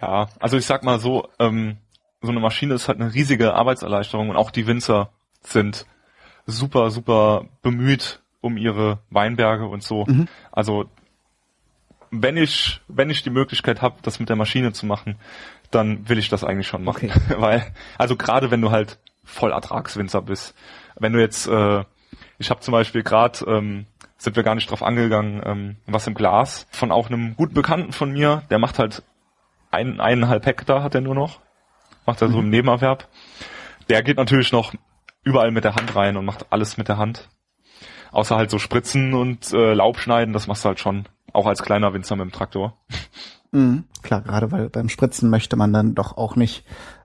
Ja, 0.00 0.28
also 0.38 0.56
ich 0.56 0.66
sag 0.66 0.84
mal 0.84 1.00
so, 1.00 1.28
ähm, 1.38 1.78
so 2.20 2.30
eine 2.30 2.40
Maschine 2.40 2.74
ist 2.74 2.88
halt 2.88 3.00
eine 3.00 3.12
riesige 3.12 3.54
Arbeitserleichterung 3.54 4.28
und 4.28 4.36
auch 4.36 4.50
die 4.50 4.66
Winzer 4.66 5.10
sind 5.40 5.86
super, 6.46 6.90
super 6.90 7.46
bemüht 7.62 8.20
um 8.42 8.56
ihre 8.56 8.98
Weinberge 9.08 9.66
und 9.66 9.82
so. 9.82 10.04
Mhm. 10.04 10.28
Also 10.50 10.90
wenn 12.10 12.36
ich, 12.36 12.80
wenn 12.88 13.08
ich 13.08 13.22
die 13.22 13.30
Möglichkeit 13.30 13.80
habe, 13.80 13.96
das 14.02 14.20
mit 14.20 14.28
der 14.28 14.36
Maschine 14.36 14.72
zu 14.72 14.84
machen, 14.84 15.16
dann 15.74 16.08
will 16.08 16.18
ich 16.18 16.28
das 16.28 16.44
eigentlich 16.44 16.68
schon 16.68 16.84
machen. 16.84 17.10
Okay. 17.10 17.34
Weil, 17.40 17.72
also 17.98 18.16
gerade 18.16 18.50
wenn 18.50 18.60
du 18.60 18.70
halt 18.70 18.98
voll 19.24 19.52
Ertragswinzer 19.52 20.22
bist. 20.22 20.54
Wenn 20.96 21.12
du 21.12 21.20
jetzt, 21.20 21.46
äh, 21.46 21.84
ich 22.38 22.50
habe 22.50 22.60
zum 22.60 22.72
Beispiel 22.72 23.02
gerade, 23.02 23.44
ähm, 23.46 23.86
sind 24.16 24.36
wir 24.36 24.42
gar 24.42 24.54
nicht 24.54 24.70
drauf 24.70 24.82
angegangen, 24.82 25.42
ähm, 25.44 25.76
was 25.86 26.06
im 26.06 26.14
Glas 26.14 26.66
von 26.70 26.92
auch 26.92 27.08
einem 27.08 27.34
guten 27.36 27.54
Bekannten 27.54 27.92
von 27.92 28.12
mir, 28.12 28.42
der 28.50 28.58
macht 28.58 28.78
halt 28.78 29.02
ein, 29.70 30.00
eineinhalb 30.00 30.46
Hektar 30.46 30.82
hat 30.82 30.94
er 30.94 31.00
nur 31.00 31.14
noch, 31.14 31.40
macht 32.06 32.22
er 32.22 32.28
so 32.28 32.38
im 32.38 32.50
Nebenerwerb. 32.50 33.08
Der 33.88 34.02
geht 34.02 34.18
natürlich 34.18 34.52
noch 34.52 34.74
überall 35.24 35.50
mit 35.50 35.64
der 35.64 35.74
Hand 35.74 35.96
rein 35.96 36.16
und 36.16 36.24
macht 36.24 36.46
alles 36.50 36.76
mit 36.76 36.88
der 36.88 36.98
Hand. 36.98 37.28
Außer 38.12 38.36
halt 38.36 38.50
so 38.50 38.58
Spritzen 38.58 39.14
und 39.14 39.52
äh, 39.52 39.72
Laub 39.72 39.98
schneiden, 39.98 40.34
das 40.34 40.46
machst 40.46 40.64
du 40.64 40.68
halt 40.68 40.78
schon, 40.78 41.08
auch 41.32 41.46
als 41.46 41.62
kleiner 41.62 41.94
Winzer 41.94 42.14
mit 42.16 42.26
dem 42.26 42.32
Traktor. 42.32 42.76
Mhm. 43.52 43.84
Klar, 44.02 44.22
gerade 44.22 44.50
weil 44.50 44.68
beim 44.70 44.88
Spritzen 44.88 45.30
möchte 45.30 45.56
man 45.56 45.72
dann 45.72 45.94
doch 45.94 46.16
auch 46.16 46.36
nicht 46.36 46.64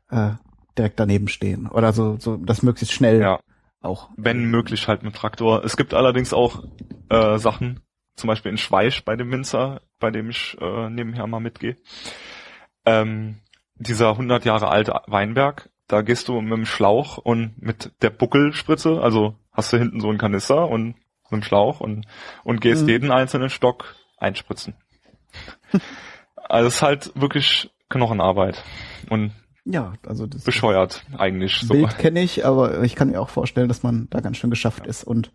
äh, 0.09 0.31
direkt 0.77 0.99
daneben 0.99 1.27
stehen. 1.27 1.67
Oder 1.67 1.93
so, 1.93 2.17
so 2.19 2.37
das 2.37 2.63
möglichst 2.63 2.93
schnell 2.93 3.21
Ja, 3.21 3.39
auch. 3.81 4.09
wenn 4.17 4.45
möglich 4.45 4.87
halt 4.87 5.03
mit 5.03 5.15
Traktor. 5.15 5.63
Es 5.63 5.77
gibt 5.77 5.93
allerdings 5.93 6.33
auch 6.33 6.63
äh, 7.09 7.37
Sachen, 7.37 7.81
zum 8.15 8.27
Beispiel 8.29 8.51
in 8.51 8.57
Schweich 8.57 9.03
bei 9.05 9.15
dem 9.15 9.31
Winzer, 9.31 9.81
bei 9.99 10.09
dem 10.11 10.29
ich 10.29 10.57
äh, 10.61 10.89
nebenher 10.89 11.27
mal 11.27 11.39
mitgehe. 11.39 11.75
Ähm, 12.85 13.39
dieser 13.75 14.09
100 14.11 14.45
Jahre 14.45 14.69
alte 14.69 15.01
Weinberg, 15.07 15.69
da 15.87 16.01
gehst 16.01 16.27
du 16.27 16.39
mit 16.41 16.51
dem 16.53 16.65
Schlauch 16.65 17.17
und 17.17 17.61
mit 17.61 17.91
der 18.01 18.09
Buckelspritze, 18.09 19.01
also 19.01 19.35
hast 19.51 19.71
du 19.73 19.77
hinten 19.77 19.99
so 19.99 20.09
einen 20.09 20.17
Kanister 20.17 20.67
und 20.67 20.95
so 21.29 21.35
einen 21.35 21.43
Schlauch 21.43 21.79
und, 21.79 22.05
und 22.43 22.61
gehst 22.61 22.83
Mhm. 22.83 22.89
jeden 22.89 23.11
einzelnen 23.11 23.49
Stock 23.49 23.95
einspritzen. 24.17 24.75
also 26.49 26.67
es 26.67 26.75
ist 26.75 26.81
halt 26.81 27.11
wirklich 27.15 27.71
Knochenarbeit 27.89 28.63
und 29.09 29.31
Ja, 29.65 29.93
also 30.05 30.27
das 30.27 30.43
bescheuert 30.43 31.03
eigentlich. 31.17 31.59
So. 31.61 31.73
Bild 31.73 31.97
kenne 31.97 32.21
ich, 32.21 32.45
aber 32.45 32.83
ich 32.83 32.95
kann 32.95 33.09
mir 33.09 33.21
auch 33.21 33.29
vorstellen, 33.29 33.67
dass 33.67 33.83
man 33.83 34.07
da 34.09 34.19
ganz 34.21 34.37
schön 34.37 34.49
geschafft 34.49 34.87
ist. 34.87 35.03
Und 35.03 35.31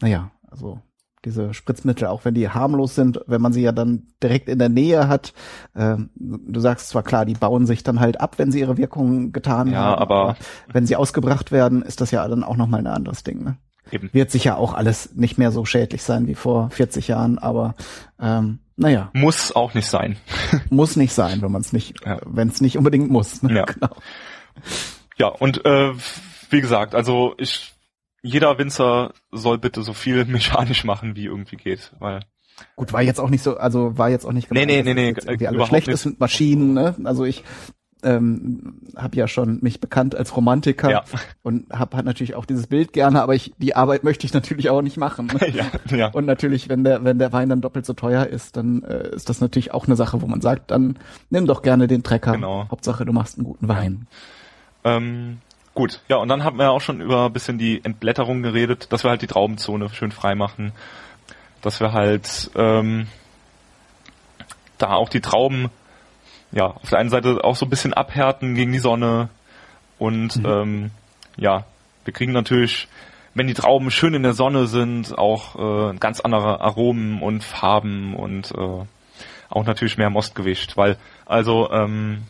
naja, 0.00 0.30
also 0.50 0.80
diese 1.24 1.54
Spritzmittel, 1.54 2.06
auch 2.06 2.24
wenn 2.24 2.34
die 2.34 2.48
harmlos 2.48 2.94
sind, 2.94 3.20
wenn 3.26 3.40
man 3.42 3.52
sie 3.52 3.62
ja 3.62 3.72
dann 3.72 4.06
direkt 4.22 4.48
in 4.48 4.60
der 4.60 4.68
Nähe 4.68 5.08
hat, 5.08 5.32
ähm, 5.74 6.10
du 6.14 6.60
sagst 6.60 6.88
zwar 6.88 7.02
klar, 7.02 7.24
die 7.24 7.34
bauen 7.34 7.66
sich 7.66 7.82
dann 7.82 7.98
halt 7.98 8.20
ab, 8.20 8.38
wenn 8.38 8.52
sie 8.52 8.60
ihre 8.60 8.76
Wirkung 8.76 9.32
getan 9.32 9.68
Ja, 9.72 9.78
haben, 9.82 10.02
aber- 10.02 10.36
wenn 10.72 10.86
sie 10.86 10.94
ausgebracht 10.94 11.50
werden, 11.50 11.82
ist 11.82 12.00
das 12.00 12.12
ja 12.12 12.26
dann 12.28 12.44
auch 12.44 12.56
nochmal 12.56 12.80
ein 12.80 12.86
anderes 12.86 13.24
Ding. 13.24 13.42
Ne? 13.42 13.56
Eben. 13.90 14.10
Wird 14.12 14.30
sicher 14.30 14.58
auch 14.58 14.74
alles 14.74 15.14
nicht 15.14 15.38
mehr 15.38 15.52
so 15.52 15.64
schädlich 15.64 16.02
sein 16.02 16.26
wie 16.26 16.34
vor 16.34 16.70
40 16.70 17.08
Jahren, 17.08 17.38
aber 17.38 17.74
ähm, 18.20 18.58
naja, 18.76 19.10
Muss 19.14 19.54
auch 19.54 19.74
nicht 19.74 19.86
sein. 19.88 20.16
muss 20.70 20.96
nicht 20.96 21.12
sein, 21.14 21.40
wenn 21.42 21.52
man 21.52 21.62
es 21.62 21.72
nicht, 21.72 22.04
Ja. 22.04 22.18
wenn 22.26 22.48
es 22.48 22.60
nicht 22.60 22.76
unbedingt 22.76 23.10
muss. 23.10 23.42
Ne? 23.42 23.54
Ja. 23.54 23.64
Genau. 23.64 23.96
Ja, 25.16 25.28
und 25.28 25.64
äh, 25.64 25.92
wie 26.50 26.60
gesagt, 26.60 26.94
also 26.94 27.34
ich 27.38 27.72
jeder 28.22 28.58
Winzer 28.58 29.12
soll 29.30 29.58
bitte 29.58 29.82
so 29.82 29.92
viel 29.92 30.24
mechanisch 30.26 30.84
machen, 30.84 31.16
wie 31.16 31.24
irgendwie 31.26 31.56
geht, 31.56 31.92
weil 31.98 32.20
Gut, 32.74 32.92
war 32.94 33.02
jetzt 33.02 33.20
auch 33.20 33.28
nicht 33.30 33.42
so, 33.42 33.56
also 33.58 33.98
war 33.98 34.08
jetzt 34.08 34.24
auch 34.24 34.32
nicht 34.32 34.50
Nee, 34.50 34.64
nee, 34.66 34.82
nee, 34.82 34.94
nee, 34.94 35.08
jetzt 35.08 35.26
irgendwie 35.26 35.44
äh, 35.44 35.48
alles 35.48 35.68
schlecht 35.68 35.86
nicht. 35.88 35.94
ist 35.94 36.06
mit 36.06 36.20
Maschinen, 36.20 36.72
ne? 36.72 36.94
Also 37.04 37.24
ich 37.24 37.44
ähm, 38.06 38.74
habe 38.96 39.16
ja 39.16 39.26
schon 39.28 39.58
mich 39.60 39.80
bekannt 39.80 40.14
als 40.14 40.34
Romantiker 40.36 40.90
Ja. 40.90 41.04
und 41.42 41.70
habe 41.72 41.96
halt 41.96 42.06
natürlich 42.06 42.34
auch 42.36 42.46
dieses 42.46 42.68
Bild 42.68 42.92
gerne, 42.92 43.20
aber 43.20 43.34
ich 43.34 43.52
die 43.58 43.74
Arbeit 43.76 44.04
möchte 44.04 44.24
ich 44.26 44.32
natürlich 44.32 44.70
auch 44.70 44.82
nicht 44.82 44.96
machen. 44.96 45.28
Ja, 45.52 45.66
ja. 45.96 46.08
Und 46.08 46.26
natürlich, 46.26 46.68
wenn 46.68 46.84
der 46.84 47.04
wenn 47.04 47.18
der 47.18 47.32
Wein 47.32 47.48
dann 47.48 47.60
doppelt 47.60 47.86
so 47.86 47.92
teuer 47.92 48.26
ist, 48.26 48.56
dann 48.56 48.82
äh, 48.82 49.08
ist 49.14 49.28
das 49.28 49.40
natürlich 49.40 49.72
auch 49.72 49.86
eine 49.86 49.96
Sache, 49.96 50.20
wo 50.22 50.26
man 50.26 50.40
sagt, 50.40 50.70
dann 50.70 50.98
nimm 51.30 51.46
doch 51.46 51.62
gerne 51.62 51.86
den 51.86 52.02
Trecker. 52.02 52.32
Genau. 52.32 52.66
Hauptsache, 52.70 53.04
du 53.04 53.12
machst 53.12 53.38
einen 53.38 53.44
guten 53.46 53.68
Wein. 53.68 54.06
Ähm, 54.84 55.38
gut, 55.74 56.00
ja, 56.08 56.16
und 56.16 56.28
dann 56.28 56.44
haben 56.44 56.58
wir 56.58 56.70
auch 56.70 56.80
schon 56.80 57.00
über 57.00 57.26
ein 57.26 57.32
bisschen 57.32 57.58
die 57.58 57.84
Entblätterung 57.84 58.42
geredet, 58.42 58.92
dass 58.92 59.04
wir 59.04 59.10
halt 59.10 59.22
die 59.22 59.26
Traubenzone 59.26 59.88
schön 59.90 60.12
frei 60.12 60.34
machen, 60.34 60.72
dass 61.62 61.80
wir 61.80 61.92
halt 61.92 62.50
ähm, 62.54 63.06
da 64.78 64.92
auch 64.92 65.08
die 65.08 65.20
Trauben 65.20 65.70
ja 66.52 66.66
auf 66.66 66.90
der 66.90 66.98
einen 66.98 67.10
Seite 67.10 67.44
auch 67.44 67.56
so 67.56 67.66
ein 67.66 67.70
bisschen 67.70 67.94
abhärten 67.94 68.54
gegen 68.54 68.72
die 68.72 68.78
Sonne 68.78 69.28
und 69.98 70.40
ähm, 70.44 70.90
ja, 71.36 71.64
wir 72.04 72.12
kriegen 72.12 72.32
natürlich, 72.32 72.88
wenn 73.34 73.46
die 73.46 73.54
Trauben 73.54 73.90
schön 73.90 74.14
in 74.14 74.22
der 74.22 74.34
Sonne 74.34 74.66
sind, 74.66 75.16
auch 75.16 75.90
äh, 75.92 75.96
ganz 75.96 76.20
andere 76.20 76.60
Aromen 76.60 77.22
und 77.22 77.44
Farben 77.44 78.14
und 78.14 78.52
äh, 78.52 78.84
auch 79.48 79.64
natürlich 79.64 79.98
mehr 79.98 80.10
Mostgewicht, 80.10 80.76
weil 80.76 80.96
also 81.24 81.70
ähm, 81.70 82.24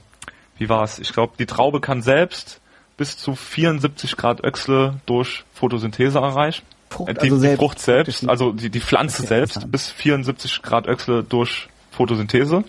wie 0.59 0.69
war's? 0.69 0.99
Ich 0.99 1.13
glaube, 1.13 1.35
die 1.39 1.47
Traube 1.47 1.81
kann 1.81 2.03
selbst 2.03 2.61
bis 2.97 3.19
zu 3.19 3.35
74 3.35 4.17
Grad 4.17 4.43
Öchsle 4.43 5.01
durch 5.07 5.45
Photosynthese 5.53 6.19
erreichen. 6.19 6.65
Frucht, 6.89 7.11
Äh, 7.11 7.15
die, 7.15 7.21
also 7.21 7.35
die 7.35 7.41
selbst 7.41 7.59
Frucht 7.59 7.79
selbst, 7.79 8.29
also 8.29 8.53
die, 8.53 8.71
die 8.71 8.81
Pflanze 8.81 9.23
selbst 9.23 9.71
bis 9.71 9.91
74 9.91 10.63
Grad 10.63 10.87
Öchsle 10.87 11.23
durch 11.23 11.69
Photosynthese, 11.91 12.65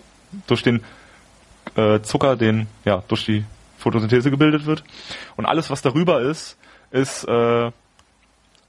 durch 0.46 0.62
den 0.62 0.82
äh, 1.78 2.02
Zucker, 2.02 2.36
den 2.36 2.66
ja 2.84 3.02
durch 3.08 3.24
die 3.24 3.44
Photosynthese 3.78 4.30
gebildet 4.30 4.66
wird. 4.66 4.84
Und 5.36 5.46
alles, 5.46 5.70
was 5.70 5.82
darüber 5.82 6.20
ist, 6.20 6.58
ist 6.90 7.24
äh, 7.24 7.70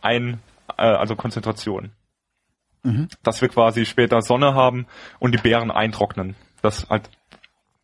ein, 0.01 0.39
äh, 0.77 0.83
also 0.83 1.15
Konzentration. 1.15 1.91
Mhm. 2.83 3.09
Dass 3.23 3.41
wir 3.41 3.49
quasi 3.49 3.85
später 3.85 4.21
Sonne 4.21 4.53
haben 4.53 4.85
und 5.19 5.33
die 5.33 5.39
Beeren 5.39 5.71
eintrocknen. 5.71 6.35
Dass 6.61 6.89
halt 6.89 7.09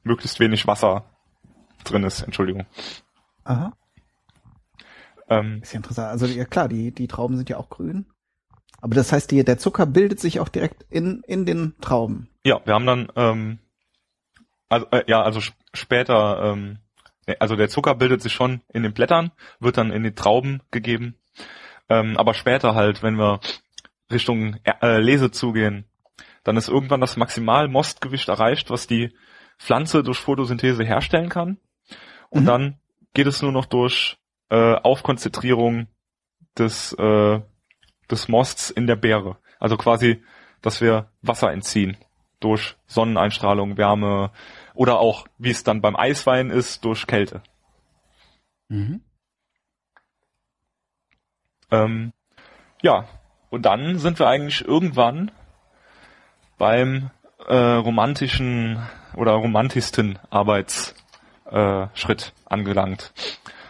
möglichst 0.03 0.39
wenig 0.39 0.67
Wasser 0.67 1.03
drin 1.83 2.03
ist, 2.03 2.21
Entschuldigung. 2.21 2.65
Aha. 3.43 3.73
Ähm, 5.27 5.59
Ist 5.61 5.73
ja 5.73 5.77
interessant. 5.77 6.09
Also 6.09 6.27
ja 6.27 6.45
klar, 6.45 6.67
die, 6.67 6.91
die 6.91 7.07
Trauben 7.07 7.35
sind 7.35 7.49
ja 7.49 7.57
auch 7.57 7.69
grün. 7.69 8.05
Aber 8.81 8.93
das 8.93 9.11
heißt, 9.11 9.31
die, 9.31 9.43
der 9.43 9.57
Zucker 9.57 9.85
bildet 9.87 10.19
sich 10.19 10.39
auch 10.39 10.49
direkt 10.49 10.85
in, 10.89 11.23
in 11.25 11.45
den 11.45 11.75
Trauben. 11.81 12.29
Ja, 12.43 12.61
wir 12.65 12.75
haben 12.75 12.85
dann, 12.85 13.11
ähm, 13.15 13.59
also, 14.69 14.87
äh, 14.91 15.03
ja, 15.07 15.21
also 15.21 15.39
sp- 15.41 15.57
später, 15.73 16.41
ähm, 16.43 16.79
ne, 17.27 17.37
also 17.39 17.55
der 17.55 17.69
Zucker 17.69 17.95
bildet 17.95 18.21
sich 18.21 18.33
schon 18.33 18.61
in 18.73 18.83
den 18.83 18.93
Blättern, 18.93 19.31
wird 19.59 19.77
dann 19.77 19.91
in 19.91 20.03
die 20.03 20.15
Trauben 20.15 20.61
gegeben. 20.71 21.17
Ähm, 21.89 22.17
aber 22.17 22.33
später 22.33 22.75
halt, 22.75 23.03
wenn 23.03 23.17
wir 23.17 23.39
Richtung 24.11 24.57
äh, 24.81 24.99
Lese 24.99 25.31
zugehen, 25.31 25.85
dann 26.43 26.57
ist 26.57 26.69
irgendwann 26.69 27.01
das 27.01 27.17
Maximal-Mostgewicht 27.17 28.29
erreicht, 28.29 28.69
was 28.69 28.87
die 28.87 29.15
Pflanze 29.57 30.03
durch 30.03 30.19
Photosynthese 30.19 30.83
herstellen 30.83 31.29
kann. 31.29 31.57
Und 32.29 32.43
mhm. 32.43 32.47
dann 32.47 32.79
geht 33.13 33.27
es 33.27 33.41
nur 33.41 33.51
noch 33.51 33.65
durch 33.65 34.17
äh, 34.49 34.75
Aufkonzentrierung 34.75 35.87
des, 36.57 36.93
äh, 36.93 37.41
des 38.09 38.27
Mosts 38.27 38.69
in 38.69 38.87
der 38.87 38.95
Beere. 38.95 39.37
Also 39.59 39.77
quasi, 39.77 40.23
dass 40.61 40.81
wir 40.81 41.11
Wasser 41.21 41.51
entziehen 41.51 41.97
durch 42.45 42.75
Sonneneinstrahlung, 42.85 43.75
Wärme 43.75 44.29
oder 44.75 44.99
auch, 44.99 45.27
wie 45.39 45.49
es 45.49 45.63
dann 45.63 45.81
beim 45.81 45.95
Eiswein 45.95 46.51
ist, 46.51 46.85
durch 46.85 47.07
Kälte. 47.07 47.41
Mhm. 48.69 49.01
Ähm, 51.71 52.13
ja, 52.83 53.05
und 53.49 53.65
dann 53.65 53.97
sind 53.97 54.19
wir 54.19 54.27
eigentlich 54.27 54.63
irgendwann 54.63 55.31
beim 56.59 57.09
äh, 57.47 57.55
romantischen 57.55 58.79
oder 59.15 59.31
romantischsten 59.31 60.19
Arbeitsschritt 60.29 60.93
äh, 61.47 62.31
angelangt. 62.45 63.11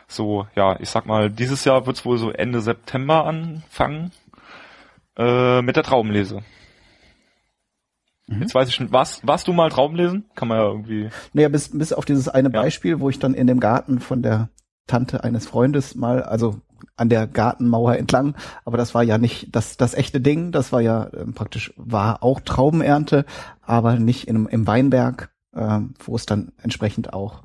So, 0.08 0.48
ja, 0.56 0.78
ich 0.82 0.90
sag 0.90 1.06
mal, 1.06 1.30
dieses 1.30 1.64
Jahr 1.64 1.86
wird 1.86 1.96
es 1.96 2.06
wohl 2.06 2.18
so 2.18 2.32
Ende 2.32 2.60
September 2.60 3.26
anfangen 3.26 4.12
äh, 5.18 5.62
mit 5.62 5.78
der 5.78 5.84
Traubenlese. 5.84 6.44
Mhm. 8.28 8.42
Jetzt 8.42 8.56
weiß 8.56 8.70
ich 8.70 8.80
nicht, 8.80 8.92
was, 8.92 9.26
warst 9.26 9.48
du 9.48 9.54
mal 9.54 9.70
Traubenlesen? 9.70 10.26
Kann 10.36 10.48
man 10.48 10.58
ja 10.58 10.66
irgendwie. 10.66 11.10
Naja, 11.34 11.50
bis, 11.50 11.78
bis 11.78 11.94
auf 11.94 12.06
dieses 12.06 12.28
eine 12.28 12.52
ja. 12.52 12.62
Beispiel, 12.62 13.00
wo 13.00 13.10
ich 13.10 13.20
dann 13.20 13.34
in 13.34 13.48
dem 13.48 13.60
Garten 13.60 14.00
von 14.00 14.22
der 14.22 14.50
Tante 14.88 15.24
eines 15.24 15.48
Freundes 15.48 15.96
mal, 15.96 16.24
also 16.24 16.62
an 16.96 17.10
der 17.10 17.28
Gartenmauer 17.28 17.98
entlang, 17.98 18.36
aber 18.64 18.78
das 18.78 18.94
war 18.94 19.04
ja 19.04 19.18
nicht 19.18 19.56
das, 19.56 19.78
das 19.78 19.94
echte 19.94 20.22
Ding, 20.22 20.52
das 20.52 20.72
war 20.72 20.82
ja 20.82 21.06
äh, 21.06 21.26
praktisch, 21.26 21.74
war 21.78 22.24
auch 22.24 22.40
Traubenernte, 22.42 23.26
aber 23.62 23.98
nicht 23.98 24.28
in, 24.28 24.46
im 24.46 24.68
Weinberg, 24.68 25.34
äh, 25.54 25.80
wo 26.04 26.16
es 26.16 26.26
dann 26.26 26.52
entsprechend 26.62 27.14
auch, 27.14 27.44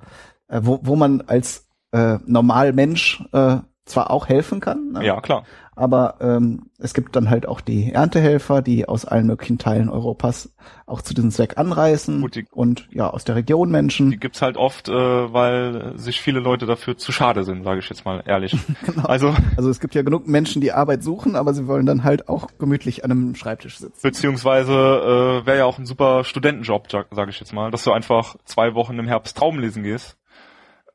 äh, 0.49 0.61
wo, 0.63 0.81
wo 0.83 0.97
man 0.97 1.23
als 1.23 1.69
äh, 1.93 2.19
Normalmensch 2.27 3.25
äh, 3.33 3.59
zwar 3.91 4.11
auch 4.11 4.29
helfen 4.29 4.61
kann. 4.61 4.93
Ne? 4.93 5.05
Ja, 5.05 5.21
klar. 5.21 5.45
Aber 5.81 6.17
ähm, 6.21 6.67
es 6.79 6.93
gibt 6.93 7.17
dann 7.17 7.31
halt 7.31 7.49
auch 7.49 7.63
die 7.63 7.91
Erntehelfer, 7.91 8.61
die 8.61 8.87
aus 8.87 9.07
allen 9.07 9.27
möglichen 9.27 9.57
Teilen 9.57 9.89
Europas 9.89 10.53
auch 10.85 11.01
zu 11.01 11.15
diesem 11.15 11.31
Zweck 11.31 11.57
anreisen 11.57 12.21
Gut, 12.21 12.35
die, 12.35 12.47
und 12.51 12.87
ja, 12.93 13.09
aus 13.09 13.25
der 13.25 13.37
Region 13.37 13.71
Menschen. 13.71 14.11
Die 14.11 14.19
gibt's 14.19 14.43
halt 14.43 14.59
oft, 14.59 14.91
äh, 14.91 14.93
weil 14.93 15.97
sich 15.97 16.21
viele 16.21 16.41
Leute 16.41 16.67
dafür 16.67 16.99
zu 16.99 17.13
schade 17.13 17.45
sind, 17.45 17.65
sage 17.65 17.79
ich 17.79 17.89
jetzt 17.89 18.05
mal 18.05 18.23
ehrlich. 18.27 18.55
genau. 18.85 19.05
Also, 19.05 19.35
also 19.57 19.71
es 19.71 19.81
gibt 19.81 19.95
ja 19.95 20.03
genug 20.03 20.29
Menschen, 20.29 20.61
die 20.61 20.73
Arbeit 20.73 21.03
suchen, 21.03 21.35
aber 21.35 21.55
sie 21.55 21.67
wollen 21.67 21.87
dann 21.87 22.05
halt 22.05 22.29
auch 22.29 22.49
gemütlich 22.59 23.03
an 23.05 23.11
einem 23.11 23.35
Schreibtisch 23.35 23.79
sitzen. 23.79 24.03
Beziehungsweise 24.03 24.73
äh, 24.73 25.47
wäre 25.47 25.59
ja 25.59 25.65
auch 25.65 25.79
ein 25.79 25.87
super 25.87 26.25
Studentenjob, 26.25 26.91
sage 26.91 27.31
ich 27.31 27.41
jetzt 27.41 27.55
mal, 27.55 27.71
dass 27.71 27.85
du 27.85 27.93
einfach 27.93 28.37
zwei 28.45 28.75
Wochen 28.75 28.99
im 28.99 29.07
Herbst 29.07 29.39
Traum 29.39 29.59
lesen 29.59 29.83
gehst. 29.83 30.19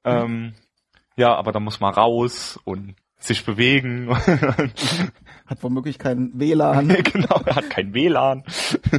Ähm, 0.03 0.53
ja, 1.15 1.35
aber 1.35 1.51
da 1.51 1.59
muss 1.59 1.79
man 1.79 1.93
raus 1.93 2.59
und 2.63 2.95
sich 3.17 3.45
bewegen. 3.45 4.09
hat 5.45 5.61
womöglich 5.63 5.97
kein 5.97 6.31
WLAN. 6.33 6.87
genau, 7.03 7.41
er 7.45 7.55
hat 7.55 7.69
kein 7.69 7.93
WLAN. 7.93 8.43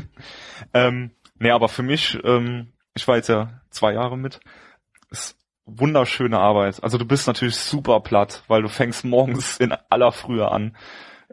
ähm, 0.74 1.10
nee, 1.38 1.51
aber 1.51 1.68
für 1.68 1.82
mich, 1.82 2.18
ähm, 2.24 2.72
ich 2.94 3.06
war 3.06 3.16
jetzt 3.16 3.28
ja 3.28 3.60
zwei 3.70 3.93
Jahre 3.93 4.16
mit, 4.16 4.40
ist 5.10 5.36
wunderschöne 5.66 6.38
Arbeit. 6.38 6.82
Also 6.82 6.97
du 6.98 7.05
bist 7.05 7.26
natürlich 7.26 7.56
super 7.56 8.01
platt, 8.01 8.43
weil 8.48 8.62
du 8.62 8.68
fängst 8.68 9.05
morgens 9.05 9.59
in 9.59 9.74
aller 9.90 10.12
Frühe 10.12 10.51
an, 10.51 10.76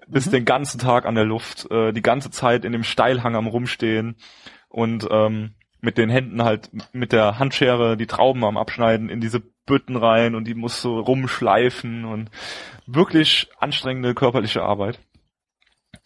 bist 0.07 0.27
mhm. 0.27 0.31
den 0.31 0.45
ganzen 0.45 0.80
Tag 0.80 1.05
an 1.05 1.15
der 1.15 1.26
Luft, 1.26 1.69
äh, 1.72 1.93
die 1.93 2.01
ganze 2.01 2.31
Zeit 2.31 2.65
in 2.65 2.72
dem 2.72 2.84
Steilhang 2.84 3.35
am 3.35 3.47
Rumstehen 3.47 4.15
und 4.69 5.07
ähm, 5.11 5.53
mit 5.81 5.97
den 5.97 6.10
Händen 6.10 6.43
halt 6.43 6.72
mit 6.93 7.11
der 7.11 7.39
Handschere 7.39 7.97
die 7.97 8.07
Trauben 8.07 8.43
am 8.43 8.57
Abschneiden 8.57 9.10
in 9.10 9.22
diese 9.22 9.43
Bütten 9.65 9.95
rein 9.95 10.35
und 10.35 10.45
die 10.45 10.56
muss 10.56 10.81
so 10.81 10.99
rumschleifen 10.99 12.06
und 12.06 12.30
wirklich 12.85 13.49
anstrengende 13.60 14.14
körperliche 14.14 14.61
Arbeit. 14.61 14.99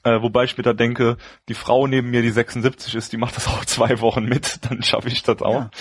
Äh, 0.03 0.21
wobei 0.21 0.43
ich 0.43 0.57
mir 0.57 0.63
da 0.63 0.73
denke, 0.73 1.17
die 1.49 1.53
Frau 1.53 1.87
neben 1.87 2.11
mir, 2.11 2.21
die 2.21 2.29
76 2.29 2.95
ist, 2.95 3.11
die 3.11 3.17
macht 3.17 3.35
das 3.35 3.47
auch 3.47 3.65
zwei 3.65 3.99
Wochen 4.01 4.25
mit, 4.25 4.59
dann 4.69 4.83
schaffe 4.83 5.09
ich 5.09 5.23
das 5.23 5.41
auch. 5.41 5.53
Ja. 5.53 5.71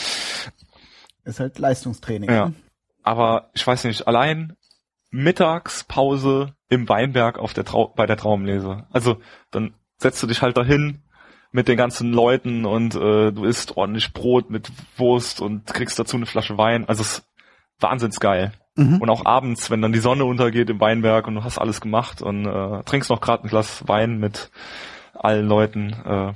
Ist 1.24 1.40
halt 1.40 1.58
Leistungstraining. 1.58 2.30
Ja. 2.30 2.46
Ne? 2.46 2.54
Aber 3.02 3.50
ich 3.54 3.66
weiß 3.66 3.84
nicht, 3.84 4.06
allein 4.06 4.56
Mittagspause 5.10 6.54
im 6.68 6.88
Weinberg 6.88 7.38
auf 7.38 7.54
der 7.54 7.64
Trau 7.64 7.88
bei 7.88 8.06
der 8.06 8.16
Traumlese. 8.16 8.86
Also 8.90 9.20
dann 9.50 9.74
setzt 9.98 10.22
du 10.22 10.26
dich 10.26 10.42
halt 10.42 10.56
dahin 10.56 11.02
mit 11.52 11.68
den 11.68 11.76
ganzen 11.76 12.12
Leuten 12.12 12.64
und 12.64 12.94
äh, 12.94 13.32
du 13.32 13.44
isst 13.44 13.76
ordentlich 13.76 14.12
Brot 14.12 14.50
mit 14.50 14.70
Wurst 14.96 15.40
und 15.40 15.66
kriegst 15.66 15.98
dazu 15.98 16.16
eine 16.16 16.26
Flasche 16.26 16.58
Wein. 16.58 16.88
Also 16.88 17.02
es 17.02 17.26
wahnsinns 17.80 18.20
geil. 18.20 18.52
Mhm. 18.76 18.98
Und 19.00 19.10
auch 19.10 19.24
abends, 19.24 19.70
wenn 19.70 19.80
dann 19.80 19.92
die 19.92 20.00
Sonne 20.00 20.24
untergeht 20.24 20.68
im 20.68 20.80
Weinberg 20.80 21.26
und 21.26 21.34
du 21.34 21.44
hast 21.44 21.58
alles 21.58 21.80
gemacht 21.80 22.20
und 22.20 22.46
äh, 22.46 22.82
trinkst 22.84 23.08
noch 23.10 23.20
gerade 23.20 23.44
ein 23.44 23.48
Glas 23.48 23.88
Wein 23.88 24.18
mit 24.18 24.50
allen 25.14 25.48
Leuten. 25.48 25.94
Äh, 26.04 26.32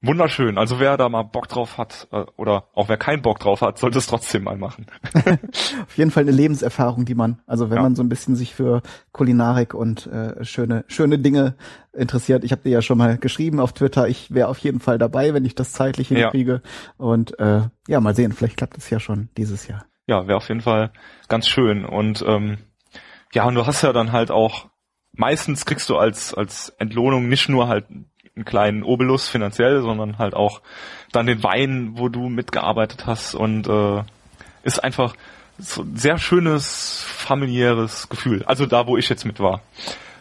wunderschön. 0.00 0.56
Also 0.56 0.78
wer 0.78 0.96
da 0.96 1.08
mal 1.08 1.24
Bock 1.24 1.48
drauf 1.48 1.76
hat 1.76 2.06
äh, 2.12 2.24
oder 2.36 2.68
auch 2.74 2.88
wer 2.88 2.96
keinen 2.96 3.22
Bock 3.22 3.40
drauf 3.40 3.60
hat, 3.60 3.78
sollte 3.78 3.98
es 3.98 4.06
trotzdem 4.06 4.44
mal 4.44 4.56
machen. 4.56 4.86
Auf 5.82 5.96
jeden 5.96 6.12
Fall 6.12 6.22
eine 6.22 6.30
Lebenserfahrung, 6.30 7.06
die 7.06 7.16
man, 7.16 7.40
also 7.44 7.70
wenn 7.70 7.78
ja. 7.78 7.82
man 7.82 7.96
so 7.96 8.04
ein 8.04 8.08
bisschen 8.08 8.36
sich 8.36 8.54
für 8.54 8.82
Kulinarik 9.10 9.74
und 9.74 10.06
äh, 10.06 10.44
schöne 10.44 10.84
schöne 10.86 11.18
Dinge 11.18 11.56
interessiert. 11.92 12.44
Ich 12.44 12.52
habe 12.52 12.62
dir 12.62 12.70
ja 12.70 12.82
schon 12.82 12.98
mal 12.98 13.18
geschrieben 13.18 13.58
auf 13.58 13.72
Twitter, 13.72 14.06
ich 14.06 14.32
wäre 14.32 14.46
auf 14.46 14.58
jeden 14.58 14.78
Fall 14.78 14.98
dabei, 14.98 15.34
wenn 15.34 15.44
ich 15.44 15.56
das 15.56 15.72
zeitlich 15.72 16.06
hinkriege. 16.06 16.62
Ja. 16.62 17.04
Und 17.04 17.36
äh, 17.40 17.62
ja, 17.88 18.00
mal 18.00 18.14
sehen, 18.14 18.30
vielleicht 18.30 18.58
klappt 18.58 18.78
es 18.78 18.90
ja 18.90 19.00
schon 19.00 19.28
dieses 19.36 19.66
Jahr 19.66 19.84
ja, 20.06 20.26
wäre 20.26 20.36
auf 20.36 20.48
jeden 20.48 20.60
Fall 20.60 20.90
ganz 21.28 21.48
schön. 21.48 21.84
Und 21.84 22.24
ähm, 22.26 22.58
ja, 23.32 23.44
und 23.44 23.54
du 23.54 23.66
hast 23.66 23.82
ja 23.82 23.92
dann 23.92 24.12
halt 24.12 24.30
auch, 24.30 24.66
meistens 25.12 25.66
kriegst 25.66 25.88
du 25.88 25.96
als, 25.96 26.34
als 26.34 26.70
Entlohnung 26.78 27.28
nicht 27.28 27.48
nur 27.48 27.68
halt 27.68 27.86
einen 27.90 28.44
kleinen 28.44 28.82
Obolus 28.82 29.28
finanziell, 29.28 29.80
sondern 29.80 30.18
halt 30.18 30.34
auch 30.34 30.60
dann 31.12 31.26
den 31.26 31.42
Wein, 31.42 31.92
wo 31.94 32.08
du 32.08 32.28
mitgearbeitet 32.28 33.06
hast 33.06 33.34
und 33.34 33.68
äh, 33.68 34.02
ist 34.62 34.82
einfach 34.82 35.14
so 35.58 35.82
ein 35.82 35.96
sehr 35.96 36.18
schönes 36.18 37.04
familiäres 37.06 38.08
Gefühl. 38.08 38.42
Also 38.44 38.66
da, 38.66 38.86
wo 38.86 38.96
ich 38.96 39.08
jetzt 39.08 39.24
mit 39.24 39.38
war. 39.38 39.62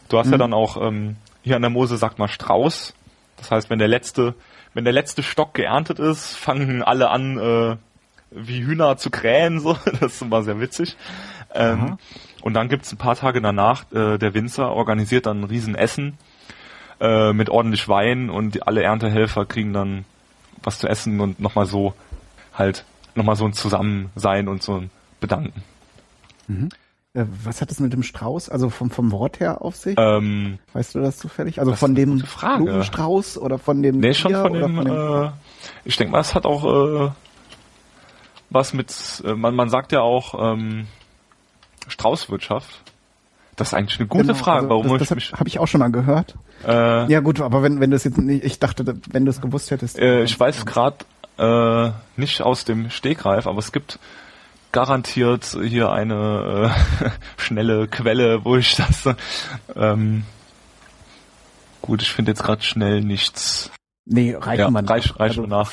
Du 0.09 0.19
hast 0.19 0.27
mhm. 0.27 0.33
ja 0.33 0.37
dann 0.37 0.53
auch 0.53 0.77
ähm, 0.79 1.15
hier 1.41 1.55
an 1.55 1.61
der 1.61 1.71
Mose 1.71 1.97
sagt 1.97 2.19
man 2.19 2.29
Strauß. 2.29 2.93
Das 3.37 3.51
heißt, 3.51 3.69
wenn 3.69 3.79
der 3.79 3.87
letzte, 3.87 4.35
wenn 4.73 4.83
der 4.83 4.93
letzte 4.93 5.23
Stock 5.23 5.53
geerntet 5.53 5.99
ist, 5.99 6.35
fangen 6.35 6.83
alle 6.83 7.09
an, 7.09 7.37
äh, 7.37 7.77
wie 8.35 8.63
Hühner 8.63 8.97
zu 8.97 9.09
krähen, 9.09 9.59
so. 9.59 9.77
Das 9.85 10.13
ist 10.13 10.21
immer 10.21 10.43
sehr 10.43 10.59
witzig. 10.59 10.97
Ähm, 11.53 11.97
und 12.41 12.53
dann 12.55 12.69
gibt's 12.69 12.91
ein 12.91 12.97
paar 12.97 13.15
Tage 13.15 13.41
danach, 13.41 13.91
äh, 13.91 14.17
der 14.17 14.33
Winzer 14.33 14.71
organisiert 14.71 15.25
dann 15.27 15.41
ein 15.41 15.43
Riesenessen 15.45 16.17
äh, 16.99 17.31
mit 17.33 17.49
ordentlich 17.49 17.87
Wein 17.87 18.29
und 18.29 18.55
die, 18.55 18.63
alle 18.63 18.83
Erntehelfer 18.83 19.45
kriegen 19.45 19.73
dann 19.73 20.05
was 20.63 20.79
zu 20.79 20.87
essen 20.87 21.19
und 21.19 21.39
nochmal 21.39 21.65
so 21.65 21.93
halt 22.53 22.85
nochmal 23.15 23.35
so 23.35 23.45
ein 23.45 23.53
Zusammensein 23.53 24.47
und 24.47 24.63
so 24.63 24.75
ein 24.75 24.89
Bedanken. 25.19 25.63
Mhm. 26.47 26.69
Äh, 27.13 27.25
was 27.43 27.61
hat 27.61 27.69
es 27.71 27.79
mit 27.79 27.93
dem 27.93 28.03
Strauß, 28.03 28.49
also 28.49 28.69
vom, 28.69 28.89
vom 28.89 29.11
Wort 29.11 29.39
her 29.39 29.61
auf 29.61 29.75
sich? 29.75 29.95
Ähm, 29.99 30.57
weißt 30.73 30.95
du 30.95 30.99
das 30.99 31.17
zufällig? 31.17 31.59
Also 31.59 31.75
von 31.75 31.93
dem 31.93 32.23
Blumenstrauß 32.57 33.37
oder 33.37 33.59
von 33.59 33.83
dem 33.83 33.99
Nee, 33.99 34.13
schon 34.13 34.33
von 34.33 34.53
dem, 34.53 34.75
von 34.75 34.85
dem 34.85 35.25
äh, 35.25 35.29
ich 35.85 35.95
denke 35.97 36.11
mal, 36.11 36.21
es 36.21 36.33
hat 36.33 36.45
auch 36.45 36.63
äh, 36.65 37.11
was 38.53 38.73
mit, 38.73 39.23
äh, 39.25 39.33
man, 39.33 39.55
man 39.55 39.69
sagt 39.69 39.91
ja 39.91 40.01
auch 40.01 40.53
ähm, 40.53 40.87
Straußwirtschaft. 41.87 42.81
Das 43.55 43.69
ist 43.69 43.73
eigentlich 43.73 43.99
eine 43.99 44.07
gute 44.07 44.23
genau, 44.23 44.35
Frage. 44.35 44.63
Also 44.63 44.69
Warum 44.69 44.97
das, 44.97 45.09
das 45.09 45.31
habe 45.31 45.39
hab 45.39 45.47
ich 45.47 45.59
auch 45.59 45.67
schon 45.67 45.79
mal 45.79 45.91
gehört. 45.91 46.35
Äh, 46.65 47.11
ja 47.11 47.19
gut, 47.19 47.39
aber 47.41 47.61
wenn 47.61 47.79
wenn 47.79 47.91
du 47.91 47.95
es 47.95 48.03
jetzt 48.03 48.17
nicht, 48.17 48.43
ich 48.43 48.59
dachte, 48.59 48.97
wenn 49.11 49.25
du 49.25 49.29
es 49.29 49.41
gewusst 49.41 49.69
hättest. 49.69 49.99
Äh, 49.99 50.23
ich 50.23 50.39
weiß 50.39 50.65
gerade 50.65 50.97
äh, 51.37 51.91
nicht 52.15 52.41
aus 52.41 52.65
dem 52.65 52.89
Stegreif, 52.89 53.45
aber 53.45 53.59
es 53.59 53.71
gibt 53.71 53.99
garantiert 54.71 55.55
hier 55.61 55.91
eine 55.91 56.71
äh, 57.01 57.09
schnelle 57.37 57.87
Quelle, 57.87 58.43
wo 58.43 58.55
ich 58.55 58.75
das. 58.75 59.07
Ähm, 59.75 60.23
gut, 61.81 62.01
ich 62.01 62.11
finde 62.11 62.31
jetzt 62.31 62.43
gerade 62.43 62.63
schnell 62.63 63.01
nichts. 63.01 63.71
Nee, 64.05 64.35
reicht 64.35 64.59
ja, 64.59 64.69
man. 64.69 64.85
Reich, 64.85 65.11
reich 65.19 65.37
also, 65.37 65.45
nach. 65.45 65.71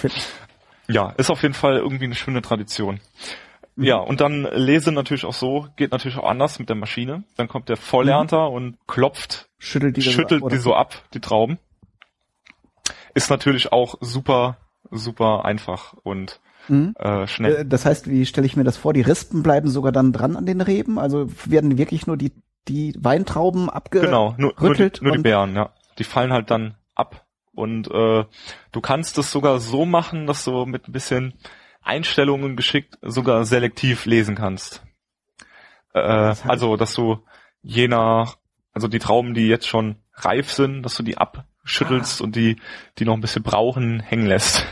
Ja, 0.93 1.11
ist 1.11 1.31
auf 1.31 1.43
jeden 1.43 1.55
Fall 1.55 1.77
irgendwie 1.77 2.05
eine 2.05 2.15
schöne 2.15 2.43
Tradition. 2.43 3.01
Mhm. 3.77 3.85
Ja, 3.85 3.97
und 3.97 4.21
dann 4.21 4.43
lese 4.53 4.93
natürlich 4.93 5.25
auch 5.25 5.35
so, 5.35 5.69
geht 5.77 5.93
natürlich 5.93 6.19
auch 6.19 6.29
anders 6.29 6.59
mit 6.59 6.69
der 6.69 6.77
Maschine. 6.77 7.25
Dann 7.37 7.49
kommt 7.49 7.69
der 7.69 7.77
Vollernter 7.77 8.51
mhm. 8.51 8.55
und 8.55 8.79
klopft, 8.87 9.49
schüttelt 9.59 9.97
die, 9.97 10.03
schüttelt 10.03 10.41
so, 10.41 10.47
ab, 10.47 10.53
die 10.53 10.59
so 10.59 10.75
ab, 10.75 11.03
die 11.15 11.21
Trauben. 11.21 11.59
Ist 13.15 13.31
natürlich 13.31 13.73
auch 13.73 13.97
super, 14.01 14.59
super 14.91 15.45
einfach 15.45 15.95
und 16.03 16.41
mhm. 16.69 16.95
äh, 16.99 17.27
schnell. 17.27 17.57
Äh, 17.57 17.67
das 17.67 17.87
heißt, 17.87 18.09
wie 18.09 18.27
stelle 18.27 18.47
ich 18.47 18.57
mir 18.57 18.65
das 18.65 18.77
vor? 18.77 18.93
Die 18.93 19.01
Rispen 19.01 19.43
bleiben 19.43 19.69
sogar 19.69 19.93
dann 19.93 20.13
dran 20.13 20.37
an 20.37 20.47
den 20.47 20.61
Reben? 20.61 20.99
Also 20.99 21.29
werden 21.47 21.79
wirklich 21.79 22.07
nur 22.07 22.17
die, 22.17 22.33
die 22.69 22.95
Weintrauben 22.99 23.71
abgerüttelt? 23.71 24.11
Genau, 24.11 24.35
nur, 24.37 24.55
nur, 24.61 24.75
die, 24.75 24.91
nur 25.01 25.17
die 25.17 25.23
Beeren, 25.23 25.55
ja. 25.55 25.71
die 25.99 26.05
fallen 26.05 26.33
halt 26.33 26.51
dann 26.51 26.75
ab. 26.95 27.27
Und 27.61 27.91
äh, 27.91 28.25
du 28.73 28.81
kannst 28.81 29.19
es 29.19 29.31
sogar 29.31 29.61
so 29.61 29.85
machen, 29.85 30.27
dass 30.27 30.45
du 30.45 30.65
mit 30.67 30.89
ein 30.89 30.93
bisschen 30.93 31.35
Einstellungen 31.83 32.57
geschickt 32.57 32.99
sogar 33.03 33.45
selektiv 33.45 34.07
lesen 34.07 34.35
kannst. 34.35 34.83
Äh, 35.95 36.35
also, 36.47 36.77
dass 36.77 36.95
du 36.95 37.19
je 37.63 37.89
nach, 37.89 38.37
also 38.73 38.89
die 38.89 38.99
Trauben, 38.99 39.35
die 39.35 39.49
jetzt 39.49 39.67
schon 39.67 39.97
reif 40.15 40.51
sind, 40.51 40.83
dass 40.83 40.95
du 40.95 41.03
die 41.03 41.19
abschüttelst 41.19 42.21
ah. 42.21 42.25
und 42.25 42.37
die, 42.37 42.57
die 42.99 43.05
noch 43.05 43.15
ein 43.15 43.21
bisschen 43.21 43.43
brauchen, 43.43 44.01
hängen 44.01 44.27
lässt. 44.27 44.65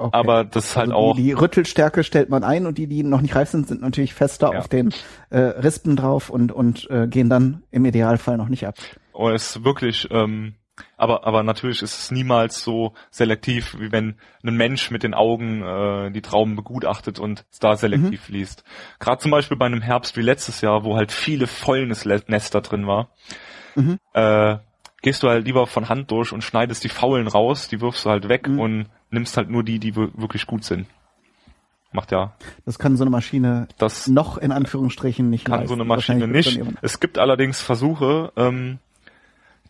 Okay. 0.00 0.16
Aber 0.16 0.44
das 0.44 0.66
ist 0.66 0.76
halt 0.76 0.90
also 0.90 0.98
auch. 0.98 1.16
Die, 1.16 1.24
die 1.24 1.32
Rüttelstärke 1.32 2.04
stellt 2.04 2.30
man 2.30 2.44
ein 2.44 2.66
und 2.66 2.78
die, 2.78 2.86
die 2.86 3.02
noch 3.02 3.20
nicht 3.20 3.34
reif 3.34 3.50
sind, 3.50 3.66
sind 3.66 3.80
natürlich 3.80 4.14
fester 4.14 4.52
ja. 4.52 4.58
auf 4.60 4.68
den 4.68 4.94
äh, 5.30 5.38
Rispen 5.38 5.96
drauf 5.96 6.30
und, 6.30 6.52
und 6.52 6.88
äh, 6.88 7.08
gehen 7.08 7.28
dann 7.28 7.64
im 7.72 7.84
Idealfall 7.84 8.36
noch 8.36 8.48
nicht 8.48 8.64
ab. 8.64 8.76
Oh, 9.12 9.28
es 9.28 9.56
ist 9.56 9.64
wirklich, 9.64 10.06
ähm, 10.12 10.54
aber, 10.96 11.26
aber 11.26 11.42
natürlich 11.42 11.82
ist 11.82 11.98
es 11.98 12.10
niemals 12.10 12.62
so 12.62 12.94
selektiv, 13.10 13.76
wie 13.78 13.92
wenn 13.92 14.16
ein 14.44 14.56
Mensch 14.56 14.90
mit 14.90 15.02
den 15.02 15.14
Augen 15.14 15.62
äh, 15.62 16.10
die 16.10 16.22
Trauben 16.22 16.56
begutachtet 16.56 17.18
und 17.18 17.44
da 17.60 17.76
selektiv 17.76 18.28
mhm. 18.28 18.34
liest. 18.34 18.64
Gerade 18.98 19.20
zum 19.20 19.30
Beispiel 19.30 19.56
bei 19.56 19.66
einem 19.66 19.82
Herbst 19.82 20.16
wie 20.16 20.22
letztes 20.22 20.60
Jahr, 20.60 20.84
wo 20.84 20.96
halt 20.96 21.12
viele 21.12 21.46
Fäulnisnester 21.46 22.60
drin 22.60 22.86
war, 22.86 23.10
mhm. 23.74 23.98
äh, 24.14 24.56
gehst 25.02 25.22
du 25.22 25.28
halt 25.28 25.46
lieber 25.46 25.66
von 25.66 25.88
Hand 25.88 26.10
durch 26.10 26.32
und 26.32 26.42
schneidest 26.42 26.84
die 26.84 26.88
Faulen 26.88 27.28
raus, 27.28 27.68
die 27.68 27.80
wirfst 27.80 28.04
du 28.04 28.10
halt 28.10 28.28
weg 28.28 28.48
mhm. 28.48 28.60
und 28.60 28.86
nimmst 29.10 29.36
halt 29.36 29.50
nur 29.50 29.62
die, 29.62 29.78
die 29.78 29.96
wirklich 29.96 30.46
gut 30.46 30.64
sind. 30.64 30.86
Macht 31.90 32.12
ja. 32.12 32.34
Das 32.66 32.78
kann 32.78 32.96
so 32.96 33.04
eine 33.04 33.10
Maschine 33.10 33.66
das 33.78 34.08
noch 34.08 34.36
in 34.36 34.52
Anführungsstrichen 34.52 35.30
nicht. 35.30 35.46
Kann 35.46 35.60
leisten. 35.60 35.68
so 35.68 35.74
eine 35.74 35.84
Maschine 35.84 36.28
nicht. 36.28 36.60
Es 36.82 37.00
gibt 37.00 37.16
allerdings 37.16 37.62
Versuche, 37.62 38.30
ähm, 38.36 38.78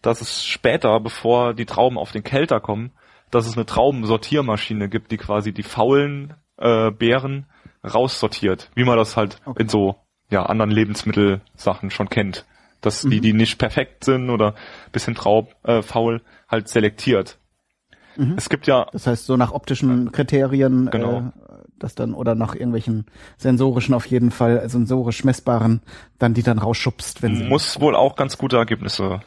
dass 0.03 0.21
es 0.21 0.45
später, 0.45 1.01
bevor 1.01 1.55
die 1.55 1.67
Trauben 1.67 1.99
auf 1.99 2.13
den 2.13 2.23
Kelter 2.23 2.61
kommen, 2.61 2.93
dass 3.31 3.47
es 3.47 3.57
eine 3.57 3.67
Traubensortiermaschine 3.67 4.89
gibt, 4.89 5.11
die 5.11 5.17
quasi 5.17 5.53
die 5.53 5.63
faulen 5.63 6.35
äh, 6.57 6.91
Beeren 6.91 7.47
raussortiert, 7.85 8.71
wie 8.75 8.85
man 8.85 8.97
das 8.97 9.17
halt 9.17 9.41
okay. 9.45 9.63
in 9.63 9.69
so 9.69 9.97
ja 10.31 10.45
anderen 10.45 10.71
Lebensmittelsachen 10.71 11.91
schon 11.91 12.09
kennt, 12.09 12.47
dass 12.81 13.05
mhm. 13.05 13.11
die, 13.11 13.21
die 13.21 13.33
nicht 13.33 13.59
perfekt 13.59 14.05
sind 14.05 14.31
oder 14.31 14.55
bisschen 14.93 15.15
traub 15.15 15.55
äh, 15.65 15.83
faul, 15.83 16.23
halt 16.49 16.69
selektiert. 16.69 17.39
Mhm. 18.17 18.35
Es 18.37 18.49
gibt 18.49 18.67
ja. 18.67 18.87
Das 18.93 19.07
heißt, 19.07 19.27
so 19.27 19.37
nach 19.37 19.53
optischen 19.53 20.13
Kriterien, 20.13 20.91
genau. 20.91 21.19
äh, 21.19 21.23
das 21.79 21.95
dann, 21.95 22.13
oder 22.13 22.35
nach 22.35 22.55
irgendwelchen 22.55 23.07
sensorischen 23.37 23.95
auf 23.95 24.07
jeden 24.07 24.31
Fall, 24.31 24.69
sensorisch 24.69 25.23
messbaren, 25.23 25.81
dann 26.19 26.35
die 26.35 26.43
dann 26.43 26.59
rausschubst, 26.59 27.23
wenn 27.23 27.37
sie. 27.37 27.45
Muss 27.45 27.81
wohl 27.81 27.95
auch 27.95 28.17
ganz 28.17 28.37
gute 28.37 28.57
Ergebnisse 28.57 29.21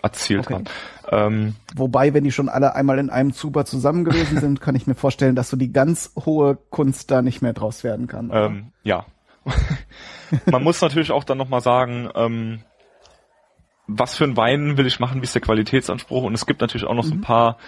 erzielt 0.00 0.46
okay. 0.46 0.54
haben. 0.54 0.64
Ähm, 1.10 1.54
Wobei, 1.74 2.14
wenn 2.14 2.24
die 2.24 2.32
schon 2.32 2.48
alle 2.48 2.74
einmal 2.74 2.98
in 2.98 3.10
einem 3.10 3.32
Zuber 3.32 3.64
zusammen 3.64 4.04
gewesen 4.04 4.40
sind, 4.40 4.60
kann 4.60 4.74
ich 4.74 4.86
mir 4.86 4.94
vorstellen, 4.94 5.36
dass 5.36 5.50
so 5.50 5.56
die 5.56 5.72
ganz 5.72 6.12
hohe 6.24 6.56
Kunst 6.70 7.10
da 7.10 7.22
nicht 7.22 7.42
mehr 7.42 7.52
draus 7.52 7.84
werden 7.84 8.06
kann. 8.06 8.30
Ähm, 8.32 8.72
ja. 8.82 9.04
Man 10.50 10.62
muss 10.62 10.80
natürlich 10.80 11.10
auch 11.10 11.24
dann 11.24 11.38
nochmal 11.38 11.60
sagen, 11.60 12.08
ähm, 12.14 12.62
was 13.86 14.16
für 14.16 14.24
ein 14.24 14.36
Wein 14.36 14.76
will 14.76 14.86
ich 14.86 15.00
machen, 15.00 15.20
wie 15.20 15.24
ist 15.24 15.34
der 15.34 15.42
Qualitätsanspruch? 15.42 16.22
Und 16.22 16.34
es 16.34 16.46
gibt 16.46 16.60
natürlich 16.60 16.86
auch 16.86 16.94
noch 16.94 17.04
mhm. 17.04 17.08
so 17.08 17.14
ein 17.14 17.18
mhm. 17.18 17.22
paar 17.22 17.58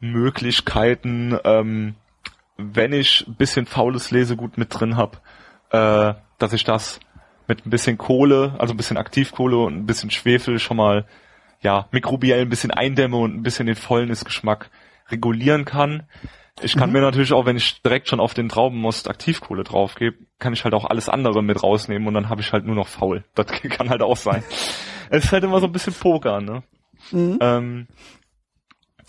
Möglichkeiten, 0.00 1.38
ähm, 1.44 1.94
wenn 2.56 2.92
ich 2.92 3.26
ein 3.26 3.34
bisschen 3.34 3.66
faules 3.66 4.10
Lesegut 4.10 4.58
mit 4.58 4.68
drin 4.78 4.96
habe, 4.96 5.18
äh, 5.70 6.14
dass 6.38 6.52
ich 6.52 6.64
das 6.64 7.00
mit 7.46 7.66
ein 7.66 7.70
bisschen 7.70 7.98
Kohle, 7.98 8.54
also 8.58 8.72
ein 8.72 8.76
bisschen 8.76 8.96
Aktivkohle 8.96 9.58
und 9.58 9.76
ein 9.76 9.86
bisschen 9.86 10.10
Schwefel 10.10 10.58
schon 10.58 10.76
mal 10.76 11.06
ja 11.62 11.88
mikrobiell 11.90 12.42
ein 12.42 12.48
bisschen 12.48 12.70
eindämme 12.70 13.16
und 13.16 13.34
ein 13.34 13.42
bisschen 13.42 13.66
den 13.66 13.76
Fäulnisgeschmack 13.76 14.70
regulieren 15.10 15.64
kann. 15.64 16.04
Ich 16.62 16.76
kann 16.76 16.90
mhm. 16.90 16.94
mir 16.94 17.00
natürlich 17.00 17.32
auch, 17.32 17.46
wenn 17.46 17.56
ich 17.56 17.82
direkt 17.82 18.08
schon 18.08 18.20
auf 18.20 18.34
den 18.34 18.48
Traubenmost 18.48 19.08
Aktivkohle 19.08 19.64
draufgebe, 19.64 20.16
kann 20.38 20.52
ich 20.52 20.64
halt 20.64 20.74
auch 20.74 20.84
alles 20.84 21.08
andere 21.08 21.42
mit 21.42 21.62
rausnehmen 21.62 22.06
und 22.08 22.14
dann 22.14 22.28
habe 22.28 22.40
ich 22.40 22.52
halt 22.52 22.64
nur 22.64 22.74
noch 22.74 22.88
faul. 22.88 23.24
Das 23.34 23.46
kann 23.46 23.90
halt 23.90 24.02
auch 24.02 24.16
sein. 24.16 24.42
es 25.10 25.24
ist 25.24 25.32
halt 25.32 25.44
immer 25.44 25.60
so 25.60 25.66
ein 25.66 25.72
bisschen 25.72 25.94
Poker, 25.94 26.40
ne? 26.40 26.62
Mhm. 27.12 27.38
Ähm, 27.40 27.86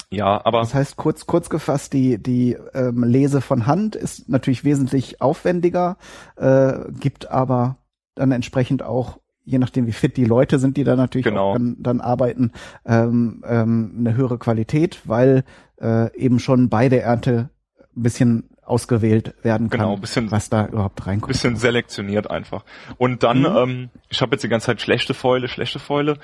ja, 0.09 0.41
aber. 0.43 0.59
Das 0.59 0.73
heißt, 0.73 0.97
kurz, 0.97 1.25
kurz 1.25 1.49
gefasst, 1.49 1.93
die, 1.93 2.21
die 2.21 2.57
ähm, 2.73 3.03
Lese 3.03 3.39
von 3.41 3.65
Hand 3.65 3.95
ist 3.95 4.27
natürlich 4.27 4.63
wesentlich 4.63 5.21
aufwendiger, 5.21 5.97
äh, 6.35 6.73
gibt 6.99 7.31
aber 7.31 7.77
dann 8.15 8.31
entsprechend 8.31 8.83
auch, 8.83 9.19
je 9.43 9.57
nachdem 9.57 9.87
wie 9.87 9.91
fit 9.91 10.17
die 10.17 10.25
Leute 10.25 10.59
sind, 10.59 10.77
die 10.77 10.83
da 10.83 10.95
natürlich 10.95 11.25
genau. 11.25 11.51
auch 11.51 11.53
dann, 11.53 11.77
dann 11.79 12.01
arbeiten, 12.01 12.51
ähm, 12.85 13.43
ähm, 13.47 13.95
eine 13.97 14.15
höhere 14.15 14.37
Qualität, 14.37 15.01
weil 15.05 15.43
äh, 15.79 16.15
eben 16.15 16.39
schon 16.39 16.69
bei 16.69 16.89
der 16.89 17.03
Ernte 17.03 17.49
ein 17.95 18.03
bisschen 18.03 18.49
ausgewählt 18.63 19.35
werden 19.43 19.69
kann, 19.69 19.79
genau, 19.81 19.97
bisschen, 19.97 20.31
was 20.31 20.49
da 20.49 20.67
überhaupt 20.67 21.05
reinkommt. 21.05 21.33
Bisschen 21.33 21.57
selektioniert 21.57 22.29
einfach. 22.29 22.63
Und 22.97 23.23
dann, 23.23 23.39
mhm. 23.39 23.57
ähm, 23.57 23.89
ich 24.09 24.21
habe 24.21 24.33
jetzt 24.33 24.43
die 24.43 24.47
ganze 24.47 24.67
Zeit 24.67 24.81
schlechte 24.81 25.13
Fäule, 25.13 25.47
schlechte 25.47 25.79
Fäule, 25.79 26.17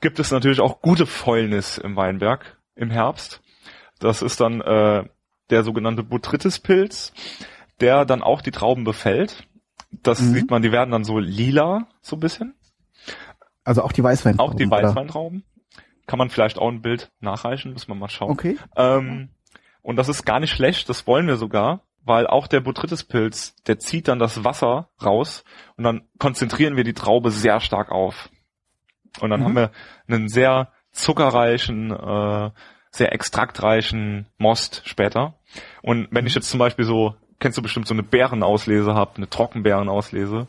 gibt 0.00 0.18
es 0.18 0.30
natürlich 0.30 0.60
auch 0.60 0.80
gute 0.80 1.06
Fäulnis 1.06 1.78
im 1.78 1.94
Weinberg 1.94 2.56
im 2.74 2.90
Herbst. 2.90 3.40
Das 4.00 4.22
ist 4.22 4.40
dann 4.40 4.60
äh, 4.62 5.04
der 5.50 5.62
sogenannte 5.62 6.02
Botrytis-Pilz, 6.02 7.12
der 7.80 8.04
dann 8.04 8.22
auch 8.22 8.40
die 8.40 8.50
Trauben 8.50 8.82
befällt. 8.82 9.46
Das 10.02 10.20
mhm. 10.20 10.34
sieht 10.34 10.50
man, 10.50 10.62
die 10.62 10.72
werden 10.72 10.90
dann 10.90 11.04
so 11.04 11.18
lila, 11.18 11.86
so 12.00 12.16
ein 12.16 12.20
bisschen. 12.20 12.54
Also 13.64 13.82
auch 13.82 13.92
die 13.92 14.02
Weißweintrauben. 14.02 14.52
Auch 14.52 14.56
die 14.56 14.70
Weißweintrauben. 14.70 15.44
Kann 16.06 16.18
man 16.18 16.30
vielleicht 16.30 16.58
auch 16.58 16.68
ein 16.68 16.82
Bild 16.82 17.10
nachreichen, 17.20 17.72
muss 17.72 17.88
man 17.88 17.98
mal 17.98 18.08
schauen. 18.08 18.30
Okay. 18.30 18.58
Ähm, 18.76 19.30
und 19.82 19.96
das 19.96 20.08
ist 20.08 20.24
gar 20.24 20.40
nicht 20.40 20.52
schlecht, 20.52 20.88
das 20.88 21.06
wollen 21.06 21.26
wir 21.26 21.36
sogar, 21.36 21.82
weil 22.04 22.26
auch 22.26 22.46
der 22.46 22.60
Botrytis-Pilz, 22.60 23.54
der 23.66 23.78
zieht 23.78 24.08
dann 24.08 24.18
das 24.18 24.44
Wasser 24.44 24.88
raus 25.02 25.44
und 25.76 25.84
dann 25.84 26.02
konzentrieren 26.18 26.76
wir 26.76 26.84
die 26.84 26.92
Traube 26.92 27.30
sehr 27.30 27.60
stark 27.60 27.90
auf. 27.90 28.30
Und 29.20 29.30
dann 29.30 29.40
mhm. 29.40 29.44
haben 29.44 29.56
wir 29.56 29.70
einen 30.08 30.28
sehr 30.28 30.72
zuckerreichen, 30.92 31.90
äh, 31.90 32.50
sehr 32.90 33.12
extraktreichen 33.12 34.26
Most 34.38 34.82
später. 34.84 35.34
Und 35.82 36.08
wenn 36.10 36.26
ich 36.26 36.34
jetzt 36.34 36.50
zum 36.50 36.58
Beispiel 36.58 36.84
so, 36.84 37.14
kennst 37.40 37.58
du 37.58 37.62
bestimmt 37.62 37.86
so 37.86 37.94
eine 37.94 38.02
Bärenauslese 38.02 38.94
habe, 38.94 39.16
eine 39.16 39.28
Trockenbeerenauslese, 39.28 40.46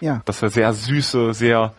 ja. 0.00 0.22
dass 0.24 0.42
er 0.42 0.50
sehr 0.50 0.72
süße, 0.72 1.32
sehr 1.34 1.74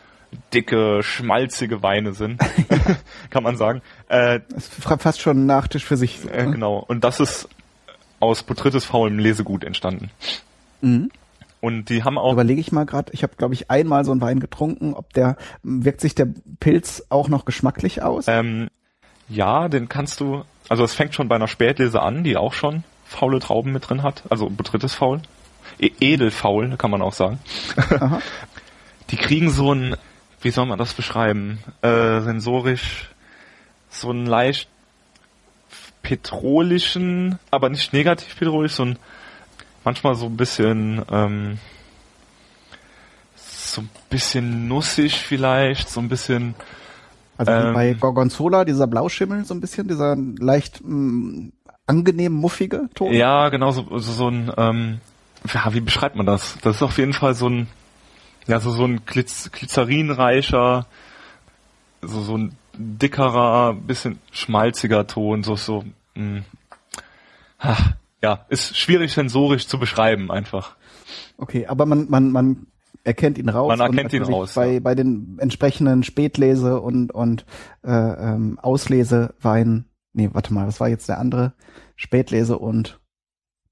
dicke, 0.54 1.02
schmalzige 1.04 1.84
Weine 1.84 2.14
sind, 2.14 2.42
kann 3.30 3.44
man 3.44 3.58
sagen. 3.58 3.82
Äh, 4.10 4.42
das 4.50 4.68
ist 4.68 4.84
fast 4.84 5.22
schon 5.22 5.44
ein 5.44 5.46
Nachtisch 5.46 5.86
für 5.86 5.98
sich. 5.98 6.20
Äh, 6.32 6.46
genau. 6.46 6.78
Und 6.78 7.04
das 7.04 7.20
ist 7.20 7.50
aus 8.20 8.44
Botrytis 8.44 8.86
faulem 8.86 9.20
Lesegut 9.20 9.64
entstanden. 9.64 10.10
Mhm. 10.82 11.12
Und 11.62 11.90
die 11.90 12.04
haben 12.04 12.18
auch. 12.18 12.34
Überlege 12.34 12.62
ich 12.62 12.72
mal 12.72 12.86
gerade, 12.86 13.12
ich 13.14 13.24
habe, 13.24 13.36
glaube 13.38 13.54
ich, 13.54 13.72
einmal 13.72 14.06
so 14.06 14.12
einen 14.12 14.22
Wein 14.22 14.40
getrunken, 14.40 14.94
ob 14.94 15.14
der, 15.14 15.36
wirkt 15.64 16.02
sich 16.02 16.14
der 16.14 16.28
Pilz 16.60 17.04
auch 17.10 17.28
noch 17.28 17.46
geschmacklich 17.46 18.04
aus? 18.04 18.28
Ähm, 18.28 18.70
ja, 19.30 19.68
den 19.68 19.90
kannst 19.90 20.20
du, 20.20 20.44
also 20.70 20.84
es 20.84 20.94
fängt 20.94 21.16
schon 21.16 21.28
bei 21.28 21.36
einer 21.36 21.48
Spätlese 21.48 22.02
an, 22.02 22.24
die 22.24 22.38
auch 22.38 22.54
schon 22.54 22.84
faule 23.06 23.40
Trauben 23.40 23.72
mit 23.72 23.90
drin 23.90 24.04
hat, 24.04 24.24
also 24.30 24.52
drittes 24.56 24.94
Faul. 24.94 25.22
E 25.80 25.92
Edelfaul, 26.00 26.78
kann 26.78 26.92
man 26.92 27.02
auch 27.02 27.14
sagen. 27.14 27.40
Die 29.10 29.18
kriegen 29.18 29.50
so 29.50 29.74
ein, 29.74 29.96
wie 30.46 30.52
soll 30.52 30.68
man 30.68 30.78
das 30.78 30.94
beschreiben, 30.94 31.58
äh, 31.82 32.22
sensorisch, 32.22 33.10
so 33.90 34.12
ein 34.12 34.28
leicht 34.28 34.70
petrolischen, 36.04 37.40
aber 37.50 37.70
nicht 37.70 37.94
negativ 37.94 38.38
petrolisch, 38.38 38.74
so 38.74 38.86
ein 38.86 39.00
manchmal 39.84 40.14
so 40.14 40.28
ein 40.28 40.38
bisschen 40.38 41.02
ähm, 41.12 41.58
so 43.36 43.82
ein 43.82 43.90
bisschen 44.12 44.68
nussig 44.68 45.18
vielleicht, 45.18 45.90
so 45.90 46.00
ein 46.00 46.10
bisschen 46.10 46.54
also 47.38 47.52
ähm, 47.52 47.74
bei 47.74 47.94
Gorgonzola, 47.94 48.66
dieser 48.66 48.86
Blauschimmel 48.86 49.46
so 49.46 49.56
ein 49.56 49.62
bisschen, 49.62 49.88
dieser 49.88 50.16
leicht 50.16 50.80
mh, 50.84 50.90
mm, 50.90 51.52
angenehm 51.88 52.34
muffige 52.34 52.88
Ton. 52.94 53.14
Ja, 53.14 53.50
genau, 53.50 53.72
so, 53.72 53.88
so, 53.98 54.12
so 54.12 54.28
ein, 54.30 54.52
ähm, 54.58 55.00
ja, 55.52 55.74
wie 55.74 55.82
beschreibt 55.82 56.16
man 56.16 56.28
das? 56.28 56.56
Das 56.62 56.76
ist 56.76 56.82
auf 56.84 57.00
jeden 57.00 57.14
Fall 57.14 57.34
so 57.34 57.50
ein, 57.50 57.68
ja, 58.48 58.60
so, 58.60 58.72
so 58.72 58.86
ein 58.86 59.06
Glitz, 59.06 59.52
glycerinreicher, 59.52 60.86
so, 62.02 62.22
so 62.22 62.38
ein 62.38 62.56
dickerer, 62.78 63.74
bisschen 63.74 64.20
schmalziger 64.32 65.08
Ton, 65.08 65.44
so, 65.44 65.56
so, 65.56 65.84
mh. 66.16 66.42
Ach, 67.58 67.94
ja, 68.22 68.46
ist 68.50 68.78
schwierig 68.78 69.14
sensorisch 69.14 69.68
zu 69.68 69.80
beschreiben 69.80 70.32
einfach. 70.32 70.76
Okay, 71.38 71.68
aber 71.68 71.86
man, 71.86 72.10
man, 72.10 72.32
man 72.32 72.68
erkennt 73.04 73.38
ihn 73.38 73.50
raus. 73.50 73.68
Man 73.68 73.80
erkennt 73.80 74.14
ihn 74.14 74.24
raus. 74.24 74.54
Bei, 74.54 74.74
ja. 74.74 74.80
bei 74.80 74.96
den 74.96 75.38
entsprechenden 75.40 76.04
Spätlese 76.04 76.82
und, 76.82 77.12
und 77.14 77.46
äh, 77.84 77.92
ähm, 77.92 78.60
Auslesewein, 78.62 79.86
nee, 80.14 80.30
warte 80.34 80.54
mal, 80.54 80.68
was 80.68 80.80
war 80.80 80.90
jetzt 80.90 81.08
der 81.08 81.20
andere? 81.20 81.54
Spätlese 81.96 82.58
und 82.58 83.00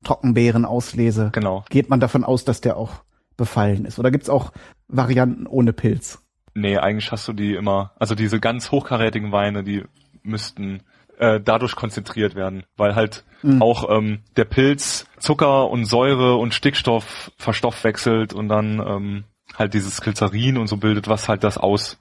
Trockenbeeren-Auslese. 0.04 1.32
Genau. 1.34 1.66
Geht 1.70 1.90
man 1.90 2.00
davon 2.00 2.24
aus, 2.24 2.46
dass 2.46 2.62
der 2.62 2.78
auch 2.78 3.04
befallen 3.38 3.86
ist? 3.86 4.00
Oder 4.00 4.12
gibt's 4.12 4.30
auch 4.30 4.52
Varianten 4.88 5.48
ohne 5.48 5.74
Pilz? 5.74 6.24
Nee, 6.54 6.78
eigentlich 6.78 7.12
hast 7.12 7.28
du 7.28 7.34
die 7.34 7.56
immer, 7.56 7.94
also 7.98 8.16
diese 8.16 8.40
ganz 8.40 8.72
hochkarätigen 8.72 9.32
Weine, 9.32 9.64
die 9.64 9.84
müssten 10.22 10.84
äh, 11.18 11.40
dadurch 11.40 11.76
konzentriert 11.76 12.36
werden, 12.36 12.64
weil 12.78 12.96
halt 12.96 13.24
mhm. 13.42 13.62
auch 13.62 13.90
ähm, 13.90 14.20
der 14.36 14.46
Pilz 14.46 15.08
Zucker 15.20 15.70
und 15.70 15.86
Säure 15.86 16.36
und 16.36 16.54
Stickstoff 16.54 17.32
verstoffwechselt 17.38 18.34
und 18.34 18.50
dann 18.50 18.80
ähm, 18.80 19.24
halt 19.56 19.74
dieses 19.74 20.02
Glycerin 20.02 20.58
und 20.58 20.68
so 20.68 20.78
bildet, 20.78 21.08
was 21.08 21.30
halt 21.30 21.44
das 21.44 21.58
aus 21.58 22.00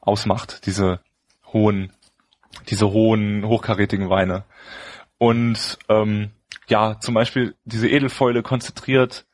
ausmacht, 0.00 0.66
diese 0.66 1.00
hohen, 1.52 1.92
diese 2.68 2.90
hohen 2.90 3.44
hochkarätigen 3.46 4.08
Weine. 4.08 4.44
Und 5.18 5.78
ähm, 5.88 6.30
ja, 6.68 6.98
zum 7.00 7.14
Beispiel 7.14 7.54
diese 7.64 7.88
Edelfäule 7.88 8.42
konzentriert 8.42 9.26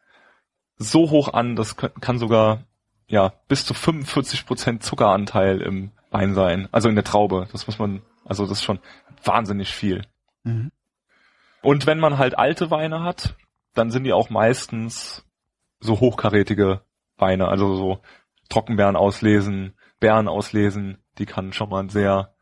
so 0.76 1.10
hoch 1.10 1.32
an, 1.32 1.56
das 1.56 1.76
kann 1.76 2.18
sogar 2.18 2.64
ja 3.08 3.32
bis 3.48 3.64
zu 3.64 3.74
45 3.74 4.46
Prozent 4.46 4.82
Zuckeranteil 4.82 5.60
im 5.60 5.92
Wein 6.10 6.34
sein, 6.34 6.68
also 6.72 6.88
in 6.88 6.94
der 6.94 7.04
Traube. 7.04 7.48
Das 7.52 7.66
muss 7.66 7.78
man, 7.78 8.02
also 8.24 8.46
das 8.46 8.58
ist 8.58 8.64
schon 8.64 8.80
wahnsinnig 9.24 9.74
viel. 9.74 10.02
Mhm. 10.44 10.70
Und 11.62 11.86
wenn 11.86 11.98
man 11.98 12.18
halt 12.18 12.38
alte 12.38 12.70
Weine 12.70 13.02
hat, 13.02 13.34
dann 13.74 13.90
sind 13.90 14.04
die 14.04 14.12
auch 14.12 14.30
meistens 14.30 15.24
so 15.80 16.00
hochkarätige 16.00 16.80
Weine, 17.16 17.48
also 17.48 17.74
so 17.74 18.00
Trockenbeeren 18.48 18.96
auslesen, 18.96 19.74
Beeren 19.98 20.28
auslesen, 20.28 20.98
die 21.18 21.26
kann 21.26 21.52
schon 21.52 21.70
mal 21.70 21.88
sehr, 21.90 22.34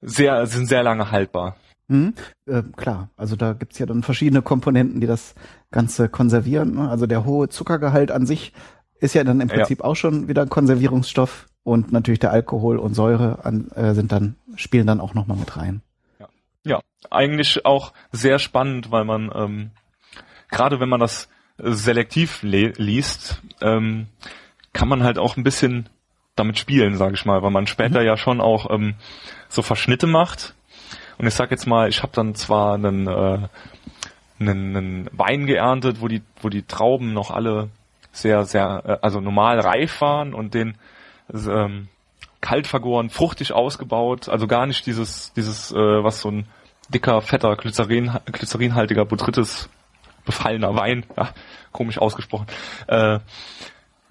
sehr, 0.00 0.46
sind 0.46 0.66
sehr 0.66 0.82
lange 0.82 1.10
haltbar. 1.10 1.56
Mhm, 1.88 2.14
äh, 2.46 2.62
klar, 2.76 3.10
also 3.16 3.36
da 3.36 3.52
gibt's 3.52 3.78
ja 3.78 3.86
dann 3.86 4.02
verschiedene 4.02 4.42
Komponenten, 4.42 5.00
die 5.00 5.06
das 5.06 5.34
Ganze 5.70 6.08
konservieren. 6.08 6.74
Ne? 6.74 6.88
Also 6.88 7.06
der 7.06 7.24
hohe 7.24 7.48
Zuckergehalt 7.48 8.10
an 8.10 8.26
sich 8.26 8.52
ist 8.98 9.14
ja 9.14 9.22
dann 9.22 9.40
im 9.40 9.48
Prinzip 9.48 9.80
ja. 9.80 9.84
auch 9.84 9.94
schon 9.94 10.26
wieder 10.26 10.42
ein 10.42 10.48
Konservierungsstoff 10.48 11.46
und 11.62 11.92
natürlich 11.92 12.18
der 12.18 12.32
Alkohol 12.32 12.78
und 12.78 12.94
Säure 12.94 13.44
an, 13.44 13.70
äh, 13.72 13.94
sind 13.94 14.10
dann 14.10 14.36
spielen 14.56 14.86
dann 14.86 15.00
auch 15.00 15.14
noch 15.14 15.26
mal 15.26 15.36
mit 15.36 15.56
rein. 15.56 15.82
Ja, 16.18 16.28
ja 16.64 16.80
eigentlich 17.10 17.64
auch 17.66 17.92
sehr 18.10 18.38
spannend, 18.38 18.90
weil 18.90 19.04
man 19.04 19.30
ähm, 19.34 19.70
gerade 20.50 20.80
wenn 20.80 20.88
man 20.88 21.00
das 21.00 21.28
selektiv 21.58 22.42
liest, 22.42 23.42
ähm, 23.62 24.08
kann 24.72 24.88
man 24.88 25.04
halt 25.04 25.18
auch 25.18 25.36
ein 25.36 25.44
bisschen 25.44 25.88
damit 26.34 26.58
spielen, 26.58 26.96
sage 26.96 27.14
ich 27.14 27.24
mal, 27.24 27.42
weil 27.42 27.50
man 27.50 27.66
später 27.66 28.00
mhm. 28.00 28.06
ja 28.06 28.16
schon 28.16 28.40
auch 28.40 28.70
ähm, 28.70 28.94
so 29.48 29.62
Verschnitte 29.62 30.06
macht 30.06 30.55
und 31.18 31.26
ich 31.26 31.34
sag 31.34 31.50
jetzt 31.50 31.66
mal, 31.66 31.88
ich 31.88 32.02
habe 32.02 32.12
dann 32.14 32.34
zwar 32.34 32.74
einen, 32.74 33.06
äh, 33.06 33.48
einen, 34.38 34.76
einen 34.76 35.10
Wein 35.12 35.46
geerntet, 35.46 36.00
wo 36.00 36.08
die, 36.08 36.22
wo 36.40 36.48
die 36.48 36.62
Trauben 36.62 37.12
noch 37.12 37.30
alle 37.30 37.70
sehr, 38.12 38.44
sehr, 38.44 38.82
äh, 38.84 38.96
also 39.02 39.20
normal 39.20 39.60
reif 39.60 40.00
waren 40.00 40.34
und 40.34 40.54
den 40.54 40.76
ähm, 41.32 41.88
kalt 42.40 42.66
vergoren, 42.66 43.10
fruchtig 43.10 43.52
ausgebaut, 43.52 44.28
also 44.28 44.46
gar 44.46 44.66
nicht 44.66 44.86
dieses, 44.86 45.32
dieses, 45.32 45.72
äh, 45.72 45.76
was 45.76 46.20
so 46.20 46.30
ein 46.30 46.46
dicker, 46.88 47.20
fetter, 47.20 47.56
Glycerin, 47.56 48.12
glycerinhaltiger 48.26 49.04
Botrytis 49.04 49.68
befallener 50.24 50.74
Wein, 50.74 51.04
ja, 51.16 51.30
komisch 51.72 51.98
ausgesprochen, 51.98 52.46
äh, 52.88 53.20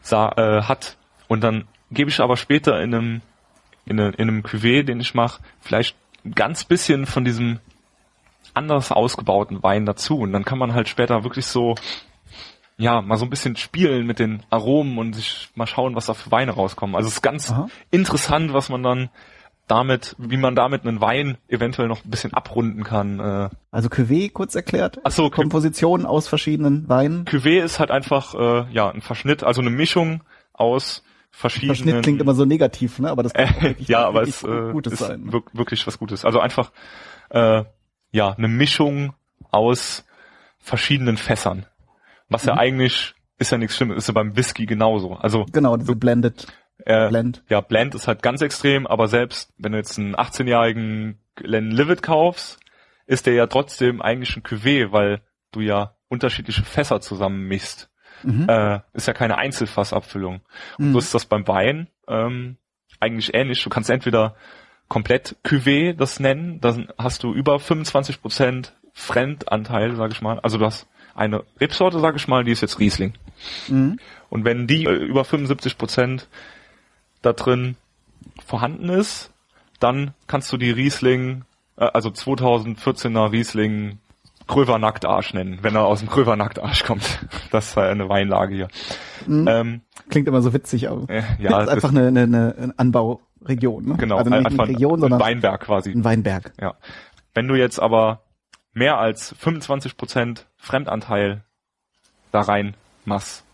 sah, 0.01 0.29
äh, 0.37 0.63
hat. 0.63 0.97
Und 1.27 1.43
dann 1.43 1.67
gebe 1.91 2.09
ich 2.09 2.19
aber 2.19 2.37
später 2.37 2.81
in 2.81 2.93
einem, 2.93 3.21
in, 3.85 3.99
eine, 3.99 4.09
in 4.11 4.29
einem 4.29 4.41
Cuvée, 4.41 4.83
den 4.83 4.99
ich 4.99 5.13
mache, 5.13 5.41
vielleicht 5.59 5.95
ganz 6.33 6.63
bisschen 6.63 7.05
von 7.05 7.25
diesem 7.25 7.59
anders 8.53 8.91
ausgebauten 8.91 9.61
Wein 9.63 9.85
dazu. 9.85 10.19
Und 10.19 10.33
dann 10.33 10.45
kann 10.45 10.57
man 10.57 10.73
halt 10.73 10.87
später 10.87 11.23
wirklich 11.23 11.45
so, 11.45 11.75
ja, 12.77 13.01
mal 13.01 13.17
so 13.17 13.25
ein 13.25 13.29
bisschen 13.29 13.55
spielen 13.55 14.05
mit 14.05 14.19
den 14.19 14.43
Aromen 14.49 14.97
und 14.97 15.13
sich 15.13 15.49
mal 15.55 15.67
schauen, 15.67 15.95
was 15.95 16.07
da 16.07 16.13
für 16.13 16.31
Weine 16.31 16.51
rauskommen. 16.51 16.95
Also 16.95 17.07
es 17.07 17.15
ist 17.15 17.21
ganz 17.21 17.51
Aha. 17.51 17.67
interessant, 17.91 18.53
was 18.53 18.69
man 18.69 18.83
dann 18.83 19.09
damit, 19.67 20.15
wie 20.19 20.37
man 20.37 20.55
damit 20.55 20.85
einen 20.85 21.01
Wein 21.01 21.37
eventuell 21.47 21.87
noch 21.87 22.05
ein 22.05 22.09
bisschen 22.09 22.33
abrunden 22.33 22.83
kann. 22.83 23.19
Äh. 23.19 23.49
Also 23.71 23.89
Cuvée 23.89 24.31
kurz 24.31 24.53
erklärt. 24.55 24.99
Ach 25.03 25.11
so, 25.11 25.29
Kompositionen 25.29 26.05
aus 26.05 26.27
verschiedenen 26.27 26.87
Weinen. 26.87 27.25
Cuvée 27.25 27.63
ist 27.63 27.79
halt 27.79 27.89
einfach 27.89 28.35
äh, 28.35 28.71
ja 28.71 28.89
ein 28.89 29.01
Verschnitt, 29.01 29.43
also 29.43 29.61
eine 29.61 29.71
Mischung 29.71 30.21
aus 30.53 31.03
verschiedenen. 31.35 31.75
Verschnitt 31.75 32.03
klingt 32.03 32.21
immer 32.21 32.33
so 32.33 32.45
negativ, 32.45 32.99
ne? 32.99 33.09
Aber 33.09 33.23
das 33.23 33.33
kann 33.33 33.53
äh, 33.61 33.75
ja, 33.79 34.05
aber 34.05 34.21
es 34.21 34.43
äh, 34.43 34.71
Gutes 34.71 34.93
ist 34.93 34.99
sein. 34.99 35.31
Wirklich 35.53 35.85
was 35.85 35.99
Gutes. 35.99 36.25
Also 36.25 36.39
einfach 36.39 36.71
äh, 37.29 37.63
ja 38.11 38.31
eine 38.31 38.47
Mischung 38.47 39.13
aus 39.51 40.05
verschiedenen 40.59 41.17
Fässern. 41.17 41.65
Was 42.29 42.43
mhm. 42.43 42.49
ja 42.49 42.55
eigentlich 42.55 43.15
ist 43.37 43.51
ja 43.51 43.57
nichts 43.57 43.75
Schlimmes, 43.75 43.97
ist 43.97 44.07
ja 44.07 44.13
beim 44.13 44.35
Whisky 44.37 44.65
genauso. 44.65 45.15
Also 45.15 45.45
genau, 45.51 45.75
diese 45.77 45.95
blended. 45.95 46.47
Äh, 46.85 47.07
Blend. 47.07 47.43
Ja, 47.49 47.61
Blend 47.61 47.95
ist 47.95 48.07
halt 48.07 48.21
ganz 48.21 48.41
extrem, 48.41 48.85
aber 48.85 49.07
selbst 49.07 49.53
wenn 49.57 49.71
du 49.71 49.77
jetzt 49.77 49.97
einen 49.97 50.15
18-jährigen 50.15 51.19
Glenn 51.35 51.71
Livet 51.71 52.03
kaufst, 52.03 52.59
ist 53.07 53.25
der 53.25 53.33
ja 53.33 53.47
trotzdem 53.47 54.01
eigentlich 54.01 54.35
ein 54.35 54.43
Cuvée, 54.43 54.91
weil 54.91 55.21
du 55.51 55.61
ja 55.61 55.95
unterschiedliche 56.09 56.63
Fässer 56.63 56.99
zusammenmischst. 56.99 57.89
Mhm. 58.23 58.47
Äh, 58.49 58.79
ist 58.93 59.07
ja 59.07 59.13
keine 59.13 59.37
Einzelfassabfüllung. 59.37 60.41
Und 60.77 60.89
mhm. 60.89 60.93
so 60.93 60.99
ist 60.99 61.13
das 61.13 61.25
beim 61.25 61.47
Wein 61.47 61.87
ähm, 62.07 62.57
eigentlich 62.99 63.33
ähnlich. 63.33 63.63
Du 63.63 63.69
kannst 63.69 63.89
entweder 63.89 64.35
komplett 64.87 65.35
Cuvée 65.43 65.93
das 65.93 66.19
nennen, 66.19 66.61
dann 66.61 66.89
hast 66.97 67.23
du 67.23 67.33
über 67.33 67.55
25% 67.55 68.71
Fremdanteil, 68.93 69.95
sage 69.95 70.13
ich 70.13 70.21
mal. 70.21 70.39
Also 70.39 70.57
du 70.57 70.65
hast 70.65 70.87
eine 71.15 71.43
Rebsorte, 71.59 71.99
sage 71.99 72.17
ich 72.17 72.27
mal, 72.27 72.43
die 72.43 72.51
ist 72.51 72.61
jetzt 72.61 72.79
Riesling. 72.79 73.13
Mhm. 73.67 73.99
Und 74.29 74.45
wenn 74.45 74.67
die 74.67 74.85
äh, 74.85 74.93
über 74.93 75.23
75% 75.23 76.25
da 77.21 77.33
drin 77.33 77.77
vorhanden 78.45 78.89
ist, 78.89 79.31
dann 79.79 80.13
kannst 80.27 80.51
du 80.51 80.57
die 80.57 80.71
Riesling, 80.71 81.43
äh, 81.77 81.85
also 81.85 82.09
2014er 82.09 83.31
Riesling 83.31 83.99
Kröver 84.47 84.77
Nacktarsch 84.77 85.33
nennen, 85.33 85.59
wenn 85.61 85.75
er 85.75 85.85
aus 85.85 85.99
dem 85.99 86.09
Kröver 86.09 86.35
Nacktarsch 86.35 86.83
kommt. 86.83 87.19
Das 87.51 87.69
ist 87.69 87.77
eine 87.77 88.09
Weinlage 88.09 88.55
hier. 88.55 88.67
Mhm. 89.27 89.47
Ähm, 89.47 89.81
Klingt 90.09 90.27
immer 90.27 90.41
so 90.41 90.53
witzig, 90.53 90.89
aber 90.89 91.09
äh, 91.09 91.23
ja, 91.39 91.61
ist 91.63 91.69
einfach 91.69 91.89
eine, 91.89 92.07
eine, 92.07 92.23
eine 92.23 92.73
Anbauregion. 92.77 93.85
Ne? 93.85 93.95
Genau, 93.97 94.17
also 94.17 94.29
nicht 94.29 94.45
eine 94.45 94.67
Region, 94.67 94.99
sondern 94.99 95.21
ein 95.21 95.25
Weinberg 95.25 95.61
quasi. 95.61 95.91
Ein 95.91 96.03
Weinberg. 96.03 96.53
Ja. 96.59 96.75
Wenn 97.33 97.47
du 97.47 97.55
jetzt 97.55 97.79
aber 97.79 98.21
mehr 98.73 98.97
als 98.97 99.33
25 99.39 99.95
Prozent 99.95 100.47
Fremdanteil 100.57 101.43
da 102.31 102.41
rein 102.41 102.75
machst, 103.05 103.45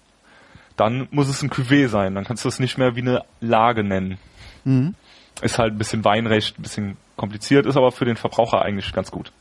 dann 0.77 1.07
muss 1.11 1.29
es 1.29 1.43
ein 1.43 1.51
Cuvée 1.51 1.87
sein. 1.87 2.15
Dann 2.15 2.23
kannst 2.23 2.43
du 2.43 2.49
es 2.49 2.59
nicht 2.59 2.77
mehr 2.77 2.95
wie 2.95 3.01
eine 3.01 3.23
Lage 3.39 3.83
nennen. 3.83 4.17
Mhm. 4.63 4.95
Ist 5.41 5.59
halt 5.59 5.73
ein 5.73 5.77
bisschen 5.77 6.03
Weinrecht, 6.03 6.57
ein 6.57 6.63
bisschen 6.63 6.97
kompliziert, 7.17 7.65
ist 7.65 7.77
aber 7.77 7.91
für 7.91 8.05
den 8.05 8.17
Verbraucher 8.17 8.61
eigentlich 8.63 8.93
ganz 8.93 9.11
gut 9.11 9.31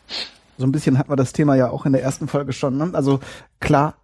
so 0.61 0.67
ein 0.67 0.73
bisschen 0.73 0.99
hat 0.99 1.09
man 1.09 1.17
das 1.17 1.33
Thema 1.33 1.57
ja 1.57 1.71
auch 1.71 1.87
in 1.87 1.93
der 1.93 2.03
ersten 2.03 2.29
Folge 2.29 2.53
schon. 2.53 2.77
Ne? 2.77 2.91
Also 2.93 3.21
klar, 3.59 3.97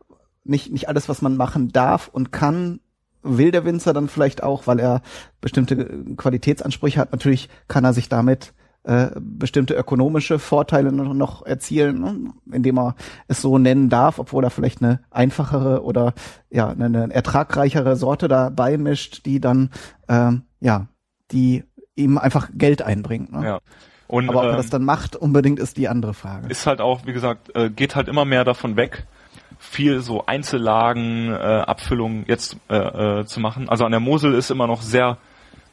nicht, 0.44 0.72
nicht 0.72 0.88
alles, 0.88 1.08
was 1.08 1.22
man 1.22 1.36
machen 1.36 1.68
darf 1.68 2.08
und 2.08 2.32
kann, 2.32 2.80
will 3.22 3.50
der 3.50 3.64
Winzer 3.64 3.92
dann 3.92 4.08
vielleicht 4.08 4.42
auch, 4.42 4.66
weil 4.66 4.80
er 4.80 5.02
bestimmte 5.40 5.76
Qualitätsansprüche 6.16 7.00
hat. 7.00 7.12
Natürlich 7.12 7.48
kann 7.68 7.84
er 7.84 7.92
sich 7.92 8.08
damit 8.08 8.54
äh, 8.84 9.10
bestimmte 9.20 9.74
ökonomische 9.74 10.38
Vorteile 10.38 10.92
noch, 10.92 11.12
noch 11.12 11.44
erzielen, 11.44 12.00
ne? 12.00 12.32
indem 12.52 12.78
er 12.78 12.94
es 13.26 13.42
so 13.42 13.58
nennen 13.58 13.88
darf, 13.88 14.18
obwohl 14.18 14.44
er 14.44 14.50
vielleicht 14.50 14.80
eine 14.80 15.00
einfachere 15.10 15.82
oder 15.82 16.14
ja 16.50 16.68
eine, 16.68 16.84
eine 16.84 17.12
ertragreichere 17.12 17.96
Sorte 17.96 18.28
dabei 18.28 18.78
mischt, 18.78 19.26
die 19.26 19.40
dann 19.40 19.70
ähm, 20.08 20.42
ja 20.60 20.86
die 21.32 21.64
ihm 21.96 22.18
einfach 22.18 22.50
Geld 22.54 22.82
einbringt. 22.82 23.32
Ne? 23.32 23.44
Ja. 23.44 23.60
Und, 24.08 24.28
Aber 24.28 24.40
ob 24.40 24.44
er 24.44 24.50
ähm, 24.50 24.56
das 24.56 24.70
dann 24.70 24.84
macht, 24.84 25.16
unbedingt 25.16 25.58
ist 25.58 25.76
die 25.76 25.88
andere 25.88 26.14
Frage. 26.14 26.48
Ist 26.48 26.66
halt 26.66 26.80
auch, 26.80 27.06
wie 27.06 27.12
gesagt, 27.12 27.54
äh, 27.56 27.70
geht 27.70 27.96
halt 27.96 28.08
immer 28.08 28.24
mehr 28.24 28.44
davon 28.44 28.76
weg, 28.76 29.04
viel 29.58 30.00
so 30.00 30.26
Einzellagen, 30.26 31.32
äh, 31.32 31.34
Abfüllungen 31.34 32.24
jetzt 32.28 32.56
äh, 32.68 32.76
äh, 32.76 33.26
zu 33.26 33.40
machen. 33.40 33.68
Also 33.68 33.84
an 33.84 33.90
der 33.90 34.00
Mosel 34.00 34.34
ist 34.34 34.50
immer 34.50 34.66
noch 34.66 34.82
sehr, 34.82 35.18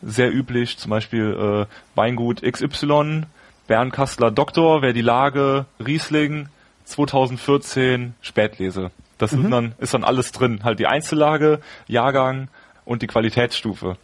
sehr 0.02 0.34
üblich, 0.34 0.78
zum 0.78 0.90
Beispiel 0.90 1.68
äh, 1.68 1.96
Weingut 1.96 2.42
XY, 2.42 3.24
Bernkastler 3.68 4.32
Doktor, 4.32 4.82
wäre 4.82 4.94
die 4.94 5.02
Lage, 5.02 5.66
Riesling, 5.86 6.50
2014 6.86 8.14
Spätlese. 8.22 8.92
Das 9.18 9.32
mhm. 9.32 9.52
dann, 9.52 9.76
ist 9.78 9.94
dann 9.94 10.04
alles 10.04 10.32
drin. 10.32 10.62
Halt 10.64 10.80
die 10.80 10.88
Einzellage, 10.88 11.60
Jahrgang 11.88 12.50
und 12.84 13.02
die 13.02 13.08
Qualitätsstufe. 13.08 13.98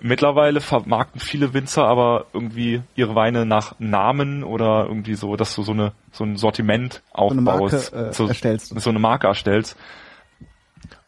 Mittlerweile 0.00 0.60
vermarkten 0.60 1.20
viele 1.20 1.54
Winzer 1.54 1.86
aber 1.86 2.26
irgendwie 2.32 2.82
ihre 2.94 3.14
Weine 3.14 3.46
nach 3.46 3.74
Namen 3.78 4.44
oder 4.44 4.84
irgendwie 4.86 5.14
so, 5.14 5.36
dass 5.36 5.54
du 5.54 5.62
so 5.62 5.72
eine 5.72 5.92
so 6.12 6.24
ein 6.24 6.36
Sortiment 6.36 7.02
aufbaust, 7.12 7.92
so 7.92 7.96
eine 7.96 8.02
Marke, 8.02 8.08
äh, 8.08 8.12
so, 8.12 8.26
erstellst. 8.26 8.80
so 8.80 8.90
eine 8.90 8.98
Marke 8.98 9.26
erstellst. 9.26 9.76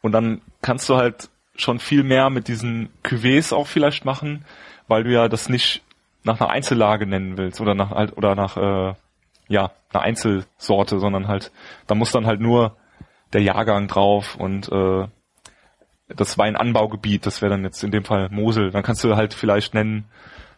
Und 0.01 0.12
dann 0.12 0.40
kannst 0.62 0.89
du 0.89 0.97
halt 0.97 1.28
schon 1.55 1.81
viel 1.81 2.02
mehr 2.02 2.31
mit 2.31 2.48
diesen 2.48 2.89
Cuvées 3.05 3.52
auch 3.55 3.66
vielleicht 3.66 4.05
machen, 4.05 4.44
weil 4.86 5.05
du 5.05 5.12
ja 5.12 5.28
das 5.28 5.48
nicht 5.48 5.82
nach 6.24 6.40
einer 6.40 6.51
Einzellage 6.51 7.06
nennen 7.06 7.36
willst 7.36 7.60
oder 7.60 7.74
nach 7.74 7.90
halt 7.90 8.16
oder 8.16 8.35
nach 8.35 8.56
äh, 8.56 8.94
ja 9.48 9.70
einer 9.93 10.02
Einzelsorte, 10.02 10.98
sondern 10.98 11.28
halt 11.28 11.52
da 11.86 11.94
muss 11.94 12.12
dann 12.12 12.27
halt 12.27 12.40
nur 12.40 12.77
der 13.32 13.43
Jahrgang 13.43 13.89
drauf 13.89 14.36
und 14.36 14.70
äh, 14.70 15.06
das 16.09 16.39
Weinanbaugebiet, 16.39 17.26
das 17.26 17.43
wäre 17.43 17.51
dann 17.51 17.64
jetzt 17.64 17.82
in 17.85 17.90
dem 17.90 18.05
Fall 18.05 18.28
Mosel. 18.30 18.70
Dann 18.70 18.82
kannst 18.82 19.05
du 19.05 19.16
halt 19.16 19.35
vielleicht 19.35 19.74
nennen 19.74 20.05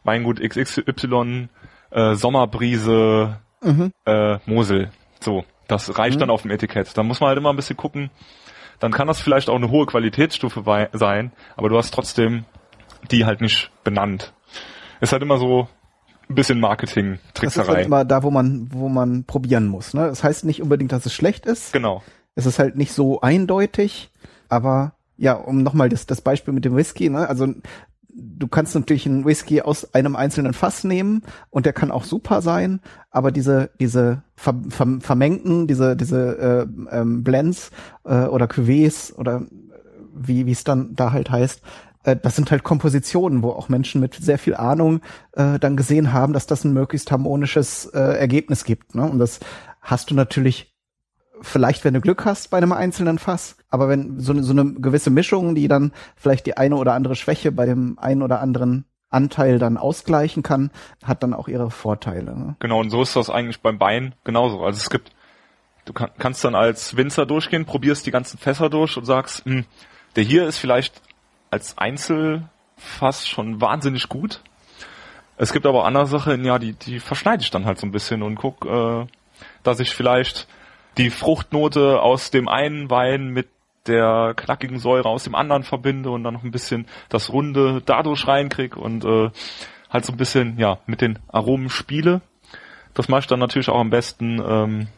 Weingut 0.05 0.41
XXY, 0.41 1.49
äh, 1.91 2.15
Sommerbrise, 2.15 3.39
mhm. 3.63 3.93
äh, 4.07 4.39
Mosel. 4.47 4.91
So, 5.21 5.45
das 5.69 5.99
reicht 5.99 6.17
mhm. 6.17 6.21
dann 6.21 6.31
auf 6.31 6.43
dem 6.43 6.51
Etikett. 6.51 6.97
Da 6.97 7.03
muss 7.03 7.21
man 7.21 7.29
halt 7.29 7.39
immer 7.39 7.51
ein 7.51 7.57
bisschen 7.57 7.77
gucken. 7.77 8.11
Dann 8.79 8.93
kann 8.93 9.09
das 9.09 9.21
vielleicht 9.21 9.51
auch 9.51 9.57
eine 9.57 9.71
hohe 9.71 9.87
Qualitätsstufe 9.87 10.89
sein, 10.93 11.33
aber 11.57 11.69
du 11.69 11.77
hast 11.77 11.93
trotzdem 11.93 12.45
die 13.11 13.25
halt 13.25 13.41
nicht 13.41 13.71
benannt. 13.85 14.33
Ist 15.01 15.13
halt 15.13 15.23
immer 15.23 15.39
so 15.39 15.69
ein 16.29 16.35
bisschen 16.35 16.61
Marketing-Trickserei. 16.61 17.45
Das 17.45 17.69
ist 17.69 17.75
halt 17.75 17.87
immer 17.87 18.05
da, 18.05 18.23
wo 18.23 18.31
man, 18.31 18.69
wo 18.73 18.89
man 18.89 19.25
probieren 19.25 19.67
muss. 19.67 19.95
Ne? 19.95 20.07
Das 20.07 20.23
heißt 20.23 20.45
nicht 20.45 20.63
unbedingt, 20.63 20.93
dass 20.93 21.07
es 21.07 21.15
schlecht 21.15 21.47
ist. 21.47 21.73
Genau. 21.73 22.03
Es 22.35 22.47
ist 22.47 22.59
halt 22.59 22.77
nicht 22.77 22.93
so 22.93 23.21
eindeutig, 23.21 24.11
aber 24.49 24.93
ja, 25.21 25.35
um 25.35 25.63
nochmal 25.63 25.91
das, 25.91 26.07
das 26.07 26.23
Beispiel 26.23 26.55
mit 26.55 26.65
dem 26.65 26.75
Whisky, 26.75 27.11
ne? 27.11 27.29
Also 27.29 27.47
du 28.09 28.49
kannst 28.49 28.75
natürlich 28.75 29.07
einen 29.07 29.27
Whisky 29.27 29.61
aus 29.61 29.95
einem 29.95 30.17
einzelnen 30.17 30.55
Fass 30.55 30.83
nehmen 30.83 31.23
und 31.51 31.67
der 31.67 31.75
kann 31.75 31.91
auch 31.91 32.05
super 32.05 32.41
sein, 32.41 32.81
aber 33.11 33.31
diese 33.31 33.71
diese 33.79 34.23
ver, 34.35 34.55
ver, 34.71 34.99
vermengten, 35.01 35.67
diese 35.67 35.95
diese 35.95 36.67
äh, 36.91 36.97
ähm, 36.97 37.23
Blends 37.23 37.71
äh, 38.05 38.25
oder 38.25 38.47
Cuvées 38.47 39.15
oder 39.15 39.43
wie 40.15 40.47
wie 40.47 40.53
es 40.53 40.65
dann 40.65 40.95
da 40.97 41.13
halt 41.13 41.31
heißt, 41.31 41.61
äh, 42.05 42.17
das 42.17 42.35
sind 42.35 42.51
halt 42.51 42.63
Kompositionen, 42.63 43.43
wo 43.43 43.51
auch 43.51 43.69
Menschen 43.69 44.01
mit 44.01 44.15
sehr 44.15 44.39
viel 44.39 44.55
Ahnung 44.55 45.03
äh, 45.33 45.59
dann 45.59 45.77
gesehen 45.77 46.15
haben, 46.15 46.33
dass 46.33 46.47
das 46.47 46.65
ein 46.65 46.73
möglichst 46.73 47.13
harmonisches 47.13 47.85
äh, 47.87 48.01
Ergebnis 48.01 48.65
gibt. 48.65 48.95
Ne? 48.95 49.03
Und 49.03 49.19
das 49.19 49.41
hast 49.83 50.11
du 50.11 50.15
natürlich 50.15 50.70
vielleicht, 51.41 51.85
wenn 51.85 51.95
du 51.95 52.01
Glück 52.01 52.25
hast 52.25 52.51
bei 52.51 52.59
einem 52.59 52.73
einzelnen 52.73 53.19
Fass, 53.19 53.57
aber 53.69 53.89
wenn 53.89 54.21
so, 54.21 54.41
so 54.43 54.53
eine 54.53 54.75
gewisse 54.75 55.11
Mischung, 55.11 55.55
die 55.55 55.69
dann 55.69 55.93
vielleicht 56.17 56.47
die 56.47 56.57
eine 56.57 56.77
oder 56.77 56.95
andere 56.95 57.17
Schwäche 57.17 57.53
bei 57.53 57.67
dem 57.67 57.99
einen 57.99 58.23
oder 58.23 58.41
anderen 58.41 58.85
Anteil 59.11 59.59
dann 59.59 59.77
ausgleichen 59.77 60.43
kann, 60.43 60.71
hat 61.05 61.23
dann 61.23 61.35
auch 61.35 61.49
ihre 61.49 61.71
Vorteile. 61.71 62.37
Ne? 62.37 62.57
Genau, 62.61 62.81
und 62.81 62.91
so 62.91 63.03
ist 63.03 63.17
das 63.17 63.29
eigentlich 63.29 63.61
beim 63.61 63.81
Wein 63.81 64.15
genauso. 64.25 64.63
Also 64.63 64.79
es 64.79 64.91
gibt, 64.91 65.11
du 65.85 65.93
kann, 65.93 66.11
kannst 66.19 66.45
dann 66.45 66.55
als 66.55 66.97
Winzer 66.97 67.27
durchgehen, 67.27 67.67
probierst 67.67 68.07
die 68.07 68.13
ganzen 68.13 68.39
Fässer 68.39 68.71
durch 68.71 68.97
und 68.97 69.05
sagst, 69.05 69.47
mh, 69.47 69.55
hm, 69.55 69.65
der 70.17 70.25
hier 70.25 70.47
ist 70.47 70.59
vielleicht 70.59 71.03
als 71.51 71.79
Einzelfass 71.79 73.27
schon 73.27 73.61
wahnsinnig 73.61 74.09
gut. 74.09 74.43
Es 75.37 75.53
gibt 75.53 75.67
aber 75.67 75.85
andere 75.85 76.07
Sachen, 76.07 76.45
ja, 76.45 76.59
die, 76.59 76.75
die 76.75 77.01
verschneide 77.01 77.43
ich 77.43 77.51
dann 77.51 77.65
halt 77.65 77.79
so 77.79 77.87
ein 77.87 77.93
bisschen 77.93 78.23
und 78.23 78.37
guck, 78.37 78.67
äh, 78.67 79.07
dass 79.63 79.81
ich 79.81 79.95
vielleicht 79.95 80.47
die 80.99 81.11
Fruchtnote 81.11 82.01
aus 82.01 82.31
dem 82.31 82.49
einen 82.49 82.91
Wein 82.91 83.29
mit 83.29 83.49
der 83.87 84.35
knackigen 84.37 84.79
Säure 84.79 85.09
aus 85.09 85.25
dem 85.25 85.35
anderen 85.35 85.63
verbinde 85.63 86.11
und 86.11 86.25
dann 86.25 86.35
noch 86.35 86.45
ein 86.45 86.51
bisschen 86.51 86.87
das 87.09 87.33
Runde 87.33 87.83
dadurch 87.85 88.27
reinkrieg 88.27 88.77
und 88.77 89.05
äh, 89.05 89.31
halt 89.89 90.05
so 90.05 90.13
ein 90.13 90.19
bisschen 90.19 90.59
ja 90.59 90.79
mit 90.87 91.01
den 91.01 91.19
Aromen 91.29 91.71
spiele. 91.71 92.21
Das 92.95 93.09
mache 93.09 93.21
ich 93.21 93.27
dann 93.27 93.41
natürlich 93.41 93.69
auch 93.69 93.81
am 93.81 93.91
besten 93.91 94.43
ähm, 94.47 94.89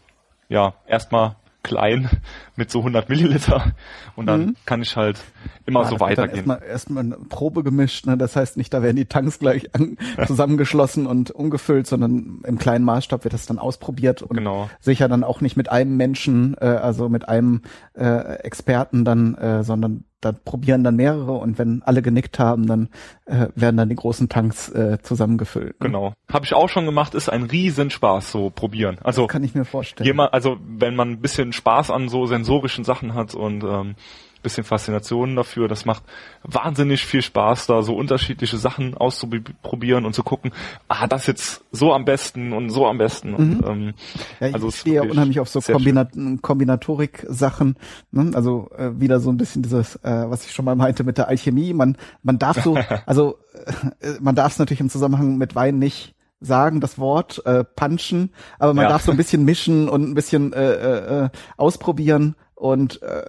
ja 0.48 0.74
erstmal 0.86 1.36
klein 1.62 2.08
mit 2.56 2.70
so 2.70 2.80
100 2.80 3.08
Milliliter 3.08 3.72
und 4.16 4.26
dann 4.26 4.40
mhm. 4.40 4.56
kann 4.66 4.82
ich 4.82 4.96
halt 4.96 5.20
immer 5.64 5.82
ja, 5.82 5.88
so 5.88 6.00
weitergehen. 6.00 6.36
Erstmal 6.36 6.62
erstmal 6.62 7.04
eine 7.04 7.16
Probe 7.16 7.62
gemischt, 7.62 8.06
ne? 8.06 8.16
das 8.16 8.36
heißt 8.36 8.56
nicht, 8.56 8.74
da 8.74 8.82
werden 8.82 8.96
die 8.96 9.06
Tanks 9.06 9.38
gleich 9.38 9.74
an, 9.74 9.96
zusammengeschlossen 10.26 11.06
und 11.06 11.30
umgefüllt, 11.30 11.86
sondern 11.86 12.42
im 12.44 12.58
kleinen 12.58 12.84
Maßstab 12.84 13.24
wird 13.24 13.34
das 13.34 13.46
dann 13.46 13.58
ausprobiert 13.58 14.22
und 14.22 14.36
genau. 14.36 14.68
sicher 14.80 15.08
dann 15.08 15.24
auch 15.24 15.40
nicht 15.40 15.56
mit 15.56 15.70
einem 15.70 15.96
Menschen, 15.96 16.56
äh, 16.60 16.66
also 16.66 17.08
mit 17.08 17.28
einem 17.28 17.62
äh, 17.94 18.36
Experten 18.38 19.04
dann, 19.04 19.34
äh, 19.34 19.62
sondern 19.62 20.04
da 20.22 20.32
probieren 20.32 20.84
dann 20.84 20.96
mehrere 20.96 21.32
und 21.32 21.58
wenn 21.58 21.82
alle 21.82 22.00
genickt 22.00 22.38
haben, 22.38 22.66
dann 22.66 22.88
äh, 23.26 23.48
werden 23.54 23.76
dann 23.76 23.88
die 23.88 23.96
großen 23.96 24.28
Tanks 24.28 24.70
äh, 24.70 24.98
zusammengefüllt. 25.02 25.80
Ne? 25.80 25.86
Genau. 25.88 26.14
Habe 26.32 26.44
ich 26.46 26.54
auch 26.54 26.68
schon 26.68 26.86
gemacht, 26.86 27.14
ist 27.14 27.28
ein 27.28 27.42
Riesenspaß, 27.42 28.32
so 28.32 28.48
probieren. 28.48 28.98
Also 29.02 29.22
das 29.22 29.32
kann 29.32 29.44
ich 29.44 29.54
mir 29.54 29.64
vorstellen. 29.64 30.06
Jemand, 30.06 30.32
also 30.32 30.56
wenn 30.64 30.94
man 30.94 31.10
ein 31.10 31.20
bisschen 31.20 31.52
Spaß 31.52 31.90
an 31.90 32.08
so 32.08 32.26
sensorischen 32.26 32.84
Sachen 32.84 33.14
hat 33.14 33.34
und 33.34 33.64
ähm, 33.64 33.96
bisschen 34.42 34.64
Faszination 34.64 35.36
dafür. 35.36 35.68
Das 35.68 35.84
macht 35.84 36.02
wahnsinnig 36.42 37.04
viel 37.04 37.22
Spaß, 37.22 37.66
da 37.66 37.82
so 37.82 37.94
unterschiedliche 37.94 38.56
Sachen 38.58 38.96
auszuprobieren 38.96 40.04
und 40.04 40.14
zu 40.14 40.22
gucken, 40.22 40.52
ah, 40.88 41.06
das 41.06 41.26
jetzt 41.26 41.64
so 41.72 41.92
am 41.92 42.04
besten 42.04 42.52
und 42.52 42.70
so 42.70 42.86
am 42.86 42.98
besten. 42.98 43.30
Mhm. 43.30 43.36
Und, 43.36 43.66
ähm, 43.66 43.94
ja, 44.40 44.48
ich 44.48 44.54
also 44.54 44.70
stehe 44.70 44.96
ja 44.96 45.02
unheimlich 45.02 45.40
auf 45.40 45.48
so 45.48 45.60
Kombinat 45.60 46.12
Kombinatorik-Sachen. 46.42 47.76
Ne? 48.10 48.30
Also 48.34 48.70
äh, 48.76 48.90
wieder 49.00 49.20
so 49.20 49.30
ein 49.30 49.36
bisschen 49.36 49.62
dieses, 49.62 49.96
äh, 49.96 50.24
was 50.28 50.44
ich 50.44 50.52
schon 50.52 50.64
mal 50.64 50.76
meinte 50.76 51.04
mit 51.04 51.18
der 51.18 51.28
Alchemie. 51.28 51.72
Man, 51.72 51.96
man 52.22 52.38
darf 52.38 52.62
so, 52.62 52.76
also 53.06 53.38
äh, 54.00 54.12
man 54.20 54.34
darf 54.34 54.52
es 54.52 54.58
natürlich 54.58 54.80
im 54.80 54.90
Zusammenhang 54.90 55.36
mit 55.36 55.54
Wein 55.54 55.78
nicht 55.78 56.14
sagen, 56.42 56.80
das 56.80 56.98
Wort 56.98 57.44
äh, 57.46 57.64
punchen, 57.64 58.30
aber 58.58 58.74
man 58.74 58.84
ja. 58.84 58.88
darf 58.90 59.02
so 59.02 59.12
ein 59.12 59.16
bisschen 59.16 59.44
mischen 59.44 59.88
und 59.88 60.02
ein 60.02 60.14
bisschen 60.14 60.52
äh, 60.52 60.72
äh, 60.72 61.24
äh 61.24 61.28
ausprobieren 61.56 62.34
und 62.54 63.00
äh, 63.02 63.24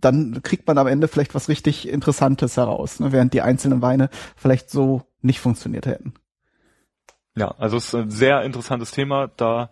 dann 0.00 0.42
kriegt 0.42 0.66
man 0.66 0.78
am 0.78 0.86
Ende 0.86 1.08
vielleicht 1.08 1.34
was 1.34 1.48
richtig 1.48 1.88
Interessantes 1.88 2.56
heraus, 2.56 3.00
ne? 3.00 3.12
während 3.12 3.34
die 3.34 3.42
einzelnen 3.42 3.82
Weine 3.82 4.08
vielleicht 4.36 4.70
so 4.70 5.02
nicht 5.20 5.40
funktioniert 5.40 5.86
hätten. 5.86 6.14
Ja, 7.34 7.52
also 7.58 7.76
es 7.76 7.86
ist 7.86 7.94
ein 7.94 8.10
sehr 8.10 8.42
interessantes 8.42 8.90
Thema. 8.90 9.28
Da 9.36 9.70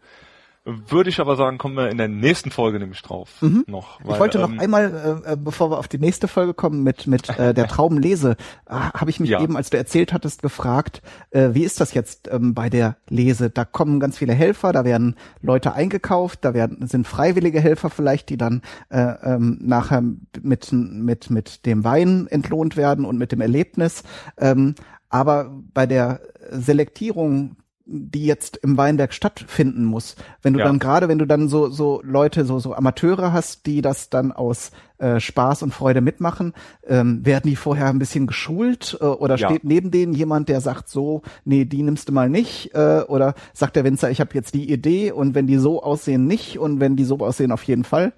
würde 0.65 1.09
ich 1.09 1.21
aber 1.21 1.37
sagen, 1.37 1.57
kommen 1.57 1.75
wir 1.77 1.89
in 1.89 1.97
der 1.97 2.09
nächsten 2.09 2.51
Folge 2.51 2.79
nämlich 2.79 3.01
drauf 3.01 3.41
mhm. 3.41 3.65
noch. 3.67 3.99
Weil, 4.05 4.15
ich 4.15 4.21
wollte 4.21 4.39
noch 4.39 4.51
ähm, 4.51 4.61
einmal, 4.61 5.23
äh, 5.25 5.33
äh, 5.33 5.37
bevor 5.37 5.71
wir 5.71 5.79
auf 5.79 5.89
die 5.89 5.99
nächste 5.99 6.29
Folge 6.29 6.53
kommen 6.53 6.83
mit 6.83 7.07
mit 7.07 7.31
äh, 7.39 7.55
der 7.55 7.67
Traubenlese, 7.69 8.37
äh, 8.67 8.75
habe 8.75 9.09
ich 9.09 9.21
mich 9.21 9.31
ja. 9.31 9.41
eben, 9.43 9.57
als 9.57 9.71
du 9.71 9.79
erzählt 9.79 10.13
hattest, 10.13 10.43
gefragt, 10.43 11.01
äh, 11.31 11.51
wie 11.53 11.65
ist 11.65 11.81
das 11.81 11.95
jetzt 11.95 12.29
ähm, 12.31 12.53
bei 12.53 12.69
der 12.69 12.97
Lese? 13.09 13.49
Da 13.49 13.65
kommen 13.65 14.01
ganz 14.01 14.19
viele 14.19 14.35
Helfer, 14.35 14.73
da 14.73 14.85
werden 14.85 15.17
Leute 15.41 15.73
eingekauft, 15.73 16.45
da 16.45 16.53
werden 16.53 16.87
sind 16.87 17.07
freiwillige 17.07 17.61
Helfer 17.61 17.89
vielleicht, 17.89 18.29
die 18.29 18.37
dann 18.37 18.61
äh, 18.91 19.01
ähm, 19.01 19.59
nachher 19.63 20.03
mit 20.43 20.73
mit 20.73 21.31
mit 21.31 21.65
dem 21.65 21.85
Wein 21.85 22.27
entlohnt 22.27 22.77
werden 22.77 23.07
und 23.07 23.17
mit 23.17 23.33
dem 23.33 23.41
Erlebnis. 23.41 24.03
Ähm, 24.37 24.75
aber 25.09 25.51
bei 25.73 25.87
der 25.87 26.21
Selektierung 26.51 27.57
die 27.93 28.25
jetzt 28.25 28.57
im 28.59 28.77
Weinberg 28.77 29.13
stattfinden 29.13 29.85
muss. 29.85 30.15
Wenn 30.43 30.53
du 30.53 30.61
ja. 30.61 30.67
dann 30.67 30.79
gerade, 30.79 31.09
wenn 31.09 31.19
du 31.19 31.27
dann 31.27 31.49
so 31.49 31.69
so 31.69 32.01
Leute, 32.05 32.45
so 32.45 32.59
so 32.61 32.75
Amateure 32.75 33.33
hast, 33.33 33.67
die 33.67 33.83
das 33.83 34.11
dann 34.11 34.31
aus 34.31 34.71
äh, 34.99 35.19
Spaß 35.19 35.63
und 35.65 35.75
Freude 35.75 36.01
mitmachen, 36.01 36.55
ähm, 36.87 37.27
werden 37.27 37.51
die 37.51 37.57
vorher 37.57 37.87
ein 37.87 37.99
bisschen 37.99 38.27
geschult 38.27 38.97
äh, 39.01 39.05
oder 39.05 39.37
ja. 39.37 39.49
steht 39.49 39.65
neben 39.65 39.91
denen 39.91 40.13
jemand, 40.13 40.49
der 40.49 40.61
sagt 40.61 40.89
so, 40.89 41.23
nee, 41.45 41.65
die 41.65 41.83
nimmst 41.83 42.09
du 42.09 42.13
mal 42.13 42.29
nicht 42.29 42.75
äh, 42.75 43.03
oder 43.09 43.35
sagt 43.53 43.77
der 43.77 43.85
Winzer, 43.85 44.11
ich 44.11 44.21
habe 44.21 44.35
jetzt 44.35 44.55
die 44.55 44.71
Idee 44.71 45.11
und 45.11 45.35
wenn 45.35 45.47
die 45.47 45.59
so 45.59 45.83
aussehen 45.83 46.27
nicht 46.27 46.59
und 46.59 46.79
wenn 46.79 46.97
die 46.97 47.05
so 47.05 47.19
aussehen 47.19 47.51
auf 47.51 47.65
jeden 47.65 47.85
Fall. 47.85 48.13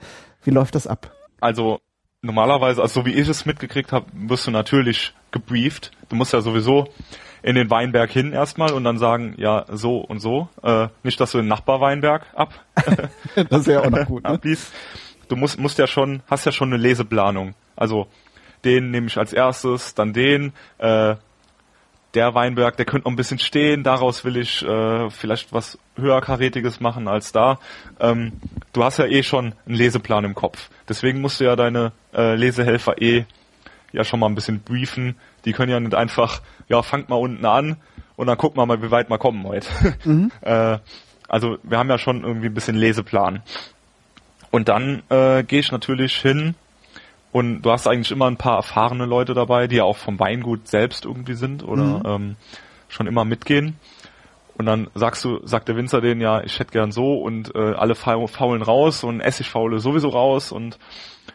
Wie 0.44 0.50
läuft 0.50 0.74
das 0.74 0.86
ab? 0.86 1.12
Also 1.40 1.80
normalerweise, 2.22 2.80
also 2.80 3.00
so 3.00 3.06
wie 3.06 3.12
ich 3.12 3.28
es 3.28 3.44
mitgekriegt 3.44 3.92
habe, 3.92 4.06
wirst 4.12 4.46
du 4.46 4.50
natürlich 4.50 5.12
gebrieft. 5.32 5.90
Du 6.08 6.16
musst 6.16 6.32
ja 6.32 6.40
sowieso 6.40 6.88
in 7.42 7.56
den 7.56 7.68
Weinberg 7.68 8.10
hin 8.10 8.32
erstmal 8.32 8.72
und 8.72 8.84
dann 8.84 8.96
sagen, 8.96 9.34
ja, 9.36 9.66
so 9.68 9.98
und 9.98 10.20
so. 10.20 10.48
Äh, 10.62 10.88
nicht, 11.02 11.20
dass 11.20 11.32
du 11.32 11.38
den 11.38 11.48
Nachbarweinberg 11.48 12.26
ab. 12.34 12.54
das 13.50 13.66
wäre 13.66 13.82
auch 13.82 13.90
noch 13.90 14.06
gut. 14.06 14.22
Ne? 14.22 14.40
Du 15.28 15.36
musst, 15.36 15.58
musst 15.58 15.78
ja 15.78 15.88
schon, 15.88 16.22
hast 16.28 16.46
ja 16.46 16.52
schon 16.52 16.72
eine 16.72 16.80
Leseplanung. 16.80 17.54
Also 17.74 18.06
den 18.64 18.92
nehme 18.92 19.08
ich 19.08 19.18
als 19.18 19.32
erstes, 19.32 19.94
dann 19.94 20.12
den. 20.12 20.52
Äh, 20.78 21.16
der 22.14 22.34
Weinberg, 22.34 22.76
der 22.76 22.84
könnte 22.84 23.06
noch 23.06 23.12
ein 23.12 23.16
bisschen 23.16 23.38
stehen, 23.38 23.82
daraus 23.82 24.22
will 24.22 24.36
ich 24.36 24.62
äh, 24.62 25.08
vielleicht 25.08 25.52
was 25.52 25.78
höherkarätiges 25.96 26.78
machen 26.78 27.08
als 27.08 27.32
da. 27.32 27.58
Ähm, 27.98 28.32
du 28.74 28.84
hast 28.84 28.98
ja 28.98 29.06
eh 29.06 29.22
schon 29.22 29.54
einen 29.66 29.76
Leseplan 29.76 30.24
im 30.24 30.34
Kopf. 30.34 30.68
Deswegen 30.88 31.20
musst 31.20 31.40
du 31.40 31.44
ja 31.44 31.56
deine 31.56 31.92
äh, 32.14 32.34
Lesehelfer 32.34 33.00
eh 33.00 33.24
ja 33.92 34.04
schon 34.04 34.20
mal 34.20 34.26
ein 34.26 34.34
bisschen 34.34 34.60
briefen. 34.60 35.16
Die 35.44 35.52
können 35.52 35.70
ja 35.70 35.80
nicht 35.80 35.94
einfach 35.94 36.40
ja, 36.68 36.82
fangt 36.82 37.08
mal 37.08 37.16
unten 37.16 37.44
an 37.44 37.76
und 38.16 38.26
dann 38.26 38.38
gucken 38.38 38.58
wir 38.58 38.66
mal, 38.66 38.82
wie 38.82 38.90
weit 38.90 39.10
wir 39.10 39.18
kommen 39.18 39.44
heute. 39.44 39.68
Mhm. 40.04 40.32
äh, 40.40 40.78
also 41.28 41.58
wir 41.62 41.78
haben 41.78 41.88
ja 41.88 41.98
schon 41.98 42.24
irgendwie 42.24 42.46
ein 42.46 42.54
bisschen 42.54 42.76
Leseplan. 42.76 43.42
Und 44.50 44.68
dann 44.68 45.02
äh, 45.08 45.44
gehe 45.44 45.60
ich 45.60 45.72
natürlich 45.72 46.16
hin 46.16 46.54
und 47.30 47.62
du 47.62 47.70
hast 47.70 47.86
eigentlich 47.86 48.10
immer 48.10 48.26
ein 48.26 48.36
paar 48.36 48.56
erfahrene 48.56 49.06
Leute 49.06 49.32
dabei, 49.32 49.66
die 49.66 49.76
ja 49.76 49.84
auch 49.84 49.96
vom 49.96 50.18
Weingut 50.18 50.68
selbst 50.68 51.04
irgendwie 51.04 51.34
sind 51.34 51.62
oder 51.62 51.82
mhm. 51.82 52.02
ähm, 52.04 52.36
schon 52.88 53.06
immer 53.06 53.24
mitgehen. 53.24 53.76
Und 54.56 54.66
dann 54.66 54.88
sagst 54.94 55.24
du, 55.24 55.44
sagt 55.46 55.68
der 55.68 55.76
Winzer 55.76 56.00
denen 56.00 56.20
ja, 56.20 56.42
ich 56.42 56.58
hätte 56.58 56.72
gern 56.72 56.92
so 56.92 57.14
und 57.14 57.54
äh, 57.54 57.72
alle 57.74 57.94
faulen 57.94 58.62
raus 58.62 59.04
und 59.04 59.20
Essig 59.20 59.50
faule 59.50 59.78
sowieso 59.78 60.10
raus 60.10 60.52
und 60.52 60.78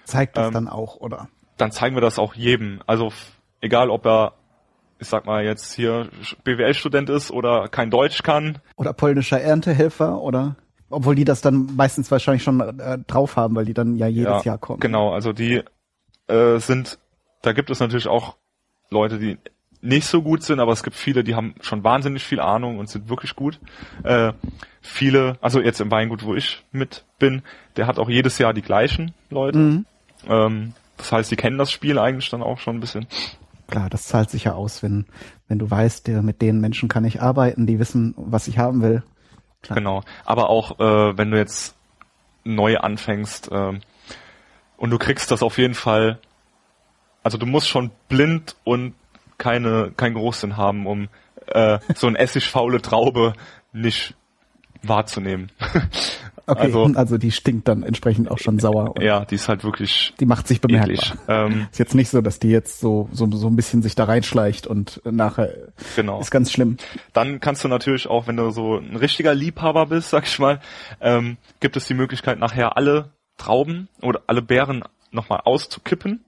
zeigt 0.04 0.38
das 0.38 0.48
ähm, 0.48 0.54
dann 0.54 0.68
auch, 0.68 0.98
oder? 0.98 1.28
Dann 1.58 1.72
zeigen 1.72 1.96
wir 1.96 2.02
das 2.02 2.20
auch 2.20 2.36
jedem. 2.36 2.82
Also 2.86 3.12
egal 3.62 3.90
ob 3.90 4.06
er 4.06 4.34
ich 5.00 5.08
sag 5.08 5.26
mal 5.26 5.44
jetzt 5.44 5.74
hier 5.74 6.10
BWL-Student 6.44 7.10
ist 7.10 7.32
oder 7.32 7.68
kein 7.68 7.92
Deutsch 7.92 8.24
kann. 8.24 8.60
Oder 8.76 8.94
polnischer 8.94 9.40
Erntehelfer 9.40 10.22
oder 10.22 10.56
obwohl 10.90 11.16
die 11.16 11.26
das 11.26 11.42
dann 11.42 11.76
meistens 11.76 12.10
wahrscheinlich 12.12 12.44
schon 12.44 12.62
äh, 12.80 12.98
drauf 13.08 13.36
haben, 13.36 13.56
weil 13.56 13.66
die 13.66 13.74
dann 13.74 13.96
ja 13.96 14.08
jedes 14.08 14.44
ja, 14.46 14.52
Jahr 14.52 14.58
kommen. 14.58 14.80
Genau, 14.80 15.12
also 15.12 15.34
die 15.34 15.62
äh, 16.28 16.60
sind, 16.60 16.98
da 17.42 17.52
gibt 17.54 17.70
es 17.70 17.80
natürlich 17.80 18.08
auch 18.08 18.38
Leute, 18.90 19.20
die 19.20 19.38
nicht 19.82 20.08
so 20.08 20.22
gut 20.22 20.44
sind, 20.44 20.60
aber 20.60 20.72
es 20.72 20.84
gibt 20.84 20.96
viele, 20.96 21.24
die 21.24 21.36
haben 21.36 21.56
schon 21.62 21.84
wahnsinnig 21.84 22.24
viel 22.24 22.40
Ahnung 22.40 22.80
und 22.80 22.90
sind 22.90 23.10
wirklich 23.10 23.36
gut. 23.36 23.60
Äh, 24.04 24.34
viele, 24.82 25.38
also 25.42 25.62
jetzt 25.62 25.82
im 25.82 25.92
Weingut, 25.92 26.24
wo 26.24 26.36
ich 26.36 26.64
mit 26.72 27.06
bin, 27.20 27.44
der 27.76 27.88
hat 27.88 28.00
auch 28.00 28.10
jedes 28.10 28.38
Jahr 28.38 28.54
die 28.54 28.62
gleichen 28.62 29.14
Leute. 29.30 29.58
Mhm. 29.58 29.86
Ähm, 30.28 30.74
das 30.98 31.12
heißt, 31.12 31.32
die 31.32 31.36
kennen 31.36 31.58
das 31.58 31.72
Spiel 31.72 32.00
eigentlich 32.00 32.30
dann 32.30 32.42
auch 32.42 32.60
schon 32.60 32.78
ein 32.78 32.80
bisschen. 32.80 33.08
Klar, 33.68 33.90
das 33.90 34.08
zahlt 34.08 34.30
sich 34.30 34.46
ja 34.46 34.54
aus, 34.54 34.82
wenn, 34.82 35.06
wenn 35.48 35.60
du 35.60 35.70
weißt, 35.70 36.08
mit 36.08 36.42
den 36.42 36.60
Menschen 36.60 36.90
kann 36.90 37.06
ich 37.06 37.22
arbeiten, 37.22 37.68
die 37.68 37.80
wissen, 37.80 38.14
was 38.18 38.48
ich 38.48 38.58
haben 38.58 38.82
will. 38.82 39.04
Klar. 39.62 39.78
Genau. 39.78 40.04
Aber 40.26 40.50
auch, 40.50 40.80
äh, 40.80 41.18
wenn 41.18 41.32
du 41.32 41.38
jetzt 41.38 41.76
neu 42.44 42.78
anfängst, 42.78 43.52
äh, 43.52 43.80
und 44.78 44.92
du 44.92 44.98
kriegst 44.98 45.32
das 45.32 45.44
auf 45.44 45.58
jeden 45.58 45.74
Fall, 45.74 46.20
also 47.24 47.38
du 47.38 47.46
musst 47.46 47.68
schon 47.68 47.92
blind 48.08 48.56
und 48.64 48.94
keine, 49.38 49.92
kein 49.96 50.14
Geruchssinn 50.14 50.58
haben, 50.58 50.88
um 50.88 51.10
äh, 51.48 51.80
so 51.96 52.08
eine 52.08 52.20
essigfaule 52.20 52.82
Traube 52.82 53.34
nicht 53.74 54.16
wahrzunehmen. 54.84 55.52
Okay, 56.50 56.62
also, 56.62 56.86
also 56.96 57.18
die 57.18 57.32
stinkt 57.32 57.68
dann 57.68 57.84
entsprechend 57.84 58.32
auch 58.32 58.38
schon 58.38 58.58
sauer. 58.58 58.96
ja, 59.02 59.26
die 59.26 59.36
ist 59.36 59.50
halt 59.50 59.66
wirklich. 59.66 60.14
Die 60.22 60.26
macht 60.26 60.48
sich 60.48 60.62
bemerkbar. 60.62 61.18
Ähm, 61.28 61.68
ist 61.70 61.78
jetzt 61.78 61.94
nicht 61.94 62.08
so, 62.08 62.22
dass 62.22 62.40
die 62.40 62.48
jetzt 62.48 62.80
so, 62.80 63.10
so, 63.12 63.30
so 63.30 63.48
ein 63.48 63.58
bisschen 63.58 63.82
sich 63.82 63.96
da 63.96 64.06
reinschleicht 64.06 64.66
und 64.66 65.02
nachher 65.04 65.54
genau. 65.98 66.22
ist 66.22 66.32
ganz 66.32 66.54
schlimm. 66.54 66.78
Dann 67.12 67.42
kannst 67.42 67.66
du 67.66 67.68
natürlich 67.68 68.08
auch, 68.08 68.28
wenn 68.28 68.38
du 68.38 68.50
so 68.52 68.78
ein 68.78 68.96
richtiger 68.96 69.36
Liebhaber 69.36 69.88
bist, 69.88 70.10
sag 70.10 70.26
ich 70.26 70.40
mal, 70.40 70.62
ähm, 71.02 71.36
gibt 71.60 71.76
es 71.76 71.86
die 71.86 71.96
Möglichkeit 71.96 72.40
nachher 72.40 72.78
alle 72.78 73.12
Trauben 73.36 73.90
oder 74.02 74.22
alle 74.28 74.42
Beeren 74.42 74.86
nochmal 75.12 75.42
auszukippen 75.44 76.24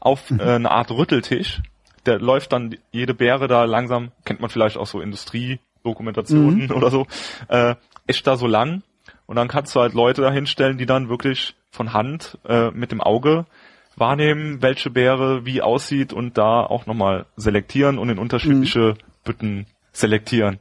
auf 0.00 0.30
mhm. 0.30 0.40
äh, 0.40 0.44
eine 0.44 0.70
Art 0.70 0.90
Rütteltisch. 0.90 1.60
Der 2.06 2.18
läuft 2.18 2.52
dann 2.52 2.76
jede 2.90 3.14
Beere 3.14 3.48
da 3.48 3.64
langsam, 3.64 4.12
kennt 4.24 4.40
man 4.40 4.50
vielleicht 4.50 4.76
auch 4.76 4.86
so 4.86 5.00
Industriedokumentationen 5.00 6.66
mhm. 6.66 6.70
oder 6.70 6.90
so, 6.90 7.06
äh, 7.48 7.74
ist 8.06 8.26
da 8.26 8.36
so 8.36 8.46
lang 8.46 8.82
und 9.26 9.36
dann 9.36 9.48
kannst 9.48 9.74
du 9.74 9.80
halt 9.80 9.94
Leute 9.94 10.22
da 10.22 10.32
hinstellen, 10.32 10.78
die 10.78 10.86
dann 10.86 11.08
wirklich 11.08 11.54
von 11.70 11.92
Hand 11.92 12.38
äh, 12.48 12.70
mit 12.70 12.92
dem 12.92 13.00
Auge 13.00 13.46
wahrnehmen, 13.96 14.62
welche 14.62 14.90
Beere 14.90 15.44
wie 15.44 15.60
aussieht 15.60 16.12
und 16.12 16.38
da 16.38 16.62
auch 16.62 16.86
nochmal 16.86 17.26
selektieren 17.36 17.98
und 17.98 18.08
in 18.08 18.18
unterschiedliche 18.18 18.94
mhm. 18.94 18.96
Bütten 19.24 19.66
selektieren. 19.92 20.60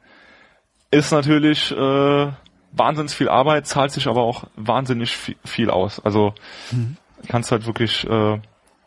Ist 0.91 1.11
natürlich 1.11 1.71
äh, 1.71 2.31
wahnsinnig 2.71 3.11
viel 3.11 3.29
Arbeit, 3.29 3.67
zahlt 3.67 3.91
sich 3.91 4.07
aber 4.07 4.23
auch 4.23 4.45
wahnsinnig 4.55 5.15
viel, 5.15 5.35
viel 5.45 5.69
aus. 5.69 5.99
Also 6.03 6.33
mhm. 6.71 6.97
kannst 7.27 7.51
halt 7.51 7.65
wirklich 7.65 8.05
äh, 8.09 8.39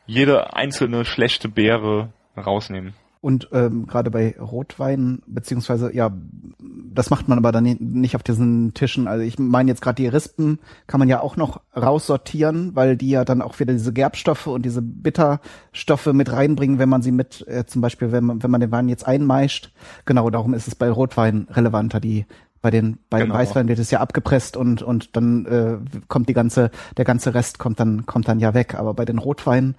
jede 0.06 0.54
einzelne 0.54 1.04
schlechte 1.04 1.48
Beere 1.48 2.12
rausnehmen. 2.36 2.94
Und 3.22 3.50
ähm, 3.52 3.86
gerade 3.86 4.10
bei 4.10 4.34
Rotwein, 4.40 5.20
beziehungsweise, 5.26 5.94
ja, 5.94 6.10
das 6.58 7.10
macht 7.10 7.28
man 7.28 7.36
aber 7.36 7.52
dann 7.52 7.64
nicht 7.64 8.16
auf 8.16 8.22
diesen 8.22 8.72
Tischen. 8.72 9.06
Also 9.06 9.22
ich 9.22 9.38
meine 9.38 9.70
jetzt 9.70 9.82
gerade 9.82 9.96
die 9.96 10.08
Rispen 10.08 10.58
kann 10.86 11.00
man 11.00 11.08
ja 11.08 11.20
auch 11.20 11.36
noch 11.36 11.60
raussortieren, 11.76 12.74
weil 12.74 12.96
die 12.96 13.10
ja 13.10 13.26
dann 13.26 13.42
auch 13.42 13.60
wieder 13.60 13.74
diese 13.74 13.92
Gerbstoffe 13.92 14.46
und 14.46 14.62
diese 14.64 14.80
Bitterstoffe 14.80 16.06
mit 16.06 16.32
reinbringen, 16.32 16.78
wenn 16.78 16.88
man 16.88 17.02
sie 17.02 17.12
mit, 17.12 17.46
äh, 17.46 17.66
zum 17.66 17.82
Beispiel, 17.82 18.10
wenn 18.10 18.24
man, 18.24 18.42
wenn 18.42 18.50
man 18.50 18.62
den 18.62 18.72
Wein 18.72 18.88
jetzt 18.88 19.06
einmeischt. 19.06 19.70
Genau, 20.06 20.30
darum 20.30 20.54
ist 20.54 20.66
es 20.66 20.74
bei 20.74 20.90
Rotwein 20.90 21.46
relevanter. 21.50 22.00
Die 22.00 22.24
bei 22.62 22.70
den 22.70 22.98
bei 23.10 23.20
genau. 23.20 23.34
Weißwein 23.34 23.68
wird 23.68 23.78
es 23.78 23.90
ja 23.90 24.00
abgepresst 24.00 24.56
und 24.56 24.82
und 24.82 25.16
dann 25.16 25.44
äh, 25.44 25.78
kommt 26.08 26.30
die 26.30 26.34
ganze 26.34 26.70
der 26.96 27.04
ganze 27.04 27.34
Rest 27.34 27.58
kommt 27.58 27.80
dann 27.80 28.06
kommt 28.06 28.28
dann 28.28 28.40
ja 28.40 28.54
weg. 28.54 28.76
Aber 28.76 28.94
bei 28.94 29.04
den 29.04 29.18
Rotweinen 29.18 29.76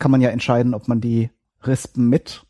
kann 0.00 0.10
man 0.10 0.20
ja 0.20 0.30
entscheiden, 0.30 0.74
ob 0.74 0.88
man 0.88 1.00
die 1.00 1.30
Rispen 1.66 2.08
mit 2.08 2.42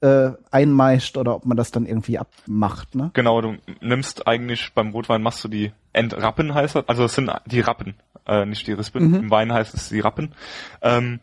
äh, 0.00 0.32
einmeischt 0.50 1.16
oder 1.16 1.34
ob 1.34 1.46
man 1.46 1.56
das 1.56 1.70
dann 1.70 1.86
irgendwie 1.86 2.18
abmacht, 2.18 2.94
ne? 2.94 3.10
Genau, 3.14 3.40
du 3.40 3.56
nimmst 3.80 4.26
eigentlich 4.26 4.72
beim 4.74 4.90
Rotwein 4.90 5.22
machst 5.22 5.42
du 5.44 5.48
die 5.48 5.72
Entrappen 5.94 6.54
heißt 6.54 6.74
das, 6.74 6.88
also 6.88 7.04
es 7.04 7.14
sind 7.14 7.30
die 7.46 7.60
Rappen, 7.60 7.94
äh, 8.26 8.44
nicht 8.44 8.66
die 8.66 8.72
Rispen. 8.72 9.08
Mhm. 9.08 9.14
Im 9.14 9.30
Wein 9.30 9.52
heißt 9.52 9.74
es 9.74 9.88
die 9.88 10.00
Rappen. 10.00 10.34
Ähm, 10.82 11.20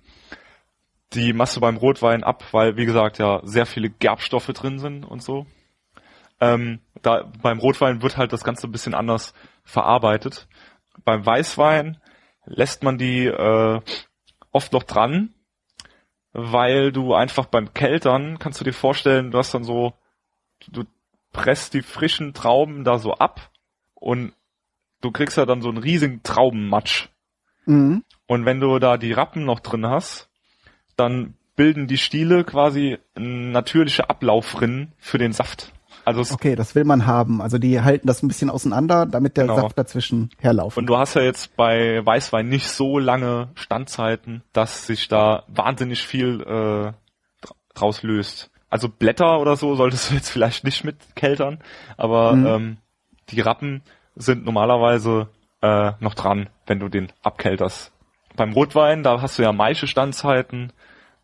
die 1.14 1.34
machst 1.34 1.58
du 1.58 1.60
beim 1.60 1.78
Rotwein 1.78 2.24
ab, 2.24 2.44
weil 2.52 2.78
wie 2.78 2.86
gesagt 2.86 3.18
ja 3.18 3.42
sehr 3.44 3.66
viele 3.66 3.90
Gerbstoffe 3.90 4.48
drin 4.48 4.80
sind 4.80 5.04
und 5.04 5.22
so. 5.22 5.46
Ähm, 6.40 6.80
da 7.02 7.30
beim 7.42 7.60
Rotwein 7.60 8.02
wird 8.02 8.18
halt 8.18 8.34
das 8.34 8.44
Ganze 8.44 8.68
ein 8.68 8.72
bisschen 8.72 8.94
anders 8.94 9.34
verarbeitet. 9.64 10.48
Beim 11.04 11.26
Weißwein 11.26 11.98
lässt 12.46 12.82
man 12.82 12.98
die 12.98 13.26
äh, 13.26 13.82
oft 14.52 14.74
noch 14.74 14.84
dran, 14.84 15.34
weil 16.34 16.92
du 16.92 17.14
einfach 17.14 17.46
beim 17.46 17.74
Keltern, 17.74 18.40
kannst 18.40 18.60
du 18.60 18.64
dir 18.64 18.74
vorstellen, 18.74 19.32
du 19.32 19.38
hast 19.38 19.54
dann 19.54 19.64
so, 19.64 19.94
du 20.70 20.84
presst 21.32 21.74
die 21.74 21.82
frischen 21.82 22.34
Trauben 22.34 22.84
da 22.84 22.98
so 23.00 23.16
ab 23.16 23.52
und 23.94 24.34
du 25.02 25.12
kriegst 25.12 25.38
ja 25.38 25.46
dann 25.46 25.62
so 25.62 25.70
einen 25.70 25.78
riesigen 25.78 26.24
Traubenmatsch. 26.24 27.10
Mhm. 27.66 28.04
Und 28.28 28.46
wenn 28.46 28.60
du 28.60 28.80
da 28.80 28.98
die 28.98 29.12
Rappen 29.12 29.46
noch 29.46 29.60
drin 29.60 29.86
hast, 29.86 30.30
dann 30.96 31.36
bilden 31.56 31.88
die 31.88 31.98
Stiele 31.98 32.44
quasi 32.44 32.98
natürliche 33.16 34.10
Ablaufrinnen 34.10 34.94
für 34.98 35.18
den 35.18 35.34
Saft. 35.34 35.74
Also 36.06 36.34
okay, 36.34 36.56
das 36.56 36.76
will 36.76 36.84
man 36.84 37.06
haben. 37.06 37.42
Also 37.42 37.58
die 37.58 37.82
halten 37.82 38.08
das 38.08 38.24
ein 38.24 38.28
bisschen 38.28 38.50
auseinander, 38.50 39.06
damit 39.06 39.38
der 39.38 39.46
genau. 39.46 39.62
Saft 39.62 39.78
dazwischen 39.78 40.30
herlaufen. 40.40 40.82
Und 40.82 40.88
du 40.88 40.98
hast 40.98 41.16
ja 41.16 41.22
jetzt 41.22 41.56
bei 41.56 42.06
Weißwein 42.06 42.48
nicht 42.48 42.70
so 42.70 43.00
lange 43.00 43.50
Standzeiten, 43.56 44.44
dass 44.54 44.88
sich 44.88 45.08
da 45.08 45.44
wahnsinnig 45.48 46.06
viel 46.06 46.42
äh, 46.42 46.94
draus 47.74 48.04
löst. 48.04 48.50
Also 48.70 48.88
Blätter 48.88 49.40
oder 49.40 49.56
so 49.58 49.76
solltest 49.76 50.10
du 50.10 50.16
jetzt 50.16 50.30
vielleicht 50.30 50.64
nicht 50.64 50.84
mit 50.84 50.96
keltern, 51.16 51.60
aber 51.98 52.34
mhm. 52.34 52.46
ähm, 52.46 52.78
die 53.30 53.42
Rappen 53.42 53.84
sind 54.16 54.46
normalerweise 54.46 55.28
äh, 55.62 55.92
noch 56.00 56.16
dran, 56.16 56.50
wenn 56.66 56.80
du 56.80 56.90
den 56.90 57.12
abkelterst. 57.22 57.92
Beim 58.36 58.54
Rotwein, 58.54 59.04
da 59.04 59.22
hast 59.22 59.38
du 59.38 59.44
ja 59.44 59.52
Maische 59.52 59.88
Standzeiten 59.88 60.72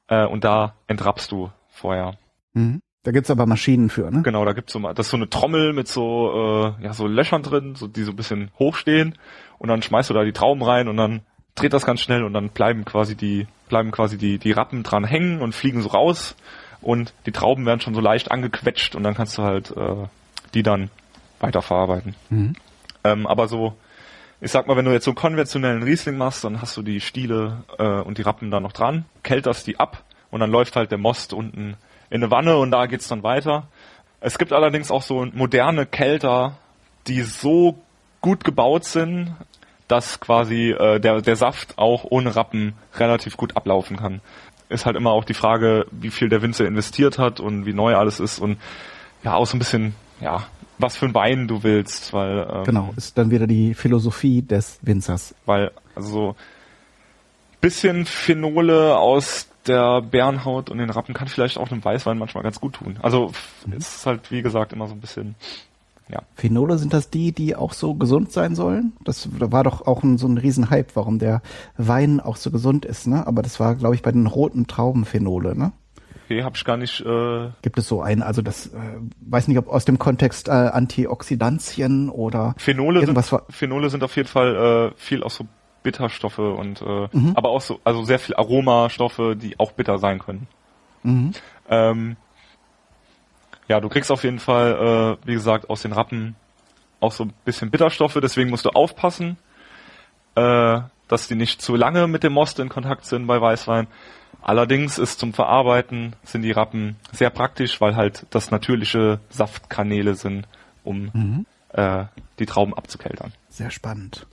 äh, 0.07 0.25
und 0.25 0.43
da 0.43 0.75
entrappst 0.87 1.31
du 1.31 1.51
vorher. 1.69 2.17
Mhm. 2.53 2.81
Da 3.07 3.13
gibt's 3.13 3.31
aber 3.31 3.45
Maschinen 3.45 3.89
für, 3.89 4.11
ne? 4.11 4.21
Genau, 4.21 4.43
da 4.43 4.51
gibt's 4.51 4.73
so 4.73 4.79
das 4.79 5.05
ist 5.05 5.11
so 5.11 5.15
eine 5.15 5.29
Trommel 5.29 5.71
mit 5.71 5.87
so 5.87 6.73
äh, 6.77 6.83
ja 6.83 6.93
so 6.93 7.07
Löchern 7.07 7.41
drin, 7.41 7.73
so 7.75 7.87
die 7.87 8.03
so 8.03 8.11
ein 8.11 8.17
bisschen 8.17 8.51
hochstehen 8.59 9.17
und 9.59 9.69
dann 9.69 9.81
schmeißt 9.81 10.09
du 10.09 10.13
da 10.13 10.25
die 10.25 10.33
Trauben 10.33 10.61
rein 10.61 10.89
und 10.89 10.97
dann 10.97 11.21
dreht 11.55 11.71
das 11.71 11.85
ganz 11.85 12.01
schnell 12.01 12.25
und 12.25 12.33
dann 12.33 12.49
bleiben 12.49 12.83
quasi 12.83 13.15
die 13.15 13.47
bleiben 13.69 13.91
quasi 13.91 14.17
die 14.17 14.39
die 14.39 14.51
Rappen 14.51 14.83
dran 14.83 15.05
hängen 15.05 15.41
und 15.41 15.55
fliegen 15.55 15.81
so 15.81 15.87
raus 15.87 16.35
und 16.81 17.13
die 17.25 17.31
Trauben 17.31 17.65
werden 17.65 17.79
schon 17.79 17.95
so 17.95 18.01
leicht 18.01 18.29
angequetscht 18.29 18.93
und 18.93 19.03
dann 19.03 19.15
kannst 19.15 19.37
du 19.37 19.43
halt 19.43 19.71
äh, 19.71 20.07
die 20.53 20.63
dann 20.63 20.89
weiterverarbeiten. 21.39 22.13
Mhm. 22.29 22.55
Ähm, 23.05 23.25
aber 23.25 23.47
so 23.47 23.77
ich 24.41 24.51
sag 24.51 24.67
mal, 24.67 24.75
wenn 24.75 24.83
du 24.83 24.91
jetzt 24.91 25.05
so 25.05 25.11
einen 25.11 25.15
konventionellen 25.15 25.81
Riesling 25.81 26.17
machst, 26.17 26.43
dann 26.43 26.61
hast 26.61 26.75
du 26.75 26.81
die 26.81 26.99
Stiele 26.99 27.63
äh, 27.79 27.87
und 27.87 28.17
die 28.17 28.23
Rappen 28.23 28.51
da 28.51 28.59
noch 28.59 28.73
dran, 28.73 29.05
kelterst 29.23 29.65
die 29.65 29.79
ab 29.79 30.03
und 30.29 30.41
dann 30.41 30.51
läuft 30.51 30.75
halt 30.75 30.91
der 30.91 30.97
Most 30.97 31.31
unten 31.31 31.77
in 32.09 32.23
eine 32.23 32.31
Wanne 32.31 32.57
und 32.57 32.71
da 32.71 32.85
geht's 32.85 33.07
dann 33.07 33.23
weiter. 33.23 33.67
Es 34.19 34.37
gibt 34.37 34.53
allerdings 34.53 34.91
auch 34.91 35.01
so 35.01 35.25
moderne 35.33 35.85
Kälter, 35.85 36.57
die 37.07 37.21
so 37.21 37.77
gut 38.21 38.43
gebaut 38.43 38.85
sind, 38.85 39.35
dass 39.87 40.19
quasi 40.19 40.71
äh, 40.71 40.99
der, 40.99 41.21
der 41.21 41.35
Saft 41.35 41.77
auch 41.77 42.05
ohne 42.09 42.35
Rappen 42.35 42.73
relativ 42.95 43.37
gut 43.37 43.55
ablaufen 43.55 43.97
kann. 43.97 44.21
Ist 44.69 44.85
halt 44.85 44.97
immer 44.97 45.11
auch 45.11 45.23
die 45.23 45.33
Frage, 45.33 45.85
wie 45.91 46.09
viel 46.09 46.29
der 46.29 46.41
Winzer 46.41 46.65
investiert 46.65 47.19
hat 47.19 47.39
und 47.39 47.65
wie 47.65 47.73
neu 47.73 47.95
alles 47.95 48.19
ist 48.19 48.39
und 48.39 48.57
ja, 49.23 49.33
auch 49.35 49.45
so 49.45 49.55
ein 49.55 49.59
bisschen, 49.59 49.95
ja, 50.19 50.45
was 50.77 50.97
für 50.97 51.05
ein 51.05 51.13
Wein 51.13 51.47
du 51.47 51.63
willst, 51.63 52.13
weil 52.13 52.47
ähm, 52.51 52.63
genau 52.65 52.93
ist 52.97 53.17
dann 53.17 53.31
wieder 53.31 53.47
die 53.47 53.73
Philosophie 53.73 54.41
des 54.41 54.79
Winzers, 54.81 55.33
weil 55.45 55.71
also 55.95 56.09
so 56.09 56.35
bisschen 57.61 58.05
Phenole 58.05 58.97
aus 58.97 59.46
der 59.67 60.01
Bärenhaut 60.01 60.69
und 60.69 60.77
den 60.77 60.89
Rappen 60.89 61.13
kann 61.13 61.27
vielleicht 61.27 61.57
auch 61.57 61.71
einem 61.71 61.83
Weißwein 61.83 62.17
manchmal 62.17 62.43
ganz 62.43 62.59
gut 62.59 62.73
tun. 62.73 62.97
Also 63.01 63.31
mhm. 63.65 63.73
es 63.73 63.97
ist 63.97 64.05
halt, 64.05 64.31
wie 64.31 64.41
gesagt, 64.41 64.73
immer 64.73 64.87
so 64.87 64.93
ein 64.93 65.01
bisschen, 65.01 65.35
ja. 66.09 66.21
Phenole 66.35 66.77
sind 66.77 66.93
das 66.93 67.09
die, 67.09 67.31
die 67.31 67.55
auch 67.55 67.73
so 67.73 67.93
gesund 67.93 68.31
sein 68.31 68.55
sollen? 68.55 68.93
Das 69.03 69.29
war 69.31 69.63
doch 69.63 69.85
auch 69.85 70.03
ein, 70.03 70.17
so 70.17 70.27
ein 70.27 70.37
Riesenhype, 70.37 70.95
warum 70.95 71.19
der 71.19 71.41
Wein 71.77 72.19
auch 72.19 72.37
so 72.37 72.51
gesund 72.51 72.85
ist, 72.85 73.07
ne? 73.07 73.27
Aber 73.27 73.41
das 73.41 73.59
war, 73.59 73.75
glaube 73.75 73.95
ich, 73.95 74.01
bei 74.01 74.11
den 74.11 74.27
roten 74.27 74.67
Trauben 74.67 75.05
Phenole, 75.05 75.57
ne? 75.57 75.73
Okay, 76.25 76.43
hab 76.43 76.57
ich 76.57 76.65
gar 76.65 76.75
nicht. 76.75 76.99
Äh 77.05 77.49
Gibt 77.61 77.77
es 77.77 77.87
so 77.87 78.01
einen, 78.01 78.21
also 78.21 78.41
das, 78.41 78.67
äh, 78.67 78.79
weiß 79.21 79.47
nicht, 79.47 79.57
ob 79.57 79.69
aus 79.69 79.85
dem 79.85 79.97
Kontext 79.97 80.49
äh, 80.49 80.51
Antioxidantien 80.51 82.09
oder 82.09 82.53
Phenole 82.57 82.99
irgendwas 82.99 83.29
sind, 83.29 83.41
Phenole 83.49 83.89
sind 83.89 84.03
auf 84.03 84.15
jeden 84.17 84.27
Fall 84.27 84.91
äh, 84.93 84.97
viel 84.97 85.23
aus 85.23 85.35
so 85.35 85.45
Bitterstoffe 85.87 86.39
und 86.39 86.81
äh, 86.81 87.07
mhm. 87.13 87.31
aber 87.35 87.47
auch 87.47 87.61
so, 87.61 87.79
also 87.85 88.03
sehr 88.03 88.19
viel 88.19 88.35
Aromastoffe, 88.35 89.35
die 89.37 89.57
auch 89.57 89.71
bitter 89.71 89.99
sein 89.99 90.19
können. 90.19 90.47
Mhm. 91.03 91.31
Ähm, 91.69 92.17
ja, 93.69 93.79
du 93.79 93.87
kriegst 93.87 94.11
auf 94.11 94.25
jeden 94.25 94.39
Fall, 94.39 95.17
äh, 95.23 95.27
wie 95.27 95.33
gesagt, 95.33 95.69
aus 95.69 95.83
den 95.83 95.93
Rappen 95.93 96.35
auch 96.99 97.13
so 97.13 97.23
ein 97.23 97.33
bisschen 97.45 97.71
Bitterstoffe, 97.71 98.17
deswegen 98.21 98.49
musst 98.49 98.65
du 98.65 98.71
aufpassen, 98.71 99.37
äh, 100.35 100.81
dass 101.07 101.29
die 101.29 101.35
nicht 101.35 101.61
zu 101.61 101.77
lange 101.77 102.07
mit 102.07 102.23
dem 102.23 102.33
Most 102.33 102.59
in 102.59 102.67
Kontakt 102.67 103.05
sind 103.05 103.25
bei 103.27 103.39
Weißwein. 103.39 103.87
Allerdings 104.41 104.97
ist 104.97 105.19
zum 105.19 105.31
Verarbeiten 105.33 106.17
sind 106.23 106.41
die 106.41 106.51
Rappen 106.51 106.97
sehr 107.13 107.29
praktisch, 107.29 107.79
weil 107.79 107.95
halt 107.95 108.25
das 108.31 108.51
natürliche 108.51 109.21
Saftkanäle 109.29 110.15
sind, 110.15 110.49
um 110.83 111.11
mhm. 111.13 111.45
äh, 111.69 112.05
die 112.39 112.45
Trauben 112.45 112.73
abzukeltern. 112.73 113.31
Sehr 113.47 113.71
spannend. 113.71 114.27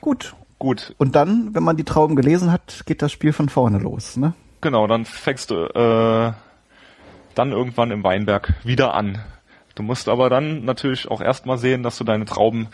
Gut. 0.00 0.34
Gut. 0.62 0.94
Und 0.96 1.16
dann, 1.16 1.56
wenn 1.56 1.64
man 1.64 1.76
die 1.76 1.82
Trauben 1.82 2.14
gelesen 2.14 2.52
hat, 2.52 2.84
geht 2.86 3.02
das 3.02 3.10
Spiel 3.10 3.32
von 3.32 3.48
vorne 3.48 3.78
los, 3.78 4.16
ne? 4.16 4.32
Genau, 4.60 4.86
dann 4.86 5.04
fängst 5.04 5.50
du 5.50 5.56
äh, 5.56 6.32
dann 7.34 7.50
irgendwann 7.50 7.90
im 7.90 8.04
Weinberg 8.04 8.54
wieder 8.62 8.94
an. 8.94 9.18
Du 9.74 9.82
musst 9.82 10.08
aber 10.08 10.30
dann 10.30 10.64
natürlich 10.64 11.10
auch 11.10 11.20
erstmal 11.20 11.58
sehen, 11.58 11.82
dass 11.82 11.98
du 11.98 12.04
deine 12.04 12.26
Trauben 12.26 12.68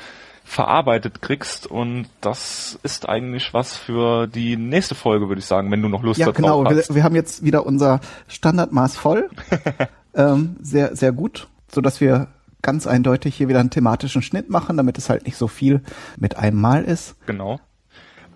verarbeitet 0.44 1.23
kriegst 1.23 1.66
und 1.66 2.09
das 2.20 2.78
ist 2.82 3.09
eigentlich 3.09 3.55
was 3.55 3.78
für 3.78 4.27
die 4.27 4.59
nächste 4.59 4.94
Folge, 4.94 5.28
würde 5.28 5.39
ich 5.39 5.47
sagen, 5.47 5.70
wenn 5.70 5.81
du 5.81 5.89
noch 5.89 6.02
Lust 6.02 6.20
ja, 6.20 6.27
darauf 6.27 6.36
genau. 6.36 6.65
hast. 6.66 6.74
Ja, 6.74 6.82
genau. 6.82 6.94
Wir, 6.94 7.05
haben 7.05 7.15
jetzt 7.15 7.43
wieder 7.43 7.65
unser 7.65 8.01
Standardmaß 8.27 8.98
voll. 8.98 9.31
ähm, 10.15 10.56
sehr, 10.60 10.94
sehr 10.94 11.12
gut, 11.12 11.48
so 11.73 11.81
dass 11.81 12.02
wir 12.02 12.28
ganz 12.60 12.86
eindeutig 12.86 13.35
hier 13.35 13.48
wieder 13.48 13.60
einen 13.60 13.70
thematischen 13.70 14.20
Schnitt 14.20 14.51
machen, 14.51 14.77
damit 14.77 14.98
es 14.98 15.09
halt 15.09 15.24
nicht 15.24 15.39
so 15.39 15.48
viel 15.48 15.81
mit 16.19 16.36
einem 16.36 16.60
Mal 16.60 16.85
ist. 16.85 17.16
Genau. 17.24 17.60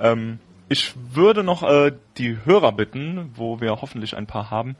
Ähm, 0.02 0.40
ich 0.68 0.94
würde 0.96 1.42
noch 1.42 1.62
äh, 1.62 1.92
die 2.18 2.38
Hörer 2.44 2.72
bitten, 2.72 3.30
wo 3.34 3.60
wir 3.60 3.80
hoffentlich 3.80 4.16
ein 4.16 4.26
paar 4.26 4.50
haben, 4.50 4.76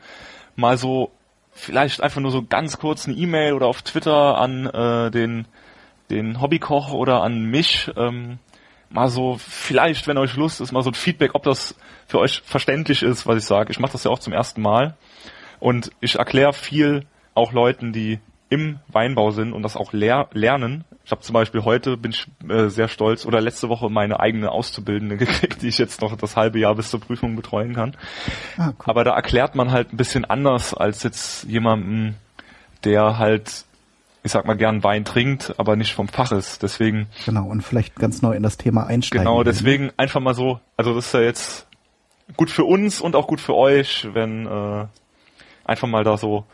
mal 0.57 0.77
so 0.77 1.11
vielleicht 1.53 2.01
einfach 2.01 2.21
nur 2.21 2.31
so 2.31 2.43
ganz 2.43 2.79
kurz 2.79 3.07
eine 3.07 3.17
E-Mail 3.17 3.53
oder 3.53 3.67
auf 3.67 3.83
Twitter 3.83 4.39
an 4.39 4.67
äh, 4.67 5.11
den 5.11 5.47
den 6.11 6.41
Hobbykoch 6.41 6.93
oder 6.93 7.23
an 7.23 7.45
mich 7.45 7.91
ähm, 7.97 8.39
mal 8.91 9.09
so 9.09 9.37
vielleicht, 9.39 10.07
wenn 10.07 10.19
euch 10.19 10.37
Lust 10.37 10.61
ist, 10.61 10.73
mal 10.73 10.83
so 10.83 10.91
ein 10.91 10.95
Feedback, 10.95 11.35
ob 11.35 11.43
das 11.45 11.75
für 12.07 12.19
euch 12.19 12.43
verständlich 12.45 13.03
ist, 13.03 13.27
was 13.27 13.39
ich 13.39 13.45
sage. 13.45 13.71
Ich 13.71 13.79
mache 13.79 13.93
das 13.93 14.05
ja 14.05 14.11
auch 14.11 14.19
zum 14.19 14.33
ersten 14.33 14.61
Mal 14.61 14.97
und 15.61 15.91
ich 16.01 16.17
erkläre 16.17 16.53
viel 16.53 17.07
auch 17.35 17.53
Leuten, 17.53 17.93
die 17.93 18.19
im 18.53 18.81
Weinbau 18.89 19.31
sind 19.31 19.55
und 19.55 19.63
das 19.63 19.77
auch 19.77 19.95
lehr 19.95 20.29
lernen. 20.33 20.85
Ich 21.07 21.11
habe 21.11 21.23
zum 21.23 21.33
Beispiel 21.33 21.65
heute, 21.65 21.97
bin 21.97 22.11
ich 22.11 22.27
äh, 22.51 22.69
sehr 22.69 22.87
stolz, 22.87 23.25
oder 23.25 23.41
letzte 23.41 23.71
Woche 23.71 23.89
meine 23.89 24.21
eigene 24.21 24.53
Auszubildende 24.53 25.17
gekriegt, 25.19 25.63
die 25.63 25.69
ich 25.69 25.79
jetzt 25.79 26.03
noch 26.03 26.15
das 26.17 26.37
halbe 26.37 26.59
Jahr 26.59 26.75
bis 26.75 26.91
zur 26.91 27.01
Prüfung 27.01 27.35
betreuen 27.35 27.75
kann. 27.75 27.97
Ah, 28.59 28.69
cool. 28.69 28.75
Aber 28.85 29.05
da 29.05 29.15
erklärt 29.15 29.55
man 29.55 29.71
halt 29.71 29.95
ein 29.95 29.97
bisschen 29.97 30.27
anders 30.27 30.75
als 30.75 31.03
jetzt 31.03 31.45
jemanden, 31.45 32.17
der 32.85 33.17
halt 33.17 33.65
ich 34.25 34.31
sag 34.31 34.47
mal, 34.47 34.55
gern 34.55 34.85
Wein 34.85 35.05
trinkt, 35.05 35.53
aber 35.59 35.75
nicht 35.75 35.95
vom 35.95 36.07
Fach 36.07 36.31
ist. 36.31 36.63
Deswegen. 36.63 37.09
Genau, 37.27 37.47
und 37.47 37.63
vielleicht 37.63 37.97
ganz 37.97 38.23
neu 38.23 38.37
in 38.37 38.45
das 38.45 38.57
Thema 38.57 38.87
einsteigen. 38.87 39.27
Genau, 39.27 39.43
deswegen 39.43 39.87
will. 39.87 39.95
einfach 39.97 40.21
mal 40.21 40.35
so, 40.35 40.61
also 40.77 40.95
das 40.95 41.07
ist 41.07 41.15
ja 41.15 41.23
jetzt 41.23 41.67
gut 42.37 42.49
für 42.49 42.65
uns 42.65 43.01
und 43.01 43.17
auch 43.17 43.27
gut 43.27 43.41
für 43.41 43.57
euch, 43.57 44.07
wenn 44.13 44.47
äh, 44.47 44.87
einfach 45.65 45.89
mal 45.89 46.05
da 46.05 46.17
so 46.17 46.45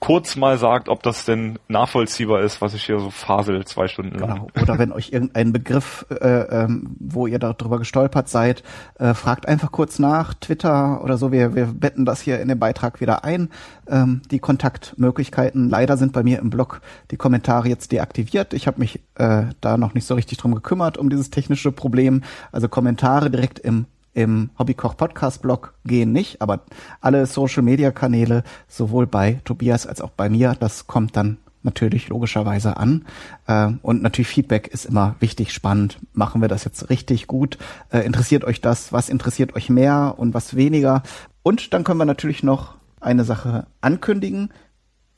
kurz 0.00 0.36
mal 0.36 0.58
sagt, 0.58 0.88
ob 0.88 1.02
das 1.02 1.24
denn 1.24 1.58
nachvollziehbar 1.66 2.42
ist, 2.42 2.60
was 2.60 2.74
ich 2.74 2.84
hier 2.84 3.00
so 3.00 3.10
fasel 3.10 3.64
zwei 3.64 3.88
Stunden 3.88 4.18
lang. 4.18 4.34
Genau. 4.34 4.46
Oder 4.62 4.78
wenn 4.78 4.92
euch 4.92 5.12
irgendein 5.12 5.52
Begriff, 5.52 6.06
äh, 6.10 6.64
ähm, 6.64 6.96
wo 7.00 7.26
ihr 7.26 7.38
darüber 7.38 7.78
gestolpert 7.78 8.28
seid, 8.28 8.62
äh, 8.98 9.14
fragt 9.14 9.48
einfach 9.48 9.72
kurz 9.72 9.98
nach, 9.98 10.34
Twitter 10.34 11.02
oder 11.02 11.18
so. 11.18 11.32
Wir, 11.32 11.54
wir 11.54 11.66
betten 11.66 12.04
das 12.04 12.20
hier 12.20 12.40
in 12.40 12.48
den 12.48 12.58
Beitrag 12.58 13.00
wieder 13.00 13.24
ein. 13.24 13.50
Ähm, 13.88 14.22
die 14.30 14.38
Kontaktmöglichkeiten. 14.38 15.68
Leider 15.68 15.96
sind 15.96 16.12
bei 16.12 16.22
mir 16.22 16.38
im 16.38 16.50
Blog 16.50 16.80
die 17.10 17.16
Kommentare 17.16 17.68
jetzt 17.68 17.90
deaktiviert. 17.90 18.54
Ich 18.54 18.66
habe 18.66 18.78
mich 18.78 19.00
äh, 19.16 19.44
da 19.60 19.76
noch 19.76 19.94
nicht 19.94 20.06
so 20.06 20.14
richtig 20.14 20.38
drum 20.38 20.54
gekümmert, 20.54 20.96
um 20.96 21.10
dieses 21.10 21.30
technische 21.30 21.72
Problem. 21.72 22.22
Also 22.52 22.68
Kommentare 22.68 23.30
direkt 23.30 23.58
im 23.58 23.86
im 24.18 24.50
Hobbykoch 24.58 24.96
Podcast 24.96 25.42
Blog 25.42 25.74
gehen 25.84 26.10
nicht, 26.10 26.42
aber 26.42 26.62
alle 27.00 27.24
Social 27.26 27.62
Media 27.62 27.92
Kanäle, 27.92 28.42
sowohl 28.66 29.06
bei 29.06 29.40
Tobias 29.44 29.86
als 29.86 30.00
auch 30.00 30.10
bei 30.10 30.28
mir, 30.28 30.56
das 30.58 30.88
kommt 30.88 31.16
dann 31.16 31.36
natürlich 31.62 32.08
logischerweise 32.08 32.78
an. 32.78 33.04
Äh, 33.46 33.70
und 33.80 34.02
natürlich 34.02 34.26
Feedback 34.26 34.66
ist 34.66 34.86
immer 34.86 35.14
wichtig, 35.20 35.52
spannend. 35.52 36.00
Machen 36.14 36.40
wir 36.40 36.48
das 36.48 36.64
jetzt 36.64 36.90
richtig 36.90 37.28
gut? 37.28 37.58
Äh, 37.90 38.00
interessiert 38.00 38.42
euch 38.42 38.60
das? 38.60 38.92
Was 38.92 39.08
interessiert 39.08 39.54
euch 39.54 39.70
mehr 39.70 40.16
und 40.16 40.34
was 40.34 40.56
weniger? 40.56 41.04
Und 41.44 41.72
dann 41.72 41.84
können 41.84 41.98
wir 42.00 42.04
natürlich 42.04 42.42
noch 42.42 42.74
eine 43.00 43.22
Sache 43.22 43.68
ankündigen, 43.80 44.52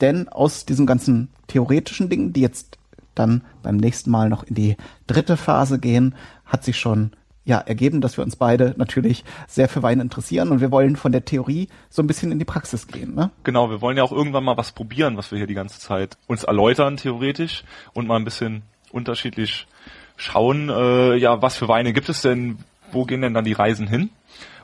denn 0.02 0.28
aus 0.28 0.66
diesen 0.66 0.84
ganzen 0.84 1.30
theoretischen 1.46 2.10
Dingen, 2.10 2.34
die 2.34 2.42
jetzt 2.42 2.76
dann 3.14 3.44
beim 3.62 3.78
nächsten 3.78 4.10
Mal 4.10 4.28
noch 4.28 4.42
in 4.42 4.56
die 4.56 4.76
dritte 5.06 5.38
Phase 5.38 5.78
gehen, 5.78 6.14
hat 6.44 6.64
sich 6.64 6.78
schon 6.78 7.12
ja, 7.44 7.58
ergeben, 7.58 8.00
dass 8.00 8.16
wir 8.16 8.24
uns 8.24 8.36
beide 8.36 8.74
natürlich 8.76 9.24
sehr 9.48 9.68
für 9.68 9.82
Wein 9.82 10.00
interessieren 10.00 10.50
und 10.50 10.60
wir 10.60 10.70
wollen 10.70 10.96
von 10.96 11.12
der 11.12 11.24
Theorie 11.24 11.68
so 11.88 12.02
ein 12.02 12.06
bisschen 12.06 12.30
in 12.32 12.38
die 12.38 12.44
Praxis 12.44 12.86
gehen. 12.86 13.14
Ne? 13.14 13.30
Genau, 13.44 13.70
wir 13.70 13.80
wollen 13.80 13.96
ja 13.96 14.02
auch 14.02 14.12
irgendwann 14.12 14.44
mal 14.44 14.56
was 14.56 14.72
probieren, 14.72 15.16
was 15.16 15.30
wir 15.30 15.38
hier 15.38 15.46
die 15.46 15.54
ganze 15.54 15.80
Zeit 15.80 16.16
uns 16.26 16.44
erläutern, 16.44 16.96
theoretisch, 16.96 17.64
und 17.92 18.06
mal 18.06 18.16
ein 18.16 18.24
bisschen 18.24 18.62
unterschiedlich 18.92 19.66
schauen, 20.16 20.68
äh, 20.68 21.16
ja, 21.16 21.40
was 21.40 21.56
für 21.56 21.68
Weine 21.68 21.92
gibt 21.92 22.08
es 22.08 22.20
denn, 22.20 22.58
wo 22.92 23.04
gehen 23.04 23.22
denn 23.22 23.34
dann 23.34 23.44
die 23.44 23.52
Reisen 23.52 23.86
hin? 23.86 24.10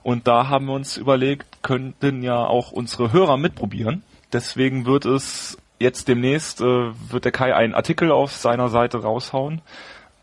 Und 0.02 0.28
da 0.28 0.48
haben 0.48 0.66
wir 0.66 0.74
uns 0.74 0.96
überlegt, 0.96 1.62
könnten 1.62 2.22
ja 2.22 2.46
auch 2.46 2.70
unsere 2.70 3.12
Hörer 3.12 3.38
mitprobieren. 3.38 4.02
Deswegen 4.32 4.86
wird 4.86 5.04
es 5.04 5.58
jetzt 5.78 6.08
demnächst, 6.08 6.60
äh, 6.60 6.92
wird 7.10 7.24
der 7.24 7.32
Kai 7.32 7.54
einen 7.54 7.74
Artikel 7.74 8.10
auf 8.10 8.32
seiner 8.32 8.68
Seite 8.68 9.02
raushauen, 9.02 9.62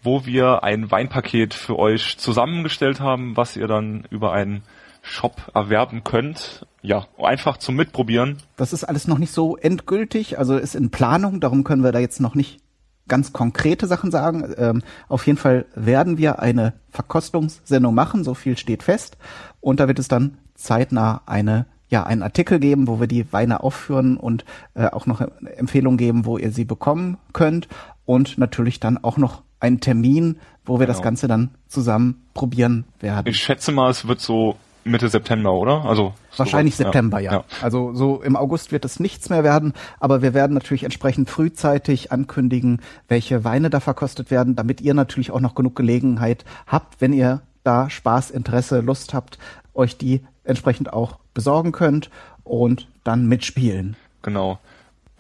wo 0.03 0.25
wir 0.25 0.63
ein 0.63 0.91
Weinpaket 0.91 1.53
für 1.53 1.79
euch 1.79 2.17
zusammengestellt 2.17 2.99
haben, 2.99 3.35
was 3.37 3.55
ihr 3.55 3.67
dann 3.67 4.05
über 4.09 4.33
einen 4.33 4.63
Shop 5.01 5.51
erwerben 5.53 6.03
könnt. 6.03 6.65
Ja, 6.81 7.07
einfach 7.21 7.57
zum 7.57 7.75
Mitprobieren. 7.75 8.37
Das 8.55 8.73
ist 8.73 8.83
alles 8.83 9.07
noch 9.07 9.17
nicht 9.17 9.31
so 9.31 9.57
endgültig, 9.57 10.37
also 10.39 10.57
ist 10.57 10.75
in 10.75 10.91
Planung, 10.91 11.39
darum 11.39 11.63
können 11.63 11.83
wir 11.83 11.91
da 11.91 11.99
jetzt 11.99 12.19
noch 12.19 12.35
nicht 12.35 12.59
ganz 13.07 13.33
konkrete 13.33 13.87
Sachen 13.87 14.11
sagen. 14.11 14.53
Ähm, 14.57 14.81
auf 15.09 15.27
jeden 15.27 15.37
Fall 15.37 15.65
werden 15.75 16.17
wir 16.17 16.39
eine 16.39 16.73
Verkostungssendung 16.89 17.93
machen, 17.93 18.23
so 18.23 18.33
viel 18.33 18.57
steht 18.57 18.83
fest. 18.83 19.17
Und 19.59 19.79
da 19.79 19.87
wird 19.87 19.99
es 19.99 20.07
dann 20.07 20.37
zeitnah 20.55 21.21
eine 21.25 21.65
ja, 21.89 22.03
einen 22.03 22.23
Artikel 22.23 22.59
geben, 22.59 22.87
wo 22.87 22.99
wir 22.99 23.05
die 23.05 23.31
Weine 23.31 23.61
aufführen 23.61 24.17
und 24.17 24.45
äh, 24.73 24.87
auch 24.87 25.05
noch 25.05 25.21
Empfehlungen 25.21 25.97
geben, 25.97 26.25
wo 26.25 26.39
ihr 26.39 26.51
sie 26.51 26.65
bekommen 26.65 27.19
könnt 27.33 27.67
und 28.05 28.39
natürlich 28.39 28.79
dann 28.79 28.97
auch 28.97 29.17
noch 29.17 29.43
einen 29.63 29.79
Termin, 29.79 30.37
wo 30.65 30.73
wir 30.73 30.85
genau. 30.85 30.97
das 30.97 31.01
Ganze 31.01 31.27
dann 31.27 31.51
zusammen 31.67 32.21
probieren 32.33 32.83
werden. 32.99 33.27
Ich 33.27 33.37
schätze 33.37 33.71
mal, 33.71 33.89
es 33.89 34.07
wird 34.07 34.19
so 34.19 34.57
Mitte 34.83 35.07
September, 35.07 35.53
oder? 35.53 35.85
Also 35.85 36.13
wahrscheinlich 36.35 36.75
so, 36.75 36.83
September, 36.83 37.19
ja. 37.19 37.31
ja. 37.31 37.43
Also 37.61 37.93
so 37.93 38.21
im 38.21 38.35
August 38.35 38.73
wird 38.73 38.83
es 38.83 38.99
nichts 38.99 39.29
mehr 39.29 39.45
werden, 39.45 39.73
aber 40.01 40.21
wir 40.21 40.33
werden 40.33 40.53
natürlich 40.53 40.83
entsprechend 40.83 41.29
frühzeitig 41.29 42.11
ankündigen, 42.11 42.81
welche 43.07 43.45
Weine 43.45 43.69
da 43.69 43.79
verkostet 43.79 44.29
werden, 44.29 44.57
damit 44.57 44.81
ihr 44.81 44.93
natürlich 44.93 45.31
auch 45.31 45.39
noch 45.39 45.55
genug 45.55 45.77
Gelegenheit 45.77 46.43
habt, 46.67 46.99
wenn 46.99 47.13
ihr 47.13 47.41
da 47.63 47.89
Spaß, 47.89 48.31
Interesse, 48.31 48.81
Lust 48.81 49.13
habt, 49.13 49.39
euch 49.73 49.97
die 49.97 50.21
entsprechend 50.43 50.91
auch 50.91 51.19
besorgen 51.33 51.71
könnt 51.71 52.09
und 52.43 52.89
dann 53.05 53.25
mitspielen. 53.27 53.95
Genau 54.21 54.59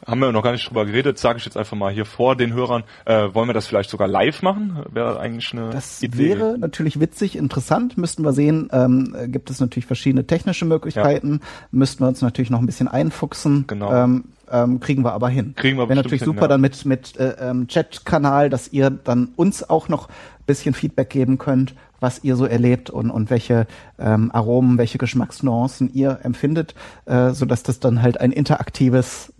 haben 0.05 0.19
wir 0.19 0.31
noch 0.31 0.43
gar 0.43 0.51
nicht 0.51 0.67
drüber 0.69 0.85
geredet, 0.85 1.17
sage 1.17 1.39
ich 1.39 1.45
jetzt 1.45 1.57
einfach 1.57 1.77
mal 1.77 1.91
hier 1.93 2.05
vor 2.05 2.35
den 2.35 2.53
Hörern. 2.53 2.83
Äh, 3.05 3.33
wollen 3.33 3.49
wir 3.49 3.53
das 3.53 3.67
vielleicht 3.67 3.89
sogar 3.89 4.07
live 4.07 4.41
machen? 4.41 4.83
Wäre 4.91 5.19
eigentlich 5.19 5.51
eine 5.53 5.69
Das 5.69 6.01
Idee. 6.01 6.37
wäre 6.37 6.57
natürlich 6.57 6.99
witzig, 6.99 7.35
interessant, 7.35 7.97
müssten 7.97 8.23
wir 8.23 8.33
sehen. 8.33 8.69
Ähm, 8.71 9.15
gibt 9.27 9.49
es 9.49 9.59
natürlich 9.59 9.85
verschiedene 9.85 10.25
technische 10.25 10.65
Möglichkeiten, 10.65 11.39
ja. 11.41 11.67
müssten 11.71 12.03
wir 12.03 12.07
uns 12.07 12.21
natürlich 12.21 12.49
noch 12.49 12.59
ein 12.59 12.65
bisschen 12.65 12.87
einfuchsen. 12.87 13.65
Genau. 13.67 13.93
Ähm, 13.93 14.25
ähm, 14.51 14.79
kriegen 14.79 15.03
wir 15.03 15.13
aber 15.13 15.29
hin. 15.29 15.53
Kriegen 15.55 15.77
wir 15.77 15.89
Wäre 15.89 15.97
natürlich 15.97 16.21
hin, 16.21 16.25
super 16.25 16.43
ja. 16.43 16.47
dann 16.49 16.61
mit, 16.61 16.85
mit 16.85 17.17
äh, 17.17 17.35
ähm, 17.39 17.67
Chat-Kanal, 17.67 18.49
dass 18.49 18.71
ihr 18.71 18.89
dann 18.89 19.29
uns 19.35 19.69
auch 19.69 19.89
noch 19.89 20.09
bisschen 20.45 20.73
Feedback 20.73 21.09
geben 21.09 21.37
könnt, 21.37 21.73
was 21.99 22.23
ihr 22.23 22.35
so 22.35 22.45
erlebt 22.45 22.89
und, 22.89 23.09
und 23.09 23.29
welche 23.29 23.65
ähm, 23.97 24.29
Aromen, 24.31 24.77
welche 24.77 24.97
Geschmacksnuancen 24.97 25.93
ihr 25.93 26.19
empfindet, 26.23 26.75
äh, 27.05 27.31
so 27.31 27.45
dass 27.45 27.63
das 27.63 27.79
dann 27.79 28.01
halt 28.01 28.19
ein 28.19 28.31
interaktives 28.31 29.31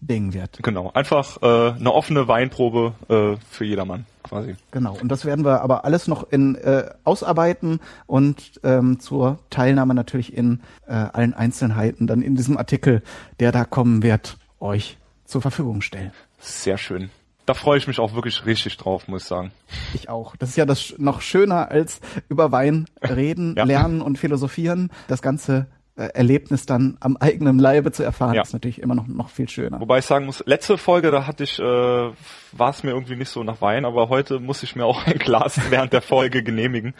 Gemeinschaftsding 0.00 0.32
wird. 0.32 0.58
Genau, 0.62 0.90
einfach 0.92 1.42
äh, 1.42 1.78
eine 1.78 1.92
offene 1.92 2.28
Weinprobe 2.28 2.94
äh, 3.08 3.36
für 3.50 3.64
jedermann 3.64 4.06
quasi. 4.22 4.56
Genau, 4.70 4.96
und 5.00 5.08
das 5.08 5.24
werden 5.24 5.44
wir 5.44 5.62
aber 5.62 5.84
alles 5.84 6.08
noch 6.08 6.30
in 6.30 6.56
äh, 6.56 6.90
ausarbeiten 7.04 7.80
und 8.06 8.60
ähm, 8.64 8.98
zur 8.98 9.38
Teilnahme 9.50 9.94
natürlich 9.94 10.32
in 10.32 10.60
äh, 10.86 10.92
allen 10.92 11.34
Einzelheiten 11.34 12.06
dann 12.06 12.22
in 12.22 12.34
diesem 12.34 12.56
Artikel, 12.56 13.02
der 13.40 13.52
da 13.52 13.64
kommen 13.64 14.02
wird, 14.02 14.36
euch 14.58 14.98
zur 15.24 15.42
Verfügung 15.42 15.80
stellen. 15.80 16.12
Sehr 16.38 16.78
schön 16.78 17.10
da 17.46 17.54
freue 17.54 17.78
ich 17.78 17.86
mich 17.86 18.00
auch 18.00 18.14
wirklich 18.14 18.44
richtig 18.44 18.76
drauf, 18.76 19.06
muss 19.06 19.22
ich 19.22 19.28
sagen. 19.28 19.52
Ich 19.94 20.08
auch. 20.08 20.34
Das 20.36 20.50
ist 20.50 20.56
ja 20.56 20.66
das 20.66 20.94
noch 20.98 21.20
schöner 21.20 21.70
als 21.70 22.00
über 22.28 22.50
Wein 22.50 22.86
reden, 23.02 23.54
ja. 23.56 23.64
lernen 23.64 24.02
und 24.02 24.18
philosophieren. 24.18 24.90
Das 25.06 25.22
ganze 25.22 25.66
Erlebnis 26.02 26.66
dann 26.66 26.98
am 27.00 27.16
eigenen 27.16 27.58
Leibe 27.58 27.90
zu 27.90 28.02
erfahren, 28.02 28.34
ja. 28.34 28.42
ist 28.42 28.52
natürlich 28.52 28.82
immer 28.82 28.94
noch, 28.94 29.06
noch 29.06 29.30
viel 29.30 29.48
schöner. 29.48 29.80
Wobei 29.80 29.98
ich 29.98 30.04
sagen 30.04 30.26
muss, 30.26 30.42
letzte 30.46 30.76
Folge, 30.76 31.10
da 31.10 31.26
hatte 31.26 31.44
ich, 31.44 31.58
äh, 31.58 31.62
war 31.62 32.70
es 32.70 32.82
mir 32.82 32.90
irgendwie 32.90 33.16
nicht 33.16 33.30
so 33.30 33.42
nach 33.42 33.62
Wein, 33.62 33.84
aber 33.84 34.08
heute 34.10 34.38
muss 34.38 34.62
ich 34.62 34.76
mir 34.76 34.84
auch 34.84 35.06
ein 35.06 35.18
Glas 35.18 35.58
während 35.70 35.92
der 35.92 36.02
Folge 36.02 36.42
genehmigen, 36.42 36.94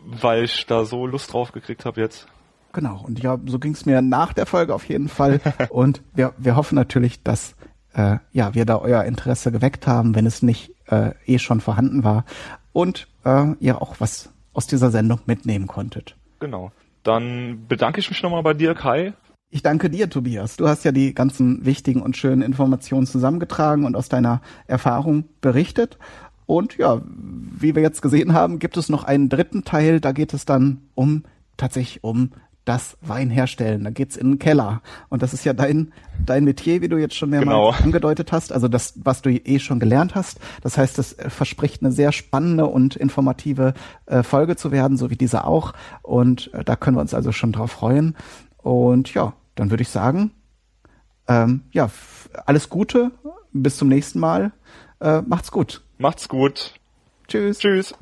weil 0.00 0.44
ich 0.44 0.66
da 0.66 0.84
so 0.84 1.06
Lust 1.06 1.32
drauf 1.32 1.52
gekriegt 1.52 1.84
habe 1.84 2.00
jetzt. 2.00 2.26
Genau, 2.72 3.02
und 3.04 3.20
ja, 3.22 3.38
so 3.46 3.58
ging 3.58 3.72
es 3.72 3.86
mir 3.86 4.02
nach 4.02 4.32
der 4.32 4.46
Folge 4.46 4.74
auf 4.74 4.88
jeden 4.88 5.08
Fall. 5.08 5.40
und 5.70 6.02
wir, 6.14 6.34
wir 6.38 6.56
hoffen 6.56 6.74
natürlich, 6.74 7.22
dass 7.22 7.54
äh, 7.94 8.18
ja, 8.32 8.54
wir 8.54 8.64
da 8.64 8.78
euer 8.78 9.04
Interesse 9.04 9.52
geweckt 9.52 9.86
haben, 9.86 10.14
wenn 10.14 10.26
es 10.26 10.42
nicht 10.42 10.72
äh, 10.86 11.12
eh 11.26 11.38
schon 11.38 11.60
vorhanden 11.60 12.04
war. 12.04 12.24
Und 12.72 13.08
äh, 13.24 13.52
ihr 13.60 13.82
auch 13.82 13.96
was 13.98 14.30
aus 14.52 14.66
dieser 14.66 14.90
Sendung 14.90 15.20
mitnehmen 15.26 15.66
konntet. 15.66 16.16
Genau. 16.38 16.72
Dann 17.02 17.66
bedanke 17.66 18.00
ich 18.00 18.10
mich 18.10 18.22
nochmal 18.22 18.42
bei 18.42 18.54
dir, 18.54 18.74
Kai. 18.74 19.14
Ich 19.52 19.62
danke 19.62 19.90
dir, 19.90 20.08
Tobias. 20.08 20.56
Du 20.56 20.68
hast 20.68 20.84
ja 20.84 20.92
die 20.92 21.12
ganzen 21.12 21.64
wichtigen 21.64 22.02
und 22.02 22.16
schönen 22.16 22.42
Informationen 22.42 23.06
zusammengetragen 23.06 23.84
und 23.84 23.96
aus 23.96 24.08
deiner 24.08 24.42
Erfahrung 24.66 25.24
berichtet. 25.40 25.98
Und 26.46 26.76
ja, 26.76 27.00
wie 27.04 27.74
wir 27.74 27.82
jetzt 27.82 28.00
gesehen 28.00 28.32
haben, 28.32 28.58
gibt 28.58 28.76
es 28.76 28.88
noch 28.88 29.04
einen 29.04 29.28
dritten 29.28 29.64
Teil. 29.64 30.00
Da 30.00 30.12
geht 30.12 30.34
es 30.34 30.44
dann 30.44 30.82
um 30.94 31.24
tatsächlich 31.56 32.04
um 32.04 32.30
das 32.70 32.96
Wein 33.00 33.30
herstellen. 33.30 33.82
Da 33.82 33.90
geht's 33.90 34.16
in 34.16 34.28
den 34.28 34.38
Keller. 34.38 34.80
Und 35.08 35.22
das 35.22 35.34
ist 35.34 35.44
ja 35.44 35.52
dein, 35.52 35.92
dein 36.24 36.44
Metier, 36.44 36.80
wie 36.82 36.88
du 36.88 36.98
jetzt 36.98 37.16
schon 37.16 37.30
mehrmals 37.30 37.48
genau. 37.48 37.84
angedeutet 37.84 38.30
hast. 38.30 38.52
Also 38.52 38.68
das, 38.68 38.94
was 39.02 39.22
du 39.22 39.30
eh 39.30 39.58
schon 39.58 39.80
gelernt 39.80 40.14
hast. 40.14 40.38
Das 40.62 40.78
heißt, 40.78 40.96
es 41.00 41.14
äh, 41.14 41.30
verspricht 41.30 41.82
eine 41.82 41.90
sehr 41.90 42.12
spannende 42.12 42.66
und 42.66 42.94
informative 42.94 43.74
äh, 44.06 44.22
Folge 44.22 44.54
zu 44.54 44.70
werden, 44.70 44.96
so 44.96 45.10
wie 45.10 45.16
diese 45.16 45.46
auch. 45.46 45.72
Und 46.02 46.54
äh, 46.54 46.62
da 46.62 46.76
können 46.76 46.96
wir 46.96 47.00
uns 47.00 47.12
also 47.12 47.32
schon 47.32 47.50
drauf 47.50 47.72
freuen. 47.72 48.16
Und 48.58 49.14
ja, 49.14 49.32
dann 49.56 49.70
würde 49.70 49.82
ich 49.82 49.88
sagen, 49.88 50.30
ähm, 51.26 51.62
ja, 51.72 51.90
alles 52.46 52.68
Gute. 52.68 53.10
Bis 53.52 53.78
zum 53.78 53.88
nächsten 53.88 54.20
Mal. 54.20 54.52
Äh, 55.00 55.22
macht's 55.22 55.50
gut. 55.50 55.82
Macht's 55.98 56.28
gut. 56.28 56.74
Tschüss. 57.26 57.58
Tschüss. 57.58 57.94